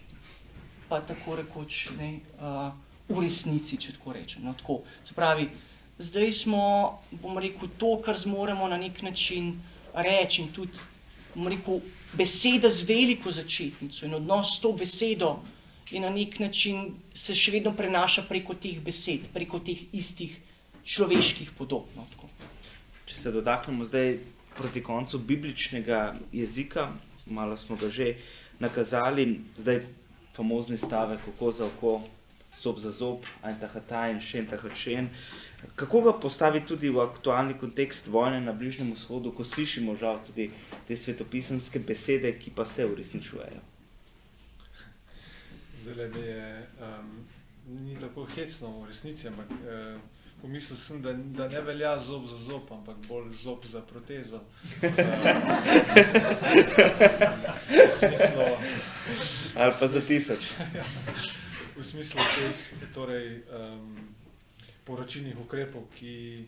pa 0.89 1.01
tako 1.01 1.37
rekoč, 1.41 1.89
ne, 1.99 2.21
uh, 2.39 2.73
v 3.09 3.25
resnici, 3.25 3.79
če 3.81 3.97
tako 3.99 4.15
rečem. 4.17 4.45
No, 4.45 4.55
tako. 4.59 4.83
Se 5.05 5.17
pravi, 5.17 5.49
zdaj 5.99 6.33
smo, 6.33 6.65
bom 7.23 7.39
rekel, 7.39 7.73
to, 7.79 7.97
kar 8.05 8.19
zmoremo 8.19 8.69
na 8.69 8.79
nek 8.81 9.03
način 9.03 9.55
reči 9.95 10.43
in 10.43 10.53
tudi, 10.53 10.81
bom 11.35 11.49
rekel, 11.53 11.83
beseda 12.15 12.71
z 12.71 12.87
veliko 12.89 13.33
začetnico 13.35 14.07
in 14.07 14.15
odnos 14.15 14.57
s 14.57 14.63
to 14.63 14.73
besedo 14.73 15.37
je 15.91 16.01
na 16.01 16.11
nek 16.11 16.39
način 16.41 16.95
se 17.13 17.35
še 17.35 17.53
vedno 17.59 17.75
prenaša 17.77 18.25
preko 18.29 18.55
teh 18.55 18.81
besed, 18.81 19.29
preko 19.35 19.61
teh 19.61 19.85
istih 19.93 20.37
človeških 20.85 21.53
podob. 21.59 21.91
No, 21.97 22.07
tako. 22.11 22.31
Če 23.05 23.19
se 23.19 23.33
dotaknemo 23.35 23.85
zdaj 23.85 24.19
proti 24.57 24.83
koncu 24.83 25.19
bibličnega 25.19 26.15
jezika, 26.33 26.93
malo 27.27 27.57
smo 27.57 27.77
ga 27.77 27.91
že 27.91 28.15
nakazali, 28.65 29.41
zdaj 29.57 29.85
famozni 30.37 30.79
stavek, 30.79 31.21
oko 31.35 31.53
za 31.53 31.67
oko, 31.67 32.01
zob 32.63 32.79
za 32.79 32.91
zob, 32.91 33.27
ajn 33.43 33.61
tahata 33.61 34.09
in 34.11 34.21
šen 34.21 34.47
tahačen. 34.51 35.09
Kako 35.77 36.01
ga 36.01 36.13
postaviti 36.21 36.67
tudi 36.67 36.91
v 36.91 37.01
aktualni 37.01 37.55
kontekst 37.59 38.09
vojne 38.09 38.41
na 38.41 38.53
Bližnjem 38.53 38.93
vzhodu, 38.93 39.33
ko 39.33 39.45
slišimo 39.45 39.97
žal 39.97 40.21
tudi 40.27 40.51
te 40.89 40.97
svetopisemske 40.97 41.79
besede, 41.79 42.33
ki 42.39 42.53
pa 42.57 42.67
se 42.67 42.87
uresničujejo? 42.87 43.63
Zdaj 45.85 45.95
le 45.95 46.27
je, 46.27 46.67
um, 46.81 47.11
ni 47.85 47.97
tako 48.01 48.27
hecno 48.35 48.71
v 48.81 48.89
resnici, 48.89 49.29
ampak 49.29 49.51
uh, 49.51 50.14
pomislil 50.45 50.77
sem, 50.77 51.03
da, 51.03 51.13
da 51.13 51.49
ne 51.49 51.61
velja 51.61 51.99
zob 51.99 52.27
za 52.29 52.37
zob, 52.37 52.73
ampak 52.73 52.97
bolj 53.09 53.33
zob 53.33 53.65
za 53.65 53.81
protezo. 53.81 54.37
Uh, 54.37 54.43
v 57.89 57.91
smislu, 57.99 58.43
Ali 59.57 59.73
pa 59.81 59.87
za 59.89 60.01
tisoč. 60.01 60.45
v 61.77 61.85
smislu 61.85 62.21
teh 62.37 62.53
torej, 62.93 63.41
um, 63.49 63.97
poročilnih 64.85 65.39
ukrepov, 65.41 65.89
ki, 65.97 66.45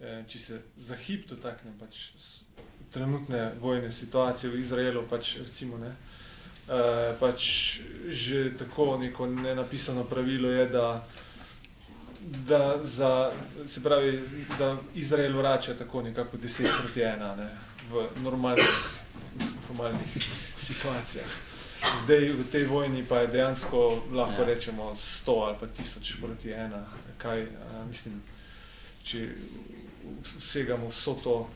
eh, 0.00 0.24
če 0.26 0.38
se 0.38 0.60
za 0.76 0.96
hip 0.98 1.28
dotaknem 1.30 1.78
pač 1.78 2.10
trenutne 2.90 3.54
vojne 3.62 3.92
situacije 3.92 4.50
v 4.50 4.58
Izraelu, 4.58 5.06
pač 5.06 5.36
recimo 5.38 5.78
ne. 5.78 5.94
Uh, 6.70 7.18
pač 7.18 7.80
že 8.10 8.54
tako 8.58 8.98
neko 8.98 9.26
nenapisano 9.26 10.04
pravilo 10.04 10.50
je, 10.50 10.66
da, 10.66 11.06
da, 12.20 12.84
za, 12.84 13.32
se 13.66 13.82
pravi, 13.82 14.28
da 14.58 14.76
Izrael 14.94 15.36
vrača 15.36 15.74
tako 15.74 16.02
nekako 16.02 16.36
10 16.36 16.66
proti 16.82 17.00
1 17.00 17.36
ne, 17.36 17.50
v 17.90 18.08
normalnih, 18.22 18.70
normalnih 19.68 20.28
situacijah. 20.56 21.26
Zdaj 22.04 22.18
v 22.18 22.44
tej 22.52 22.64
vojni 22.64 23.04
pa 23.04 23.18
je 23.18 23.26
dejansko 23.26 24.02
lahko 24.12 24.42
Ja. 24.42 24.46
rečemo 24.46 24.94
100 24.94 25.46
ali 25.46 25.56
pa 25.60 25.66
1000 25.66 26.20
proti 26.20 26.48
1. 26.48 26.84
Kaj, 27.18 27.42
a, 27.42 27.84
mislim, 27.88 28.22
če 29.02 29.28
vsegamo 30.38 30.88
vso 30.88 31.14
to, 31.24 31.48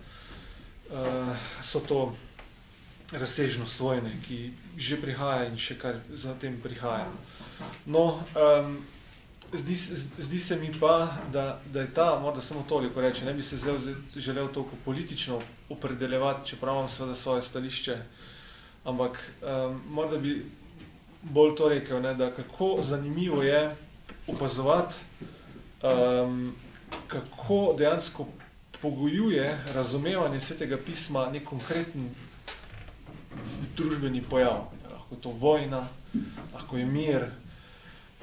uh, 0.91 1.37
vso 1.61 1.81
to 1.81 2.17
razsežnost 3.13 3.81
vojne, 3.81 4.11
ki 4.27 4.53
že 4.77 4.97
prihaja 4.97 5.45
in 5.45 5.57
še 5.57 5.77
kar 5.79 6.01
zatem 6.09 6.57
prihaja. 6.63 7.11
No, 7.87 8.25
um, 8.35 8.81
zdi, 9.55 9.77
zdi 10.19 10.39
se 10.39 10.57
mi 10.57 10.71
pa, 10.81 11.09
da, 11.33 11.61
da 11.73 11.81
je 11.81 11.95
ta, 11.95 12.19
morda 12.23 12.43
samo 12.43 12.65
toliko 12.69 13.01
reče, 13.01 13.25
ne 13.25 13.35
bi 13.35 13.43
se 13.43 13.57
zdaj 13.57 13.79
želel 14.17 14.49
toliko 14.49 14.77
politično 14.85 15.41
opredeljevati, 15.69 16.49
čeprav 16.49 16.75
imam 16.75 16.89
seveda 16.89 17.15
svoje 17.15 17.43
stališče, 17.43 17.97
ampak 18.85 19.33
um, 19.43 19.81
morda 19.89 20.17
bi 20.17 20.47
bolj 21.23 21.57
to 21.57 21.69
rekel, 21.69 22.03
ne, 22.03 22.15
da 22.15 22.35
kako 22.35 22.79
zanimivo 22.83 23.43
je 23.43 23.77
opazovati, 24.27 24.97
um, 25.83 26.55
kako 27.07 27.75
dejansko 27.79 28.27
pogojuje 28.83 29.59
razumevanje 29.75 30.41
svetega 30.41 30.77
pisma 30.87 31.31
nek 31.33 31.45
konkreten 31.45 32.11
družbeni 33.77 34.23
pojav. 34.23 34.67
Lahko 34.91 35.15
je 35.15 35.21
to 35.21 35.31
vojna, 35.31 35.89
lahko 36.55 36.77
je 36.77 36.87
mir, 36.87 37.25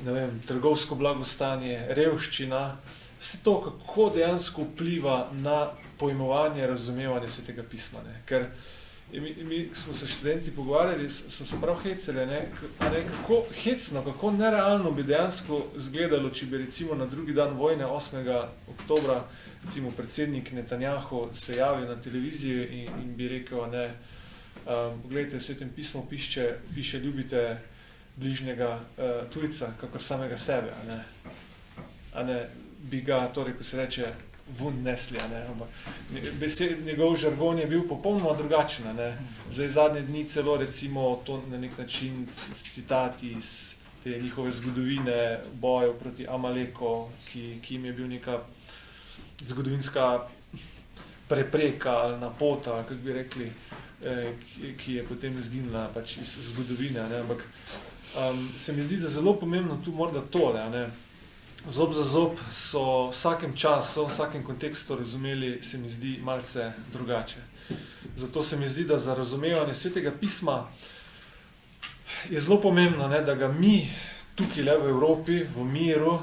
vem, 0.03 0.41
trgovsko 0.47 0.95
blagostanje, 0.95 1.85
revščina. 1.89 2.77
Vse 3.21 3.37
to, 3.43 3.61
kako 3.61 4.09
dejansko 4.09 4.63
vpliva 4.63 5.29
na 5.33 5.69
pojmovanje, 5.97 6.67
razumevanje 6.67 7.29
svetega 7.29 7.63
pisma. 7.63 7.99
Ne? 8.01 8.21
Ker 8.25 8.45
mi, 9.13 9.35
mi 9.43 9.69
smo 9.75 9.93
se 9.93 10.07
študenti 10.07 10.51
pogovarjali, 10.51 11.09
s- 11.09 11.29
smo 11.29 11.45
se 11.45 11.57
prav 11.61 11.75
hecali, 11.75 12.25
ne? 12.25 12.47
ne, 12.81 13.03
kako 13.11 13.43
hecno, 13.63 14.01
kako 14.03 14.31
nerealno 14.31 14.91
bi 14.91 15.03
dejansko 15.03 15.65
izgledalo, 15.77 16.29
če 16.29 16.45
bi 16.45 16.57
recimo 16.57 16.95
na 16.95 17.05
drugi 17.05 17.33
dan 17.33 17.53
vojne, 17.53 17.85
8. 17.85 18.45
oktobra, 18.69 19.23
recimo 19.65 19.91
predsednik 19.91 20.51
Netanjahu 20.51 21.29
se 21.33 21.55
javil 21.55 21.87
na 21.87 22.01
televizijo 22.01 22.63
in, 22.63 22.89
in 23.03 23.15
bi 23.15 23.27
rekel, 23.27 23.69
ne, 23.69 23.85
um, 24.65 25.01
poglejte, 25.01 25.37
v 25.37 25.43
svetem 25.43 25.69
pismu 25.75 26.05
piše, 26.09 26.55
piše 26.75 26.99
ljubite 26.99 27.57
bližnjega 28.15 28.73
uh, 28.75 29.29
tujca, 29.33 29.73
kakor 29.81 30.03
samega 30.03 30.37
sebe, 30.37 30.73
a 30.81 30.83
ne, 30.87 31.03
a 32.13 32.23
ne 32.23 32.41
bi 32.91 33.01
ga, 33.01 33.27
torej, 33.33 33.55
ko 33.57 33.63
se 33.63 33.77
reče, 33.77 34.11
vun 34.57 34.81
nesli, 34.83 35.19
ne, 35.31 35.45
besed, 36.39 36.81
njegov 36.85 37.15
žargon 37.15 37.59
je 37.59 37.67
bil 37.67 37.85
popolnoma 37.87 38.33
drugačen, 38.37 38.89
ne, 38.97 39.13
zdaj 39.49 39.69
zadnje 39.69 40.01
dni 40.01 40.25
celo 40.27 40.57
recimo 40.57 41.21
to 41.25 41.43
na 41.47 41.57
nek 41.57 41.77
način 41.77 42.27
citati 42.63 43.31
iz 43.31 43.75
te 44.03 44.19
njihove 44.19 44.51
zgodovine 44.51 45.39
bojev 45.53 45.93
proti 45.93 46.27
Amaleko, 46.27 47.09
ki, 47.31 47.59
ki 47.61 47.73
jim 47.73 47.85
je 47.85 47.93
bil 47.93 48.07
neka 48.07 48.39
zgodovinska 49.39 50.27
prepreka 51.27 51.91
ali 51.91 52.19
napota, 52.19 52.73
ali 52.73 52.83
kako 52.83 53.01
bi 53.03 53.13
rekli, 53.13 53.51
eh, 54.03 54.33
ki, 54.45 54.73
ki 54.77 54.93
je 54.93 55.05
potem 55.07 55.37
izginila 55.37 55.87
pač 55.93 56.17
iz 56.17 56.37
zgodovine. 56.49 57.09
Ne? 57.09 57.19
Ampak 57.19 57.45
um, 58.17 58.49
se 58.57 58.73
mi 58.73 58.83
zdi, 58.83 58.97
da 58.97 59.05
je 59.05 59.09
zelo 59.09 59.33
pomembno 59.39 59.77
tu 59.85 59.91
morda 59.91 60.21
tole. 60.21 60.69
Ne? 60.69 60.89
Zob 61.69 61.93
za 61.93 62.03
zob 62.03 62.39
so 62.51 63.07
v 63.07 63.11
vsakem 63.11 63.55
času, 63.55 64.05
v 64.05 64.09
vsakem 64.09 64.43
kontekstu 64.43 64.95
razumeli, 64.95 65.59
se 65.63 65.77
mi 65.77 65.89
zdi, 65.89 66.19
malce 66.23 66.71
drugače. 66.93 67.41
Zato 68.15 68.43
se 68.43 68.57
mi 68.57 68.69
zdi, 68.69 68.83
da 68.83 68.97
za 68.97 69.13
razumevanje 69.13 69.75
svetega 69.75 70.11
pisma 70.11 70.67
je 72.29 72.39
zelo 72.39 72.61
pomembno, 72.61 73.07
ne, 73.07 73.21
da 73.21 73.35
ga 73.35 73.47
mi 73.47 73.89
tukaj 74.35 74.63
le 74.63 74.77
v 74.77 74.89
Evropi, 74.89 75.43
v 75.55 75.65
miru, 75.65 76.19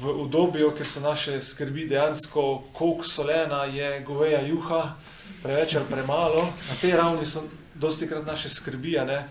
v 0.00 0.06
obdobju, 0.22 0.70
ker 0.78 0.86
so 0.86 1.00
naše 1.00 1.40
skrbi 1.42 1.86
dejansko, 1.90 2.70
koliko 2.72 3.04
solena 3.04 3.64
je 3.64 4.00
goveja 4.06 4.40
juha, 4.46 4.94
preveč 5.42 5.74
ali 5.74 5.86
premalo, 5.90 6.46
na 6.68 6.76
tej 6.80 6.96
ravni 6.96 7.26
so 7.26 7.42
dosti 7.74 8.06
krat 8.08 8.26
naše 8.26 8.48
skrbi, 8.48 8.96
ne, 9.06 9.28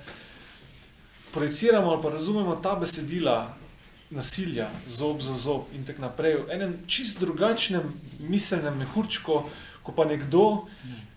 projiciramo 1.33 1.91
ali 1.91 2.01
pa 2.01 2.09
razumemo 2.09 2.55
ta 2.55 2.75
besedila 2.75 3.55
nasilja, 4.09 4.69
zob 4.87 5.21
za 5.21 5.33
zob 5.33 5.61
in 5.73 5.85
tako 5.85 6.01
naprej, 6.01 6.35
v 6.35 6.51
enem 6.51 6.77
čist 6.87 7.19
drugačnem 7.19 7.93
miselnem 8.19 8.77
mehurčku, 8.77 9.43
ko 9.83 9.91
pa 9.95 10.05
nekdo, 10.05 10.65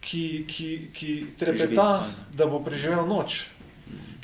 ki, 0.01 0.45
ki, 0.49 0.69
ki 0.93 1.13
trepeta, 1.39 2.07
da 2.37 2.47
bo 2.47 2.61
preživel 2.65 3.07
noč, 3.09 3.47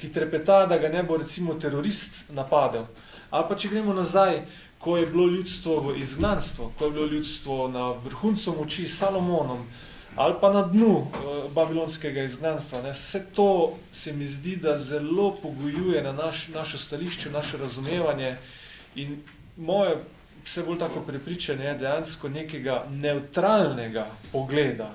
ki 0.01 0.13
trepeta, 0.13 0.67
da 0.67 0.79
ga 0.79 0.89
ne 0.93 1.03
bo 1.03 1.17
recimo 1.17 1.55
terorist 1.55 2.29
napadel. 2.37 2.87
Ali 3.31 3.49
pa 3.49 3.57
če 3.57 3.73
gremo 3.73 3.97
nazaj, 3.97 4.43
ko 4.79 4.97
je 4.97 5.07
bilo 5.11 5.27
ljudstvo 5.27 5.81
v 5.81 5.99
izgnanstvu, 6.03 6.73
ko 6.79 6.85
je 6.85 6.91
bilo 6.91 7.07
ljudstvo 7.07 7.69
na 7.69 7.91
vrhuncu 8.05 8.55
moči 8.59 8.89
s 8.89 9.01
Salomonom, 9.01 9.65
ali 10.19 10.35
pa 10.41 10.51
na 10.53 10.63
dnu 10.63 10.97
uh, 10.99 11.07
babilonskega 11.55 12.23
izgnanstva. 12.23 12.83
Ne. 12.83 12.91
Vse 12.91 13.27
to 13.35 13.79
se 13.93 14.13
mi 14.13 14.27
zdi, 14.27 14.57
da 14.57 14.77
zelo 14.77 15.37
pogojuje 15.43 16.03
na 16.03 16.13
naš, 16.13 16.49
naše 16.49 16.79
stališče, 16.79 17.31
naše 17.31 17.59
razumevanje 17.59 18.37
in 18.95 19.23
moje 19.57 19.97
vse 20.45 20.63
bolj 20.63 20.79
tako 20.79 21.01
prepričanje 21.01 21.65
je 21.65 21.75
dejansko 21.79 22.29
nekega 22.29 22.85
neutralnega 22.91 24.07
pogleda 24.33 24.91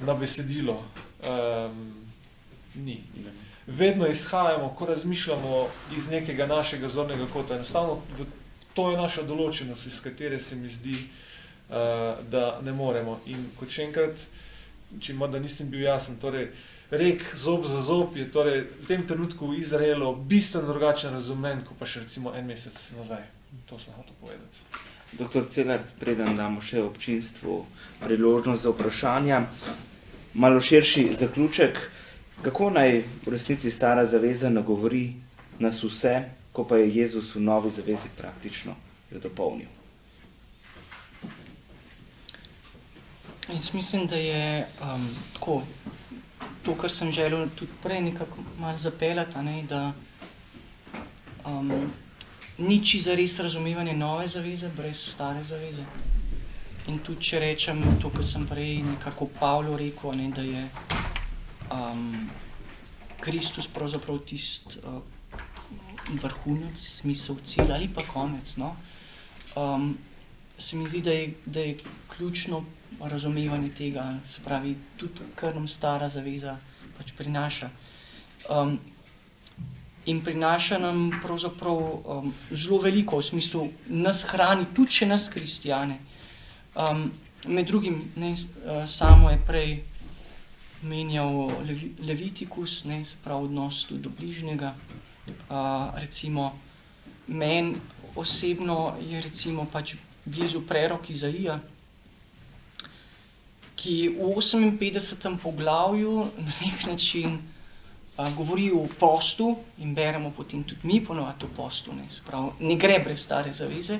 na 0.00 0.14
besedilo 0.14 0.82
um, 0.82 1.94
ni. 2.74 3.04
Vedno 3.66 4.06
izhajamo, 4.06 4.74
ko 4.78 4.86
razmišljamo 4.86 5.66
iz 5.96 6.10
nekega 6.10 6.46
našega 6.46 6.88
zornega 6.88 7.26
kota. 7.32 7.54
Enostavno, 7.54 8.02
to 8.74 8.90
je 8.90 8.96
naša 8.96 9.22
določenost, 9.22 9.86
iz 9.86 10.00
katere 10.02 10.40
se 10.40 10.56
mi 10.56 10.68
zdi, 10.68 10.96
uh, 10.98 11.29
da 11.70 12.60
ne 12.62 12.72
moremo. 12.72 13.20
In 13.30 13.46
kot 13.58 13.70
še 13.70 13.86
enkrat, 13.88 14.26
če 15.00 15.14
morda 15.14 15.38
nisem 15.38 15.70
bil 15.70 15.84
jasen, 15.86 16.18
torej, 16.22 16.50
rek 16.90 17.22
zob 17.38 17.66
za 17.70 17.80
zob 17.80 18.16
je 18.18 18.26
torej, 18.30 18.64
v 18.82 18.86
tem 18.86 19.06
trenutku 19.06 19.52
v 19.52 19.60
Izraelu 19.62 20.10
bistveno 20.16 20.72
drugačen 20.72 21.14
razumen, 21.14 21.62
kot 21.66 21.78
pa 21.78 21.86
še 21.86 22.04
recimo 22.06 22.34
en 22.34 22.46
mesec 22.50 22.74
nazaj. 22.98 23.22
To 23.70 23.78
sem 23.78 23.94
hotel 23.94 24.14
povedati. 24.20 24.58
Doktor 25.18 25.46
Celarc, 25.50 25.90
preden 25.98 26.36
damo 26.38 26.62
še 26.62 26.82
občinstvu 26.82 27.64
priložnost 28.02 28.62
za 28.62 28.70
vprašanja, 28.70 29.40
malo 30.34 30.60
širši 30.62 31.08
zaključek. 31.18 31.80
Kako 32.42 32.70
naj 32.70 33.02
v 33.26 33.34
resnici 33.34 33.70
stara 33.70 34.06
zaveza 34.06 34.50
nagovori 34.50 35.10
nas 35.58 35.82
vse, 35.82 36.14
ko 36.54 36.64
pa 36.64 36.78
je 36.78 36.94
Jezus 36.94 37.34
v 37.34 37.42
novi 37.42 37.70
zavezi 37.70 38.08
praktično 38.16 38.78
jo 39.10 39.18
dopolnil? 39.18 39.79
Jaz 43.52 43.74
mislim, 43.74 44.06
da 44.06 44.16
je 44.16 44.68
um, 44.82 45.08
tako, 45.32 45.62
to, 46.62 46.74
kar 46.74 46.90
sem 46.90 47.12
želel 47.12 47.48
tudi 47.54 47.72
prej 47.82 48.00
nekako 48.00 48.36
malo 48.58 48.78
zapeljati, 48.78 49.38
ne, 49.38 49.62
da 49.62 49.92
um, 51.46 51.72
niči 52.58 53.00
za 53.00 53.14
res 53.14 53.38
razumevanje 53.40 53.96
nove 53.96 54.26
zaveze 54.26 54.70
brez 54.76 55.02
stare 55.12 55.44
zaveze. 55.44 55.84
In 56.88 56.98
tudi, 56.98 57.22
če 57.22 57.40
rečem 57.40 57.82
to, 58.02 58.10
kar 58.10 58.26
sem 58.26 58.46
prej 58.46 58.82
nekako 58.82 59.26
Pavlu 59.40 59.76
rekel, 59.76 60.14
ne, 60.16 60.30
da 60.30 60.42
je 60.42 60.68
um, 61.72 62.30
Kristus 63.20 63.66
pravzaprav 63.66 64.18
tisti 64.18 64.78
uh, 64.84 65.02
vrhunec, 66.22 66.78
smisel, 66.78 67.36
cilj 67.44 67.72
ali 67.72 67.88
pa 67.94 68.06
konec. 68.06 68.56
No? 68.56 68.76
Um, 69.56 69.96
se 70.58 70.76
mi 70.76 70.88
zdi, 70.88 71.00
da 71.02 71.10
je, 71.10 71.34
da 71.46 71.60
je 71.60 71.76
ključno 72.16 72.64
razumevanje 73.00 73.70
tega, 73.76 74.12
se 74.26 74.42
pravi, 74.44 74.76
tudi 74.96 75.26
kar 75.34 75.54
nam 75.54 75.68
stara 75.68 76.08
zaveza 76.08 76.58
pač 76.98 77.12
prinaša. 77.16 77.70
Um, 78.50 78.78
in 80.06 80.20
prinaša 80.24 80.78
nam 80.78 81.10
pravzaprav 81.22 81.76
um, 81.76 82.32
zelo 82.50 82.80
veliko, 82.80 83.20
v 83.20 83.28
smislu, 83.30 83.68
nas 83.86 84.24
hrani, 84.28 84.66
tudi 84.74 85.00
če 85.00 85.06
nas 85.06 85.28
kristijane. 85.32 86.00
Um, 86.74 87.10
med 87.46 87.66
drugim, 87.66 87.98
ne, 88.16 88.34
samo 88.86 89.30
je 89.30 89.38
prej 89.46 89.70
menjal 90.82 91.50
Levi, 91.66 91.94
Levitikus, 92.04 92.84
ne, 92.84 93.04
se 93.04 93.16
pravi 93.24 93.44
odnos 93.44 93.84
tudi 93.88 94.02
do 94.02 94.10
bližnjega. 94.18 94.74
Uh, 95.50 95.94
recimo, 96.00 96.52
meni 97.28 97.76
osebno 98.16 98.96
je 99.00 99.20
recimo 99.20 99.66
pač 99.72 99.94
blizu 100.24 100.60
prerok 100.66 101.10
Izaija, 101.10 101.60
ki 103.80 104.08
v 104.08 104.36
58. 104.76 105.38
poglavju 105.42 106.26
na 106.38 106.52
nek 106.60 106.86
način 106.86 107.38
uh, 107.38 108.28
govori 108.36 108.70
o 108.72 108.86
postu 108.98 109.56
in 109.78 109.94
beremo 109.94 110.32
potem 110.36 110.64
tudi 110.64 110.80
mi 110.82 111.00
ponovati 111.04 111.44
o 111.44 111.48
postu, 111.56 111.92
ne, 111.92 112.04
pravi, 112.26 112.50
ne 112.60 112.76
gre 112.76 112.98
brez 113.04 113.24
stare 113.24 113.52
zaveze 113.52 113.98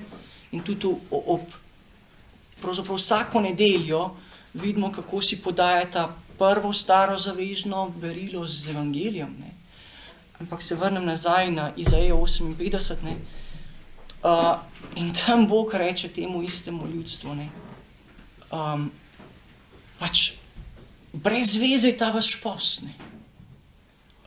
in 0.53 0.61
tudi 0.63 0.87
ob 1.11 1.41
pravzaprav 2.61 2.97
vsako 2.97 3.41
nedeljo 3.41 4.11
vidimo, 4.55 4.93
kako 4.93 5.23
si 5.23 5.43
podajata 5.43 6.17
prvo 6.39 6.73
staro 6.73 7.19
zavezno 7.19 7.89
berilo 7.89 8.47
z 8.47 8.71
evangelijem. 8.71 9.37
Ne. 9.41 9.51
Ampak 10.41 10.63
se 10.63 10.75
vrnem 10.75 11.05
nazaj 11.05 11.51
na 11.51 11.73
Izaijo 11.77 12.17
58 12.17 12.95
ne. 13.05 13.17
Uh, 14.23 14.57
in 14.97 15.13
tam 15.15 15.47
Bog 15.49 15.75
reče 15.75 16.09
temu 16.09 16.43
istemu 16.43 16.87
ljudstvu, 16.87 17.35
ne. 17.35 17.49
Um, 18.51 18.91
pač 20.01 20.33
brez 21.13 21.55
veze 21.61 21.93
je 21.93 21.99
ta 21.99 22.11
vaš 22.15 22.35
post. 22.43 22.83
Ne. 22.87 22.95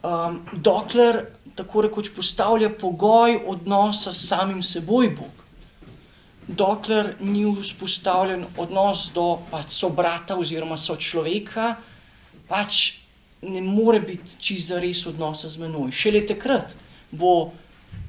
Um, 0.03 0.41
dokler 0.53 1.25
tako 1.55 1.85
rekoč 1.87 2.09
postavlja 2.15 2.69
pogoj 2.69 3.39
odnosa 3.47 4.13
s 4.13 4.27
samim 4.27 4.63
seboj 4.63 5.09
Bog, 5.09 5.43
dokler 6.47 7.13
ni 7.19 7.45
vzpostavljen 7.61 8.45
odnos 8.57 9.09
do 9.13 9.37
pač 9.51 9.77
sobrata 9.77 10.35
oziroma 10.35 10.77
so 10.77 10.95
človeka, 10.95 11.75
pač 12.49 12.99
ne 13.41 13.61
more 13.61 13.99
biti 13.99 14.39
čisto 14.39 14.79
res 14.79 15.05
odnosa 15.07 15.49
z 15.49 15.61
menoj. 15.61 15.91
Šele 15.91 16.23
takrat 16.27 16.75
bo 17.11 17.53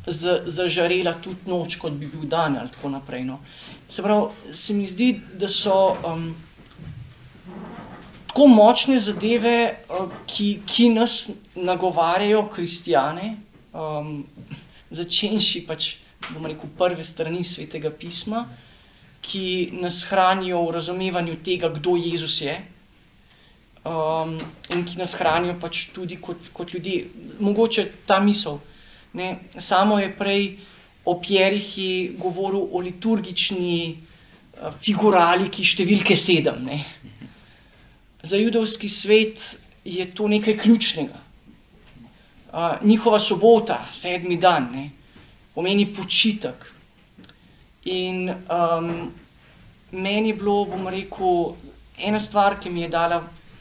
z, 0.06 0.42
zažarela 0.46 1.14
tudi 1.22 1.50
noč, 1.50 1.76
kot 1.80 1.92
bi 1.92 2.08
bil 2.10 2.26
dan 2.28 2.58
ali 2.58 2.72
tako 2.72 2.90
naprej. 2.96 3.24
No. 3.28 3.38
Se 3.88 4.02
pravi, 4.02 4.52
se 4.52 4.74
mi 4.74 4.86
zdi, 4.86 5.14
da 5.38 5.48
so 5.48 5.96
um, 6.06 6.34
tako 8.34 8.46
močne 8.46 8.96
zadeve, 9.00 9.76
uh, 9.88 10.10
ki, 10.26 10.60
ki 10.66 10.88
nas 10.90 11.30
nagovarjajo, 11.54 12.48
kristijane, 12.50 13.36
um, 13.70 14.24
začenši 14.90 15.62
pač, 15.68 15.86
bomo 16.32 16.50
rekel, 16.50 16.66
prve 16.78 17.04
strani 17.06 17.44
svetega 17.46 17.92
pisma, 17.94 18.42
ki 19.22 19.78
nas 19.78 20.00
hranijo 20.10 20.64
v 20.66 20.74
razumevanju 20.74 21.36
tega, 21.46 21.70
kdo 21.76 21.94
Jezus 21.94 22.40
je, 22.42 22.56
um, 23.86 24.34
in 24.74 24.82
ki 24.82 24.98
nas 24.98 25.14
hranijo 25.14 25.54
pač 25.62 25.86
tudi 25.94 26.18
kot, 26.18 26.50
kot 26.52 26.74
ljudi. 26.74 27.04
Mogoče 27.38 27.86
ta 28.06 28.18
misel. 28.18 28.58
Ne? 29.14 29.44
Samo 29.58 30.00
je 30.02 30.10
prej 30.10 30.50
o 31.06 31.20
Pjerihi 31.22 32.16
govoril 32.18 32.66
o 32.66 32.82
liturgični 32.82 33.78
uh, 33.94 34.74
figuraliki 34.74 35.62
številke 35.62 36.18
sedem. 36.18 36.64
Ne? 36.66 36.82
Za 38.24 38.36
judovski 38.40 38.88
svet 38.88 39.58
je 39.84 40.04
to 40.14 40.28
nekaj 40.28 40.56
ključnega. 40.58 41.18
Uh, 42.52 42.86
njihova 42.86 43.20
sobota, 43.20 43.84
sedmi 43.92 44.36
dan, 44.36 44.68
ne? 44.72 44.90
pomeni 45.54 45.84
počitek. 45.94 46.72
In 47.84 48.30
um, 48.30 49.12
meni 49.92 50.28
je 50.28 50.34
bilo, 50.34 50.64
bom 50.64 50.88
rekel, 50.88 51.52
ena 51.98 52.20
stvar, 52.20 52.56
ki 52.60 52.70
mi 52.70 52.86
je 52.86 52.88
dala 52.88 53.20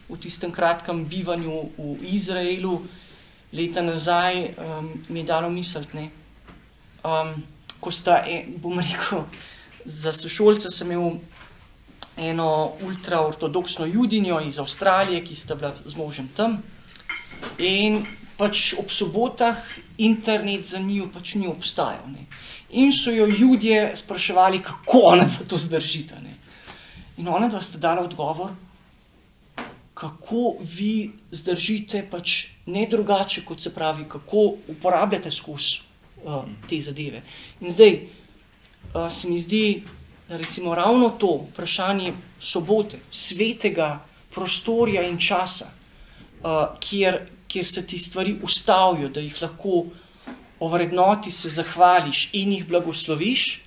v 0.09 0.17
tistem 0.17 0.51
kratkem 0.51 1.03
bivanju 1.05 1.59
v 1.77 1.97
Izraelu, 2.15 2.77
leta 3.53 3.83
nazaj, 3.83 4.53
um, 4.55 4.93
mi 5.09 5.19
je 5.19 5.27
dalo 5.27 5.49
misliti. 5.49 6.07
Um, 7.03 7.35
ko 7.83 7.91
sta, 7.91 8.23
e, 8.23 8.45
bom 8.63 8.79
rekel, 8.79 9.27
za 9.85 10.13
sošolce 10.13 10.71
sem 10.71 10.91
imel 10.91 11.19
eno 12.17 12.73
ultraortodoksno 12.81 13.85
judinjo 13.85 14.39
iz 14.41 14.59
Avstralije, 14.59 15.23
ki 15.25 15.35
sta 15.35 15.55
bila 15.55 15.73
z 15.85 15.95
možem 15.95 16.29
tam. 16.35 16.61
In 17.57 18.03
pač 18.37 18.73
ob 18.79 18.91
sobotah 18.91 19.57
internet 19.97 20.65
za 20.65 20.79
njo 20.79 21.09
pač 21.13 21.35
ni 21.35 21.47
obstajal. 21.47 22.05
Ne. 22.11 22.25
In 22.69 22.93
so 22.93 23.11
jo 23.11 23.25
ljudje 23.27 23.95
spraševali, 23.95 24.61
kako 24.63 24.99
ona 25.13 25.27
to 25.47 25.57
zdržita. 25.57 26.19
Ne. 26.21 26.37
In 27.17 27.27
ona 27.27 27.47
dva 27.47 27.61
sta 27.61 27.77
dala 27.77 28.01
odgovor, 28.01 28.53
kako 29.93 30.55
vi 30.59 31.11
zdržite, 31.31 32.01
pač 32.09 32.47
ne 32.65 32.87
drugače, 32.89 33.45
kot 33.45 33.61
se 33.61 33.73
pravi, 33.73 34.07
kako 34.09 34.55
uporabljate 34.73 35.31
skozi 35.31 35.83
uh, 36.23 36.43
te 36.69 36.79
zadeve. 36.81 37.21
In 37.61 37.71
zdaj 37.71 37.99
uh, 37.99 39.05
se 39.09 39.29
mi 39.29 39.39
zdi, 39.39 39.83
recimo 40.37 40.75
ravno 40.75 41.09
to 41.09 41.45
vprašanje 41.51 42.13
sobote, 42.39 42.99
svetega 43.09 44.05
prostorja 44.33 45.03
in 45.07 45.17
časa, 45.19 45.69
uh, 45.69 46.77
kjer, 46.79 47.19
kjer 47.47 47.65
se 47.65 47.87
ti 47.87 47.99
stvari 47.99 48.37
ustavijo, 48.43 49.09
da 49.09 49.19
jih 49.19 49.41
lahko 49.41 49.85
ovrednoti, 50.59 51.31
se 51.31 51.49
zahvališ 51.49 52.29
in 52.33 52.53
jih 52.53 52.67
blagosloviš, 52.67 53.61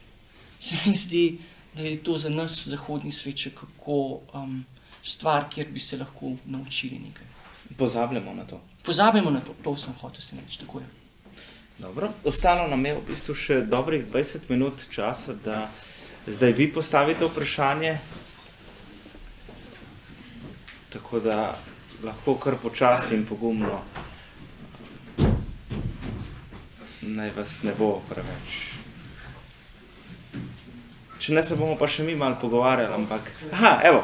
se 0.60 0.76
mi 0.86 0.97
zdi, 0.97 1.38
da 1.74 1.82
je 1.82 1.98
to 2.02 2.18
za 2.18 2.28
nas, 2.28 2.68
zahodni 2.68 3.10
svet, 3.12 3.48
kako. 3.55 4.20
Um, 4.32 4.64
stvar, 5.06 5.44
kjer 5.51 5.66
bi 5.70 5.80
se 5.80 5.97
lahko 5.97 6.32
naučili 6.44 6.98
nekaj. 6.98 7.26
Pozabljamo 7.76 8.34
na 8.34 8.44
to. 8.44 8.60
Pozabljamo 8.82 9.30
na 9.30 9.40
to, 9.40 9.55
to 9.62 9.76
sem 9.76 9.94
hotel 10.01 10.20
s 10.20 10.28
tem 10.28 10.38
reči. 10.38 10.59
Tako 10.60 10.80
je. 10.80 10.86
Dobro, 11.78 12.09
ostalo 12.24 12.68
nam 12.68 12.86
je 12.86 12.94
v 12.94 13.02
bistvu 13.09 13.34
še 13.34 13.60
dobrih 13.68 14.06
20 14.12 14.48
minut 14.48 14.86
časa, 14.90 15.34
da 15.44 15.68
zdaj 16.27 16.53
vi 16.53 16.73
postavite 16.73 17.24
vprašanje. 17.24 17.98
Tako 20.93 21.20
da 21.20 21.59
lahko 22.05 22.35
kar 22.35 22.55
počasi 22.62 23.15
in 23.15 23.27
pogumno. 23.27 23.81
Naj 27.03 27.31
vas 27.36 27.62
ne 27.62 27.73
bo 27.78 28.01
preveč. 28.09 28.77
Če 31.19 31.35
ne, 31.35 31.43
se 31.43 31.57
bomo 31.57 31.77
pa 31.78 31.89
še 31.90 32.05
mi 32.07 32.15
malo 32.15 32.36
pogovarjali, 32.40 32.94
ampak... 32.94 33.31
Aha, 33.53 33.81
evo, 33.89 34.03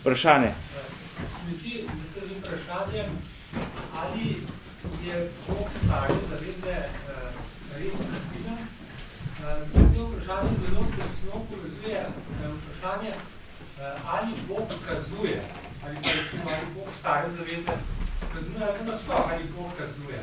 vprašanje. 0.00 0.52
Smeti, 1.32 1.82
da 1.88 2.06
se 2.08 2.22
z 2.28 2.38
vprašanjem, 2.38 3.10
ali 4.02 4.28
je 5.04 5.18
Bog 5.48 5.74
stari 5.82 6.16
zavede 6.30 6.78
uh, 6.86 7.42
res 7.76 7.98
nasilen, 8.12 8.62
uh, 8.62 9.60
se 9.72 9.84
s 9.84 9.92
tem 9.92 10.06
vprašanjem 10.06 10.56
zelo 10.62 10.86
tesno 10.96 11.42
uh, 11.98 12.54
vprašanje, 12.56 13.10
uh, 13.10 14.14
ali 14.14 14.32
Bog 14.48 14.68
kazuje, 14.88 15.42
ali 15.84 15.96
pa 16.02 16.08
recimo, 16.08 16.44
ali 16.46 16.66
Bog 16.74 16.88
stare 16.98 17.28
zaveze 17.30 17.72
kazuje, 18.34 18.64
ali 18.68 18.86
pa 18.86 18.96
sploh, 18.96 19.26
ali 19.32 19.44
Bog 19.56 19.70
kazuje. 19.78 20.20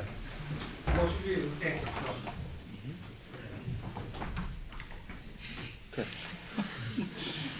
To 0.85 1.01
še 1.07 1.17
bi 1.23 1.35
v 1.35 1.59
tem. 1.59 1.77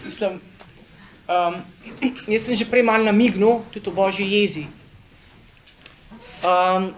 Mislim, 0.04 0.40
Um, 1.30 1.62
jaz 2.26 2.42
sem 2.42 2.58
že 2.58 2.66
prej 2.66 2.82
malo 2.82 3.06
namignil, 3.06 3.62
tudi 3.70 3.86
o 3.86 3.94
božji 3.94 4.26
jezi. 4.26 4.66
Um, 6.42 6.90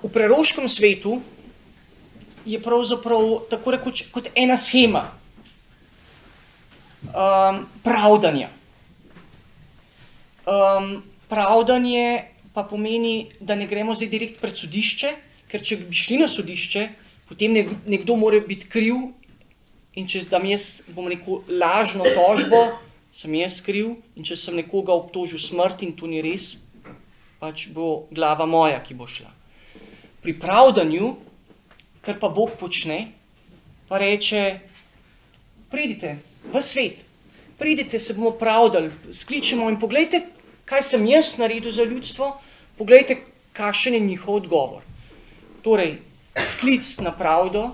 v 0.00 0.08
preroškem 0.08 0.64
svetu 0.64 1.20
je 2.48 2.56
pravzaprav 2.56 3.44
tako 3.52 3.76
rekoč 3.76 4.08
kot 4.08 4.32
ena 4.32 4.56
schema 4.56 5.19
um, 7.14 7.66
pravdanja. 7.82 8.48
Um, 10.46 11.02
pravdanje 11.28 12.24
pa 12.54 12.64
pomeni, 12.64 13.30
da 13.40 13.54
ne 13.54 13.66
gremo 13.66 13.94
zdaj 13.94 14.08
direkt 14.10 14.40
pred 14.42 14.56
sodišče, 14.56 15.10
ker 15.50 15.62
če 15.62 15.78
bi 15.84 15.96
šli 15.96 16.18
na 16.22 16.28
sodišče, 16.30 16.86
potem 17.30 17.54
nekdo 17.86 18.16
mora 18.18 18.40
biti 18.42 18.66
kriv 18.70 19.10
in 19.94 20.06
če 20.10 20.24
dam 20.30 20.46
jaz, 20.46 20.82
bom 20.94 21.06
rekel, 21.10 21.42
lažno 21.46 22.06
tožbo, 22.06 22.58
sem 23.14 23.34
jaz 23.38 23.60
kriv 23.62 23.96
in 24.18 24.26
če 24.26 24.38
sem 24.38 24.58
nekoga 24.58 24.94
obtožil 24.94 25.38
smrti 25.42 25.86
in 25.88 25.94
to 25.98 26.10
ni 26.10 26.22
res, 26.22 26.56
pač 27.42 27.68
bo 27.74 28.06
glava 28.10 28.46
moja, 28.50 28.82
ki 28.82 28.98
bo 28.98 29.06
šla. 29.10 29.30
Pri 30.20 30.34
pravdanju, 30.36 31.14
kar 32.04 32.18
pa 32.20 32.28
Bog 32.28 32.58
počne, 32.60 33.06
pa 33.88 33.98
reče, 34.02 34.42
pridite 35.70 36.18
v 36.44 36.62
svet, 36.62 37.04
pridite 37.58 37.98
se 37.98 38.14
bomo 38.14 38.30
pravdali, 38.30 38.90
skličemo 39.12 39.68
in 39.70 39.78
pogledajte, 39.80 40.26
kaj 40.64 40.82
sem 40.82 41.06
jaz 41.06 41.36
naredil 41.38 41.72
za 41.72 41.84
ljudstvo, 41.84 42.40
pogledajte, 42.78 43.16
kakšen 43.52 43.94
je 43.94 44.00
njihov 44.00 44.34
odgovor. 44.34 44.82
Torej, 45.62 45.98
sklic 46.38 46.86
na 47.04 47.12
pravdo, 47.12 47.70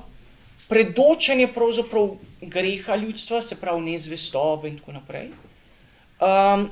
predočanje 0.69 1.49
pravzaprav 1.55 2.17
greha 2.41 2.97
ljudstva, 2.97 3.43
se 3.43 3.61
pravi 3.61 3.81
nezvestobe 3.81 4.69
in 4.69 4.79
tako 4.79 4.93
naprej. 4.93 5.31
Um, 6.19 6.71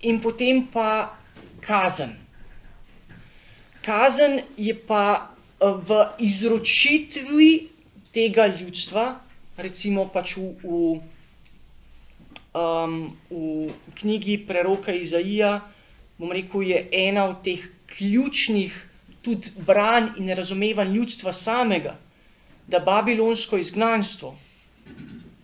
in 0.00 0.20
potem 0.20 0.66
pa 0.72 1.14
kazen. 1.60 2.16
Kazen 3.82 4.40
je 4.56 4.74
pa 4.74 5.30
eh, 5.60 5.66
v 5.66 6.06
izročitvi 6.18 7.68
tega 8.12 8.46
ljudstva, 8.46 9.20
recimo 9.56 10.08
pač 10.08 10.36
v, 10.36 10.54
v 10.62 11.00
um, 12.54 13.16
v 13.30 13.72
knjigi 13.94 14.38
preroka 14.46 14.92
Izaija, 14.92 15.60
bom 16.18 16.32
rekel, 16.32 16.62
je 16.62 16.88
ena 16.92 17.26
od 17.30 17.42
teh 17.44 17.64
ključnih 17.86 18.88
tudi 19.22 19.52
branj 19.66 20.16
in 20.18 20.32
razumevanj 20.34 20.94
ljudstva 20.94 21.32
samega, 21.32 21.96
da 22.66 22.78
babilonsko 22.78 23.58
izgnanstvo 23.58 24.34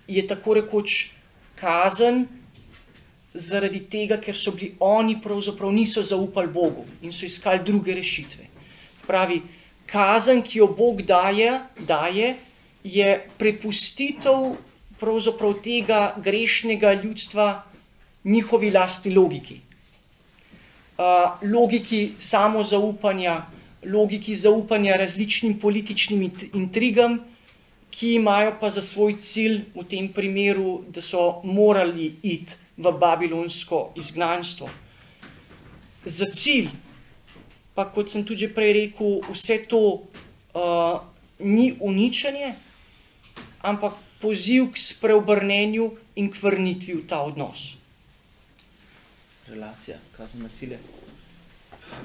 je 0.09 0.27
tako 0.27 0.55
rekoč 0.55 1.11
kazen 1.59 2.27
zaradi 3.35 3.81
tega, 3.91 4.17
ker 4.21 4.37
so 4.37 4.53
bili 4.57 4.73
oni 4.81 5.19
pravzaprav 5.23 5.73
niso 5.73 6.03
zaupali 6.03 6.49
Bogu 6.49 6.87
in 7.03 7.13
so 7.13 7.27
iskali 7.27 7.63
druge 7.65 7.95
rešitve. 7.95 8.47
Pravi, 9.07 9.43
kazen, 9.87 10.43
ki 10.43 10.59
jo 10.59 10.67
Bog 10.67 11.03
daje, 11.03 11.61
daje 11.79 12.37
je 12.85 13.29
prepustitev 13.39 14.57
pravzaprav 15.01 15.55
tega 15.63 16.15
grešnega 16.17 16.93
ljudstva 17.03 17.63
njihovi 18.25 18.71
lastni 18.71 19.15
logiki. 19.15 19.61
Uh, 20.99 21.51
logiki 21.53 22.15
samozaupanja, 22.19 23.47
logiki 23.87 24.35
zaupanja 24.35 24.97
različnim 24.97 25.59
političnim 25.61 26.31
intrigam, 26.55 27.21
ki 27.91 28.15
imajo 28.15 28.57
pa 28.61 28.71
za 28.71 28.83
svoj 28.83 29.15
cilj 29.19 29.61
v 29.75 29.85
tem 29.89 30.09
primeru, 30.13 30.83
da 30.89 31.01
so 31.01 31.41
morali 31.45 32.13
iti 32.23 32.59
v 32.77 32.93
babilonsko 32.93 33.93
izgnanstvo. 33.97 34.69
Za 36.05 36.27
cilj, 36.35 36.69
pa 37.75 37.87
kot 37.91 38.11
sem 38.11 38.25
tudi 38.27 38.49
prej 38.51 38.73
rekel, 38.73 39.21
vse 39.31 39.63
to 39.71 39.81
uh, 39.95 41.01
ni 41.39 41.73
uničenje, 41.81 42.53
ampak 43.63 44.08
poziv 44.21 44.73
k 44.73 44.79
spreobrnenju 44.79 45.91
in 46.17 46.31
k 46.31 46.43
vrnitvi 46.43 46.95
v 46.95 47.07
ta 47.07 47.23
odnos. 47.23 47.79
Relacija, 49.49 49.99
kazen 50.17 50.43
nasilja. 50.43 50.79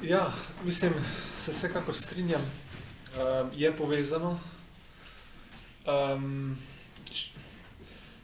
Ja, 0.03 0.33
mislim, 0.63 0.93
se 1.37 1.51
vsekakor 1.51 1.95
strinjam, 1.95 2.41
um, 2.41 3.51
je 3.55 3.71
povezano. 3.77 4.39
Um, 5.85 6.57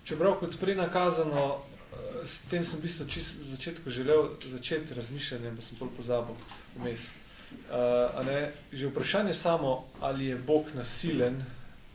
čeprav 0.04 0.40
kot 0.40 0.56
prej 0.60 0.76
nakazano, 0.76 1.60
eh, 1.60 2.26
s 2.26 2.48
tem 2.50 2.66
sem 2.66 2.80
v 2.80 2.88
bistvu 2.88 3.08
čist 3.12 3.42
začetku 3.52 3.90
želel 3.90 4.30
začeti 4.40 4.94
razmišljanje, 4.94 5.52
pa 5.56 5.62
sem 5.62 5.78
pol 5.78 5.92
pozabil 5.98 6.36
vmes. 6.78 7.12
Uh, 7.50 8.26
ne, 8.26 8.52
že 8.72 8.88
vprašanje 8.88 9.34
samo, 9.34 9.90
ali 10.00 10.26
je 10.26 10.36
Bog 10.38 10.70
nasilen, 10.74 11.44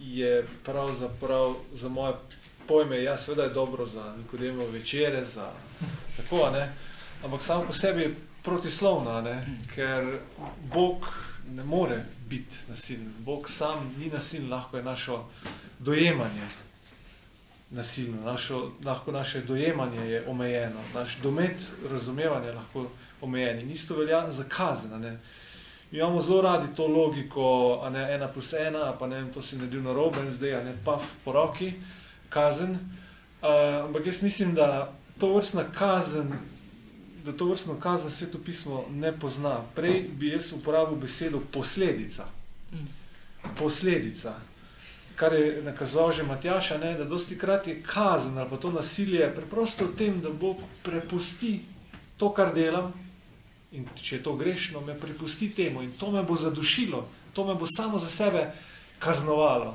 je 0.04 0.46
pravzaprav 0.64 1.54
za 1.72 1.88
moje 1.88 2.14
pojme, 2.68 3.02
ja, 3.02 3.18
seveda 3.18 3.42
je 3.42 3.54
dobro 3.54 3.86
za 3.86 4.14
Nikodemo 4.16 4.66
večere, 4.66 5.24
za 5.24 5.50
tako, 6.16 6.50
ne, 6.50 6.72
ampak 7.24 7.42
samo 7.42 7.64
po 7.64 7.72
sebi 7.72 8.02
je 8.02 8.14
protislovna, 8.42 9.20
ne, 9.20 9.46
ker 9.74 10.18
Bog 10.74 10.96
ne 11.50 11.64
more 11.64 12.04
biti 12.28 12.56
nasilen. 12.68 13.14
Bog 13.18 13.50
sam 13.50 13.94
ni 13.98 14.06
nasilen, 14.06 14.50
lahko 14.50 14.76
je 14.76 14.82
naše 14.82 15.12
dojemanje 15.78 16.48
nasilno, 17.74 18.22
našo, 18.24 18.70
lahko 18.84 19.12
naše 19.12 19.40
dojemanje 19.40 20.00
je 20.00 20.28
omejeno, 20.28 20.80
naš 20.94 21.18
domet 21.22 21.72
razumevanja 21.90 22.46
je 22.46 22.52
lahko 22.52 22.90
omejen 23.20 23.60
in 23.60 23.70
isto 23.70 23.96
velja 23.96 24.30
za 24.30 24.44
kazen, 24.48 25.00
ne. 25.00 25.18
Imamo 25.94 26.20
zelo 26.20 26.40
radi 26.40 26.74
to 26.74 26.86
logiko, 26.86 27.80
a 27.82 27.90
ne 27.90 28.14
ena 28.14 28.28
plus 28.28 28.52
ena, 28.52 28.92
pa 28.98 29.06
ne 29.06 29.16
vem, 29.16 29.32
to 29.32 29.42
si 29.42 29.56
naredil 29.56 29.82
na 29.82 29.92
robe 29.92 30.24
in 30.26 30.30
zdaj, 30.30 30.54
a 30.54 30.62
ne 30.64 30.72
paf 30.84 31.04
po 31.24 31.32
roki, 31.32 31.68
kazen. 32.28 32.72
Uh, 33.42 33.84
ampak 33.84 34.06
jaz 34.06 34.18
mislim, 34.22 34.54
da 34.54 34.90
to 35.18 35.30
vrstna 35.36 35.64
kazen, 35.78 36.32
da 37.24 37.32
to 37.32 37.46
vrstno 37.46 37.78
kazen 37.80 38.10
sveto 38.10 38.38
pismo 38.42 38.84
ne 38.90 39.12
pozna. 39.18 39.60
Prej 39.74 40.00
bi 40.18 40.32
jaz 40.32 40.52
uporabil 40.52 40.98
besedo 40.98 41.40
posledica. 41.52 42.26
Posledica. 43.58 44.34
Kar 45.16 45.32
je 45.32 45.62
nakazoval 45.62 46.12
že 46.12 46.22
Matjaš, 46.22 46.72
da 46.98 47.04
dosti 47.04 47.38
krat 47.38 47.66
je 47.66 47.82
kazen 47.82 48.38
ali 48.38 48.50
pa 48.50 48.56
to 48.56 48.70
nasilje 48.70 49.30
preprosto 49.34 49.84
v 49.84 49.96
tem, 49.96 50.20
da 50.20 50.30
Bog 50.30 50.56
prepusti 50.82 51.60
to, 52.18 52.34
kar 52.34 52.54
delam, 52.54 52.92
In 53.74 53.86
če 53.98 54.16
je 54.16 54.22
to 54.22 54.36
grešno, 54.38 54.80
me 54.86 54.94
prepusti 54.94 55.50
temu 55.54 55.82
in 55.82 55.92
to 55.98 56.10
me 56.10 56.22
bo 56.22 56.36
zadušilo, 56.36 57.02
to 57.34 57.44
me 57.44 57.54
bo 57.58 57.66
samo 57.66 57.98
za 57.98 58.08
sebe 58.08 58.46
kaznovalo, 59.02 59.74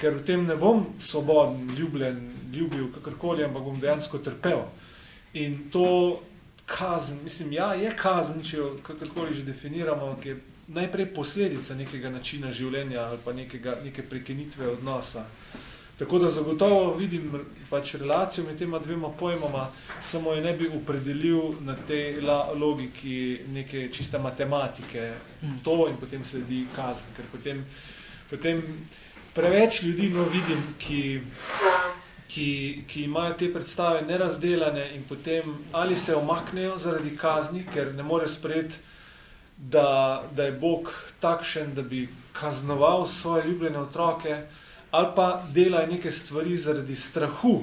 ker 0.00 0.14
v 0.20 0.24
tem 0.24 0.46
ne 0.46 0.56
bom 0.56 0.84
svoboden, 0.98 1.74
ljubljen, 1.76 2.20
ljubil 2.54 2.92
kakorkoli, 2.94 3.44
ampak 3.44 3.62
bom 3.62 3.80
dejansko 3.80 4.18
trpel. 4.22 4.62
In 5.34 5.70
to 5.72 6.22
kazen, 6.66 7.18
mislim, 7.24 7.52
ja, 7.52 7.72
je 7.74 7.90
kazen, 7.96 8.42
če 8.42 8.56
jo 8.56 8.70
kakorkoli 8.86 9.34
že 9.34 9.44
definiramo, 9.48 10.14
ki 10.22 10.28
je 10.28 10.40
najprej 10.72 11.10
posledica 11.14 11.74
nekega 11.74 12.10
načina 12.10 12.52
življenja 12.52 13.08
ali 13.08 13.18
pa 13.24 13.32
nekega, 13.32 13.76
neke 13.84 14.02
prekenitve 14.06 14.68
odnosa. 14.76 15.26
Tako 15.98 16.18
da 16.18 16.28
zagotovo 16.28 16.94
vidim 16.96 17.32
pač 17.70 17.94
relacijo 17.94 18.46
med 18.46 18.58
tema 18.58 18.78
dvema 18.78 19.08
pojmoma, 19.08 19.68
samo 20.00 20.32
je 20.32 20.40
ne 20.40 20.52
bi 20.52 20.68
opredelil 20.68 21.52
na 21.60 21.76
tej 21.86 22.20
logiki 22.56 23.40
neke 23.48 23.88
čiste 23.92 24.18
matematike, 24.18 25.12
mm. 25.42 25.58
to 25.64 25.88
in 25.88 25.96
potem 25.96 26.24
sledi 26.24 26.66
kazen, 26.76 27.12
ker 27.16 27.24
potem, 27.32 27.64
potem 28.30 28.62
preveč 29.34 29.82
ljudi 29.82 30.08
no 30.08 30.24
vidim, 30.24 30.64
ki, 30.78 31.20
ki, 32.28 32.48
ki 32.88 33.04
imajo 33.04 33.36
te 33.38 33.52
predstave 33.52 34.02
nerazdelane 34.08 34.88
in 34.96 35.04
potem 35.08 35.54
ali 35.72 35.96
se 35.96 36.16
omaknejo 36.16 36.78
zaradi 36.78 37.16
kazni, 37.16 37.66
ker 37.74 37.94
ne 37.94 38.02
more 38.02 38.28
sprejeti, 38.28 38.80
da, 39.56 40.24
da 40.34 40.44
je 40.44 40.52
Bog 40.52 40.90
takšen, 41.20 41.74
da 41.74 41.82
bi 41.82 42.08
kaznoval 42.32 43.06
svoje 43.06 43.44
ljubljene 43.46 43.78
otroke, 43.78 44.40
ali 44.92 45.08
pa 45.16 45.42
delajo 45.52 45.86
neke 45.86 46.10
stvari 46.10 46.56
zaradi 46.56 46.96
strahu, 46.96 47.62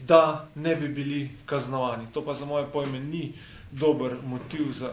da 0.00 0.48
ne 0.54 0.76
bi 0.76 0.88
bili 0.88 1.30
kaznovani. 1.46 2.06
To 2.12 2.24
pa 2.24 2.34
za 2.34 2.44
moje 2.44 2.66
pojme 2.72 3.00
ni 3.00 3.32
dober 3.70 4.16
motiv 4.26 4.72
za, 4.72 4.92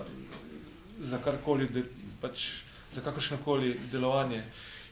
za 1.00 1.18
karkoli, 1.18 1.68
de, 1.68 1.84
pač 2.22 2.50
za 2.94 3.02
kakršnokoli 3.02 3.80
delovanje. 3.92 4.44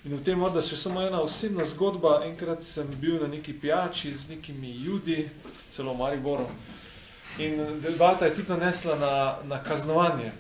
In 0.05 0.15
v 0.15 0.23
tem 0.23 0.39
morda 0.39 0.61
še 0.61 0.77
samo 0.77 1.01
ena 1.01 1.19
osebna 1.19 1.65
zgodba. 1.65 2.21
Enkrat 2.25 2.63
sem 2.63 2.87
bil 3.01 3.19
na 3.21 3.27
neki 3.27 3.53
pijači 3.59 4.13
z 4.13 4.29
nekimi 4.29 4.71
ljudmi, 4.71 5.29
celo 5.71 5.93
v 5.93 5.97
Mariboru. 5.97 6.47
In 7.43 7.81
debata 7.81 8.25
je 8.25 8.35
tudi 8.35 8.53
nanesla 8.53 8.95
na, 8.95 9.13
na 9.43 9.63
kaznovanje. 9.63 10.31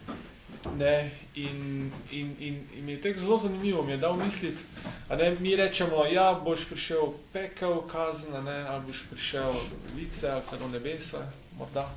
Ne, 0.77 1.11
in, 1.35 1.91
in, 2.11 2.35
in, 2.39 2.67
in 2.73 2.85
mi 2.85 2.91
je 2.91 3.01
tek 3.01 3.19
zelo 3.19 3.37
zanimivo, 3.37 3.83
mi 3.83 3.91
je 3.91 3.97
dal 3.97 4.17
misliti, 4.17 4.61
da 5.09 5.33
mi 5.39 5.55
rečemo, 5.55 6.05
ja, 6.05 6.41
boš 6.43 6.65
prišel 6.69 7.13
pekel 7.33 7.81
kazen, 7.91 8.43
ne, 8.43 8.61
ali 8.63 8.85
boš 8.87 9.03
prišel 9.09 9.53
lice 9.95 10.29
ali 10.31 10.41
celo 10.49 10.67
nebesa, 10.67 11.31
morda. 11.57 11.89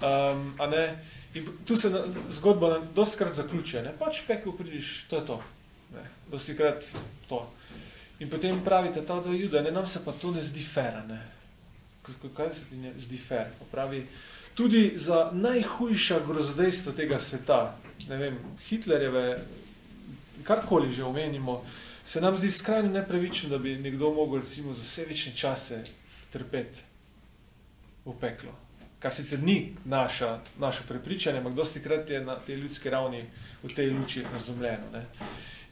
Um, 0.00 0.54
ne, 0.70 1.04
in 1.34 1.48
tu 1.66 1.76
se 1.76 1.90
na, 1.90 2.04
zgodba 2.28 2.80
dostikrat 2.94 3.34
zaključuje, 3.34 3.82
ne, 3.82 3.92
pač 3.98 4.22
pekel 4.26 4.52
pridiš, 4.52 5.04
to 5.10 5.16
je 5.16 5.26
to. 5.26 5.42
Ne, 5.94 6.06
dostikrat 6.30 6.86
to. 7.28 7.50
In 8.20 8.30
potem 8.30 8.64
pravite, 8.64 9.02
ta 9.06 9.20
da 9.20 9.30
juda, 9.30 9.62
ne, 9.62 9.70
nam 9.70 9.86
se 9.86 10.04
pa 10.04 10.12
to 10.12 10.30
ne 10.30 10.42
zdi 10.42 10.62
fair, 10.62 10.94
a 10.94 11.06
ne. 11.06 11.20
Kaj 12.36 12.52
se 12.52 12.64
ti 12.70 12.76
ne 12.76 12.92
zdi 12.98 13.18
fair? 13.18 13.50
Pa 13.58 13.64
pravi, 13.70 14.06
tudi 14.54 14.92
za 14.96 15.30
najhujša 15.32 16.20
grozodejstva 16.26 16.92
tega 16.92 17.18
sveta, 17.18 17.76
ne 17.84 17.89
vem, 18.08 18.38
Hitlerjeve, 18.68 19.44
karkoli 20.42 20.92
že 20.92 21.04
omenimo, 21.04 21.64
se 22.04 22.20
nam 22.20 22.38
zdi 22.38 22.50
skrajno 22.50 22.88
nepravično, 22.88 23.48
da 23.48 23.58
bi 23.58 23.76
nekdo 23.76 24.10
mogel 24.14 24.40
recimo 24.40 24.74
za 24.74 24.82
vse 24.82 25.04
večne 25.08 25.36
čase 25.36 25.82
trpeti 26.30 26.80
v 28.04 28.14
peklo. 28.20 28.52
Kar 28.98 29.14
sicer 29.14 29.42
ni 29.42 29.76
naša, 29.84 30.40
naše 30.58 30.82
prepričanje, 30.88 31.38
ampak 31.38 31.54
dosti 31.54 31.80
krat 31.82 32.10
je 32.10 32.24
na 32.24 32.36
tej 32.36 32.56
ljudski 32.56 32.90
ravni 32.90 33.24
v 33.62 33.74
tej 33.74 33.90
luči 33.90 34.24
razumljeno. 34.32 34.90
Ne. 34.92 35.06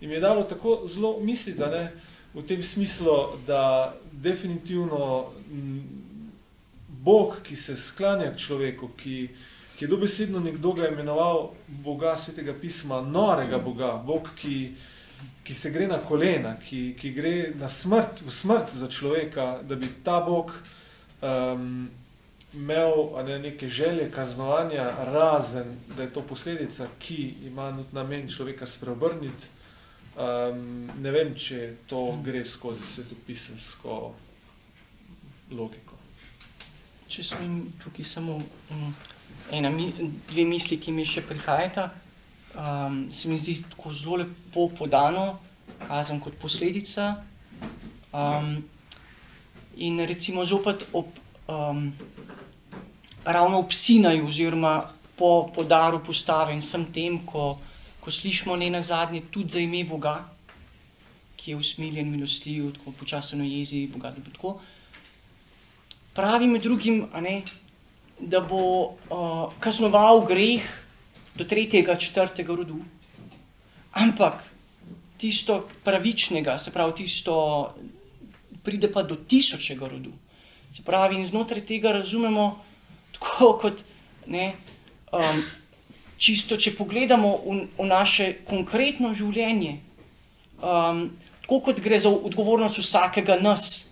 In 0.00 0.08
mi 0.08 0.14
je 0.14 0.20
dalo 0.20 0.42
tako 0.42 0.84
zelo 0.88 1.18
misliti, 1.20 1.60
ne, 1.60 1.92
v 2.34 2.42
tem 2.46 2.62
smislu, 2.62 3.38
da 3.46 3.94
definitivno 4.12 5.32
Bog, 6.88 7.40
ki 7.42 7.56
se 7.56 7.76
sklanja 7.76 8.32
k 8.32 8.38
človeku, 8.38 8.88
ki, 8.96 9.28
ki 9.78 9.84
je 9.84 9.88
dobesedno 9.88 10.40
nekdo 10.40 10.72
ga 10.72 10.88
imenoval 10.88 11.52
Boga 11.68 12.16
svetega 12.16 12.54
pisma, 12.60 13.00
norega 13.00 13.58
Boga, 13.58 13.92
Bog, 14.06 14.28
ki, 14.34 14.74
ki 15.46 15.54
se 15.54 15.70
gre 15.70 15.86
na 15.86 16.00
kolena, 16.02 16.56
ki, 16.58 16.96
ki 16.98 17.12
gre 17.14 17.34
na 17.54 17.68
smrt, 17.70 18.24
v 18.26 18.32
smrt 18.34 18.72
za 18.74 18.88
človeka, 18.90 19.60
da 19.62 19.76
bi 19.78 19.86
ta 20.02 20.18
Bog 20.26 20.50
um, 21.22 21.86
imel 22.58 23.22
ne, 23.26 23.38
neke 23.38 23.68
želje 23.68 24.10
kaznovanja, 24.10 24.88
razen 25.12 25.76
da 25.96 26.02
je 26.02 26.12
to 26.12 26.24
posledica, 26.26 26.88
ki 26.98 27.34
ima 27.46 27.70
namen 27.92 28.26
človeka 28.28 28.66
spreobrniti. 28.66 29.46
Um, 30.18 30.90
ne 30.98 31.12
vem, 31.14 31.30
če 31.38 31.76
to 31.86 32.00
gre 32.24 32.42
skozi 32.44 32.82
svetopisansko 32.86 34.00
logiko. 35.54 35.94
Če 37.06 37.22
smem 37.30 37.60
tukaj 37.78 38.04
samo 38.04 38.40
um, 38.74 38.90
ena, 39.50 39.70
mi, 39.70 39.92
dve 40.28 40.44
misli, 40.44 40.78
ki 40.80 40.92
mi 40.92 41.04
še 41.06 41.22
prihajata, 41.26 41.88
um, 42.54 43.06
se 43.10 43.28
mi 43.28 43.38
zdi 43.38 43.56
tako 43.70 43.92
zelo 43.96 44.20
lepo 44.22 44.68
podano, 44.78 45.38
kazen 45.86 46.20
kot 46.20 46.38
posledica. 46.40 47.16
Um, 48.12 48.56
in 49.76 50.00
recimo 50.08 50.44
zopet 50.44 50.86
ob, 50.92 51.12
um, 51.46 51.92
ravno 53.24 53.60
ob 53.62 53.72
Sinaju, 53.72 54.26
oziroma 54.28 54.80
po 55.18 55.50
podaru 55.54 56.00
postave 56.04 56.54
in 56.54 56.62
vsem 56.62 56.86
tem, 56.94 57.20
ko, 57.26 57.58
ko 58.00 58.10
slišimo 58.10 58.56
ne 58.56 58.70
na 58.70 58.80
zadnje 58.80 59.24
tudi 59.30 59.58
za 59.58 59.62
ime 59.62 59.84
Boga, 59.84 60.20
ki 61.38 61.52
je 61.52 61.60
usmiljen, 61.60 62.10
milostljiv, 62.10 62.72
tako 62.78 62.94
počasen 62.98 63.42
v 63.42 63.52
jezi, 63.58 63.86
Boga, 63.92 64.10
da 64.14 64.22
bo 64.22 64.34
tako 64.34 64.58
pravi 66.18 66.46
med 66.50 66.62
drugim, 66.62 67.04
a 67.12 67.20
ne, 67.20 67.42
da 68.20 68.40
bo 68.40 68.62
uh, 68.84 69.52
kaznoval 69.60 70.24
greh 70.26 70.62
do 71.38 71.44
tretjega, 71.44 71.96
četrtega 71.96 72.54
rodu. 72.54 72.78
Ampak 73.92 74.42
tisto 75.18 75.68
pravičnega, 75.84 76.58
se 76.58 76.70
pravi, 76.70 76.94
tisto 77.02 77.74
pride 78.62 78.90
pa 78.92 79.02
do 79.02 79.16
tisočega 79.16 79.88
rodu. 79.88 80.12
Se 80.72 80.82
pravi, 80.82 81.16
in 81.16 81.26
znotraj 81.26 81.64
tega 81.66 81.92
razumemo 81.92 82.58
tako 83.12 83.52
kot 83.62 83.84
ne. 84.26 84.52
Um, 85.12 85.42
čisto, 86.18 86.58
če 86.58 86.74
pogledamo 86.76 87.30
v, 87.46 87.58
v 87.78 87.86
naše 87.86 88.32
konkretno 88.48 89.14
življenje, 89.14 89.78
um, 90.58 91.06
tako 91.46 91.60
kot 91.70 91.80
gre 91.80 91.98
za 92.02 92.10
odgovornost 92.10 92.82
vsakega 92.82 93.38
nas, 93.40 93.86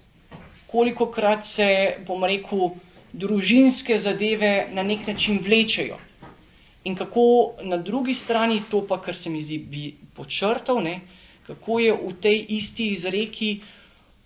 koliko 0.66 1.09
krat 1.15 1.47
se, 1.47 1.69
bom 2.07 2.27
rekel, 2.27 2.74
družinske 3.16 3.98
zadeve 3.98 4.68
na 4.72 4.82
nek 4.82 5.06
način 5.06 5.40
vlečejo. 5.43 5.98
In 6.84 6.94
kako 6.94 7.56
na 7.62 7.76
drugi 7.76 8.14
strani, 8.14 8.62
to 8.70 8.84
pa, 8.86 9.01
kar 9.02 9.16
se 9.16 9.30
mi 9.30 9.43
zdi, 9.43 9.59
bi 9.59 9.94
počrtal, 10.14 10.82
ne, 10.82 11.01
kako 11.47 11.78
je 11.78 11.93
v 11.93 12.12
tej 12.22 12.44
isti 12.59 12.90
izreki 12.93 13.60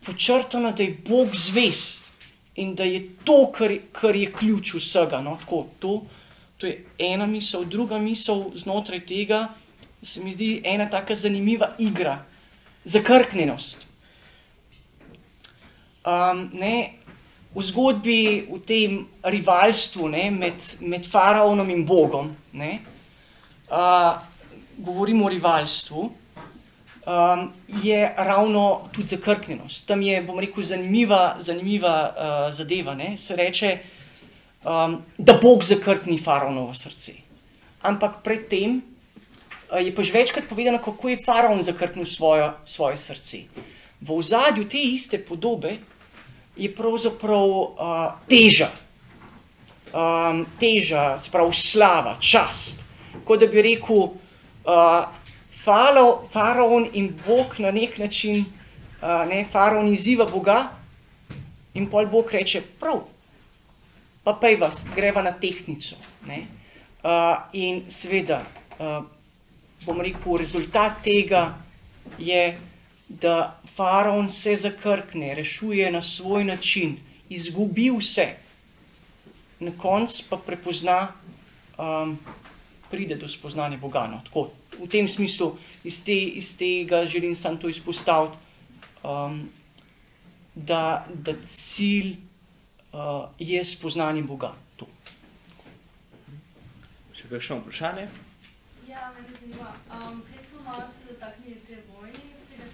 počrtano, 0.04 0.72
da 0.72 0.82
je 0.82 0.96
Bog 1.08 1.36
zvest 1.36 2.10
in 2.56 2.74
da 2.74 2.84
je 2.84 3.00
to, 3.24 3.52
kar, 3.52 3.72
kar 3.92 4.16
je 4.16 4.32
ključ 4.32 4.74
vsega. 4.74 5.20
No, 5.24 5.36
tako, 5.40 5.66
to, 5.78 6.02
to 6.56 6.66
je 6.66 6.84
ena 6.98 7.26
misel, 7.26 7.64
druga 7.64 7.98
misel 7.98 8.50
znotraj 8.54 9.04
tega, 9.06 9.46
se 10.02 10.24
mi 10.24 10.32
zdi 10.32 10.60
ena 10.64 10.88
tako 10.90 11.14
zanimiva 11.14 11.74
igra, 11.78 12.24
zakrknjenost. 12.84 13.86
Um, 16.00 16.48
ne, 16.52 16.99
v 17.55 17.62
zgodbi, 17.62 18.47
v 18.47 18.59
tem 18.62 19.06
rivalstvu 19.27 20.09
ne, 20.09 20.31
med, 20.31 20.62
med 20.81 21.06
faraonom 21.06 21.70
in 21.70 21.82
Bogom, 21.86 22.31
ne, 22.52 22.78
uh, 23.70 24.22
govorimo 24.78 25.27
o 25.27 25.28
rivalstvu, 25.28 26.10
um, 27.06 27.52
je 27.82 28.14
ravno 28.16 28.89
tudi 28.93 29.16
zakrknjenost. 29.16 29.86
Tam 29.86 30.02
je, 30.02 30.22
bom 30.22 30.39
rekel, 30.39 30.64
zanimiva, 30.64 31.36
zanimiva 31.40 31.97
uh, 32.06 32.55
zadeva. 32.55 32.94
Ne, 32.94 33.16
se 33.18 33.36
reče, 33.36 33.78
um, 34.64 35.01
da 35.18 35.39
Bog 35.43 35.64
zakrkni 35.64 36.18
faraonovo 36.22 36.74
srce. 36.74 37.18
Ampak 37.82 38.22
predtem 38.22 38.78
uh, 38.78 39.81
je 39.82 39.94
pa 39.94 40.02
že 40.02 40.12
večkrat 40.12 40.48
povedano, 40.48 40.78
kako 40.78 41.09
je 41.09 41.22
faraon 41.24 41.62
zakrknil 41.62 42.06
svojo, 42.06 42.52
svoje 42.64 42.97
srce. 42.97 43.44
V 44.01 44.12
ozadju 44.16 44.68
te 44.68 44.78
iste 44.78 45.18
podobe 45.18 45.78
je 46.60 46.68
pravzaprav 46.76 47.48
uh, 47.48 47.72
teža, 48.28 48.68
um, 49.96 50.44
teža, 50.60 51.14
sprav 51.18 51.52
slava, 51.56 52.16
čast. 52.20 52.84
Kot 53.24 53.40
da 53.40 53.48
bi 53.48 53.62
rekel, 53.64 54.10
uh, 54.68 55.08
falo, 55.64 56.04
faraon 56.32 56.88
in 56.92 57.14
Bog 57.26 57.56
na 57.58 57.72
nek 57.72 57.98
način, 57.98 58.44
uh, 59.00 59.24
ne, 59.30 59.44
faraon 59.52 59.88
izziva 59.88 60.28
Boga 60.28 60.58
in 61.74 61.88
pol 61.88 62.10
Bog 62.12 62.32
reče, 62.32 62.60
prav, 62.80 63.06
pa 64.24 64.36
pej 64.36 64.60
vas, 64.60 64.84
greva 64.94 65.22
na 65.24 65.32
tehnico. 65.32 65.96
Ne. 66.28 66.44
Uh, 67.00 67.38
in 67.56 67.86
seveda, 67.88 68.42
uh, 68.76 69.00
bom 69.86 70.00
rekel, 70.04 70.36
rezultat 70.36 71.00
tega 71.04 71.54
je, 72.18 72.50
da 73.10 73.60
faraon 73.74 74.30
se 74.30 74.56
zakrkne, 74.56 75.34
rešuje 75.34 75.90
na 75.92 76.02
svoj 76.02 76.44
način, 76.44 76.96
izgubi 77.28 77.90
vse, 77.90 78.28
na 79.60 79.72
koncu 79.78 80.24
pa 80.30 80.36
prepozna, 80.36 81.12
um, 81.78 82.18
pride 82.90 83.14
do 83.14 83.28
spoznanja 83.28 83.76
Boga. 83.76 84.06
No. 84.06 84.22
Tako, 84.24 84.50
v 84.78 84.88
tem 84.88 85.08
smislu, 85.08 85.56
iz, 85.84 86.04
te, 86.04 86.14
iz 86.14 86.56
tega 86.56 87.04
želim 87.06 87.36
samo 87.36 87.56
to 87.56 87.68
izpostaviti, 87.68 88.38
um, 89.02 89.48
da, 90.54 91.06
da 91.14 91.34
cilj 91.44 92.16
uh, 92.92 93.28
je 93.38 93.64
spoznanje 93.64 94.22
Boga. 94.22 94.54
To. 94.76 94.86
Še 97.14 97.28
kakšno 97.28 97.60
vprašanje? 97.60 98.08
Ja, 98.88 99.12
me 99.14 99.26
zanima. 99.28 99.74
Um, 99.90 100.22
prej 100.26 100.46
smo 100.48 100.62
malo 100.64 100.88
se 100.88 101.12
dotaknili 101.12 101.60
te 101.68 101.82
vojne 101.92 102.18
iz 102.34 102.42
tega 102.48 102.64
filma. 102.64 102.69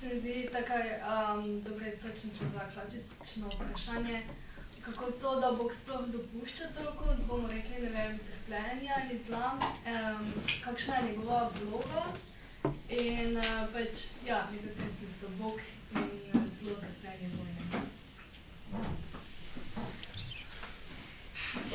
Se 0.00 0.06
mi 0.06 0.20
zdi 0.20 0.48
takaj 0.52 0.86
um, 1.00 1.62
dobra 1.62 1.88
istočnica 1.88 2.44
za 2.54 2.70
klasično 2.74 3.48
vprašanje, 3.48 4.22
kako 4.84 5.10
to, 5.10 5.40
da 5.40 5.52
Bog 5.52 5.74
sploh 5.74 6.06
dopušča 6.06 6.64
toliko, 6.74 7.04
bomo 7.26 7.48
rekli, 7.48 7.82
ne 7.82 7.90
vem, 7.90 8.18
trpljenja, 8.18 8.96
izlam, 9.12 9.58
um, 9.58 10.32
kakšna 10.64 10.94
je 10.94 11.02
njegova 11.02 11.50
vloga 11.60 12.04
in 12.88 13.36
uh, 13.36 13.44
pač, 13.72 14.06
ja, 14.26 14.46
nekaj 14.52 14.72
v 14.72 14.76
tem 14.76 14.90
smislu, 14.98 15.28
Bog 15.38 15.60
in 15.92 16.40
uh, 16.40 16.42
zelo 16.60 16.76
trpljenje 16.76 17.28
vojne. 17.36 17.82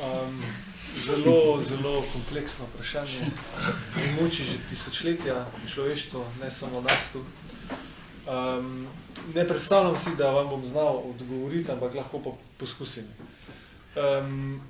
Um, 0.02 0.73
zelo, 0.96 1.60
zelo 1.60 2.04
kompleksno 2.12 2.66
vprašanje. 2.74 3.30
Muči 4.20 4.44
že 4.44 4.58
tisočletja 4.68 5.46
človeštvo, 5.68 6.26
ne 6.42 6.50
samo 6.50 6.80
nas 6.80 7.12
tu. 7.12 7.24
Um, 8.26 8.86
ne 9.34 9.48
predstavljam 9.48 9.98
si, 9.98 10.16
da 10.16 10.30
vam 10.30 10.48
bom 10.48 10.66
znal 10.66 11.02
odgovoriti, 11.10 11.72
ampak 11.72 11.94
lahko 11.94 12.18
pa 12.18 12.30
poskusim. 12.58 13.04
Um, 13.96 14.60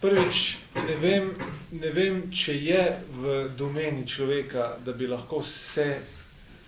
prvič, 0.00 0.58
ne 0.74 0.96
vem, 0.96 1.34
ne 1.72 1.90
vem, 1.90 2.22
če 2.32 2.54
je 2.56 2.84
v 3.12 3.48
domeni 3.56 4.06
človeka, 4.06 4.76
da 4.84 4.92
bi 4.92 5.06
lahko 5.06 5.42
vse, 5.42 5.98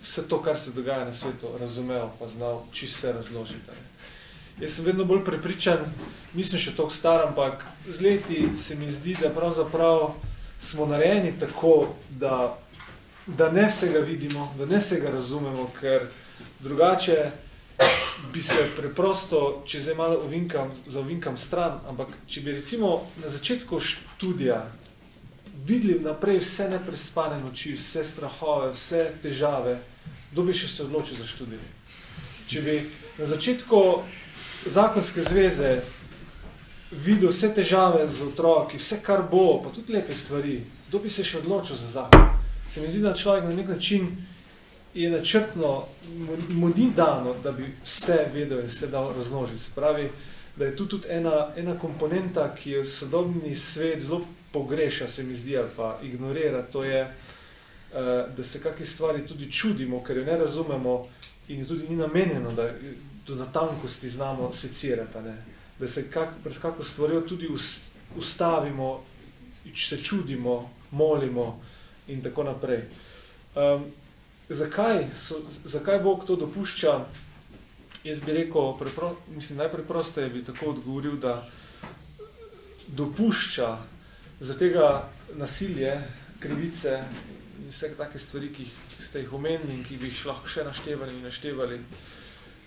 vse 0.03 0.27
to, 0.27 0.41
kar 0.43 0.59
se 0.59 0.75
dogaja 0.75 1.05
na 1.05 1.13
svetu, 1.13 1.55
razumel, 1.59 2.11
pa 2.19 2.27
znal 2.27 2.65
čisto 2.73 3.13
razložiti. 3.13 3.71
ne. 3.71 3.92
Jaz 4.61 4.75
sem 4.75 4.85
vedno 4.85 5.05
bolj 5.05 5.23
prepričan, 5.25 5.81
nisem 6.33 6.61
še 6.61 6.75
tako 6.77 6.93
star, 6.93 7.23
ampak 7.27 7.63
z 7.87 8.01
leti 8.05 8.43
se 8.57 8.75
mi 8.75 8.91
zdi, 8.91 9.15
da 9.21 9.31
pravzaprav 9.33 10.13
smo 10.61 10.85
narejeni 10.85 11.33
tako, 11.39 11.93
da, 12.09 12.57
da 13.27 13.49
ne 13.51 13.65
vsega 13.69 13.99
vidimo, 14.05 14.51
da 14.57 14.65
ne 14.69 14.77
vsega 14.77 15.11
razumemo, 15.11 15.71
ker 15.79 16.05
drugače 16.59 17.31
bi 18.33 18.41
se 18.41 18.69
preprosto, 18.77 19.63
če 19.65 19.81
zdaj 19.81 19.97
malo 19.97 20.21
ovinkam, 20.23 20.71
zaovinkam 20.85 21.37
stran, 21.37 21.79
ampak 21.89 22.13
če 22.29 22.45
bi 22.45 22.53
recimo 22.59 22.93
na 23.23 23.33
začetku 23.33 23.79
študija 23.79 24.61
videli 25.65 25.99
naprej 25.99 26.43
vse 26.43 26.69
neprespane 26.69 27.39
noči, 27.41 27.73
vse 27.73 28.03
strahove, 28.05 28.73
vse 28.77 29.07
težave, 29.23 29.79
kdo 30.31 30.45
bi 30.45 30.53
še 30.53 30.69
se 30.69 30.83
odločil 30.85 31.17
za 31.17 31.27
študij? 31.27 31.61
Če 32.51 32.61
bi 32.61 32.77
na 33.17 33.25
začetku 33.25 33.81
zakonske 34.65 35.21
zveze 35.21 35.81
videl 36.91 37.29
vse 37.29 37.53
težave 37.55 38.07
z 38.09 38.21
otroki, 38.21 38.77
vse 38.77 38.99
kar 39.03 39.23
bo, 39.31 39.61
pa 39.63 39.69
tudi 39.69 39.93
lepe 39.93 40.15
stvari, 40.15 40.61
kdo 40.87 40.99
bi 40.99 41.09
se 41.09 41.23
še 41.23 41.41
odločil 41.41 41.75
za 41.75 41.87
zakon? 41.87 42.29
Se 42.69 42.81
mi 42.81 42.91
zdi, 42.91 43.01
da 43.01 43.13
človek 43.13 43.49
na 43.49 43.55
nek 43.55 43.67
način 43.67 44.07
je 44.93 45.09
načrtno, 45.09 45.85
mu 46.49 46.69
ni 46.69 46.91
dano, 46.95 47.33
da 47.43 47.51
bi 47.51 47.71
vse 47.83 48.27
vedel 48.33 48.61
in 48.61 48.69
vse 48.69 48.87
dal 48.87 49.13
raznožiti. 49.15 49.63
Se 49.63 49.71
pravi, 49.75 50.09
da 50.55 50.65
je 50.65 50.75
tu 50.75 50.85
tudi 50.85 51.09
ena, 51.09 51.49
ena 51.57 51.73
komponenta, 51.79 52.51
ki 52.55 52.71
je 52.71 52.85
sodobni 52.85 53.55
svet 53.55 54.01
zelo 54.01 54.21
pogreša, 54.53 55.07
se 55.07 55.23
mi 55.23 55.35
zdi, 55.35 55.57
ali 55.57 55.69
pa 55.75 55.97
ignorira, 56.03 56.61
to 56.61 56.83
je, 56.83 57.01
eh, 57.01 58.25
da 58.37 58.43
se 58.43 58.61
kakšne 58.61 58.85
stvari 58.85 59.27
tudi 59.27 59.51
čudimo, 59.51 60.03
ker 60.03 60.17
jo 60.17 60.25
ne 60.25 60.37
razumemo 60.37 61.01
in 61.47 61.59
je 61.59 61.67
tudi 61.67 61.89
ni 61.89 61.95
namenjeno, 61.95 62.51
da 62.51 62.69
do 63.27 63.35
natankosti 63.35 64.09
znamo 64.09 64.53
secirati, 64.53 65.17
ne? 65.17 65.37
da 65.79 65.87
se 65.87 66.11
kak, 66.11 66.29
pred 66.43 66.59
kako 66.61 66.83
stvarjo 66.83 67.21
tudi 67.21 67.49
ustavimo, 68.15 69.03
se 69.75 70.03
čudimo, 70.03 70.69
molimo 70.91 71.61
in 72.07 72.21
tako 72.23 72.43
naprej. 72.43 72.83
Um, 73.55 73.85
zakaj, 74.49 75.07
so, 75.17 75.35
zakaj 75.65 75.99
Bog 75.99 76.25
to 76.27 76.35
dopušča? 76.35 77.05
Jaz 78.03 78.19
bi 78.19 78.33
rekel, 78.33 78.77
prepro, 78.79 79.15
mislim, 79.35 79.57
najpreprosteje 79.57 80.29
bi 80.29 80.43
tako 80.43 80.65
odgovoril, 80.65 81.15
da 81.17 81.49
dopušča 82.87 83.77
za 84.39 84.57
tega 84.57 85.09
nasilje, 85.35 86.01
krivice 86.39 87.03
in 87.59 87.69
vse 87.69 87.93
take 87.97 88.19
stvari, 88.19 88.53
ki 88.53 88.67
ste 88.99 89.19
jih 89.19 89.33
omenili 89.33 89.73
in 89.73 89.83
ki 89.83 89.97
bi 89.97 90.11
jih 90.11 90.25
lahko 90.25 90.47
še 90.47 90.65
naštevali 90.67 91.15
in 91.15 91.23
naštevali, 91.23 91.79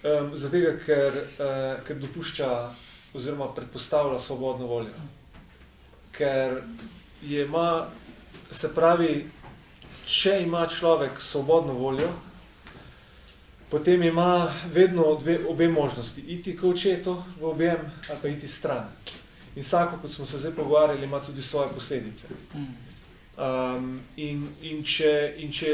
um, 0.07 0.31
zato, 0.37 0.57
ker, 0.87 1.13
uh, 1.39 1.85
ker 1.87 1.99
dopušča 1.99 2.51
oziroma 3.15 3.49
predpostavlja 3.55 4.19
svobodno 4.19 4.67
voljo. 4.67 4.95
Ker 6.13 6.63
je 7.23 7.45
ima, 7.45 7.87
se 8.51 8.75
pravi, 8.75 9.29
če 10.07 10.43
ima 10.43 10.67
človek 10.67 11.21
svobodno 11.21 11.73
voljo, 11.73 12.09
potem 13.71 14.03
ima 14.03 14.53
vedno 14.73 15.15
dve, 15.21 15.39
obe 15.49 15.69
možnosti, 15.69 16.21
iti 16.21 16.57
k 16.57 16.65
očetu 16.65 17.23
v 17.41 17.45
objem 17.45 17.79
ali 18.09 18.19
pa 18.23 18.29
iti 18.29 18.49
stran. 18.49 18.89
In 19.57 19.63
vsako, 19.63 19.99
kot 20.03 20.13
smo 20.13 20.27
se 20.27 20.39
zdaj 20.39 20.53
pogovarjali, 20.53 21.05
ima 21.05 21.21
tudi 21.21 21.43
svoje 21.43 21.69
posledice. 21.75 22.29
Um, 23.37 24.01
in, 24.17 24.47
in, 24.65 24.79
če, 24.81 25.11
in 25.45 25.51
če 25.53 25.73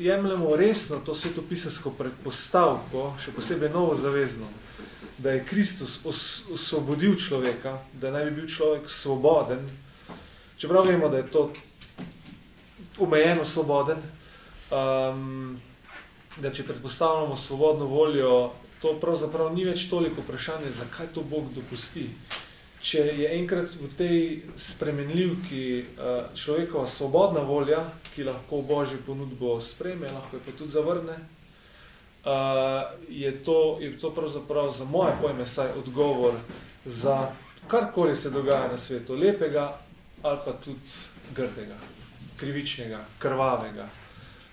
jemljemo 0.00 0.54
resno 0.56 0.96
to 1.04 1.12
svetopisansko 1.12 1.90
predpostavko, 1.98 3.10
še 3.20 3.34
posebej 3.36 3.68
novo 3.68 3.92
zavezno, 3.92 4.48
da 5.20 5.34
je 5.34 5.42
Kristus 5.44 5.98
os, 6.08 6.22
osvobodil 6.48 7.18
človeka, 7.20 7.74
da 7.92 8.14
naj 8.14 8.30
bi 8.30 8.38
bil 8.40 8.48
človek 8.48 8.88
svoboden, 8.88 9.68
čeprav 10.56 10.88
vemo, 10.88 11.10
da 11.12 11.20
je 11.20 11.28
to 11.28 11.50
omejeno 13.04 13.44
svoboden, 13.44 14.00
um, 14.72 15.60
da 16.40 16.48
če 16.48 16.64
predpostavljamo 16.64 17.36
svobodno 17.36 17.90
voljo, 17.92 18.54
to 18.80 18.96
pravzaprav 19.04 19.52
ni 19.52 19.68
več 19.68 19.84
toliko 19.92 20.24
vprašanje, 20.24 20.72
zakaj 20.80 21.12
to 21.12 21.22
Bog 21.28 21.52
dopusti. 21.52 22.08
Če 22.82 22.98
je 23.14 23.28
enkrat 23.38 23.70
v 23.78 23.88
tej 23.94 24.16
spremenljivki 24.58 25.66
uh, 25.78 26.34
človekova 26.34 26.86
svobodna 26.90 27.44
volja, 27.46 27.84
ki 28.14 28.26
lahko 28.26 28.58
Božjo 28.66 28.98
ponudbo 29.06 29.60
spreme, 29.62 30.10
lahko 30.10 30.36
je 30.36 30.42
pa 30.42 30.54
tudi 30.58 30.74
zavrne, 30.74 31.14
uh, 31.14 32.90
je, 33.06 33.30
to, 33.46 33.78
je 33.80 33.94
to 34.02 34.10
pravzaprav 34.10 34.74
za 34.74 34.84
moje 34.84 35.14
pojme 35.22 35.46
saj 35.46 35.70
odgovor 35.78 36.34
za 36.84 37.30
karkoli 37.70 38.16
se 38.16 38.30
dogaja 38.30 38.72
na 38.72 38.78
svetu, 38.78 39.14
lepega 39.14 39.78
ali 40.22 40.38
pa 40.44 40.52
tudi 40.52 40.80
grdega 41.34 41.78
krivičnega, 42.36 43.04
krvavega. 43.18 43.86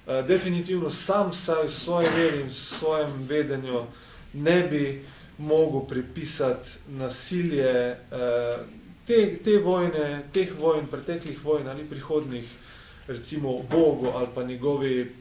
Uh, 0.06 0.26
definitivno 0.26 0.92
sam 0.92 1.34
saj 1.34 1.66
v 1.66 1.72
svoji 1.72 2.08
veri 2.16 2.42
in 2.42 2.48
v 2.48 2.54
svojem 2.54 3.26
vedenju 3.26 3.86
ne 4.34 4.64
bi 4.70 5.06
mogel 5.40 5.88
pripisati 5.88 6.70
nasilje 6.88 7.96
uh, 8.12 8.66
te, 9.08 9.40
te 9.44 9.58
vojne, 9.58 10.24
teh 10.34 10.52
vojn, 10.60 10.88
preteklih 10.92 11.46
vojn 11.46 11.68
ali 11.68 11.88
prihodnih, 11.90 12.46
recimo 13.08 13.64
Bogu 13.72 14.12
ali 14.16 14.28
pa 14.36 14.44
njegovi 14.44 15.16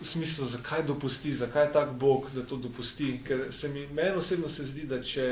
v 0.00 0.06
smislu, 0.06 0.46
zakaj 0.46 0.82
dopusti, 0.82 1.32
zakaj 1.32 1.72
tak 1.72 1.92
Bog, 1.92 2.26
da 2.34 2.42
to 2.42 2.56
dopusti. 2.56 3.20
Ker 3.26 3.46
se 3.50 3.68
mi, 3.68 3.86
meni 3.86 4.16
osebno 4.16 4.48
se 4.48 4.64
zdi, 4.64 4.86
da 4.86 5.02
če, 5.02 5.28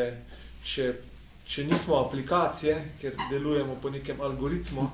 če, 0.64 0.92
če 1.44 1.64
nismo 1.68 1.98
aplikacije, 2.00 2.78
ker 3.00 3.16
delujemo 3.30 3.76
po 3.82 3.90
nekem 3.90 4.20
algoritmu, 4.20 4.86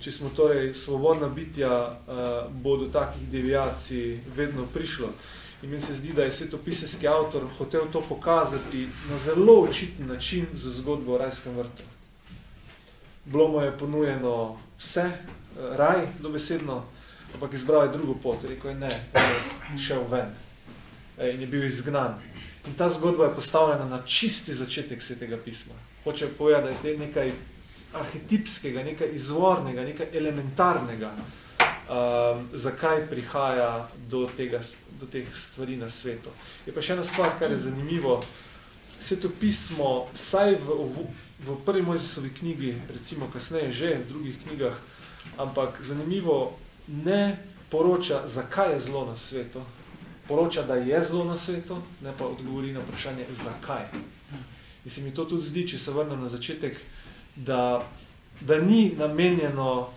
če 0.00 0.12
smo 0.12 0.30
torej 0.36 0.72
svobodna 0.74 1.28
bitja, 1.28 1.72
uh, 1.72 2.30
bo 2.62 2.76
do 2.80 2.88
takih 2.88 3.28
deviacij 3.28 4.20
vedno 4.36 4.64
prišlo. 4.72 5.12
In 5.62 5.70
meni 5.70 5.82
se 5.82 5.94
zdi, 5.94 6.12
da 6.12 6.22
je 6.22 6.32
svetopiseski 6.32 7.08
avtor 7.08 7.42
hotel 7.58 7.82
to 7.92 8.00
pokazati 8.08 8.88
na 9.10 9.18
zelo 9.18 9.60
očiten 9.62 10.06
način 10.06 10.46
za 10.54 10.70
zgodbo 10.70 11.14
o 11.14 11.18
rajskem 11.18 11.56
vrtu. 11.56 11.82
Bilo 13.24 13.48
mu 13.48 13.60
je 13.60 13.78
ponujeno 13.78 14.56
vse, 14.78 15.04
uh, 15.04 15.76
raj, 15.76 16.06
dobesedno, 16.20 16.84
ampak 17.34 17.52
izbral 17.52 17.82
je 17.82 17.92
drugo 17.92 18.14
pot. 18.14 18.44
Rekel 18.44 18.70
je 18.70 18.76
ne, 18.76 18.90
je 19.72 19.78
šel 19.78 20.02
ven 20.10 20.32
e, 21.18 21.30
in 21.34 21.40
je 21.40 21.46
bil 21.46 21.64
izgnan. 21.64 22.14
In 22.66 22.74
ta 22.74 22.88
zgodba 22.88 23.24
je 23.24 23.34
postavljena 23.34 23.84
na 23.84 24.02
čisti 24.06 24.52
začetek 24.52 25.02
svetega 25.02 25.36
pisma. 25.44 25.74
Hoče 26.04 26.28
povedati, 26.38 26.64
da 26.64 26.70
je 26.70 26.82
te 26.82 27.06
nekaj 27.06 27.32
arhetipskega, 27.92 28.82
nekaj 28.82 29.14
izvornega, 29.14 29.82
nekaj 29.82 30.06
elementarnega, 30.12 31.12
um, 31.90 32.48
zakaj 32.52 33.06
prihaja 33.10 33.88
do, 34.08 34.28
tega, 34.36 34.60
do 35.00 35.06
teh 35.06 35.26
stvari 35.34 35.76
na 35.76 35.90
svetu. 35.90 36.30
Je 36.66 36.72
pa 36.72 36.82
še 36.82 36.94
ena 36.94 37.04
stvar, 37.04 37.34
kar 37.38 37.50
je 37.50 37.58
zanimivo. 37.66 38.20
Svetopismo, 39.00 40.12
saj 40.14 40.60
v, 40.60 40.76
v, 40.92 41.04
v 41.46 41.56
prvi 41.64 41.82
Mojzesovi 41.82 42.30
knjigi, 42.36 42.74
recimo 42.92 43.30
kasneje 43.32 43.72
že 43.72 43.94
v 43.96 44.08
drugih 44.12 44.36
knjigah, 44.44 44.76
ampak 45.40 45.80
zanimivo 45.80 46.58
ne 46.86 47.40
poroča, 47.70 48.26
zakaj 48.28 48.74
je 48.74 48.80
zlo 48.80 49.06
na 49.08 49.16
svetu. 49.16 49.64
Poroča, 50.28 50.62
da 50.62 50.76
je 50.76 51.00
zlo 51.02 51.24
na 51.24 51.38
svetu, 51.38 51.80
ne 52.04 52.12
pa 52.18 52.28
odgovori 52.28 52.72
na 52.72 52.84
vprašanje, 52.84 53.24
zakaj. 53.32 53.88
In 54.84 54.90
se 54.90 55.02
mi 55.02 55.14
to 55.14 55.24
tudi 55.24 55.46
zdi, 55.46 55.66
če 55.68 55.78
se 55.78 55.90
vrnem 55.90 56.20
na 56.20 56.28
začetek, 56.28 56.76
da, 57.36 57.82
da 58.40 58.60
ni 58.60 58.92
namenjeno, 58.98 59.90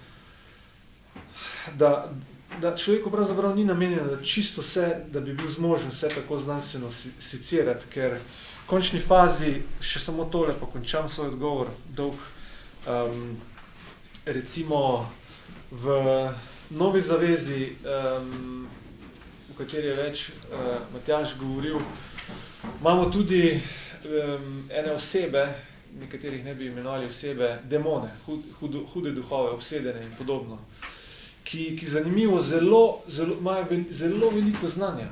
da, 1.76 2.12
da 2.62 2.76
človeku 2.76 3.12
pravzaprav 3.12 3.56
ni 3.56 3.66
namenjeno, 3.66 4.16
da 4.16 4.24
čisto 4.24 4.62
vse, 4.62 5.06
da 5.12 5.20
bi 5.20 5.34
bil 5.34 5.50
zmožen 5.50 5.90
vse 5.90 6.10
tako 6.10 6.38
znanstveno 6.38 6.92
sicirati, 7.20 7.86
ker 7.94 8.18
v 8.64 8.68
končni 8.68 9.00
fazi, 9.00 9.58
še 9.82 10.00
samo 10.00 10.26
tole, 10.26 10.56
pa 10.60 10.70
končam 10.72 11.10
svoj 11.10 11.34
odgovor, 11.34 11.74
dolg, 11.96 12.20
um, 12.88 13.36
recimo 14.26 15.10
v 15.72 16.00
Novi 16.70 17.02
zavezi, 17.02 17.76
um, 17.84 18.68
v 19.50 19.58
kateri 19.58 19.92
je 19.92 20.00
več 20.00 20.30
uh, 20.30 20.80
Matjaž 20.94 21.36
govoril, 21.38 21.82
imamo 22.80 23.10
tudi 23.12 23.52
um, 23.54 24.64
ene 24.72 24.96
osebe, 24.96 25.48
nekaterih 26.00 26.46
ne 26.46 26.56
bi 26.56 26.66
imenovali 26.66 27.06
osebe, 27.06 27.60
demone, 27.70 28.10
hud, 28.26 28.48
hude, 28.60 28.80
hude 28.94 29.12
duhove, 29.12 29.52
obsedene 29.52 30.06
in 30.06 30.16
podobno, 30.18 30.60
ki, 31.44 31.78
ki 31.80 31.88
zanimivo 31.88 32.40
zelo, 32.40 33.00
zelo, 33.08 33.36
imajo 33.40 33.66
vel, 33.70 33.84
zelo 33.90 34.30
veliko 34.30 34.68
znanja. 34.68 35.10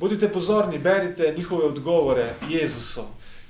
Bodite 0.00 0.28
pozorni, 0.32 0.78
berite 0.78 1.34
njihove 1.36 1.64
odgovore 1.64 2.34
Jezusu. 2.48 3.02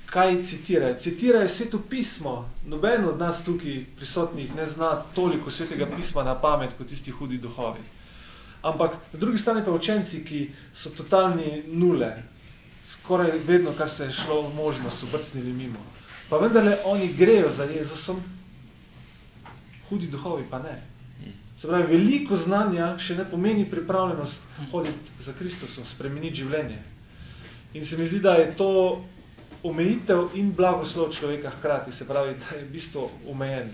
Kaj 0.05 0.43
citirajo? 0.43 0.99
Citirajo 0.99 1.49
sveto 1.49 1.79
pismo. 1.89 2.49
Noben 2.65 3.05
od 3.05 3.19
nas 3.19 3.45
tukaj 3.45 3.85
prisotnih 3.95 4.55
ne 4.55 4.67
zna 4.67 5.01
toliko 5.15 5.51
svetega 5.51 5.87
pisma 5.95 6.23
na 6.23 6.35
pamet 6.41 6.69
kot 6.77 6.87
tisti 6.87 7.11
hudi 7.11 7.37
duhovi. 7.37 7.81
Ampak 8.61 8.91
na 9.13 9.19
drugi 9.19 9.37
strani 9.37 9.65
pa 9.65 9.71
učenci, 9.71 10.25
ki 10.25 10.51
so 10.73 10.89
totalni 10.89 11.63
nule, 11.67 12.23
skoraj 12.87 13.31
vedno, 13.47 13.71
kar 13.77 13.89
se 13.89 14.05
je 14.05 14.11
šlo 14.11 14.49
možno, 14.55 14.91
so 14.91 15.05
brcnili 15.11 15.53
mimo. 15.53 15.79
Pa 16.29 16.37
vendarle 16.37 16.77
oni 16.85 17.13
grejo 17.13 17.49
za 17.49 17.63
Jezusom, 17.63 18.23
hudi 19.89 20.07
duhovi 20.07 20.45
pa 20.49 20.59
ne. 20.59 20.92
Se 21.63 21.67
pravi, 21.69 21.95
veliko 21.95 22.35
znanja 22.35 22.89
še 22.99 23.15
ne 23.15 23.23
pomeni 23.23 23.63
pripravljenost 23.71 24.41
hoditi 24.73 25.13
za 25.23 25.31
Kristusom, 25.31 25.85
spremeniti 25.87 26.41
življenje. 26.41 26.81
In 27.79 27.85
se 27.87 27.95
mi 27.95 28.03
zdi, 28.03 28.19
da 28.19 28.33
je 28.35 28.49
to 28.59 28.67
omejitev 29.63 30.35
in 30.35 30.49
blagoslov 30.51 31.13
človeka 31.15 31.53
hkrati, 31.55 31.93
se 31.95 32.03
pravi, 32.03 32.35
da 32.35 32.57
je 32.57 32.65
v 32.65 32.67
bistvu 32.73 33.05
omejen. 33.31 33.71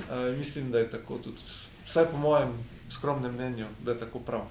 Uh, 0.00 0.34
mislim, 0.34 0.72
da 0.74 0.82
je 0.82 0.90
tako 0.90 1.20
tudi, 1.22 1.46
vsaj 1.86 2.10
po 2.10 2.18
mojem 2.18 2.50
skromnem 2.90 3.38
mnenju, 3.38 3.70
da 3.86 3.94
je 3.94 4.02
tako 4.02 4.26
prav. 4.26 4.50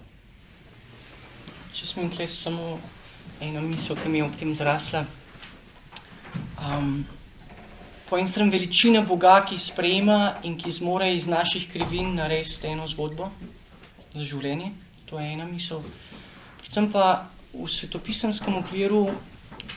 Če 1.76 1.84
smem 1.84 2.08
tle 2.16 2.32
samo 2.32 2.78
eno 3.44 3.68
misel, 3.68 4.00
ki 4.00 4.08
mi 4.08 4.24
je 4.24 4.30
ob 4.30 4.40
tem 4.40 4.56
zrasla. 4.56 5.04
Um, 6.64 7.02
po 8.10 8.18
eni 8.18 8.28
strani 8.28 8.50
veličina 8.50 9.02
Boga, 9.06 9.44
ki 9.46 9.60
sprejema 9.62 10.40
in 10.44 10.56
ki 10.58 10.72
zmore 10.74 11.12
iz 11.14 11.28
naših 11.30 11.68
krivin 11.70 12.16
narediti 12.18 12.68
eno 12.68 12.88
zgodbo 12.90 13.30
za 14.16 14.26
življenje. 14.26 14.72
To 15.06 15.20
je 15.22 15.28
ena 15.30 15.46
misel. 15.46 15.84
Predvsem 16.58 16.90
pa 16.90 17.28
v 17.54 17.68
svetopisenskem 17.70 18.58
okviru 18.64 19.04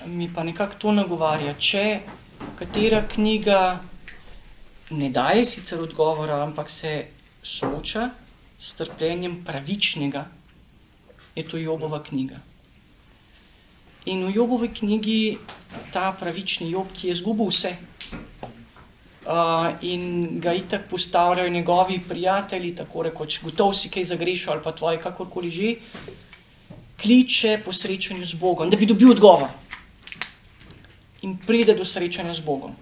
mi 0.09 0.31
pa 0.33 0.47
nekako 0.49 0.81
to 0.81 0.97
nagovarja. 0.97 1.53
Če 1.61 1.85
katera 2.57 3.03
knjiga 3.05 3.61
ne 4.97 5.13
daje 5.13 5.45
sicer 5.45 5.85
odgovora, 5.85 6.41
ampak 6.41 6.73
se 6.73 6.95
sooča 7.43 8.09
s 8.59 8.73
trpljenjem 8.81 9.43
pravičnega, 9.45 10.25
je 11.37 11.45
to 11.45 11.61
Jobova 11.61 12.01
knjiga. 12.01 12.41
In 14.09 14.25
v 14.25 14.35
Jobovi 14.35 14.73
knjigi 14.73 15.39
ta 15.93 16.11
pravični 16.17 16.73
Job, 16.73 16.89
ki 16.97 17.09
je 17.09 17.21
izgubil 17.21 17.53
vse, 17.53 17.77
uh, 19.27 19.73
in 19.81 20.41
ga 20.41 20.55
itak 20.55 20.89
postavljajo 20.91 21.49
njegovi 21.49 22.01
prijatelji, 22.09 22.75
tako 22.75 23.03
rekoč, 23.03 23.41
gotov 23.43 23.75
si 23.75 23.91
kaj 23.91 24.05
zagrešil 24.05 24.53
ali 24.53 24.63
pa 24.63 24.73
tvoje, 24.73 25.01
kakorkoli 25.01 25.51
že, 25.51 25.75
kliče 27.03 27.61
po 27.65 27.73
srečanju 27.73 28.27
z 28.27 28.35
Bogom, 28.35 28.71
da 28.71 28.77
bi 28.77 28.87
dobil 28.87 29.11
odgovor. 29.11 29.49
In 31.23 31.37
pride 31.47 31.75
do 31.75 31.85
srečanja 31.85 32.35
z 32.35 32.41
Bogom. 32.41 32.75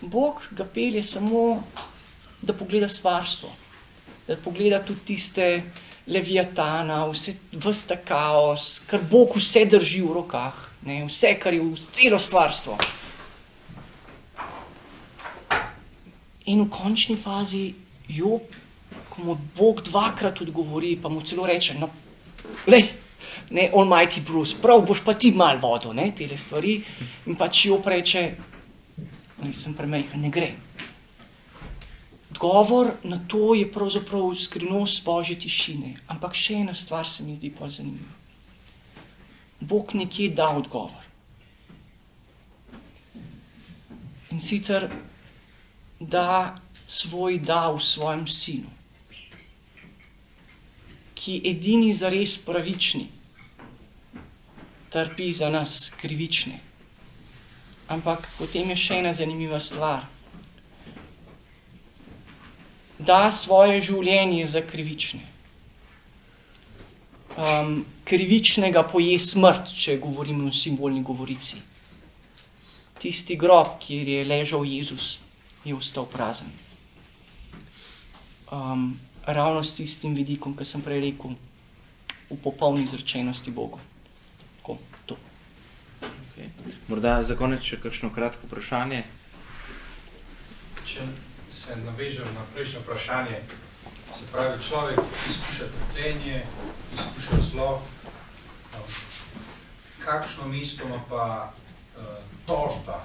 Bog 0.00 0.42
ga 0.50 0.64
pelje 0.64 1.02
samo, 1.02 1.62
da 2.42 2.52
pogleda 2.52 2.88
stvarstvo, 2.88 3.48
da 4.28 4.36
pogleda 4.36 4.82
tudi 4.84 5.00
tiste 5.04 5.62
leviatana, 6.06 7.06
vse, 7.08 7.34
ta 7.88 7.96
kaos, 7.96 8.82
kar 8.86 9.00
Bog 9.10 9.36
vse 9.36 9.64
drži 9.64 10.02
v 10.04 10.12
rokah, 10.12 10.52
ne, 10.84 11.04
vse, 11.08 11.32
kar 11.40 11.54
je 11.54 11.62
v 11.64 11.88
celo 11.96 12.18
stvarstvo. 12.18 12.76
In 16.46 16.64
v 16.64 16.68
končni 16.68 17.16
fazi, 17.16 17.72
jo, 18.08 18.40
ko 19.08 19.22
mu 19.24 19.36
Bog 19.56 19.80
dvakrat 19.86 20.40
odgovori, 20.44 20.96
pa 21.00 21.08
mu 21.08 21.22
celo 21.24 21.46
reče, 21.46 21.78
no, 21.80 21.88
lej, 22.68 22.90
ne, 23.50 23.70
Almighty 23.72 24.20
Bruce, 24.20 24.56
prav 24.60 24.84
boš 24.84 25.00
pa 25.04 25.14
ti 25.14 25.32
mal 25.32 25.58
vodil, 25.62 25.94
ne, 25.96 26.10
te 26.12 26.28
stvari, 26.36 26.76
in 27.26 27.38
pač 27.40 27.66
jo 27.70 27.80
preče, 27.80 28.24
nisem 29.44 29.74
premajhen, 29.74 30.20
ne 30.20 30.30
gre. 30.30 30.52
Odgovor 32.34 32.90
na 33.04 33.20
to 33.28 33.54
je 33.54 33.70
pravzaprav 33.72 34.34
skrivnost 34.34 35.04
božje 35.04 35.38
tišine, 35.38 35.94
ampak 36.10 36.34
še 36.34 36.58
ena 36.64 36.74
stvar 36.74 37.06
se 37.06 37.22
mi 37.22 37.36
zdi 37.38 37.52
pa 37.54 37.70
zanimiva. 37.70 38.10
Bog 39.60 39.94
nekje 39.94 40.32
da 40.34 40.48
odgovor. 40.50 41.06
In 44.34 44.42
sicer 44.42 44.88
da 46.08 46.60
svoj 46.86 47.38
da 47.38 47.70
v 47.72 47.80
svojem 47.80 48.26
sinu, 48.28 48.70
ki 51.14 51.32
je 51.32 51.50
edini 51.50 51.94
zares 51.94 52.36
pravični, 52.44 53.08
trpi 54.92 55.32
za 55.32 55.48
nas 55.50 55.92
krivične. 56.00 56.60
Ampak 57.88 58.28
potem 58.38 58.70
je 58.72 58.76
še 58.76 59.00
ena 59.00 59.12
zanimiva 59.12 59.60
stvar. 59.60 60.06
Da 62.98 63.30
svoje 63.32 63.80
življenje 63.84 64.46
za 64.46 64.62
krivične. 64.64 65.24
Um, 67.34 67.82
krivičnega 68.06 68.84
poje 68.86 69.18
smrt, 69.18 69.72
če 69.74 69.98
govorimo 69.98 70.48
o 70.48 70.54
simbolni 70.54 71.02
govorici. 71.02 71.58
Tisti 73.02 73.36
grob, 73.36 73.74
kjer 73.82 74.08
je 74.08 74.24
ležal 74.24 74.64
Jezus, 74.64 75.18
je 75.64 75.74
ostal 75.74 76.06
prazen. 76.06 76.48
Um, 78.52 79.00
ravno 79.26 79.64
s 79.64 79.74
tistim 79.74 80.14
vidikom, 80.14 80.56
ki 80.56 80.64
sem 80.64 80.82
prej 80.82 81.00
rekel, 81.00 81.34
v 82.30 82.36
popolni 82.42 82.84
izrečenosti 82.84 83.50
Bogu. 83.50 83.80
Tako, 84.60 84.78
to. 85.06 85.16
Okay. 86.00 86.48
Morda 86.88 87.22
za 87.22 87.36
konec 87.36 87.64
še 87.64 87.80
kakšno 87.80 88.12
kratko 88.12 88.46
vprašanje. 88.46 89.04
Če 90.84 91.08
se 91.50 91.76
navežem 91.80 92.28
na 92.36 92.44
prejšnje 92.52 92.84
vprašanje, 92.84 93.40
se 94.14 94.28
pravi, 94.32 94.62
človek 94.62 95.00
izkuša 95.30 95.70
trpljenje, 95.72 96.44
izkuša 96.94 97.40
zlo, 97.50 97.70
um, 98.76 98.94
kakšno 100.04 100.48
mesto 100.52 100.84
ima 100.84 101.00
pa 101.08 101.24
uh, 101.96 102.20
tožba 102.46 103.00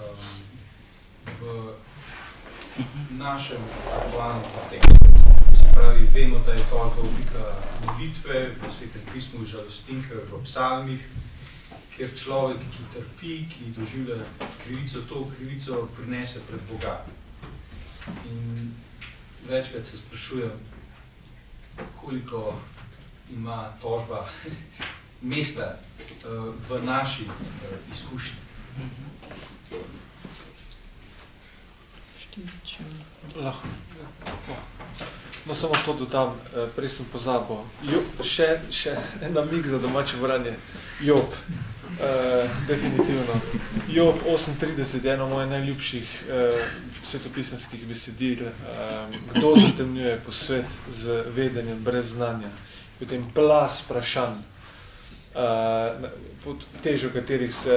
um, 0.00 0.47
v 1.40 1.74
našem 3.18 3.58
aktualnem 3.92 4.42
kontekstu. 4.54 5.06
Se 5.52 5.64
pravi, 5.74 6.08
vemo, 6.12 6.38
da 6.46 6.52
je 6.52 6.58
tožba 6.58 7.02
oblika 7.02 7.44
molitve, 7.86 8.54
v 8.54 8.72
svetem 8.72 9.02
pismu, 9.12 9.42
v 9.42 9.46
žalostinkah, 9.46 10.30
v 10.30 10.42
psalmih, 10.44 11.02
kjer 11.96 12.10
človek, 12.14 12.60
ki 12.60 12.82
trpi, 12.94 13.34
ki 13.50 13.72
doživlja 13.74 14.22
krivico, 14.62 15.02
to 15.08 15.26
krivico 15.36 15.88
prinese 15.96 16.40
pred 16.46 16.60
Boga. 16.70 17.04
In 18.24 18.74
večkrat 19.48 19.86
se 19.86 19.98
sprašujem, 19.98 20.52
koliko 22.00 22.54
ima 23.30 23.72
tožba 23.80 24.28
mesta 25.32 25.74
uh, 25.74 26.54
v 26.68 26.84
naši 26.84 27.24
uh, 27.24 27.92
izkušnji. 27.92 28.38
No, 35.46 35.54
samo 35.54 35.74
to 35.84 35.94
dodam, 35.94 36.28
eh, 36.28 36.66
prej 36.76 36.88
sem 36.88 37.06
pozabil. 37.12 37.56
Jo, 37.82 38.02
še, 38.22 38.60
še 38.70 38.96
en 39.22 39.32
namig 39.32 39.66
za 39.66 39.78
domače 39.78 40.20
vranje. 40.20 40.56
Job, 41.00 41.30
uh, 41.30 42.50
definitivno. 42.68 43.38
Job 43.88 44.18
38 44.26 45.04
je 45.04 45.12
eno 45.14 45.28
mojih 45.28 45.50
najljubših 45.50 46.16
uh, 46.26 46.60
svetopisanskih 47.04 47.86
besedil. 47.86 48.44
Um, 48.50 49.14
kdo 49.34 49.54
zatemnjuje 49.56 50.18
po 50.26 50.32
svet 50.32 50.80
z 50.90 51.22
vedenjem 51.34 51.78
brez 51.84 52.12
znanja? 52.18 52.50
Potem 52.98 53.22
plas 53.34 53.78
vprašanj, 53.84 54.42
pod 56.42 56.64
težo 56.82 57.12
katerih 57.14 57.54
se 57.54 57.76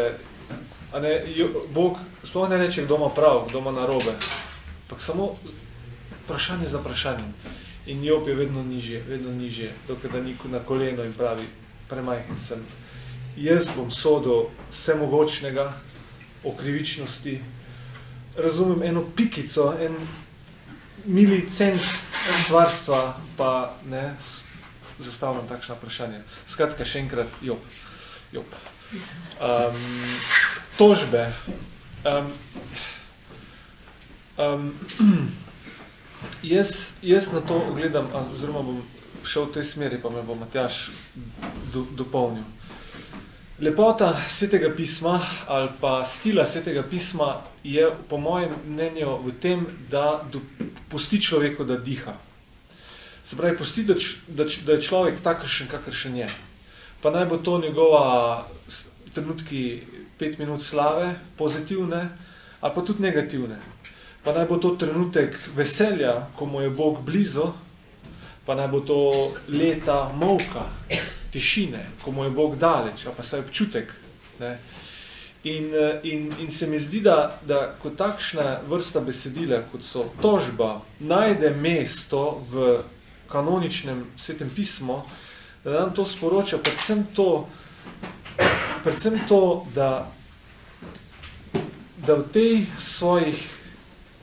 A 0.92 1.00
ne, 1.00 1.24
jo, 1.36 1.48
Bog 1.72 1.98
sploh 2.24 2.50
ne 2.50 2.58
reče, 2.58 2.84
kdo 2.84 2.96
ima 2.96 3.10
prav, 3.10 3.46
kdo 3.50 3.60
ima 3.60 3.72
narobe, 3.72 4.12
ampak 4.92 5.04
samo 5.04 5.34
vprašanje 6.24 6.68
za 6.68 6.80
vprašanjem. 6.80 7.34
In 7.86 8.04
Job 8.04 8.28
je 8.28 8.36
vedno 8.36 8.64
nižje, 8.64 9.04
vedno 9.08 9.32
nižje, 9.32 9.72
dokaj 9.88 10.12
da 10.12 10.20
ni 10.20 10.36
na 10.52 10.60
koleno 10.60 11.04
in 11.04 11.14
pravi, 11.14 11.48
premajhen 11.90 12.40
sem. 12.40 12.60
Jaz 13.38 13.72
bom 13.76 13.92
sodil 13.92 14.52
vsemogočnega 14.72 15.74
o 16.44 16.52
krivičnosti, 16.56 17.40
razumem 18.36 18.84
eno 18.84 19.06
pikico, 19.16 19.74
en 19.80 19.96
milicent 21.06 21.82
stvarstva, 22.44 23.18
pa 23.38 23.74
ne, 23.88 24.16
zastavljam 25.00 25.48
takšna 25.48 25.76
vprašanja. 25.80 26.20
Skratka, 26.48 26.86
še 26.86 27.00
enkrat, 27.00 27.28
Job. 27.42 27.64
Job. 28.32 28.46
Um, 29.40 29.80
tožbe. 30.78 31.32
Um, 32.04 32.34
um, 34.42 34.74
jaz, 36.44 36.98
jaz 37.02 37.32
na 37.34 37.42
to 37.42 37.62
gledam, 37.76 38.08
oziroma 38.34 38.62
bom 38.62 38.82
šel 39.26 39.46
v 39.46 39.54
tej 39.54 39.66
smeri, 39.66 40.02
pa 40.02 40.10
me 40.10 40.24
bo 40.26 40.36
Matjaš 40.36 40.90
do, 41.74 41.86
dopolnil. 41.94 42.44
Lepota 43.62 44.18
svetega 44.30 44.72
pisma 44.74 45.22
ali 45.48 45.70
pa 45.82 46.02
stila 46.06 46.46
svetega 46.46 46.82
pisma 46.84 47.46
je 47.64 47.86
po 48.10 48.18
mojem 48.18 48.50
mnenju 48.66 49.22
v 49.22 49.34
tem, 49.38 49.68
da 49.90 50.26
pusti 50.90 51.22
človeku, 51.22 51.64
da 51.64 51.78
diha. 51.78 52.18
Se 53.24 53.38
pravi, 53.38 53.58
pusti, 53.58 53.86
da, 53.86 53.94
da, 54.28 54.50
da 54.66 54.72
je 54.74 54.82
človek 54.82 55.22
takršen, 55.22 55.70
kakršen 55.70 56.18
je. 56.18 56.30
pa 57.02 57.10
naj 57.10 57.26
bo 57.26 57.38
to 57.38 57.60
njegova 57.60 58.48
trenutki 59.14 59.82
pet 60.18 60.38
minut 60.38 60.62
slave, 60.62 61.16
pozitivne 61.38 62.10
ali 62.62 62.74
pa 62.76 62.82
tudi 62.82 63.02
negativne. 63.02 63.58
Pa 64.24 64.34
naj 64.34 64.46
bo 64.46 64.58
to 64.58 64.76
trenutek 64.78 65.38
veselja, 65.56 66.28
ko 66.36 66.46
mu 66.46 66.62
je 66.62 66.70
Bog 66.70 67.02
blizu, 67.02 67.48
pa 68.46 68.56
naj 68.56 68.68
bo 68.68 68.80
to 68.80 69.00
leta 69.48 70.12
molka, 70.14 70.68
tišine, 71.34 71.86
ko 72.04 72.12
mu 72.12 72.24
je 72.24 72.30
Bog 72.30 72.58
daleč, 72.62 73.08
pa 73.18 73.24
saj 73.24 73.40
občutek. 73.40 73.94
Ne? 74.40 74.58
In, 75.44 75.74
eh, 75.74 76.00
in, 76.04 76.34
in 76.40 76.52
se 76.52 76.68
mi 76.68 76.80
zdi, 76.80 77.02
da, 77.02 77.40
da 77.42 77.74
ko 77.82 77.90
takšna 77.90 78.60
vrsta 78.70 79.02
besedila, 79.02 79.64
kot 79.72 79.82
so 79.84 80.06
tožba, 80.22 80.82
najde 81.00 81.50
mesto 81.58 82.44
v 82.52 82.84
kanoničnem 83.32 84.06
svetem 84.18 84.52
pismu, 84.56 85.02
da 85.64 85.80
nam 85.80 85.96
to 85.98 86.06
sporoča 86.06 86.58
predvsem 86.58 87.08
to, 87.16 87.48
predvsem 88.84 89.20
to 89.28 89.66
da, 89.76 90.12
da 92.06 92.16
v 92.16 92.30
tej 92.34 92.66
svojih 92.78 93.61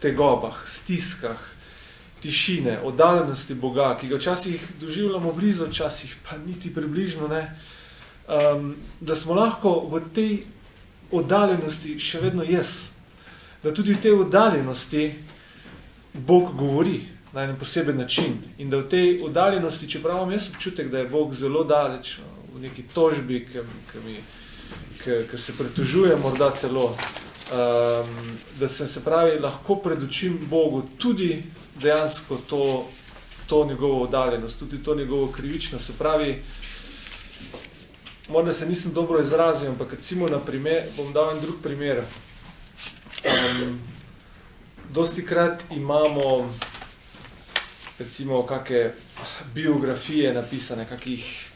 tegobah, 0.01 0.63
stiskah, 0.67 1.39
tišine, 2.23 2.79
oddaljenosti 2.83 3.55
Boga, 3.55 3.97
ki 4.01 4.09
ga 4.09 4.17
včasih 4.17 4.61
doživljamo 4.81 5.33
blizu, 5.33 5.67
včasih 5.67 6.17
pa 6.29 6.37
niti 6.47 6.75
približno 6.75 7.29
ne, 7.29 7.43
um, 8.29 8.75
da 9.01 9.17
smo 9.17 9.35
lahko 9.35 9.81
v 9.91 10.03
tej 10.15 10.33
oddaljenosti 11.11 11.99
še 11.99 12.21
vedno 12.21 12.45
jaz. 12.45 12.91
Da 13.63 13.75
tudi 13.75 13.95
v 13.95 14.03
tej 14.03 14.19
oddaljenosti 14.23 15.15
Bog 16.15 16.55
govori 16.57 17.01
na 17.33 17.43
en 17.43 17.57
poseben 17.59 17.97
način 17.97 18.39
in 18.59 18.71
da 18.71 18.79
v 18.79 18.89
tej 18.89 19.23
oddaljenosti, 19.23 19.91
čeprav 19.91 20.17
imam 20.17 20.33
jaz 20.33 20.51
občutek, 20.51 20.91
da 20.91 20.99
je 20.99 21.09
Bog 21.09 21.35
zelo 21.35 21.65
daleč 21.65 22.19
v 22.55 22.61
neki 22.61 22.83
tožbi, 22.95 23.45
ki, 23.47 23.65
ki, 23.93 23.99
mi, 24.07 24.17
ki, 25.03 25.23
ki 25.31 25.39
se 25.39 25.53
pretužuje 25.59 26.17
morda 26.17 26.51
celo, 26.51 26.97
um, 27.53 28.39
da 28.59 28.69
sem 28.69 28.89
se 28.89 29.05
pravi 29.05 29.39
lahko 29.39 29.77
predočim 29.77 30.39
Bogu 30.51 30.83
tudi 30.99 31.43
dejansko 31.83 32.37
to, 32.37 32.87
to 33.47 33.65
njegovo 33.67 34.03
oddaljenost, 34.03 34.59
tudi 34.59 34.83
to 34.83 34.95
njegovo 34.95 35.33
krivičnost. 35.33 35.87
Se 35.87 35.93
pravi, 35.99 36.43
morda 38.29 38.53
se 38.53 38.69
nisem 38.69 38.93
dobro 38.93 39.23
izrazil, 39.23 39.69
ampak 39.69 39.93
recimo 39.93 40.29
na 40.29 40.41
primer, 40.41 40.83
bom 40.97 41.13
dal 41.13 41.31
en 41.31 41.41
drug 41.41 41.63
primer. 41.63 42.03
Um, 43.25 43.81
dosti 44.91 45.27
krat 45.27 45.63
imamo 45.71 46.55
recimo 47.99 48.47
kakšne 48.47 48.95
biografije 49.55 50.35
napisane, 50.35 50.87
kakih 50.89 51.49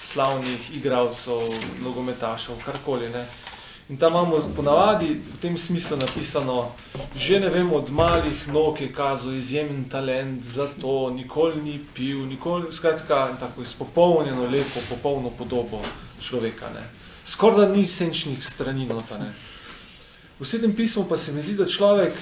slavnih 0.00 0.76
igralcev, 0.76 1.40
nogometašev, 1.82 2.56
karkoli. 2.64 3.08
Ne. 3.08 3.26
In 3.92 3.98
tam 3.98 4.10
imamo 4.10 4.36
ponavadi 4.56 5.20
v 5.20 5.38
tem 5.40 5.58
smislu 5.58 5.96
napisano, 6.00 6.72
že 7.16 7.40
ne 7.40 7.48
vem, 7.52 7.72
od 7.72 7.90
malih 7.92 8.48
nog 8.48 8.80
je 8.80 8.88
kazal 8.88 9.34
izjemen 9.36 9.84
talent 9.84 10.44
za 10.44 10.64
to, 10.80 11.10
nikoli 11.10 11.60
ni 11.62 11.80
pil, 11.94 12.24
nikoli, 12.26 12.72
skratka, 12.72 13.36
tako 13.40 13.62
izpopolnjeno, 13.62 14.48
lepo, 14.48 14.80
popolno 14.88 15.30
podobo 15.30 15.82
človeka. 16.20 16.72
Ne. 16.72 16.88
Skoraj 17.24 17.66
da 17.66 17.74
ni 17.74 17.84
senčnih 17.86 18.40
strani 18.40 18.88
nota. 18.88 19.18
Ne. 19.18 19.28
V 20.40 20.48
svetem 20.48 20.72
pismu 20.72 21.04
pa 21.04 21.16
se 21.16 21.32
mi 21.32 21.42
zdi, 21.42 21.60
da 21.60 21.68
človek, 21.68 22.16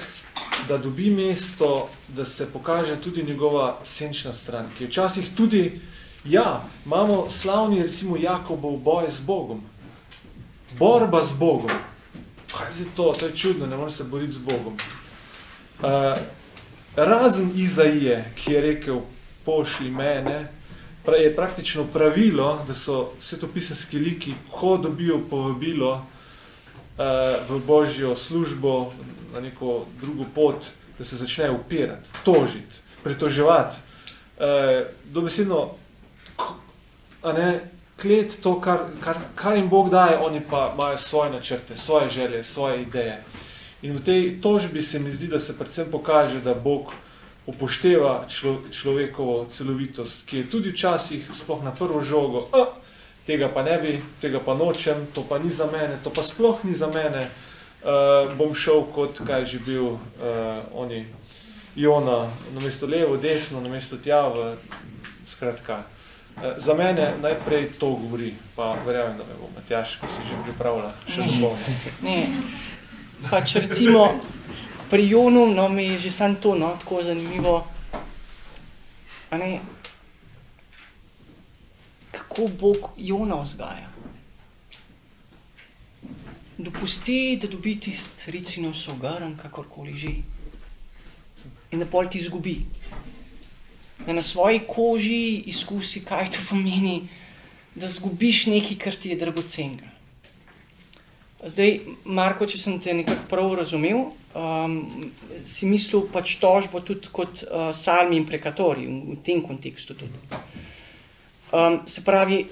da 0.67 0.77
dobi 0.77 1.07
mesto, 1.09 1.87
da 2.07 2.25
se 2.25 2.51
pokaže 2.51 2.99
tudi 2.99 3.23
njegova 3.23 3.79
senčna 3.83 4.33
stran, 4.33 4.67
ki 4.77 4.83
je 4.83 4.87
včasih 4.87 5.31
tudi, 5.37 5.79
ja, 6.25 6.67
imamo 6.85 7.29
slavni 7.29 7.79
recimo 7.79 8.17
Jakobov 8.17 8.75
boj 8.77 9.07
z 9.07 9.23
Bogom, 9.23 9.70
borba 10.81 11.23
z 11.23 11.33
Bogom. 11.37 11.69
Kaj 12.57 12.73
je 12.79 12.85
to? 12.95 13.13
To 13.13 13.25
je 13.25 13.35
čudno, 13.37 13.67
ne 13.67 13.77
moreš 13.77 13.93
se 13.93 14.03
boriti 14.03 14.33
z 14.33 14.37
Bogom. 14.37 14.73
Uh, 14.73 16.17
razen 16.95 17.51
Izaije, 17.55 18.33
ki 18.35 18.53
je 18.53 18.61
rekel, 18.61 19.01
pošli 19.45 19.91
mene, 19.91 20.47
pra 21.05 21.15
je 21.21 21.35
praktično 21.35 21.85
pravilo, 21.93 22.63
da 22.67 22.73
so 22.73 23.13
svetopisanski 23.19 23.99
liki, 23.99 24.33
ko 24.51 24.77
dobijo 24.77 25.19
povabilo 25.29 25.91
uh, 25.93 26.05
v 27.49 27.61
Božjo 27.67 28.15
službo, 28.15 28.93
na 29.33 29.39
neko 29.39 29.85
drugo 30.01 30.25
pot, 30.35 30.65
da 30.97 31.05
se 31.05 31.15
začnejo 31.15 31.59
upirati, 31.61 32.09
tožiti, 32.25 32.81
pritoževati. 33.03 33.77
Uh, 34.41 34.81
dobesedno, 35.13 35.75
ne, 37.23 37.69
klet 38.01 38.41
to, 38.41 38.55
kar, 38.61 38.79
kar, 38.99 39.17
kar 39.35 39.55
jim 39.55 39.69
Bog 39.69 39.89
daje, 39.89 40.17
oni 40.17 40.41
pa 40.49 40.71
imajo 40.73 40.97
svoje 40.97 41.31
načrte, 41.31 41.75
svoje 41.75 42.09
želje, 42.09 42.43
svoje 42.43 42.81
ideje. 42.81 43.23
In 43.81 43.97
v 43.97 44.03
tej 44.03 44.41
tožbi 44.41 44.81
se 44.81 44.99
mi 44.99 45.11
zdi, 45.11 45.27
da 45.27 45.39
se 45.39 45.57
predvsem 45.57 45.87
pokaže, 45.91 46.41
da 46.41 46.53
Bog 46.53 46.93
upošteva 47.45 48.25
člo, 48.29 48.57
človekovo 48.71 49.45
celovitost, 49.49 50.25
ki 50.25 50.37
je 50.37 50.49
tudi 50.49 50.69
včasih, 50.69 51.29
sploh 51.33 51.63
na 51.63 51.71
prvo 51.71 52.01
žogo, 52.01 52.47
a, 52.53 52.65
tega 53.25 53.49
pa 53.49 53.63
ne 53.63 53.77
bi, 53.81 54.01
tega 54.21 54.39
pa 54.39 54.53
nočem, 54.53 55.07
to 55.13 55.25
pa 55.29 55.39
ni 55.39 55.49
za 55.49 55.65
mene, 55.65 55.97
to 56.03 56.09
pa 56.09 56.23
sploh 56.23 56.63
ni 56.63 56.75
za 56.75 56.87
mene, 56.93 57.29
uh, 57.81 58.33
bom 58.37 58.53
šel 58.55 58.85
kot, 58.93 59.21
kaj 59.25 59.45
že 59.45 59.59
bil, 59.65 59.97
uh, 59.97 59.99
oni, 60.73 61.05
Jona, 61.75 62.29
namesto 62.53 62.85
levo, 62.85 63.17
desno, 63.17 63.61
namesto 63.61 63.97
tja, 63.97 64.27
v, 64.29 64.57
skratka, 65.25 65.83
za 66.57 66.73
mene 66.73 67.13
najprej 67.21 67.71
to 67.79 67.89
govori, 67.95 68.33
pa 68.55 68.75
verjamem, 68.85 69.17
da 69.17 69.23
me 69.23 69.37
bo 69.39 69.49
Matjaš, 69.55 69.95
ko 70.01 70.07
si 70.09 70.25
že 70.27 70.37
pripravila, 70.43 70.93
še 71.07 71.27
dopolnil. 71.27 71.81
Ne, 72.01 72.17
pač 73.29 73.55
recimo 73.61 74.07
pri 74.89 75.07
Jonu, 75.09 75.45
no, 75.53 75.69
mi 75.69 75.85
je 75.93 75.99
že 76.07 76.11
samo 76.11 76.35
to, 76.41 76.55
no, 76.55 76.73
tako 76.81 77.03
zanimivo, 77.03 77.61
a 79.29 79.37
ne, 79.37 79.61
kako 82.11 82.47
Bog 82.47 82.89
Jona 82.97 83.41
vzgaja. 83.41 83.87
Dopusti, 86.57 87.37
da 87.41 87.47
dobi 87.47 87.79
tisti 87.79 88.31
ricino 88.31 88.73
sogaran, 88.73 89.37
kakorkoli 89.37 89.97
že. 89.97 90.11
In 91.71 91.79
da 91.79 91.85
pol 91.85 92.09
ti 92.11 92.19
izgubi. 92.19 92.65
Da 94.05 94.13
na 94.13 94.21
svoji 94.21 94.61
koži 94.67 95.43
izkusi, 95.51 96.03
kaj 96.05 96.31
to 96.33 96.45
pomeni, 96.49 97.07
da 97.75 97.87
zgubiš 97.87 98.45
nekaj, 98.51 98.77
kar 98.77 98.95
ti 98.95 99.13
je 99.13 99.19
dragocenega. 99.21 99.91
Zdaj, 101.41 101.79
Marko, 102.05 102.45
če 102.45 102.59
sem 102.61 102.79
te 102.81 102.93
nekako 102.93 103.25
prav 103.29 103.53
razumel, 103.57 104.11
um, 104.37 104.75
si 105.45 105.65
mislil 105.65 106.03
pač 106.13 106.35
tožbo 106.41 106.83
tudi 106.85 107.09
kot 107.13 107.41
uh, 107.47 107.71
salmi 107.73 108.19
in 108.19 108.27
prekatori, 108.29 108.85
v, 108.85 109.15
v 109.15 109.21
tem 109.25 109.41
kontekstu 109.41 109.97
tudi. 109.97 110.21
Um, 111.51 111.81
se 111.89 112.03
pravi, 112.05 112.43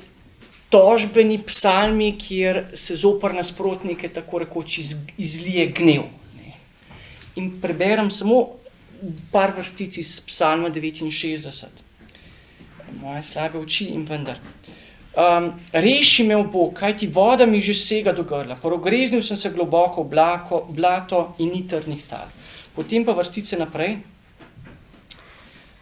tožbeni 0.73 1.37
psalmi, 1.45 2.15
kjer 2.17 2.63
se 2.73 2.97
zopr 2.97 3.33
nasprotnike 3.37 4.09
tako 4.13 4.41
rekoč 4.45 4.79
iz, 4.81 4.95
izlije 5.17 5.67
gnev. 5.77 6.09
Ne. 6.37 6.57
In 7.37 7.53
preberem 7.61 8.09
samo 8.13 8.58
par 9.31 9.53
vrstic 9.57 9.97
iz 9.97 10.19
psalma 10.21 10.69
69. 10.69 11.67
Moje 13.01 13.23
slabe 13.23 13.59
oči 13.59 13.85
in 13.93 14.05
vendar. 14.05 14.39
Um, 15.19 15.53
reši 15.73 16.23
me 16.23 16.37
Bog, 16.43 16.73
kaj 16.73 16.97
ti 16.97 17.07
voda 17.07 17.45
mi 17.45 17.61
že 17.61 17.73
sega 17.73 18.13
do 18.13 18.23
grla, 18.23 18.55
progreznil 18.55 19.21
sem 19.21 19.37
se 19.37 19.49
globoko 19.49 20.03
v 20.03 20.09
blako, 20.09 20.67
blato 20.69 21.35
in 21.39 21.49
ni 21.49 21.67
trdnih 21.67 22.05
tal. 22.07 22.29
Potem 22.75 23.05
pa 23.05 23.13
vrstice 23.13 23.57
naprej. 23.57 23.97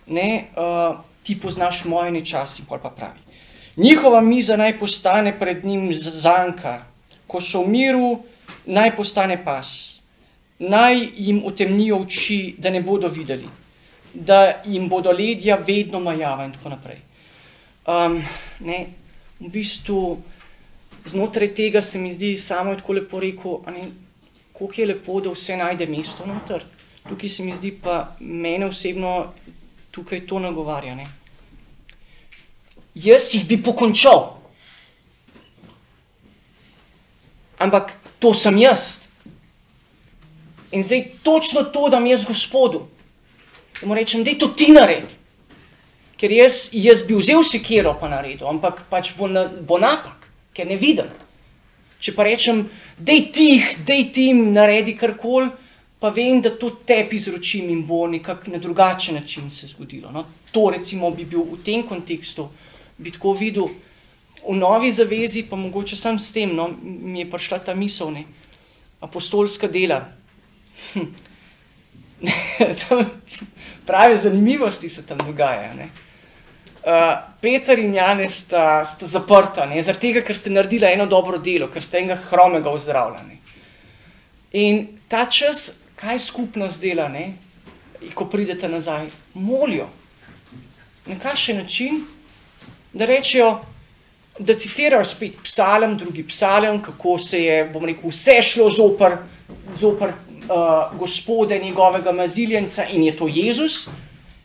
Ne, 0.07 0.47
uh, 0.55 0.97
ti 1.23 1.35
poznaš 1.35 1.83
moje 1.85 2.11
nečasti, 2.11 2.63
pol 2.63 2.79
pa 2.79 2.89
pravi. 2.89 3.19
Njihova 3.77 4.21
miza 4.21 4.55
naj 4.57 4.79
postane 4.79 5.35
pred 5.39 5.65
njim 5.65 5.91
zanka, 5.93 6.85
ko 7.27 7.41
so 7.41 7.61
v 7.61 7.69
miru, 7.69 8.23
naj 8.65 8.95
postane 8.95 9.37
pas. 9.43 9.96
Naj 10.59 11.09
jim 11.15 11.43
utemnijo 11.45 11.99
oči, 12.01 12.55
da 12.57 12.69
ne 12.69 12.81
bodo 12.81 13.07
videli, 13.07 13.45
da 14.13 14.61
jim 14.65 14.89
bodo 14.89 15.11
ledja 15.11 15.55
vedno 15.55 15.99
majava 15.99 16.45
in 16.45 16.53
tako 16.53 16.69
naprej. 16.69 16.97
Um, 17.87 18.17
ne, 18.59 18.79
v 19.39 19.51
bistvu 19.53 20.17
znotraj 21.05 21.53
tega 21.53 21.81
se 21.81 21.99
mi 21.99 22.13
zdi 22.13 22.37
samo 22.37 22.71
je 22.71 22.77
tako 22.81 22.93
lepo 22.93 23.19
rekel, 23.19 23.59
ne, 23.71 23.85
koliko 24.53 24.81
je 24.81 24.87
lepo, 24.87 25.21
da 25.21 25.29
vse 25.29 25.57
najde 25.57 25.85
mesto 25.85 26.25
noter. 26.25 26.65
Tukaj 27.07 27.29
se 27.29 27.43
mi 27.43 27.53
zdi 27.55 27.71
pa 27.83 28.15
mene 28.19 28.65
osebno 28.65 29.33
tukaj 29.91 30.25
to 30.27 30.39
nagovarja. 30.39 30.95
Ne. 30.95 31.07
Jaz 32.95 33.33
jih 33.35 33.45
bi 33.47 33.61
pokončal. 33.63 34.33
Ampak 37.57 37.93
to 38.19 38.33
sem 38.33 38.57
jaz. 38.57 39.06
In 40.71 40.83
zdaj 40.83 41.05
točno 41.23 41.63
to, 41.63 41.89
da 41.89 41.99
mi 41.99 42.09
jaz 42.09 42.25
gospodu, 42.25 42.87
da 43.81 43.87
mu 43.87 43.95
rečem, 43.95 44.23
da 44.23 44.31
je 44.31 44.39
to 44.39 44.47
ti 44.47 44.71
nared. 44.71 45.05
Ker 46.17 46.31
jaz, 46.31 46.69
jaz 46.73 47.03
bi 47.07 47.15
vzel 47.15 47.43
sekiro 47.43 47.93
pa 47.99 48.09
naredil, 48.09 48.47
ampak 48.49 48.83
pač 48.89 49.13
bo, 49.17 49.27
na, 49.29 49.45
bo 49.47 49.77
napak, 49.77 50.27
ker 50.53 50.67
ne 50.67 50.75
vidim. 50.81 51.07
Če 52.01 52.13
pa 52.13 52.25
rečem, 52.25 52.65
dej 52.97 53.29
tih, 53.33 53.69
dej 53.85 54.09
tim, 54.13 54.41
naredi 54.53 54.95
karkoli, 54.97 55.49
pa 56.01 56.09
vem, 56.13 56.41
da 56.41 56.51
to 56.53 56.71
tebi 56.85 57.17
izročim 57.17 57.69
in 57.73 57.85
bo 57.87 58.05
nekako 58.07 58.51
na 58.53 58.57
drugačen 58.61 59.15
način 59.15 59.49
se 59.49 59.67
zgodilo. 59.67 60.11
No, 60.11 60.25
to 60.51 60.69
recimo 60.73 61.09
bi 61.11 61.25
bil 61.25 61.45
v 61.45 61.61
tem 61.65 61.85
kontekstu, 61.87 62.49
bi 62.97 63.13
tako 63.13 63.33
videl. 63.33 63.69
V 64.47 64.53
novi 64.55 64.91
zavezi, 64.91 65.43
pa 65.49 65.57
mogoče 65.57 65.97
sam 65.97 66.19
s 66.19 66.31
tem, 66.33 66.53
no, 66.55 66.69
mi 66.83 67.19
je 67.23 67.29
prišla 67.29 67.59
ta 67.59 67.73
misel, 67.73 68.11
ne, 68.13 68.25
apostolska 69.01 69.67
dela. 69.67 70.03
Hm. 70.93 71.05
Tam 72.81 73.05
Prave 73.87 74.17
zanimivosti 74.17 74.89
se 74.89 75.05
tam 75.05 75.17
dogajajo. 75.17 75.73
ne. 75.73 75.89
Uh, 76.87 77.17
Peter 77.41 77.79
in 77.79 77.93
Janez 77.93 78.33
sta, 78.33 78.85
sta 78.85 79.05
zaprta, 79.05 79.65
ne, 79.65 79.83
zaradi 79.83 80.07
tega, 80.07 80.21
ker 80.21 80.35
ste 80.35 80.49
naredili 80.49 80.87
eno 80.87 81.05
dobro 81.05 81.37
delo, 81.37 81.67
ker 81.67 81.83
ste 81.83 81.99
enega 81.99 82.15
hromega 82.29 82.69
ozdravljeni. 82.69 83.39
In 84.51 84.85
ta 85.07 85.25
čas, 85.25 85.79
kaj 85.95 86.19
skupnost 86.19 86.81
dela, 86.81 87.07
ne, 87.11 87.33
ko 88.15 88.27
pridete 88.31 88.69
nazaj, 88.69 89.09
molijo. 89.33 89.87
Na 91.07 91.15
kakšen 91.19 91.57
način, 91.57 92.05
da 92.93 93.05
rečejo, 93.05 93.51
da 94.39 94.53
citirajo 94.53 95.05
spet 95.05 95.39
psalem, 95.43 95.97
drugi 95.97 96.23
psalem, 96.27 96.79
kako 96.83 97.17
se 97.19 97.43
je, 97.43 97.65
bom 97.73 97.85
rekel, 97.85 98.11
vse 98.11 98.41
šlo 98.41 98.69
zoper, 98.69 99.17
zoper 99.79 100.15
uh, 100.49 100.97
gospode 100.99 101.59
njegovega 101.59 102.11
maziljenca 102.11 102.85
in 102.87 103.03
je 103.03 103.17
to 103.17 103.27
Jezus. 103.27 103.87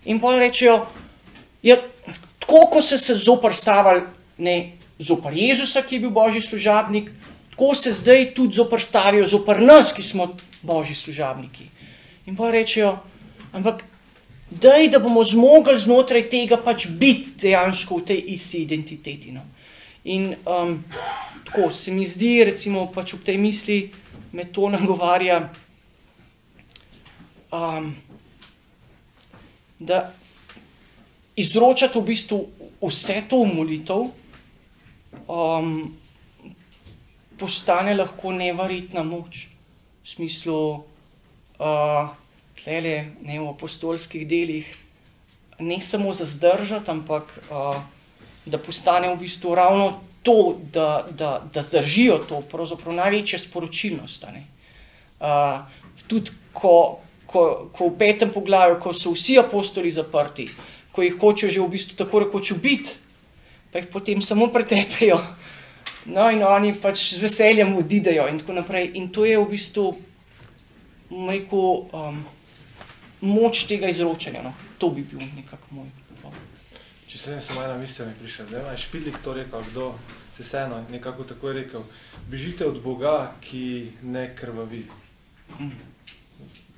In 0.04 0.20
pa 0.20 0.34
rečejo, 0.34 0.86
ja, 1.62 1.76
tako 2.38 2.66
kot 2.72 2.84
so 2.84 2.98
se 2.98 3.14
zoprstavili 3.14 4.02
ne, 4.38 4.72
zoper 4.98 5.32
Jezusa, 5.36 5.82
ki 5.82 5.94
je 5.94 6.00
bil 6.00 6.10
božji 6.10 6.40
služabnik, 6.42 7.10
tako 7.50 7.74
se 7.74 7.92
zdaj 7.92 8.34
tudi 8.34 8.54
zoprstavijo 8.54 9.26
zoper 9.26 9.62
nas, 9.62 9.92
ki 9.92 10.02
smo 10.02 10.34
božji 10.62 10.94
služabniki. 10.94 11.64
In 12.26 12.36
pa 12.36 12.50
rečejo, 12.50 12.96
ampak 13.52 13.84
daj, 14.50 14.88
da 14.88 14.98
bomo 14.98 15.24
zmogli 15.24 15.78
znotraj 15.78 16.28
tega 16.30 16.56
pač 16.56 16.86
biti 16.86 17.34
dejansko 17.42 17.98
v 17.98 18.04
tej 18.12 18.22
isti 18.36 18.62
identiteti. 18.62 19.32
No. 19.32 19.42
In 20.04 20.34
um, 20.46 20.84
tako 21.44 21.70
se 21.72 21.92
mi 21.92 22.06
zdi, 22.06 22.44
recimo, 22.44 22.88
pač 22.94 23.14
ob 23.14 23.22
tej 23.26 23.38
misli 23.38 23.90
me 24.32 24.44
to 24.44 24.68
nagovarja, 24.76 25.48
da 29.78 30.12
izročati 31.36 31.98
v 31.98 32.02
bistvu 32.02 32.38
vse 32.82 33.22
to 33.28 33.44
molitev, 33.44 34.08
um, 35.28 35.96
postane 37.38 37.94
lahko 37.94 38.32
neverjetna 38.32 39.02
moč. 39.02 39.48
V 40.02 40.08
smislu, 40.08 40.82
uh, 41.62 42.10
tlele, 42.58 43.14
ne 43.22 43.38
v 43.38 43.48
apostolskih 43.52 44.26
delih, 44.28 44.66
ne 45.62 45.78
samo 45.80 46.14
za 46.14 46.26
zdržati, 46.26 46.90
ampak 46.90 47.38
uh, 47.50 47.78
da 48.46 48.58
postane 48.58 49.12
v 49.14 49.20
bistvu 49.22 49.54
ravno 49.54 50.00
to, 50.22 50.58
da, 50.72 51.06
da, 51.10 51.42
da 51.54 51.62
zdržijo 51.62 52.18
to, 52.28 52.40
pravzaprav 52.50 52.94
največja 52.94 53.38
sporočilnost. 53.38 54.26
Uh, 54.26 55.62
tudi 56.06 56.34
ko, 56.52 56.98
ko, 57.32 57.70
ko 57.72 57.88
v 57.88 57.96
petem 57.98 58.30
poglavju, 58.30 58.80
ko 58.82 58.92
so 58.92 59.14
vsi 59.14 59.38
apostoli 59.40 59.90
zaprti, 59.90 60.48
ko 60.92 61.02
jih 61.02 61.16
hočejo 61.18 61.52
že 61.52 61.60
v 61.60 61.72
bistvu 61.72 61.96
tako 61.96 62.26
rekoč 62.26 62.52
ubiti, 62.52 62.98
pa 63.72 63.80
jih 63.80 63.88
potem 63.88 64.22
samo 64.22 64.52
pretepejo. 64.52 65.18
No, 66.06 66.26
in 66.34 66.42
oni 66.42 66.74
pač 66.74 67.14
z 67.14 67.22
veseljem 67.22 67.76
odidejo, 67.78 68.26
in 68.26 68.40
tako 68.42 68.58
naprej. 68.58 68.90
In 68.98 69.08
to 69.14 69.24
je 69.24 69.38
v 69.38 69.46
bistvu, 69.46 69.86
rekel, 71.30 71.86
um, 71.94 72.24
moč 73.22 73.66
tega 73.70 73.86
izročanja. 73.86 74.42
No. 74.42 74.50
To 74.82 74.90
bi 74.90 75.06
bil 75.06 75.22
nekako 75.36 75.78
moj. 75.78 75.90
odgovor. 76.10 76.38
Če 77.06 77.18
se 77.18 77.36
ne 77.36 77.42
samo 77.44 77.62
ena 77.62 77.78
misel 77.78 78.08
mi 78.08 78.18
prišla, 78.18 78.46
da 78.50 78.70
je 78.72 78.82
Špidlik 78.82 79.18
to 79.24 79.34
rekel, 79.34 79.62
kdo 79.70 79.94
se 80.36 80.42
vseeno 80.42 80.84
nekako 80.90 81.24
tako 81.24 81.48
je 81.48 81.54
rekel, 81.54 81.82
bežite 82.30 82.66
od 82.66 82.82
Boga, 82.82 83.34
ki 83.40 83.92
ne 84.02 84.36
krvavi. 84.36 84.86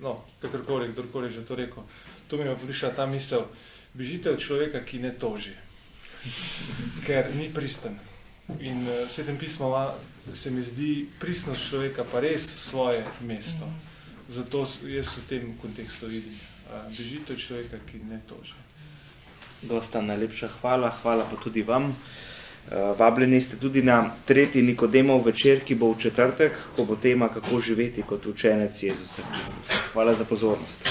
No, 0.01 0.21
kakorkoli, 0.45 0.93
kdorkoli 0.93 1.33
že 1.33 1.45
to 1.49 1.57
rekel. 1.57 1.89
To 2.29 2.37
mi 2.37 2.45
je 2.45 2.57
prišla 2.57 2.91
ta 2.93 3.07
misel, 3.09 3.49
bežite 3.97 4.31
od 4.31 4.41
človeka, 4.41 4.85
ki 4.85 5.01
ne 5.01 5.13
toži, 5.17 5.57
ker 7.07 7.33
ni 7.35 7.49
pristen. 7.49 7.97
In 8.61 8.85
uh, 8.85 9.09
svetem 9.09 9.41
pismo 9.41 9.73
ima, 9.73 9.95
se 10.37 10.51
mi 10.51 10.61
zdi 10.61 11.09
pristnost 11.21 11.65
človeka 11.65 12.05
pa 12.05 12.21
res 12.21 12.45
svoje 12.45 13.01
mesto. 13.25 13.65
Zato 14.29 14.69
jaz 14.85 15.17
v 15.17 15.25
tem 15.29 15.43
kontekstu 15.57 16.09
vidim. 16.13 16.37
Uh, 16.69 16.85
bežite 16.93 17.33
od 17.33 17.41
človeka, 17.41 17.81
ki 17.89 18.05
ne 18.05 18.21
toži. 18.29 18.57
Dosta 19.65 20.05
najlepša 20.05 20.61
hvala, 20.61 20.93
hvala 21.01 21.25
pa 21.25 21.41
tudi 21.41 21.65
vam. 21.65 21.97
Eh, 22.71 22.95
Vabljeni 22.99 23.41
ste 23.41 23.57
tudi 23.57 23.83
na 23.83 24.11
tretji 24.25 24.63
Nikodemov 24.63 25.25
večer, 25.25 25.61
ki 25.65 25.75
bo 25.75 25.93
v 25.93 25.99
četrtek, 25.99 26.53
ko 26.77 26.85
bo 26.85 26.97
tema 26.97 27.29
kako 27.29 27.61
živeti 27.61 28.03
kot 28.03 28.27
učenec 28.27 28.83
Jezusa 28.83 29.23
Kristusa. 29.33 29.79
Hvala 29.93 30.15
za 30.15 30.25
pozornost. 30.25 30.89